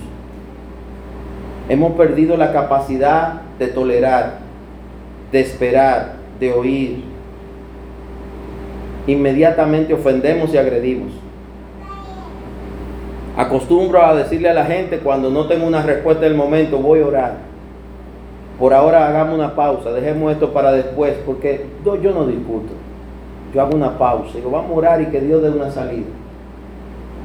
Hemos 1.69 1.94
perdido 1.94 2.35
la 2.35 2.52
capacidad 2.52 3.41
de 3.57 3.68
tolerar, 3.68 4.40
de 5.31 5.40
esperar, 5.40 6.14
de 6.40 6.52
oír. 6.52 7.03
Inmediatamente 9.07 9.94
ofendemos 9.94 10.53
y 10.53 10.57
agredimos. 10.57 11.11
Acostumbro 13.35 14.06
a 14.06 14.14
decirle 14.14 14.49
a 14.49 14.53
la 14.53 14.65
gente 14.65 14.99
cuando 14.99 15.31
no 15.31 15.48
tengo 15.48 15.65
una 15.65 15.81
respuesta 15.81 16.23
del 16.26 16.35
momento, 16.35 16.77
voy 16.77 17.02
a 17.02 17.07
orar. 17.07 17.34
Por 18.60 18.73
ahora 18.73 19.07
hagamos 19.07 19.35
una 19.35 19.56
pausa, 19.56 19.91
dejemos 19.91 20.31
esto 20.31 20.53
para 20.53 20.72
después, 20.72 21.15
porque 21.26 21.65
yo, 21.84 21.95
no 22.11 22.27
discuto. 22.27 22.73
Yo 23.53 23.61
hago 23.61 23.76
una 23.76 23.98
pausa, 23.98 24.35
digo, 24.35 24.52
vamos 24.52 24.72
a 24.72 24.76
orar 24.76 25.02
y 25.02 25.07
que 25.07 25.19
Dios 25.19 25.41
dé 25.41 25.49
una 25.49 25.72
salida. 25.72 26.07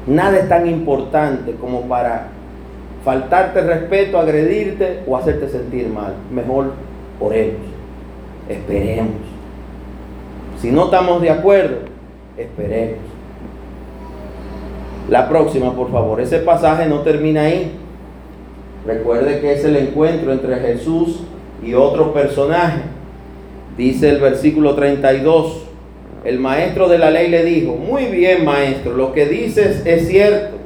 Nada 0.07 0.37
es 0.39 0.49
tan 0.49 0.67
importante 0.67 1.53
como 1.55 1.81
para 1.81 2.27
faltarte 3.03 3.61
respeto, 3.61 4.19
agredirte 4.19 4.99
o 5.07 5.17
hacerte 5.17 5.49
sentir 5.49 5.87
mal. 5.87 6.13
Mejor 6.31 6.73
oremos, 7.19 7.61
esperemos. 8.47 9.15
Si 10.61 10.71
no 10.71 10.85
estamos 10.85 11.21
de 11.21 11.29
acuerdo, 11.29 11.77
esperemos. 12.37 12.99
La 15.09 15.27
próxima, 15.27 15.75
por 15.75 15.91
favor. 15.91 16.21
Ese 16.21 16.39
pasaje 16.39 16.87
no 16.87 16.99
termina 16.99 17.43
ahí. 17.43 17.71
Recuerde 18.85 19.39
que 19.39 19.53
es 19.53 19.65
el 19.65 19.75
encuentro 19.75 20.31
entre 20.31 20.55
Jesús 20.57 21.21
y 21.63 21.73
otro 21.73 22.13
personaje. 22.13 22.81
Dice 23.77 24.09
el 24.09 24.19
versículo 24.19 24.75
32. 24.75 25.63
El 26.25 26.39
maestro 26.39 26.89
de 26.89 26.97
la 26.97 27.09
ley 27.09 27.29
le 27.29 27.43
dijo, 27.43 27.75
muy 27.75 28.05
bien 28.05 28.43
maestro, 28.43 28.93
lo 28.93 29.13
que 29.13 29.25
dices 29.25 29.85
es 29.85 30.07
cierto. 30.07 30.58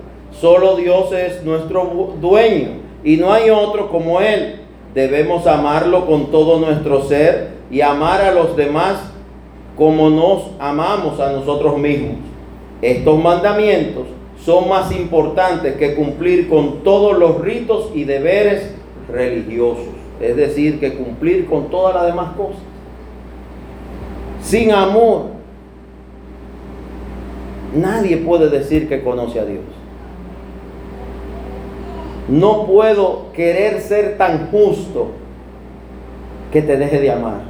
Solo 0.44 0.76
Dios 0.76 1.10
es 1.14 1.42
nuestro 1.46 2.16
dueño 2.20 2.72
y 3.02 3.16
no 3.16 3.32
hay 3.32 3.50
otro 3.50 3.90
como 3.90 4.20
Él. 4.20 4.60
Debemos 4.94 5.48
amarlo 5.48 6.06
con 6.06 6.32
todo 6.32 6.60
nuestro 6.60 7.02
ser 7.04 7.52
y 7.72 7.80
amar 7.80 8.20
a 8.20 8.34
los 8.34 8.58
demás 8.58 9.10
como 9.78 10.10
nos 10.10 10.50
amamos 10.60 11.18
a 11.22 11.32
nosotros 11.32 11.78
mismos. 11.78 12.18
Estos 12.82 13.24
mandamientos 13.24 14.04
son 14.44 14.68
más 14.68 14.92
importantes 14.92 15.78
que 15.78 15.96
cumplir 15.96 16.50
con 16.50 16.84
todos 16.84 17.18
los 17.18 17.40
ritos 17.40 17.92
y 17.96 18.04
deberes 18.04 18.76
religiosos. 19.10 19.88
Es 20.20 20.36
decir, 20.36 20.78
que 20.82 20.96
cumplir 20.96 21.46
con 21.46 21.70
todas 21.70 21.96
las 21.96 22.08
demás 22.08 22.36
cosas. 22.36 22.62
Sin 24.42 24.74
amor, 24.74 25.28
nadie 27.74 28.18
puede 28.18 28.50
decir 28.50 28.90
que 28.90 29.02
conoce 29.02 29.40
a 29.40 29.46
Dios. 29.46 29.73
No 32.28 32.66
puedo 32.66 33.32
querer 33.34 33.82
ser 33.82 34.18
tan 34.18 34.50
justo 34.50 35.12
que 36.52 36.62
te 36.62 36.78
deje 36.78 37.00
de 37.00 37.12
amar. 37.12 37.42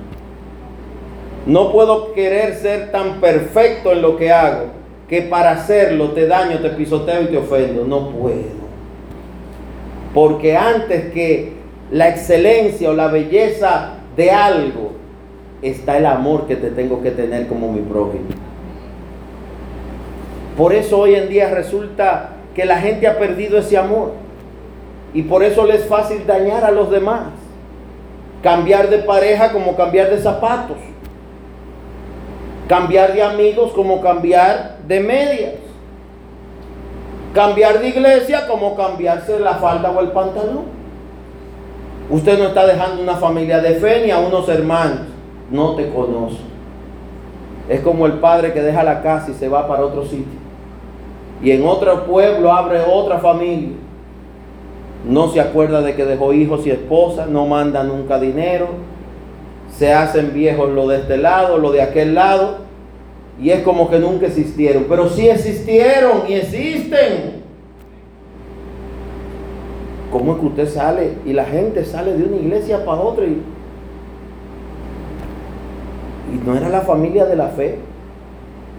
No 1.46 1.72
puedo 1.72 2.14
querer 2.14 2.56
ser 2.56 2.92
tan 2.92 3.20
perfecto 3.20 3.92
en 3.92 4.02
lo 4.02 4.18
que 4.18 4.32
hago 4.32 4.84
que 5.14 5.22
para 5.22 5.52
hacerlo 5.52 6.12
te 6.12 6.26
daño, 6.26 6.60
te 6.60 6.70
pisoteo 6.70 7.24
y 7.24 7.28
te 7.28 7.38
ofendo. 7.38 7.86
No 7.86 8.10
puedo. 8.10 8.64
Porque 10.14 10.56
antes 10.56 11.12
que 11.12 11.54
la 11.92 12.10
excelencia 12.10 12.90
o 12.90 12.94
la 12.94 13.10
belleza 13.10 13.96
de 14.16 14.32
algo, 14.32 14.94
está 15.62 15.98
el 15.98 16.06
amor 16.06 16.48
que 16.48 16.56
te 16.56 16.72
tengo 16.72 17.02
que 17.02 17.12
tener 17.12 17.48
como 17.48 17.72
mi 17.72 17.82
prójimo. 17.82 18.26
Por 20.58 20.74
eso 20.74 21.00
hoy 21.00 21.16
en 21.16 21.30
día 21.30 21.54
resulta 21.54 22.32
que 22.56 22.66
la 22.66 22.80
gente 22.80 23.08
ha 23.08 23.18
perdido 23.18 23.58
ese 23.58 23.78
amor. 23.78 24.23
Y 25.14 25.24
por 25.24 25.44
eso 25.44 25.66
le 25.66 25.76
es 25.76 25.86
fácil 25.86 26.26
dañar 26.26 26.64
a 26.64 26.72
los 26.72 26.90
demás. 26.90 27.28
Cambiar 28.42 28.90
de 28.90 29.00
pareja 29.00 29.52
como 29.52 29.76
cambiar 29.76 30.10
de 30.10 30.18
zapatos. 30.20 30.78
Cambiar 32.68 33.14
de 33.14 33.22
amigos 33.22 33.72
como 33.74 34.02
cambiar 34.02 34.80
de 34.88 35.00
medias. 35.00 35.54
Cambiar 37.34 37.80
de 37.80 37.90
iglesia 37.90 38.48
como 38.48 38.76
cambiarse 38.76 39.40
la 39.40 39.56
falda 39.56 39.92
o 39.92 40.02
el 40.02 40.12
pantalón. 40.12 40.84
Usted 42.10 42.38
no 42.38 42.46
está 42.46 42.66
dejando 42.66 43.02
una 43.02 43.16
familia 43.16 43.60
de 43.60 43.76
fe 43.76 44.04
ni 44.06 44.12
a 44.12 44.20
unos 44.20 44.50
hermanos. 44.50 45.08
No 45.50 45.76
te 45.76 45.90
conoce. 45.90 46.40
Es 47.70 47.82
como 47.82 48.06
el 48.06 48.14
padre 48.14 48.52
que 48.54 48.62
deja 48.62 48.84
la 48.84 49.02
casa 49.02 49.32
y 49.32 49.36
se 49.36 49.48
va 49.48 49.68
para 49.68 49.86
otro 49.86 50.04
sitio. 50.04 50.42
Y 51.42 51.52
en 51.52 51.66
otro 51.66 52.06
pueblo 52.06 52.52
abre 52.52 52.82
otra 52.82 53.20
familia. 53.20 53.76
No 55.08 55.30
se 55.30 55.42
acuerda 55.42 55.82
de 55.82 55.96
que 55.96 56.06
dejó 56.06 56.34
hijos 56.34 56.66
y 56.66 56.72
esposas, 56.72 57.28
no 57.30 57.46
manda 57.46 57.84
nunca 57.84 58.20
dinero, 58.20 58.68
se 59.70 59.92
hacen 59.94 60.34
viejos 60.34 60.70
lo 60.70 60.88
de 60.88 60.98
este 60.98 61.18
lado, 61.18 61.58
lo 61.58 61.72
de 61.72 61.82
aquel 61.82 62.16
lado, 62.16 62.60
y 63.42 63.50
es 63.50 63.64
como 63.64 63.90
que 63.90 64.00
nunca 64.00 64.28
existieron, 64.28 64.86
pero 64.88 65.10
sí 65.10 65.28
existieron 65.28 66.24
y 66.30 66.34
existen. 66.34 67.44
¿Cómo 70.12 70.34
es 70.34 70.40
que 70.40 70.46
usted 70.46 70.70
sale 70.70 71.14
y 71.26 71.34
la 71.34 71.46
gente 71.46 71.84
sale 71.84 72.14
de 72.14 72.24
una 72.24 72.36
iglesia 72.38 72.86
para 72.86 73.02
otra 73.02 73.26
y, 73.26 73.42
y 76.32 76.46
no 76.46 76.56
era 76.56 76.70
la 76.70 76.82
familia 76.82 77.26
de 77.26 77.36
la 77.36 77.48
fe? 77.48 77.80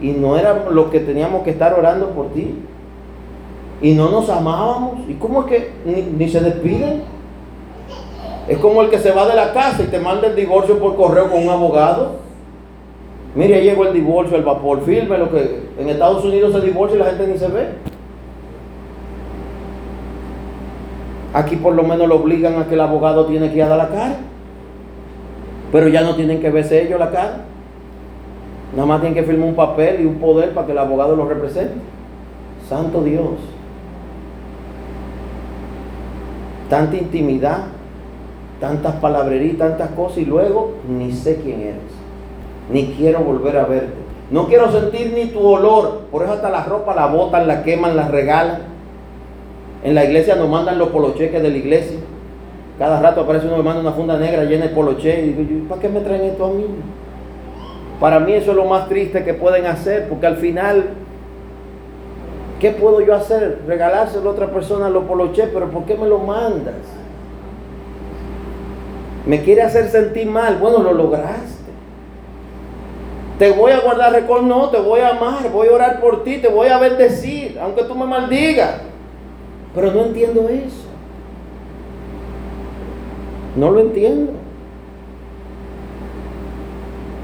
Y 0.01 0.13
no 0.13 0.39
era 0.39 0.71
lo 0.71 0.91
que 0.91 1.01
teníamos 1.01 1.43
que 1.43 1.51
estar 1.51 1.75
orando 1.75 2.11
por 2.11 2.33
ti. 2.33 2.55
Y 3.81 3.93
no 3.95 4.11
nos 4.11 4.29
amábamos. 4.29 5.01
¿Y 5.09 5.15
cómo 5.15 5.43
es 5.43 5.47
que 5.47 5.73
ni, 6.17 6.29
se 6.29 6.41
despiden? 6.41 7.03
Es 8.49 8.59
como 8.59 8.83
el 8.83 8.91
que 8.91 8.99
se 8.99 9.13
va 9.13 9.27
de 9.27 9.35
la 9.35 9.53
casa 9.53 9.83
y 9.83 9.87
te 9.87 9.99
manda 9.99 10.27
el 10.29 10.37
divorcio 10.37 10.79
por 10.79 10.97
correo 10.97 11.31
con 11.31 11.43
un 11.43 11.49
abogado. 11.49 12.17
Mire, 13.35 13.63
llegó 13.63 13.87
el 13.87 13.93
divorcio, 13.93 14.37
el 14.37 14.45
vapor, 14.45 14.83
firme 14.85 15.19
lo 15.19 15.31
que 15.31 15.65
en 15.79 15.89
Estados 15.89 16.25
Unidos 16.25 16.53
se 16.53 16.61
divorcia 16.61 16.97
y 16.97 16.99
la 17.01 17.07
gente 17.07 17.27
ni 17.27 17.39
se 17.39 17.49
ve. 17.49 17.69
Aquí 21.33 21.57
por 21.57 21.75
lo 21.75 21.83
menos 21.83 22.07
lo 22.07 22.17
obligan 22.17 22.61
a 22.61 22.69
que 22.69 22.75
el 22.75 22.81
abogado 22.81 23.27
tiene 23.27 23.51
que 23.51 23.57
ir 23.57 23.63
a 23.65 23.69
dar 23.69 23.79
la 23.79 23.89
cara. 23.89 24.17
Pero 25.73 25.89
ya 25.89 26.03
no 26.03 26.15
tienen 26.15 26.41
que 26.41 26.51
verse 26.51 26.83
ellos 26.83 27.01
la 27.01 27.11
cara. 27.11 27.39
Nada 28.75 28.87
más 28.87 29.01
tienen 29.01 29.15
que 29.15 29.29
firmar 29.29 29.49
un 29.49 29.57
papel 29.57 30.03
y 30.03 30.05
un 30.07 30.17
poder 30.17 30.51
para 30.55 30.67
que 30.67 30.73
el 30.73 30.79
abogado 30.79 31.17
lo 31.17 31.27
represente. 31.27 31.75
Santo 32.69 33.03
Dios. 33.03 33.33
Tanta 36.69 36.97
intimidad, 36.97 37.65
tantas 38.61 38.95
palabrerías, 38.97 39.59
tantas 39.59 39.91
cosas 39.91 40.19
y 40.19 40.25
luego 40.25 40.73
ni 40.89 41.13
sé 41.13 41.41
quién 41.43 41.61
eres. 41.61 41.95
Ni 42.73 42.95
quiero 42.95 43.21
volver 43.21 43.59
a 43.59 43.65
verte. 43.65 44.05
No 44.31 44.47
quiero 44.47 44.71
sentir 44.73 45.13
ni 45.15 45.27
tu 45.27 45.41
olor. 45.41 46.03
Por 46.11 46.23
eso 46.23 46.33
hasta 46.33 46.51
la 46.51 46.65
ropa 46.65 46.95
la 46.95 47.07
botan, 47.07 47.47
la 47.47 47.63
queman, 47.63 47.97
la 47.97 48.09
regalan. 48.09 48.63
En 49.83 49.95
la 49.95 50.05
iglesia 50.05 50.35
nos 50.35 50.49
mandan 50.49 50.79
los 50.79 50.89
polocheques 50.89 51.43
de 51.43 51.51
la 51.51 51.57
iglesia. 51.57 51.99
Cada 52.79 53.01
rato 53.01 53.21
aparece 53.21 53.47
uno 53.47 53.57
que 53.57 53.63
manda 53.63 53.81
una 53.81 53.93
funda 53.93 54.17
negra 54.19 54.45
llena 54.45 54.67
de 54.67 54.75
poloche. 54.75 55.27
Y 55.27 55.33
digo, 55.33 55.69
¿para 55.69 55.81
qué 55.83 55.89
me 55.89 56.01
traen 56.01 56.25
esto 56.25 56.47
a 56.47 56.49
mí? 56.49 56.65
Para 58.01 58.19
mí 58.19 58.33
eso 58.33 58.51
es 58.51 58.57
lo 58.57 58.65
más 58.65 58.89
triste 58.89 59.25
que 59.25 59.35
pueden 59.35 59.67
hacer, 59.67 60.09
porque 60.09 60.27
al 60.27 60.37
final, 60.37 60.85
¿qué 62.65 62.71
puedo 62.71 63.03
yo 63.03 63.15
hacer? 63.15 63.61
Regalárselo 63.67 64.31
a 64.31 64.33
otra 64.33 64.51
persona 64.51 64.89
los 64.89 65.05
poloche, 65.05 65.51
pero 65.53 65.71
¿por 65.71 65.85
qué 65.85 65.99
me 65.99 66.09
lo 66.09 66.19
mandas? 66.21 66.73
Me 69.27 69.43
quiere 69.43 69.61
hacer 69.61 69.91
sentir 69.91 70.27
mal. 70.27 70.57
Bueno, 70.57 70.79
lo 70.79 70.95
lograste. 70.95 71.71
Te 73.39 73.53
voy 73.53 73.73
a 73.73 73.81
guardar 73.81 74.13
récord, 74.15 74.45
no, 74.45 74.71
te 74.71 74.81
voy 74.81 75.01
a 75.01 75.11
amar, 75.11 75.51
voy 75.53 75.69
a 75.69 75.73
orar 75.73 76.01
por 76.01 76.25
ti, 76.25 76.39
te 76.39 76.49
voy 76.49 76.69
a 76.69 76.79
bendecir, 76.79 77.59
aunque 77.61 77.85
tú 77.85 77.95
me 77.95 78.07
maldigas. 78.07 78.77
Pero 79.75 79.93
no 79.93 80.05
entiendo 80.07 80.49
eso. 80.49 80.89
No 83.57 83.73
lo 83.73 83.81
entiendo. 83.81 84.33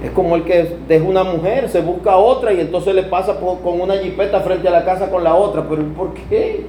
Es 0.02 0.10
como 0.12 0.36
el 0.36 0.44
que 0.44 0.76
deja 0.88 1.04
una 1.04 1.24
mujer, 1.24 1.68
se 1.68 1.82
busca 1.82 2.16
otra 2.16 2.52
y 2.52 2.60
entonces 2.60 2.94
le 2.94 3.02
pasa 3.02 3.36
con 3.36 3.80
una 3.80 3.94
jipeta 3.94 4.40
frente 4.40 4.66
a 4.66 4.70
la 4.70 4.84
casa 4.84 5.10
con 5.10 5.22
la 5.22 5.34
otra. 5.34 5.66
Pero 5.68 5.82
¿por 5.94 6.14
qué? 6.14 6.64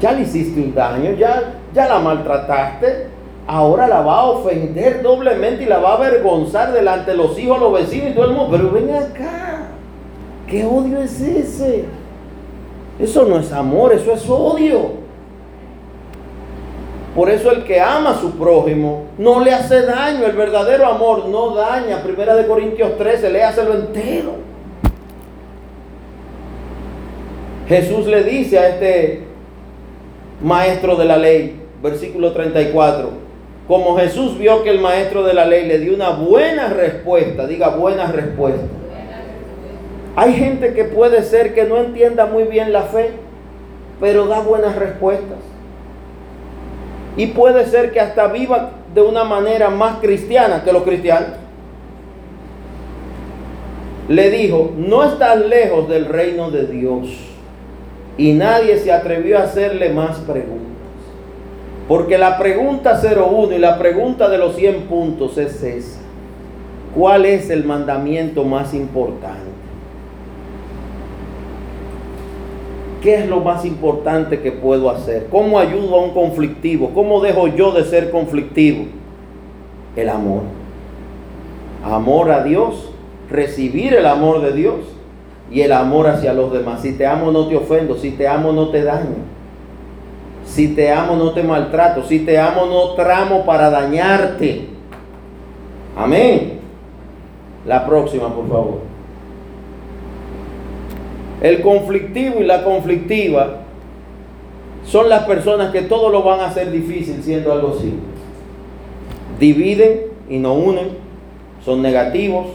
Ya 0.00 0.12
le 0.12 0.22
hiciste 0.22 0.60
un 0.60 0.74
daño, 0.74 1.12
ya, 1.12 1.54
ya 1.74 1.86
la 1.86 1.98
maltrataste, 1.98 3.08
ahora 3.46 3.86
la 3.86 4.00
va 4.00 4.20
a 4.20 4.24
ofender 4.26 5.02
doblemente 5.02 5.64
y 5.64 5.66
la 5.66 5.78
va 5.78 5.92
a 5.92 5.96
avergonzar 5.96 6.72
delante 6.72 7.10
de 7.10 7.16
los 7.18 7.38
hijos, 7.38 7.60
los 7.60 7.72
vecinos 7.74 8.10
y 8.10 8.14
todo 8.14 8.24
el 8.24 8.32
mundo. 8.32 8.56
Pero 8.56 8.70
ven 8.70 8.94
acá, 8.94 9.66
¿qué 10.46 10.64
odio 10.64 11.00
es 11.02 11.20
ese? 11.20 11.84
Eso 12.98 13.24
no 13.26 13.38
es 13.38 13.52
amor, 13.52 13.92
eso 13.92 14.12
es 14.12 14.28
odio. 14.28 15.03
Por 17.14 17.30
eso 17.30 17.52
el 17.52 17.62
que 17.62 17.80
ama 17.80 18.10
a 18.10 18.20
su 18.20 18.32
prójimo 18.32 19.04
no 19.18 19.40
le 19.40 19.52
hace 19.52 19.82
daño. 19.82 20.26
El 20.26 20.36
verdadero 20.36 20.86
amor 20.86 21.26
no 21.26 21.54
daña. 21.54 22.02
Primera 22.02 22.34
de 22.34 22.46
Corintios 22.46 22.98
13, 22.98 23.30
léaselo 23.30 23.74
entero. 23.74 24.32
Jesús 27.68 28.06
le 28.06 28.24
dice 28.24 28.58
a 28.58 28.68
este 28.68 29.22
maestro 30.42 30.96
de 30.96 31.04
la 31.04 31.16
ley, 31.16 31.60
versículo 31.82 32.32
34, 32.32 33.10
como 33.66 33.96
Jesús 33.96 34.36
vio 34.38 34.62
que 34.62 34.70
el 34.70 34.80
maestro 34.80 35.22
de 35.22 35.32
la 35.32 35.46
ley 35.46 35.66
le 35.66 35.78
dio 35.78 35.94
una 35.94 36.10
buena 36.10 36.68
respuesta, 36.68 37.46
diga 37.46 37.70
buena 37.70 38.12
respuesta. 38.12 38.66
Hay 40.16 40.34
gente 40.34 40.74
que 40.74 40.84
puede 40.84 41.22
ser 41.22 41.54
que 41.54 41.64
no 41.64 41.78
entienda 41.78 42.26
muy 42.26 42.44
bien 42.44 42.72
la 42.72 42.82
fe, 42.82 43.12
pero 44.00 44.26
da 44.26 44.40
buenas 44.40 44.76
respuestas. 44.76 45.38
Y 47.16 47.26
puede 47.28 47.66
ser 47.66 47.92
que 47.92 48.00
hasta 48.00 48.26
viva 48.28 48.70
de 48.94 49.00
una 49.02 49.24
manera 49.24 49.70
más 49.70 49.98
cristiana 49.98 50.62
que 50.64 50.72
los 50.72 50.82
cristianos. 50.82 51.30
Le 54.08 54.30
dijo, 54.30 54.72
no 54.76 55.04
estás 55.04 55.38
lejos 55.38 55.88
del 55.88 56.06
reino 56.06 56.50
de 56.50 56.66
Dios. 56.66 57.08
Y 58.18 58.32
nadie 58.32 58.78
se 58.78 58.92
atrevió 58.92 59.38
a 59.38 59.44
hacerle 59.44 59.90
más 59.90 60.18
preguntas. 60.18 60.64
Porque 61.88 62.18
la 62.18 62.38
pregunta 62.38 63.00
01 63.00 63.52
y 63.52 63.58
la 63.58 63.78
pregunta 63.78 64.28
de 64.28 64.38
los 64.38 64.56
100 64.56 64.82
puntos 64.82 65.36
es 65.38 65.62
esa. 65.62 66.00
¿Cuál 66.94 67.26
es 67.26 67.50
el 67.50 67.64
mandamiento 67.64 68.44
más 68.44 68.72
importante? 68.72 69.53
¿Qué 73.04 73.16
es 73.16 73.28
lo 73.28 73.40
más 73.40 73.66
importante 73.66 74.40
que 74.40 74.50
puedo 74.50 74.88
hacer? 74.88 75.26
¿Cómo 75.30 75.58
ayudo 75.58 75.96
a 75.96 76.02
un 76.04 76.12
conflictivo? 76.14 76.92
¿Cómo 76.94 77.20
dejo 77.20 77.48
yo 77.48 77.70
de 77.70 77.84
ser 77.84 78.10
conflictivo? 78.10 78.86
El 79.94 80.08
amor. 80.08 80.44
Amor 81.84 82.30
a 82.30 82.42
Dios, 82.42 82.88
recibir 83.30 83.92
el 83.92 84.06
amor 84.06 84.40
de 84.40 84.54
Dios 84.54 84.76
y 85.50 85.60
el 85.60 85.72
amor 85.72 86.06
hacia 86.06 86.32
los 86.32 86.50
demás. 86.50 86.80
Si 86.80 86.94
te 86.94 87.06
amo 87.06 87.30
no 87.30 87.46
te 87.46 87.56
ofendo, 87.56 87.98
si 87.98 88.12
te 88.12 88.26
amo 88.26 88.52
no 88.52 88.70
te 88.70 88.82
daño. 88.82 89.16
Si 90.46 90.68
te 90.68 90.90
amo 90.90 91.14
no 91.14 91.32
te 91.32 91.42
maltrato, 91.42 92.04
si 92.04 92.20
te 92.20 92.38
amo 92.38 92.64
no 92.64 92.94
tramo 92.94 93.44
para 93.44 93.68
dañarte. 93.68 94.68
Amén. 95.94 96.58
La 97.66 97.84
próxima, 97.84 98.34
por 98.34 98.48
favor. 98.48 98.93
El 101.44 101.60
conflictivo 101.60 102.40
y 102.40 102.44
la 102.44 102.64
conflictiva 102.64 103.56
son 104.86 105.10
las 105.10 105.24
personas 105.24 105.72
que 105.72 105.82
todo 105.82 106.08
lo 106.08 106.22
van 106.22 106.40
a 106.40 106.46
hacer 106.46 106.72
difícil 106.72 107.22
siendo 107.22 107.52
algo 107.52 107.74
así. 107.76 107.92
Dividen 109.38 110.04
y 110.30 110.38
no 110.38 110.54
unen, 110.54 110.96
son 111.62 111.82
negativos, 111.82 112.46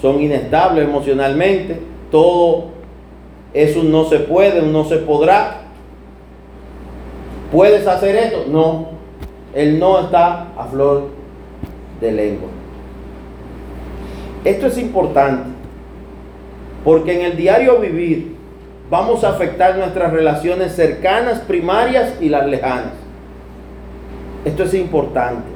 son 0.00 0.22
inestables 0.22 0.88
emocionalmente, 0.88 1.78
todo 2.10 2.68
es 3.52 3.76
un 3.76 3.92
no 3.92 4.06
se 4.06 4.20
puede, 4.20 4.62
un 4.62 4.72
no 4.72 4.86
se 4.86 4.96
podrá. 4.96 5.64
¿Puedes 7.52 7.86
hacer 7.86 8.16
esto? 8.16 8.46
No. 8.48 8.92
El 9.54 9.78
no 9.78 10.00
está 10.00 10.46
a 10.56 10.64
flor 10.70 11.08
de 12.00 12.12
lengua. 12.12 12.48
Esto 14.42 14.68
es 14.68 14.78
importante. 14.78 15.51
Porque 16.84 17.14
en 17.14 17.32
el 17.32 17.36
diario 17.36 17.78
vivir 17.78 18.36
vamos 18.90 19.24
a 19.24 19.30
afectar 19.30 19.76
nuestras 19.76 20.12
relaciones 20.12 20.72
cercanas, 20.72 21.40
primarias 21.40 22.14
y 22.20 22.28
las 22.28 22.46
lejanas. 22.46 22.92
Esto 24.44 24.64
es 24.64 24.74
importante. 24.74 25.48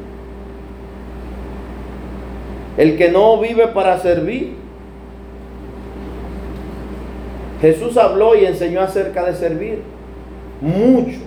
El 2.76 2.96
que 2.96 3.10
no 3.10 3.38
vive 3.40 3.68
para 3.68 3.98
servir. 3.98 4.54
Jesús 7.60 7.96
habló 7.96 8.36
y 8.36 8.44
enseñó 8.44 8.82
acerca 8.82 9.24
de 9.24 9.34
servir. 9.34 9.82
Mucho. 10.60 11.18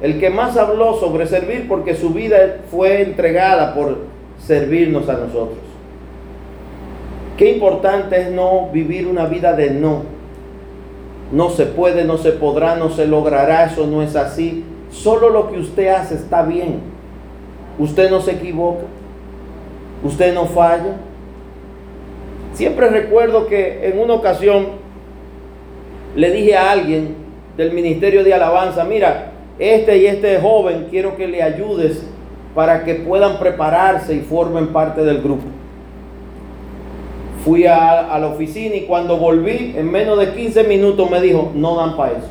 El 0.00 0.20
que 0.20 0.30
más 0.30 0.56
habló 0.56 0.94
sobre 1.00 1.26
servir 1.26 1.66
porque 1.68 1.94
su 1.94 2.10
vida 2.10 2.58
fue 2.70 3.02
entregada 3.02 3.74
por 3.74 3.98
servirnos 4.38 5.08
a 5.08 5.14
nosotros. 5.14 5.67
Qué 7.38 7.52
importante 7.52 8.20
es 8.20 8.32
no 8.32 8.68
vivir 8.72 9.06
una 9.06 9.26
vida 9.26 9.52
de 9.52 9.70
no. 9.70 10.02
No 11.30 11.50
se 11.50 11.66
puede, 11.66 12.04
no 12.04 12.18
se 12.18 12.32
podrá, 12.32 12.74
no 12.74 12.90
se 12.90 13.06
logrará, 13.06 13.66
eso 13.66 13.86
no 13.86 14.02
es 14.02 14.16
así. 14.16 14.64
Solo 14.90 15.30
lo 15.30 15.48
que 15.48 15.60
usted 15.60 15.86
hace 15.86 16.16
está 16.16 16.42
bien. 16.42 16.80
Usted 17.78 18.10
no 18.10 18.20
se 18.20 18.32
equivoca. 18.32 18.86
Usted 20.02 20.34
no 20.34 20.46
falla. 20.46 20.96
Siempre 22.54 22.90
recuerdo 22.90 23.46
que 23.46 23.86
en 23.86 24.00
una 24.00 24.14
ocasión 24.14 24.66
le 26.16 26.32
dije 26.32 26.56
a 26.56 26.72
alguien 26.72 27.14
del 27.56 27.70
Ministerio 27.72 28.24
de 28.24 28.34
Alabanza, 28.34 28.82
mira, 28.82 29.30
este 29.60 29.96
y 29.98 30.06
este 30.06 30.40
joven 30.40 30.88
quiero 30.90 31.16
que 31.16 31.28
le 31.28 31.40
ayudes 31.40 32.02
para 32.52 32.82
que 32.82 32.96
puedan 32.96 33.38
prepararse 33.38 34.12
y 34.14 34.20
formen 34.22 34.68
parte 34.68 35.04
del 35.04 35.22
grupo. 35.22 35.44
Fui 37.44 37.66
a, 37.66 38.18
la 38.18 38.26
oficina 38.26 38.74
y 38.74 38.82
cuando 38.82 39.16
volví, 39.16 39.74
en 39.76 39.90
menos 39.90 40.18
de 40.18 40.32
15 40.32 40.64
minutos 40.64 41.10
me 41.10 41.20
dijo, 41.20 41.52
no 41.54 41.76
dan 41.76 41.96
para 41.96 42.12
eso. 42.12 42.28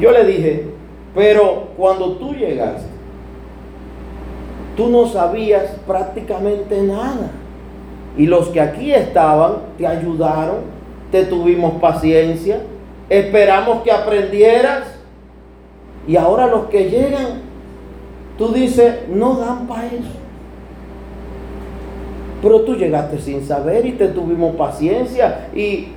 Yo 0.00 0.12
le 0.12 0.24
dije, 0.24 0.64
pero 1.14 1.68
cuando 1.76 2.12
tú 2.12 2.32
llegaste, 2.32 2.88
tú 4.76 4.88
no 4.88 5.06
sabías 5.06 5.76
prácticamente 5.86 6.80
nada. 6.82 7.30
Y 8.16 8.26
los 8.26 8.48
que 8.48 8.60
aquí 8.60 8.92
estaban 8.92 9.56
te 9.76 9.86
ayudaron, 9.86 10.60
te 11.12 11.24
tuvimos 11.24 11.74
paciencia, 11.80 12.62
esperamos 13.10 13.82
que 13.82 13.92
aprendieras. 13.92 14.84
Y 16.08 16.16
ahora 16.16 16.46
los 16.46 16.66
que 16.66 16.88
llegan, 16.88 17.42
tú 18.38 18.52
dices, 18.52 19.06
no 19.08 19.34
dan 19.34 19.66
para 19.66 19.86
eso. 19.86 20.19
Pero 22.42 22.62
tú 22.62 22.74
llegaste 22.74 23.18
sin 23.18 23.46
saber 23.46 23.84
y 23.84 23.92
te 23.92 24.08
tuvimos 24.08 24.56
paciencia 24.56 25.48
y 25.54 25.88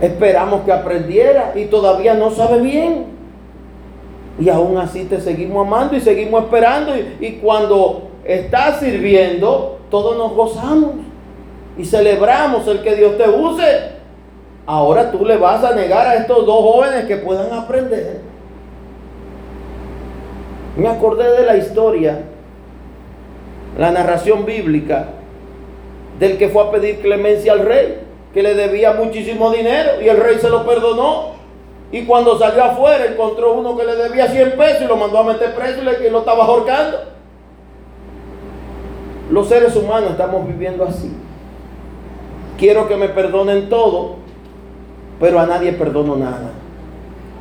esperamos 0.00 0.62
que 0.62 0.72
aprendiera 0.72 1.52
y 1.54 1.66
todavía 1.66 2.14
no 2.14 2.30
sabe 2.30 2.60
bien. 2.60 3.06
Y 4.38 4.48
aún 4.48 4.76
así 4.78 5.04
te 5.04 5.20
seguimos 5.20 5.66
amando 5.66 5.96
y 5.96 6.00
seguimos 6.00 6.44
esperando. 6.44 6.92
Y, 7.20 7.32
cuando 7.42 8.08
estás 8.24 8.80
sirviendo, 8.80 9.78
todos 9.90 10.16
nos 10.16 10.34
gozamos 10.34 10.92
y 11.78 11.84
celebramos 11.84 12.66
el 12.66 12.82
que 12.82 12.94
Dios 12.94 13.16
te 13.16 13.28
use. 13.28 13.92
Ahora 14.66 15.10
tú 15.10 15.24
le 15.24 15.36
vas 15.36 15.64
a 15.64 15.74
negar 15.74 16.06
a 16.06 16.14
estos 16.16 16.46
dos 16.46 16.60
jóvenes 16.60 17.06
que 17.06 17.16
puedan 17.16 17.52
aprender. 17.52 18.20
Me 20.76 20.88
acordé 20.88 21.30
de 21.38 21.46
la 21.46 21.56
historia 21.56 22.22
la 23.78 23.90
narración 23.90 24.44
bíblica 24.44 25.08
del 26.18 26.38
que 26.38 26.48
fue 26.48 26.62
a 26.62 26.70
pedir 26.70 27.00
clemencia 27.00 27.52
al 27.52 27.60
rey, 27.60 28.00
que 28.32 28.42
le 28.42 28.54
debía 28.54 28.92
muchísimo 28.92 29.50
dinero 29.50 30.00
y 30.02 30.08
el 30.08 30.18
rey 30.18 30.38
se 30.38 30.48
lo 30.48 30.66
perdonó. 30.66 31.32
Y 31.90 32.04
cuando 32.04 32.38
salió 32.38 32.64
afuera 32.64 33.06
encontró 33.06 33.52
uno 33.52 33.76
que 33.76 33.84
le 33.84 33.96
debía 33.96 34.28
100 34.28 34.56
pesos 34.56 34.82
y 34.82 34.86
lo 34.86 34.96
mandó 34.96 35.18
a 35.18 35.24
meter 35.24 35.54
preso 35.54 35.80
y 35.82 36.10
lo 36.10 36.20
estaba 36.20 36.44
ahorcando. 36.44 36.98
Los 39.30 39.48
seres 39.48 39.74
humanos 39.76 40.12
estamos 40.12 40.46
viviendo 40.46 40.84
así. 40.84 41.12
Quiero 42.58 42.88
que 42.88 42.96
me 42.96 43.08
perdonen 43.08 43.68
todo, 43.68 44.16
pero 45.18 45.40
a 45.40 45.46
nadie 45.46 45.72
perdono 45.72 46.16
nada. 46.16 46.52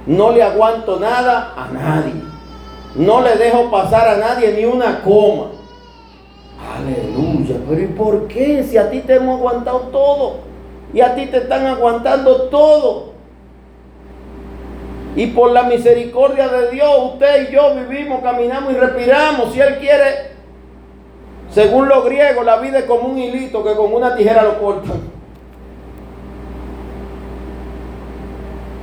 No 0.06 0.32
le 0.32 0.41
aguanto 0.41 0.99
nada 0.99 1.53
a 1.56 1.68
nadie. 1.72 2.14
No 2.95 3.22
le 3.22 3.36
dejo 3.36 3.70
pasar 3.70 4.08
a 4.08 4.18
nadie 4.18 4.53
ni 4.53 4.66
una 4.66 5.02
coma. 5.02 5.61
Aleluya. 6.82 7.56
Pero 7.68 7.82
¿y 7.82 7.88
por 7.88 8.28
qué? 8.28 8.64
Si 8.64 8.78
a 8.78 8.90
ti 8.90 8.99
te 9.02 9.16
hemos 9.16 9.40
aguantado 9.40 9.80
todo. 9.91 10.36
Y 10.94 11.02
a 11.02 11.16
ti 11.16 11.28
te 11.28 11.38
están 11.38 11.66
aguantando 11.66 12.44
todo. 12.44 13.12
Y 15.16 15.28
por 15.28 15.52
la 15.52 15.64
misericordia 15.64 16.48
de 16.48 16.72
Dios, 16.72 17.14
usted 17.14 17.49
y 17.49 17.53
yo 17.53 17.76
vivimos, 17.76 18.22
caminamos 18.22 18.74
y 18.74 18.76
respiramos. 18.78 19.53
Si 19.53 19.60
Él 19.60 19.78
quiere, 19.80 20.32
según 21.49 21.90
los 21.90 22.06
griegos, 22.06 22.45
la 22.45 22.58
vida 22.58 22.80
es 22.80 22.86
como 22.86 23.10
un 23.10 23.18
hilito 23.18 23.64
que 23.64 23.76
con 23.76 23.94
una 23.94 24.16
tijera 24.16 24.44
lo 24.44 24.60
cortan. 24.60 25.02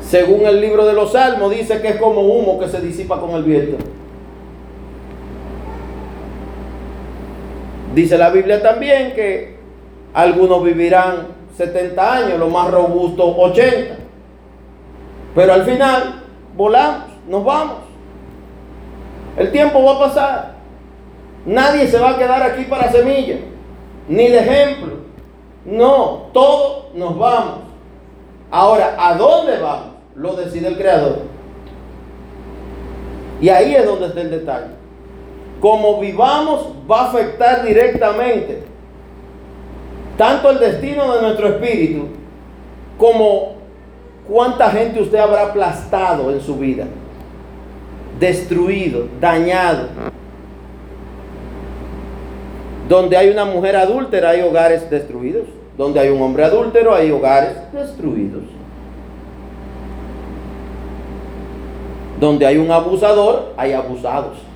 Según 0.03 0.47
el 0.47 0.61
libro 0.61 0.87
de 0.87 0.93
los 0.95 1.13
Salmos, 1.13 1.51
dice 1.51 1.81
que 1.81 1.89
es 1.89 1.97
como 1.97 2.23
humo 2.23 2.59
que 2.59 2.69
se 2.69 2.81
disipa 2.81 3.21
con 3.21 3.31
el 3.31 3.43
viento. 3.43 3.77
Dice 7.95 8.19
la 8.19 8.31
Biblia 8.31 8.63
también 8.63 9.15
que 9.15 9.57
algunos 10.13 10.63
vivirán 10.63 11.29
70 11.57 12.13
años, 12.15 12.39
los 12.39 12.51
más 12.51 12.71
robustos 12.71 13.35
80. 13.37 13.97
Pero 15.35 15.53
al 15.53 15.65
final 15.65 16.23
volamos, 16.57 17.09
nos 17.29 17.45
vamos. 17.45 17.77
El 19.37 19.51
tiempo 19.53 19.83
va 19.83 19.97
a 19.97 19.99
pasar. 20.01 20.55
Nadie 21.47 21.87
se 21.87 21.99
va 21.99 22.11
a 22.11 22.19
quedar 22.19 22.43
aquí 22.43 22.65
para 22.65 22.91
semilla, 22.91 23.37
ni 24.09 24.29
de 24.29 24.39
ejemplo. 24.39 24.99
No, 25.65 26.27
todos 26.33 26.95
nos 26.95 27.19
vamos. 27.19 27.61
Ahora, 28.51 28.97
¿a 28.99 29.15
dónde 29.15 29.59
vamos? 29.59 29.95
Lo 30.15 30.35
decide 30.35 30.69
el 30.69 30.77
Creador. 30.77 31.19
Y 33.41 33.49
ahí 33.49 33.75
es 33.75 33.87
donde 33.87 34.07
está 34.07 34.21
el 34.21 34.31
detalle 34.31 34.78
como 35.61 36.01
vivamos 36.01 36.69
va 36.91 37.03
a 37.03 37.09
afectar 37.09 37.65
directamente 37.65 38.63
tanto 40.17 40.51
el 40.51 40.59
destino 40.59 41.15
de 41.15 41.23
nuestro 41.23 41.49
espíritu 41.49 42.09
como 42.99 43.55
cuánta 44.29 44.69
gente 44.71 45.01
usted 45.01 45.19
habrá 45.19 45.43
aplastado 45.45 46.31
en 46.33 46.41
su 46.41 46.57
vida, 46.57 46.85
destruido, 48.19 49.07
dañado. 49.21 49.87
Donde 52.89 53.17
hay 53.17 53.31
una 53.31 53.45
mujer 53.45 53.77
adúltera 53.77 54.31
hay 54.31 54.43
hogares 54.43 54.91
destruidos. 54.91 55.45
Donde 55.77 56.01
hay 56.01 56.09
un 56.09 56.21
hombre 56.21 56.43
adúltero 56.43 56.93
hay 56.93 57.11
hogares 57.13 57.57
destruidos. 57.73 58.43
Donde 62.19 62.45
hay 62.45 62.59
un 62.59 62.71
abusador 62.73 63.53
hay 63.57 63.73
abusados. 63.73 64.48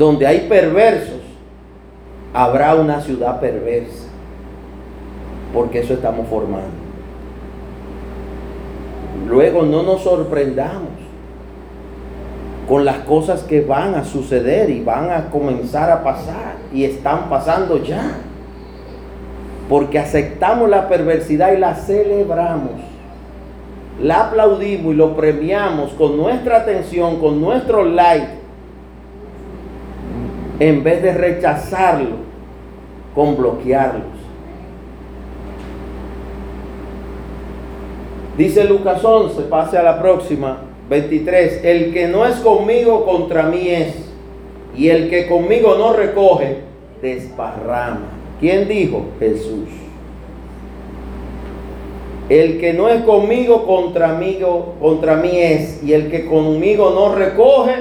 Donde 0.00 0.26
hay 0.26 0.46
perversos, 0.48 1.20
habrá 2.32 2.74
una 2.74 3.02
ciudad 3.02 3.38
perversa. 3.38 4.06
Porque 5.52 5.80
eso 5.80 5.92
estamos 5.92 6.26
formando. 6.26 6.70
Luego 9.28 9.60
no 9.60 9.82
nos 9.82 10.00
sorprendamos 10.00 10.88
con 12.66 12.86
las 12.86 13.00
cosas 13.00 13.42
que 13.42 13.60
van 13.60 13.94
a 13.94 14.04
suceder 14.04 14.70
y 14.70 14.82
van 14.82 15.10
a 15.10 15.28
comenzar 15.28 15.90
a 15.90 16.02
pasar 16.02 16.54
y 16.72 16.84
están 16.84 17.28
pasando 17.28 17.84
ya. 17.84 18.12
Porque 19.68 19.98
aceptamos 19.98 20.70
la 20.70 20.88
perversidad 20.88 21.52
y 21.52 21.58
la 21.58 21.74
celebramos. 21.74 22.80
La 24.00 24.28
aplaudimos 24.28 24.94
y 24.94 24.96
lo 24.96 25.14
premiamos 25.14 25.90
con 25.92 26.16
nuestra 26.16 26.56
atención, 26.56 27.20
con 27.20 27.38
nuestro 27.38 27.84
like, 27.84 28.39
en 30.60 30.84
vez 30.84 31.02
de 31.02 31.12
rechazarlo 31.12 32.16
con 33.14 33.36
bloquearlos. 33.36 34.04
Dice 38.36 38.64
Lucas 38.64 39.04
11, 39.04 39.42
pase 39.42 39.76
a 39.76 39.82
la 39.82 40.00
próxima, 40.00 40.62
23, 40.88 41.64
el 41.64 41.92
que 41.92 42.08
no 42.08 42.26
es 42.26 42.36
conmigo 42.36 43.04
contra 43.04 43.44
mí 43.44 43.68
es, 43.68 43.94
y 44.76 44.88
el 44.88 45.10
que 45.10 45.26
conmigo 45.26 45.76
no 45.76 45.92
recoge, 45.94 46.58
desparrama. 47.02 48.08
¿Quién 48.38 48.68
dijo? 48.68 49.06
Jesús. 49.18 49.68
El 52.28 52.60
que 52.60 52.72
no 52.72 52.88
es 52.88 53.02
conmigo 53.02 53.66
contra 53.66 54.14
mí, 54.14 54.38
contra 54.80 55.16
mí 55.16 55.32
es, 55.32 55.82
y 55.82 55.94
el 55.94 56.10
que 56.10 56.26
conmigo 56.26 56.92
no 56.94 57.14
recoge, 57.14 57.74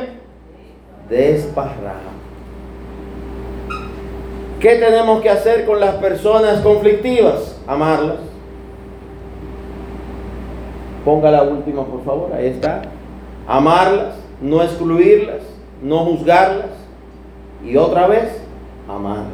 desparrama. 1.09 2.08
¿Qué 4.59 4.75
tenemos 4.75 5.21
que 5.21 5.29
hacer 5.29 5.65
con 5.65 5.79
las 5.79 5.95
personas 5.95 6.61
conflictivas? 6.61 7.59
Amarlas. 7.65 8.17
Ponga 11.05 11.31
la 11.31 11.43
última, 11.43 11.85
por 11.85 12.03
favor, 12.03 12.33
ahí 12.33 12.47
está 12.47 12.81
amarlas, 13.49 14.13
no 14.41 14.61
excluirlas, 14.61 15.41
no 15.81 16.05
juzgarlas 16.05 16.69
y 17.65 17.75
otra 17.75 18.07
vez 18.07 18.29
amarlas. 18.87 19.25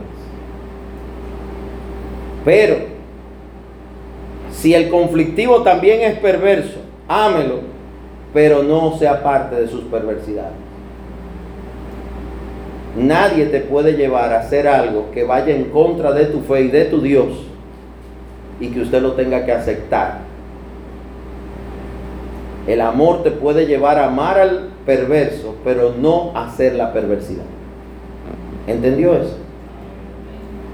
Pero 2.45 2.77
si 4.51 4.73
el 4.73 4.89
conflictivo 4.89 5.63
también 5.63 6.01
es 6.01 6.17
perverso, 6.19 6.79
ámelo, 7.09 7.59
pero 8.33 8.63
no 8.63 8.97
sea 8.97 9.21
parte 9.21 9.55
de 9.55 9.67
sus 9.67 9.83
perversidades. 9.83 10.64
Nadie 12.97 13.45
te 13.47 13.59
puede 13.59 13.93
llevar 13.93 14.31
a 14.33 14.39
hacer 14.39 14.67
algo 14.67 15.11
que 15.13 15.23
vaya 15.23 15.53
en 15.53 15.65
contra 15.65 16.13
de 16.13 16.25
tu 16.25 16.41
fe 16.41 16.61
y 16.61 16.67
de 16.69 16.85
tu 16.85 17.01
Dios 17.01 17.27
y 18.59 18.69
que 18.69 18.81
usted 18.81 19.01
lo 19.01 19.13
tenga 19.13 19.45
que 19.45 19.51
aceptar 19.51 20.25
el 22.67 22.81
amor 22.81 23.23
te 23.23 23.31
puede 23.31 23.67
llevar 23.67 23.99
a 23.99 24.07
amar 24.07 24.39
al 24.39 24.69
perverso, 24.85 25.55
pero 25.63 25.93
no 25.99 26.31
hacer 26.35 26.75
la 26.75 26.93
perversidad. 26.93 27.45
¿Entendió 28.67 29.13
eso? 29.15 29.37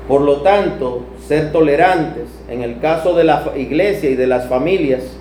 Por 0.07 0.21
lo 0.21 0.37
tanto, 0.37 1.03
ser 1.27 1.51
tolerantes, 1.51 2.29
en 2.49 2.61
el 2.61 2.79
caso 2.79 3.13
de 3.13 3.25
la 3.25 3.51
iglesia 3.57 4.09
y 4.09 4.15
de 4.15 4.27
las 4.27 4.47
familias, 4.47 5.17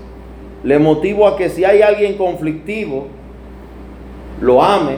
le 0.62 0.78
motivo 0.78 1.26
a 1.26 1.36
que 1.36 1.48
si 1.48 1.64
hay 1.64 1.82
alguien 1.82 2.16
conflictivo, 2.16 3.06
lo 4.40 4.62
ame, 4.62 4.96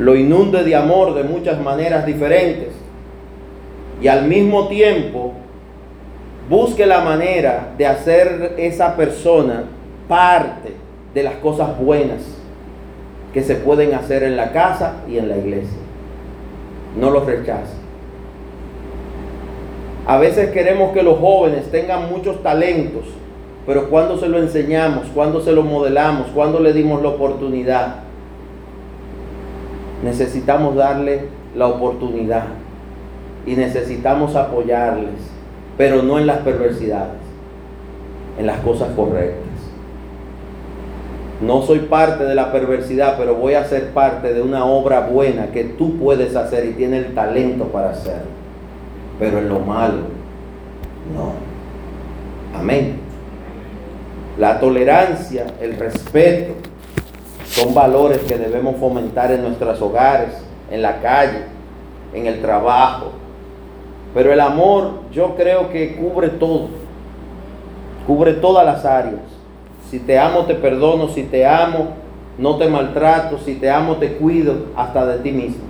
lo 0.00 0.16
inunde 0.16 0.64
de 0.64 0.74
amor 0.74 1.14
de 1.14 1.24
muchas 1.24 1.60
maneras 1.60 2.06
diferentes 2.06 2.68
y 4.00 4.08
al 4.08 4.26
mismo 4.26 4.66
tiempo 4.68 5.34
busque 6.48 6.86
la 6.86 7.02
manera 7.02 7.74
de 7.76 7.86
hacer 7.86 8.54
esa 8.56 8.96
persona 8.96 9.64
parte 10.08 10.72
de 11.12 11.22
las 11.22 11.34
cosas 11.34 11.78
buenas 11.78 12.22
que 13.34 13.42
se 13.42 13.56
pueden 13.56 13.92
hacer 13.92 14.22
en 14.22 14.38
la 14.38 14.52
casa 14.52 15.02
y 15.06 15.18
en 15.18 15.28
la 15.28 15.36
iglesia. 15.36 15.78
No 16.98 17.10
los 17.10 17.26
rechace. 17.26 17.74
A 20.06 20.16
veces 20.16 20.50
queremos 20.50 20.92
que 20.92 21.02
los 21.02 21.18
jóvenes 21.18 21.70
tengan 21.70 22.10
muchos 22.10 22.42
talentos, 22.42 23.04
pero 23.66 23.90
cuando 23.90 24.18
se 24.18 24.28
lo 24.28 24.38
enseñamos, 24.38 25.08
cuando 25.14 25.42
se 25.42 25.52
lo 25.52 25.62
modelamos, 25.62 26.28
cuando 26.34 26.58
le 26.58 26.72
dimos 26.72 27.02
la 27.02 27.10
oportunidad, 27.10 28.09
necesitamos 30.02 30.76
darle 30.76 31.28
la 31.54 31.66
oportunidad 31.66 32.44
y 33.46 33.56
necesitamos 33.56 34.36
apoyarles 34.36 35.30
pero 35.80 36.02
no 36.02 36.18
en 36.18 36.26
las 36.26 36.40
perversidades, 36.40 37.22
en 38.38 38.46
las 38.46 38.60
cosas 38.60 38.90
correctas. 38.94 39.48
No 41.40 41.62
soy 41.62 41.78
parte 41.78 42.24
de 42.24 42.34
la 42.34 42.52
perversidad, 42.52 43.16
pero 43.16 43.36
voy 43.36 43.54
a 43.54 43.64
ser 43.64 43.92
parte 43.92 44.34
de 44.34 44.42
una 44.42 44.66
obra 44.66 45.00
buena 45.00 45.46
que 45.52 45.64
tú 45.64 45.96
puedes 45.96 46.36
hacer 46.36 46.66
y 46.66 46.72
tienes 46.72 47.06
el 47.06 47.14
talento 47.14 47.64
para 47.68 47.92
hacerlo. 47.92 48.28
Pero 49.18 49.38
en 49.38 49.48
lo 49.48 49.60
malo, 49.60 50.02
no. 51.14 51.32
Amén. 52.58 52.96
La 54.38 54.60
tolerancia, 54.60 55.46
el 55.62 55.78
respeto, 55.78 56.52
son 57.60 57.74
valores 57.74 58.18
que 58.20 58.38
debemos 58.38 58.76
fomentar 58.76 59.30
en 59.30 59.42
nuestros 59.42 59.80
hogares, 59.82 60.30
en 60.70 60.82
la 60.82 61.00
calle, 61.00 61.44
en 62.14 62.26
el 62.26 62.40
trabajo, 62.40 63.12
pero 64.14 64.32
el 64.32 64.40
amor 64.40 65.02
yo 65.12 65.36
creo 65.36 65.70
que 65.70 65.96
cubre 65.96 66.28
todo. 66.28 66.68
Cubre 68.06 68.34
todas 68.34 68.64
las 68.64 68.84
áreas. 68.84 69.20
Si 69.88 70.00
te 70.00 70.18
amo, 70.18 70.40
te 70.46 70.54
perdono. 70.54 71.08
Si 71.08 71.22
te 71.24 71.46
amo, 71.46 71.90
no 72.38 72.56
te 72.56 72.68
maltrato. 72.68 73.38
Si 73.38 73.54
te 73.54 73.70
amo, 73.70 73.96
te 73.96 74.14
cuido 74.14 74.66
hasta 74.76 75.06
de 75.06 75.18
ti 75.18 75.30
mismo. 75.30 75.62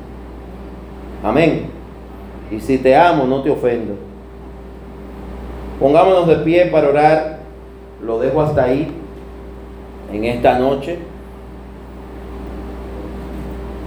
Amén. 1.23 1.67
Y 2.51 2.61
si 2.61 2.79
te 2.79 2.97
amo, 2.97 3.25
no 3.25 3.43
te 3.43 3.51
ofendo. 3.51 3.95
Pongámonos 5.79 6.27
de 6.27 6.37
pie 6.37 6.67
para 6.67 6.89
orar. 6.89 7.41
Lo 8.03 8.19
dejo 8.19 8.41
hasta 8.41 8.65
ahí 8.65 8.91
en 10.13 10.25
esta 10.25 10.59
noche. 10.59 10.99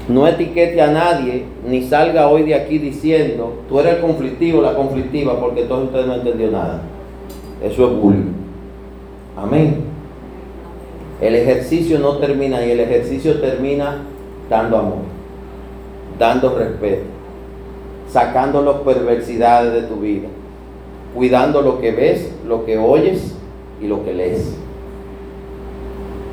No 0.07 0.27
etiquete 0.27 0.81
a 0.81 0.91
nadie, 0.91 1.45
ni 1.65 1.83
salga 1.83 2.27
hoy 2.27 2.43
de 2.43 2.55
aquí 2.55 2.77
diciendo, 2.77 3.53
tú 3.69 3.79
eres 3.79 3.95
el 3.95 4.01
conflictivo, 4.01 4.61
la 4.61 4.75
conflictiva, 4.75 5.39
porque 5.39 5.63
todos 5.63 5.85
ustedes 5.85 6.07
no 6.07 6.15
entendió 6.15 6.51
nada. 6.51 6.81
Eso 7.63 7.87
es 7.87 7.97
bullying. 7.97 8.33
Amén. 9.37 9.85
El 11.21 11.35
ejercicio 11.35 11.99
no 11.99 12.17
termina 12.17 12.65
y 12.65 12.71
el 12.71 12.81
ejercicio 12.81 13.39
termina 13.39 13.99
dando 14.49 14.77
amor, 14.77 14.97
dando 16.19 16.57
respeto, 16.57 17.05
sacando 18.09 18.61
las 18.61 18.75
perversidades 18.81 19.71
de 19.71 19.81
tu 19.83 20.01
vida, 20.01 20.27
cuidando 21.15 21.61
lo 21.61 21.79
que 21.79 21.91
ves, 21.91 22.29
lo 22.45 22.65
que 22.65 22.77
oyes 22.77 23.37
y 23.81 23.87
lo 23.87 24.03
que 24.03 24.13
lees. 24.13 24.53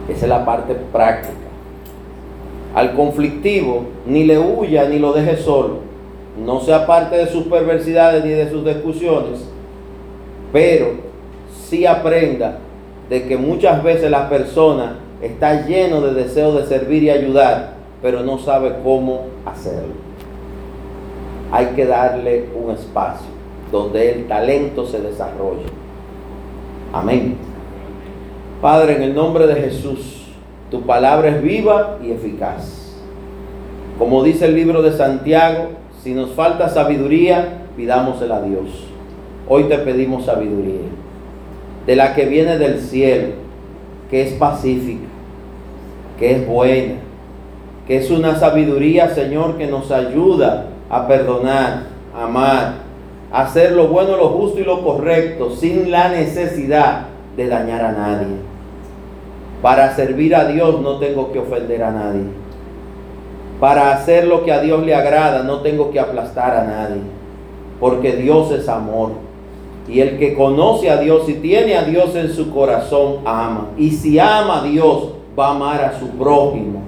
Esa 0.09 0.27
es 0.27 0.29
la 0.29 0.45
parte 0.45 0.75
práctica 0.93 1.50
al 2.75 2.95
conflictivo, 2.95 3.85
ni 4.07 4.25
le 4.25 4.39
huya 4.39 4.89
ni 4.89 4.99
lo 4.99 5.13
deje 5.13 5.37
solo. 5.37 5.79
No 6.45 6.61
sea 6.61 6.87
parte 6.87 7.17
de 7.17 7.27
sus 7.27 7.45
perversidades 7.45 8.25
ni 8.25 8.31
de 8.31 8.49
sus 8.49 8.65
discusiones, 8.65 9.45
pero 10.53 10.93
sí 11.69 11.87
aprenda 11.87 12.59
de 13.09 13.27
que 13.27 13.37
muchas 13.37 13.83
veces 13.83 14.11
la 14.11 14.29
persona 14.29 14.99
está 15.21 15.67
lleno 15.67 16.01
de 16.01 16.15
deseo 16.15 16.53
de 16.53 16.67
servir 16.67 17.03
y 17.03 17.11
ayudar, 17.11 17.75
pero 18.01 18.23
no 18.23 18.39
sabe 18.39 18.77
cómo 18.83 19.27
hacerlo. 19.45 19.95
Hay 21.53 21.67
que 21.75 21.85
darle 21.85 22.47
un 22.55 22.71
espacio 22.71 23.27
donde 23.73 24.13
el 24.13 24.29
talento 24.29 24.87
se 24.87 25.01
desarrolle. 25.01 25.65
Amén. 26.93 27.37
Padre, 28.63 28.97
en 28.97 29.03
el 29.03 29.15
nombre 29.15 29.47
de 29.47 29.55
Jesús. 29.55 30.20
Tu 30.71 30.83
palabra 30.83 31.29
es 31.29 31.43
viva 31.43 31.99
y 32.03 32.13
eficaz. 32.13 32.95
Como 33.99 34.23
dice 34.23 34.47
el 34.47 34.55
libro 34.55 34.83
de 34.83 34.93
Santiago, 34.93 35.71
si 36.03 36.15
nos 36.15 36.31
falta 36.31 36.69
sabiduría, 36.69 37.65
pidámosela 37.77 38.37
a 38.37 38.43
Dios. 38.43 38.87
Hoy 39.49 39.65
te 39.65 39.79
pedimos 39.79 40.27
sabiduría, 40.27 40.89
de 41.87 41.97
la 41.97 42.15
que 42.15 42.25
viene 42.27 42.57
del 42.57 42.79
cielo, 42.81 43.35
que 44.11 44.23
es 44.23 44.33
pacífica, 44.35 45.09
que 46.19 46.37
es 46.37 46.47
buena, 46.47 46.95
que 47.87 47.97
es 47.97 48.11
una 48.11 48.37
sabiduría, 48.37 49.11
Señor, 49.11 49.59
que 49.59 49.67
nos 49.67 49.91
ayuda 49.91 50.67
a 50.89 51.09
perdonar, 51.09 51.87
a 52.17 52.25
amar, 52.25 52.75
a 53.33 53.43
hacer 53.43 53.73
lo 53.73 53.89
bueno, 53.89 54.17
lo 54.17 54.29
justo 54.29 54.61
y 54.61 54.65
lo 54.65 54.85
correcto, 54.85 55.51
sin 55.51 55.91
la 55.91 56.11
necesidad 56.11 57.07
de 57.37 57.49
dañar 57.49 57.85
a 57.85 57.93
nadie. 57.93 58.50
Para 59.63 59.95
servir 59.95 60.35
a 60.35 60.47
Dios 60.47 60.81
no 60.81 60.99
tengo 60.99 61.33
que 61.33 61.39
ofender 61.39 61.83
a 61.83 61.91
nadie. 61.91 62.23
Para 63.61 63.93
hacer 63.93 64.27
lo 64.27 64.43
que 64.43 64.53
a 64.53 64.61
Dios 64.61 64.85
le 64.85 64.95
agrada 64.95 65.43
no 65.43 65.61
tengo 65.61 65.91
que 65.91 66.01
aplastar 66.01 66.57
a 66.57 66.65
nadie, 66.65 67.03
porque 67.79 68.17
Dios 68.17 68.51
es 68.53 68.69
amor. 68.69 69.11
Y 69.87 70.01
el 70.01 70.19
que 70.19 70.35
conoce 70.35 70.89
a 70.89 70.97
Dios 70.97 71.29
y 71.29 71.35
tiene 71.35 71.77
a 71.77 71.83
Dios 71.83 72.15
en 72.15 72.33
su 72.33 72.51
corazón, 72.51 73.17
ama. 73.25 73.69
Y 73.77 73.91
si 73.91 74.19
ama 74.19 74.61
a 74.61 74.65
Dios, 74.65 75.11
va 75.39 75.49
a 75.49 75.51
amar 75.51 75.85
a 75.85 75.99
su 75.99 76.09
prójimo 76.11 76.83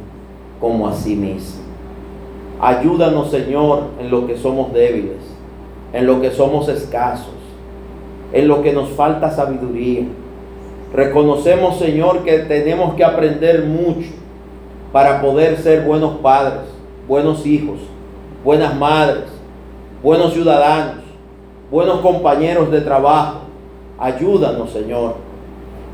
como 0.61 0.89
a 0.89 0.95
sí 0.95 1.15
mismo. 1.15 1.63
Ayúdanos, 2.61 3.31
Señor, 3.31 3.83
en 4.01 4.11
lo 4.11 4.27
que 4.27 4.39
somos 4.39 4.73
débiles, 4.73 5.19
en 5.93 6.07
lo 6.07 6.21
que 6.21 6.31
somos 6.31 6.69
escasos, 6.69 7.35
en 8.33 8.47
lo 8.47 8.63
que 8.63 8.73
nos 8.73 8.89
falta 8.91 9.31
sabiduría. 9.31 10.05
Reconocemos, 10.93 11.79
Señor, 11.79 12.23
que 12.23 12.41
tenemos 12.41 12.95
que 12.95 13.05
aprender 13.05 13.65
mucho 13.65 14.11
para 14.93 15.23
poder 15.23 15.57
ser 15.57 15.83
buenos 15.83 16.19
padres, 16.19 16.61
buenos 17.09 17.47
hijos, 17.47 17.79
buenas 18.45 18.77
madres, 18.77 19.25
buenos 20.03 20.35
ciudadanos, 20.35 21.03
buenos 21.71 22.01
compañeros 22.01 22.71
de 22.71 22.83
trabajo. 22.83 23.41
Ayúdanos, 23.99 24.71
Señor. 24.71 25.15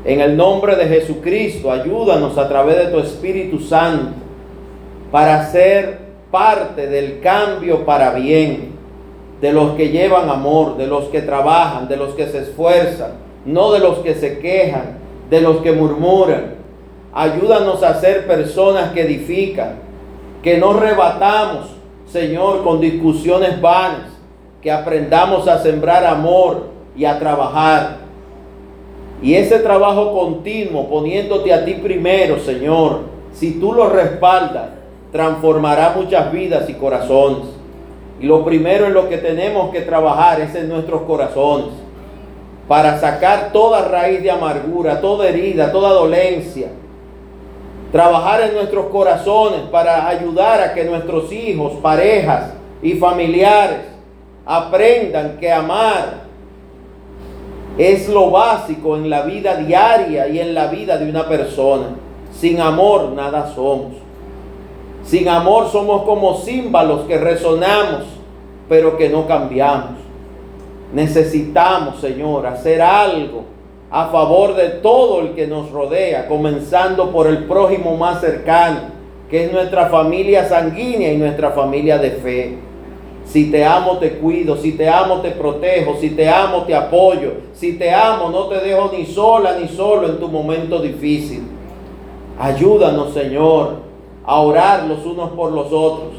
En 0.03 0.19
el 0.19 0.35
nombre 0.35 0.75
de 0.75 0.85
Jesucristo, 0.87 1.71
ayúdanos 1.71 2.37
a 2.37 2.49
través 2.49 2.77
de 2.77 2.87
tu 2.87 2.99
Espíritu 2.99 3.59
Santo 3.59 4.11
para 5.11 5.45
ser 5.45 6.09
parte 6.29 6.87
del 6.87 7.21
cambio 7.21 7.85
para 7.85 8.11
bien, 8.11 8.73
de 9.39 9.53
los 9.53 9.71
que 9.75 9.89
llevan 9.89 10.29
amor, 10.29 10.75
de 10.75 10.87
los 10.87 11.05
que 11.05 11.21
trabajan, 11.21 11.87
de 11.87 11.95
los 11.95 12.13
que 12.15 12.27
se 12.27 12.39
esfuerzan, 12.39 13.28
no 13.45 13.71
de 13.71 13.79
los 13.79 13.99
que 13.99 14.15
se 14.15 14.39
quejan, 14.39 14.97
de 15.29 15.41
los 15.41 15.57
que 15.57 15.71
murmuran. 15.71 16.55
Ayúdanos 17.13 17.83
a 17.83 17.99
ser 17.99 18.27
personas 18.27 18.91
que 18.91 19.01
edifican, 19.01 19.75
que 20.43 20.57
no 20.57 20.73
rebatamos, 20.73 21.71
Señor, 22.07 22.63
con 22.63 22.79
discusiones 22.79 23.59
vanas, 23.61 24.07
que 24.61 24.71
aprendamos 24.71 25.47
a 25.47 25.61
sembrar 25.61 26.05
amor 26.05 26.67
y 26.95 27.05
a 27.05 27.17
trabajar. 27.19 27.97
Y 29.21 29.35
ese 29.35 29.59
trabajo 29.59 30.13
continuo, 30.13 30.87
poniéndote 30.89 31.53
a 31.53 31.65
ti 31.65 31.73
primero, 31.75 32.39
Señor, 32.39 33.01
si 33.33 33.59
tú 33.59 33.73
lo 33.73 33.89
respaldas, 33.89 34.69
transformará 35.11 35.93
muchas 35.95 36.31
vidas 36.31 36.69
y 36.69 36.73
corazones. 36.73 37.47
Y 38.21 38.25
lo 38.25 38.43
primero 38.43 38.85
en 38.85 38.93
lo 38.93 39.09
que 39.09 39.17
tenemos 39.17 39.71
que 39.71 39.81
trabajar 39.81 40.41
es 40.41 40.53
en 40.55 40.69
nuestros 40.69 41.01
corazones, 41.03 41.69
para 42.69 42.99
sacar 42.99 43.51
toda 43.51 43.81
raíz 43.81 44.21
de 44.21 44.29
amargura, 44.29 45.01
toda 45.01 45.27
herida, 45.27 45.71
toda 45.71 45.89
dolencia. 45.89 46.67
Trabajar 47.91 48.41
en 48.41 48.53
nuestros 48.53 48.85
corazones 48.85 49.61
para 49.71 50.07
ayudar 50.07 50.61
a 50.61 50.73
que 50.75 50.85
nuestros 50.85 51.31
hijos, 51.31 51.73
parejas 51.81 52.53
y 52.83 52.93
familiares 52.93 53.79
aprendan 54.45 55.37
que 55.39 55.51
amar 55.51 56.29
es 57.75 58.07
lo 58.07 58.29
básico 58.29 58.95
en 58.97 59.09
la 59.09 59.23
vida 59.23 59.55
diaria 59.55 60.27
y 60.27 60.39
en 60.39 60.53
la 60.53 60.67
vida 60.67 60.99
de 60.99 61.09
una 61.09 61.27
persona. 61.27 61.95
Sin 62.31 62.61
amor 62.61 63.13
nada 63.13 63.51
somos. 63.55 63.93
Sin 65.03 65.27
amor 65.27 65.71
somos 65.71 66.03
como 66.03 66.37
címbalos 66.37 67.07
que 67.07 67.17
resonamos, 67.17 68.03
pero 68.67 68.95
que 68.95 69.09
no 69.09 69.25
cambiamos. 69.25 69.98
Necesitamos, 70.93 71.99
Señor, 71.99 72.47
hacer 72.47 72.81
algo 72.81 73.43
a 73.91 74.07
favor 74.07 74.55
de 74.55 74.69
todo 74.69 75.21
el 75.21 75.33
que 75.33 75.47
nos 75.47 75.71
rodea, 75.71 76.27
comenzando 76.27 77.11
por 77.11 77.27
el 77.27 77.45
prójimo 77.45 77.97
más 77.97 78.21
cercano, 78.21 78.79
que 79.29 79.45
es 79.45 79.51
nuestra 79.51 79.87
familia 79.87 80.47
sanguínea 80.47 81.13
y 81.13 81.17
nuestra 81.17 81.51
familia 81.51 81.97
de 81.97 82.11
fe. 82.11 82.57
Si 83.25 83.51
te 83.51 83.63
amo, 83.63 83.97
te 83.97 84.13
cuido. 84.13 84.57
Si 84.57 84.71
te 84.71 84.89
amo, 84.89 85.21
te 85.21 85.29
protejo. 85.29 85.95
Si 85.99 86.09
te 86.09 86.27
amo, 86.27 86.63
te 86.63 86.73
apoyo. 86.73 87.33
Si 87.53 87.73
te 87.73 87.91
amo, 87.91 88.29
no 88.31 88.47
te 88.47 88.59
dejo 88.59 88.89
ni 88.91 89.05
sola 89.05 89.55
ni 89.59 89.67
solo 89.67 90.07
en 90.07 90.19
tu 90.19 90.27
momento 90.27 90.79
difícil. 90.79 91.43
Ayúdanos, 92.39 93.13
Señor, 93.13 93.81
a 94.25 94.39
orar 94.39 94.85
los 94.85 95.05
unos 95.05 95.29
por 95.31 95.51
los 95.51 95.67
otros. 95.67 96.13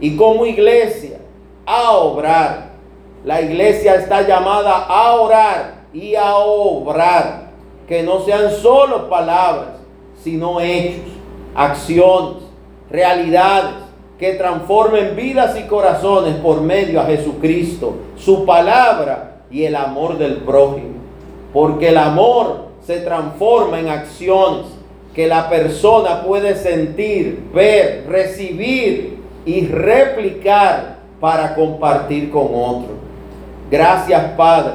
Y 0.00 0.16
como 0.16 0.46
iglesia, 0.46 1.18
a 1.66 1.92
obrar. 1.92 2.69
La 3.24 3.42
iglesia 3.42 3.96
está 3.96 4.26
llamada 4.26 4.86
a 4.86 5.14
orar 5.14 5.74
y 5.92 6.14
a 6.14 6.36
obrar. 6.36 7.50
Que 7.86 8.02
no 8.02 8.20
sean 8.20 8.50
solo 8.52 9.08
palabras, 9.10 9.80
sino 10.22 10.60
hechos, 10.60 11.12
acciones, 11.54 12.44
realidades 12.88 13.72
que 14.18 14.34
transformen 14.34 15.16
vidas 15.16 15.58
y 15.58 15.62
corazones 15.62 16.36
por 16.36 16.60
medio 16.60 17.00
a 17.00 17.06
Jesucristo, 17.06 17.94
su 18.16 18.44
palabra 18.44 19.42
y 19.50 19.64
el 19.64 19.74
amor 19.74 20.18
del 20.18 20.36
prójimo. 20.36 21.00
Porque 21.52 21.88
el 21.88 21.96
amor 21.96 22.66
se 22.86 23.00
transforma 23.00 23.80
en 23.80 23.88
acciones 23.88 24.66
que 25.14 25.26
la 25.26 25.48
persona 25.50 26.22
puede 26.22 26.54
sentir, 26.54 27.42
ver, 27.52 28.06
recibir 28.08 29.18
y 29.44 29.66
replicar 29.66 30.98
para 31.18 31.54
compartir 31.54 32.30
con 32.30 32.48
otro. 32.54 32.99
Gracias 33.70 34.32
Padre 34.36 34.72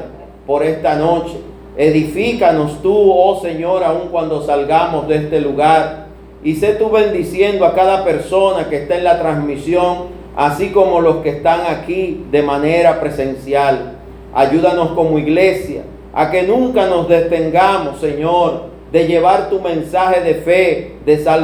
por 0.48 0.64
esta 0.64 0.96
noche. 0.96 1.36
Edifícanos 1.78 2.82
tú, 2.82 2.94
oh 2.96 3.42
Señor, 3.42 3.84
aun 3.84 4.08
cuando 4.10 4.42
salgamos 4.42 5.08
de 5.08 5.18
este 5.18 5.42
lugar. 5.42 6.06
Y 6.44 6.56
sé 6.56 6.76
tú 6.76 6.90
bendiciendo 6.90 7.66
a 7.66 7.74
cada 7.74 8.06
persona 8.06 8.70
que 8.70 8.84
está 8.84 8.96
en 8.96 9.04
la 9.04 9.20
transmisión, 9.20 10.06
así 10.38 10.70
como 10.70 11.02
los 11.02 11.18
que 11.18 11.30
están 11.30 11.62
aquí 11.68 12.26
de 12.32 12.42
manera 12.42 13.02
presencial. 13.02 13.98
Ayúdanos 14.34 14.92
como 14.92 15.20
iglesia 15.20 15.82
a 16.14 16.32
que 16.32 16.44
nunca 16.44 16.86
nos 16.86 17.10
detengamos, 17.10 18.00
Señor, 18.00 18.76
de 18.92 19.08
llevar 19.08 19.50
tu 19.50 19.60
mensaje 19.60 20.22
de 20.22 20.36
fe, 20.36 20.96
de 21.06 21.18
salvación 21.18 21.44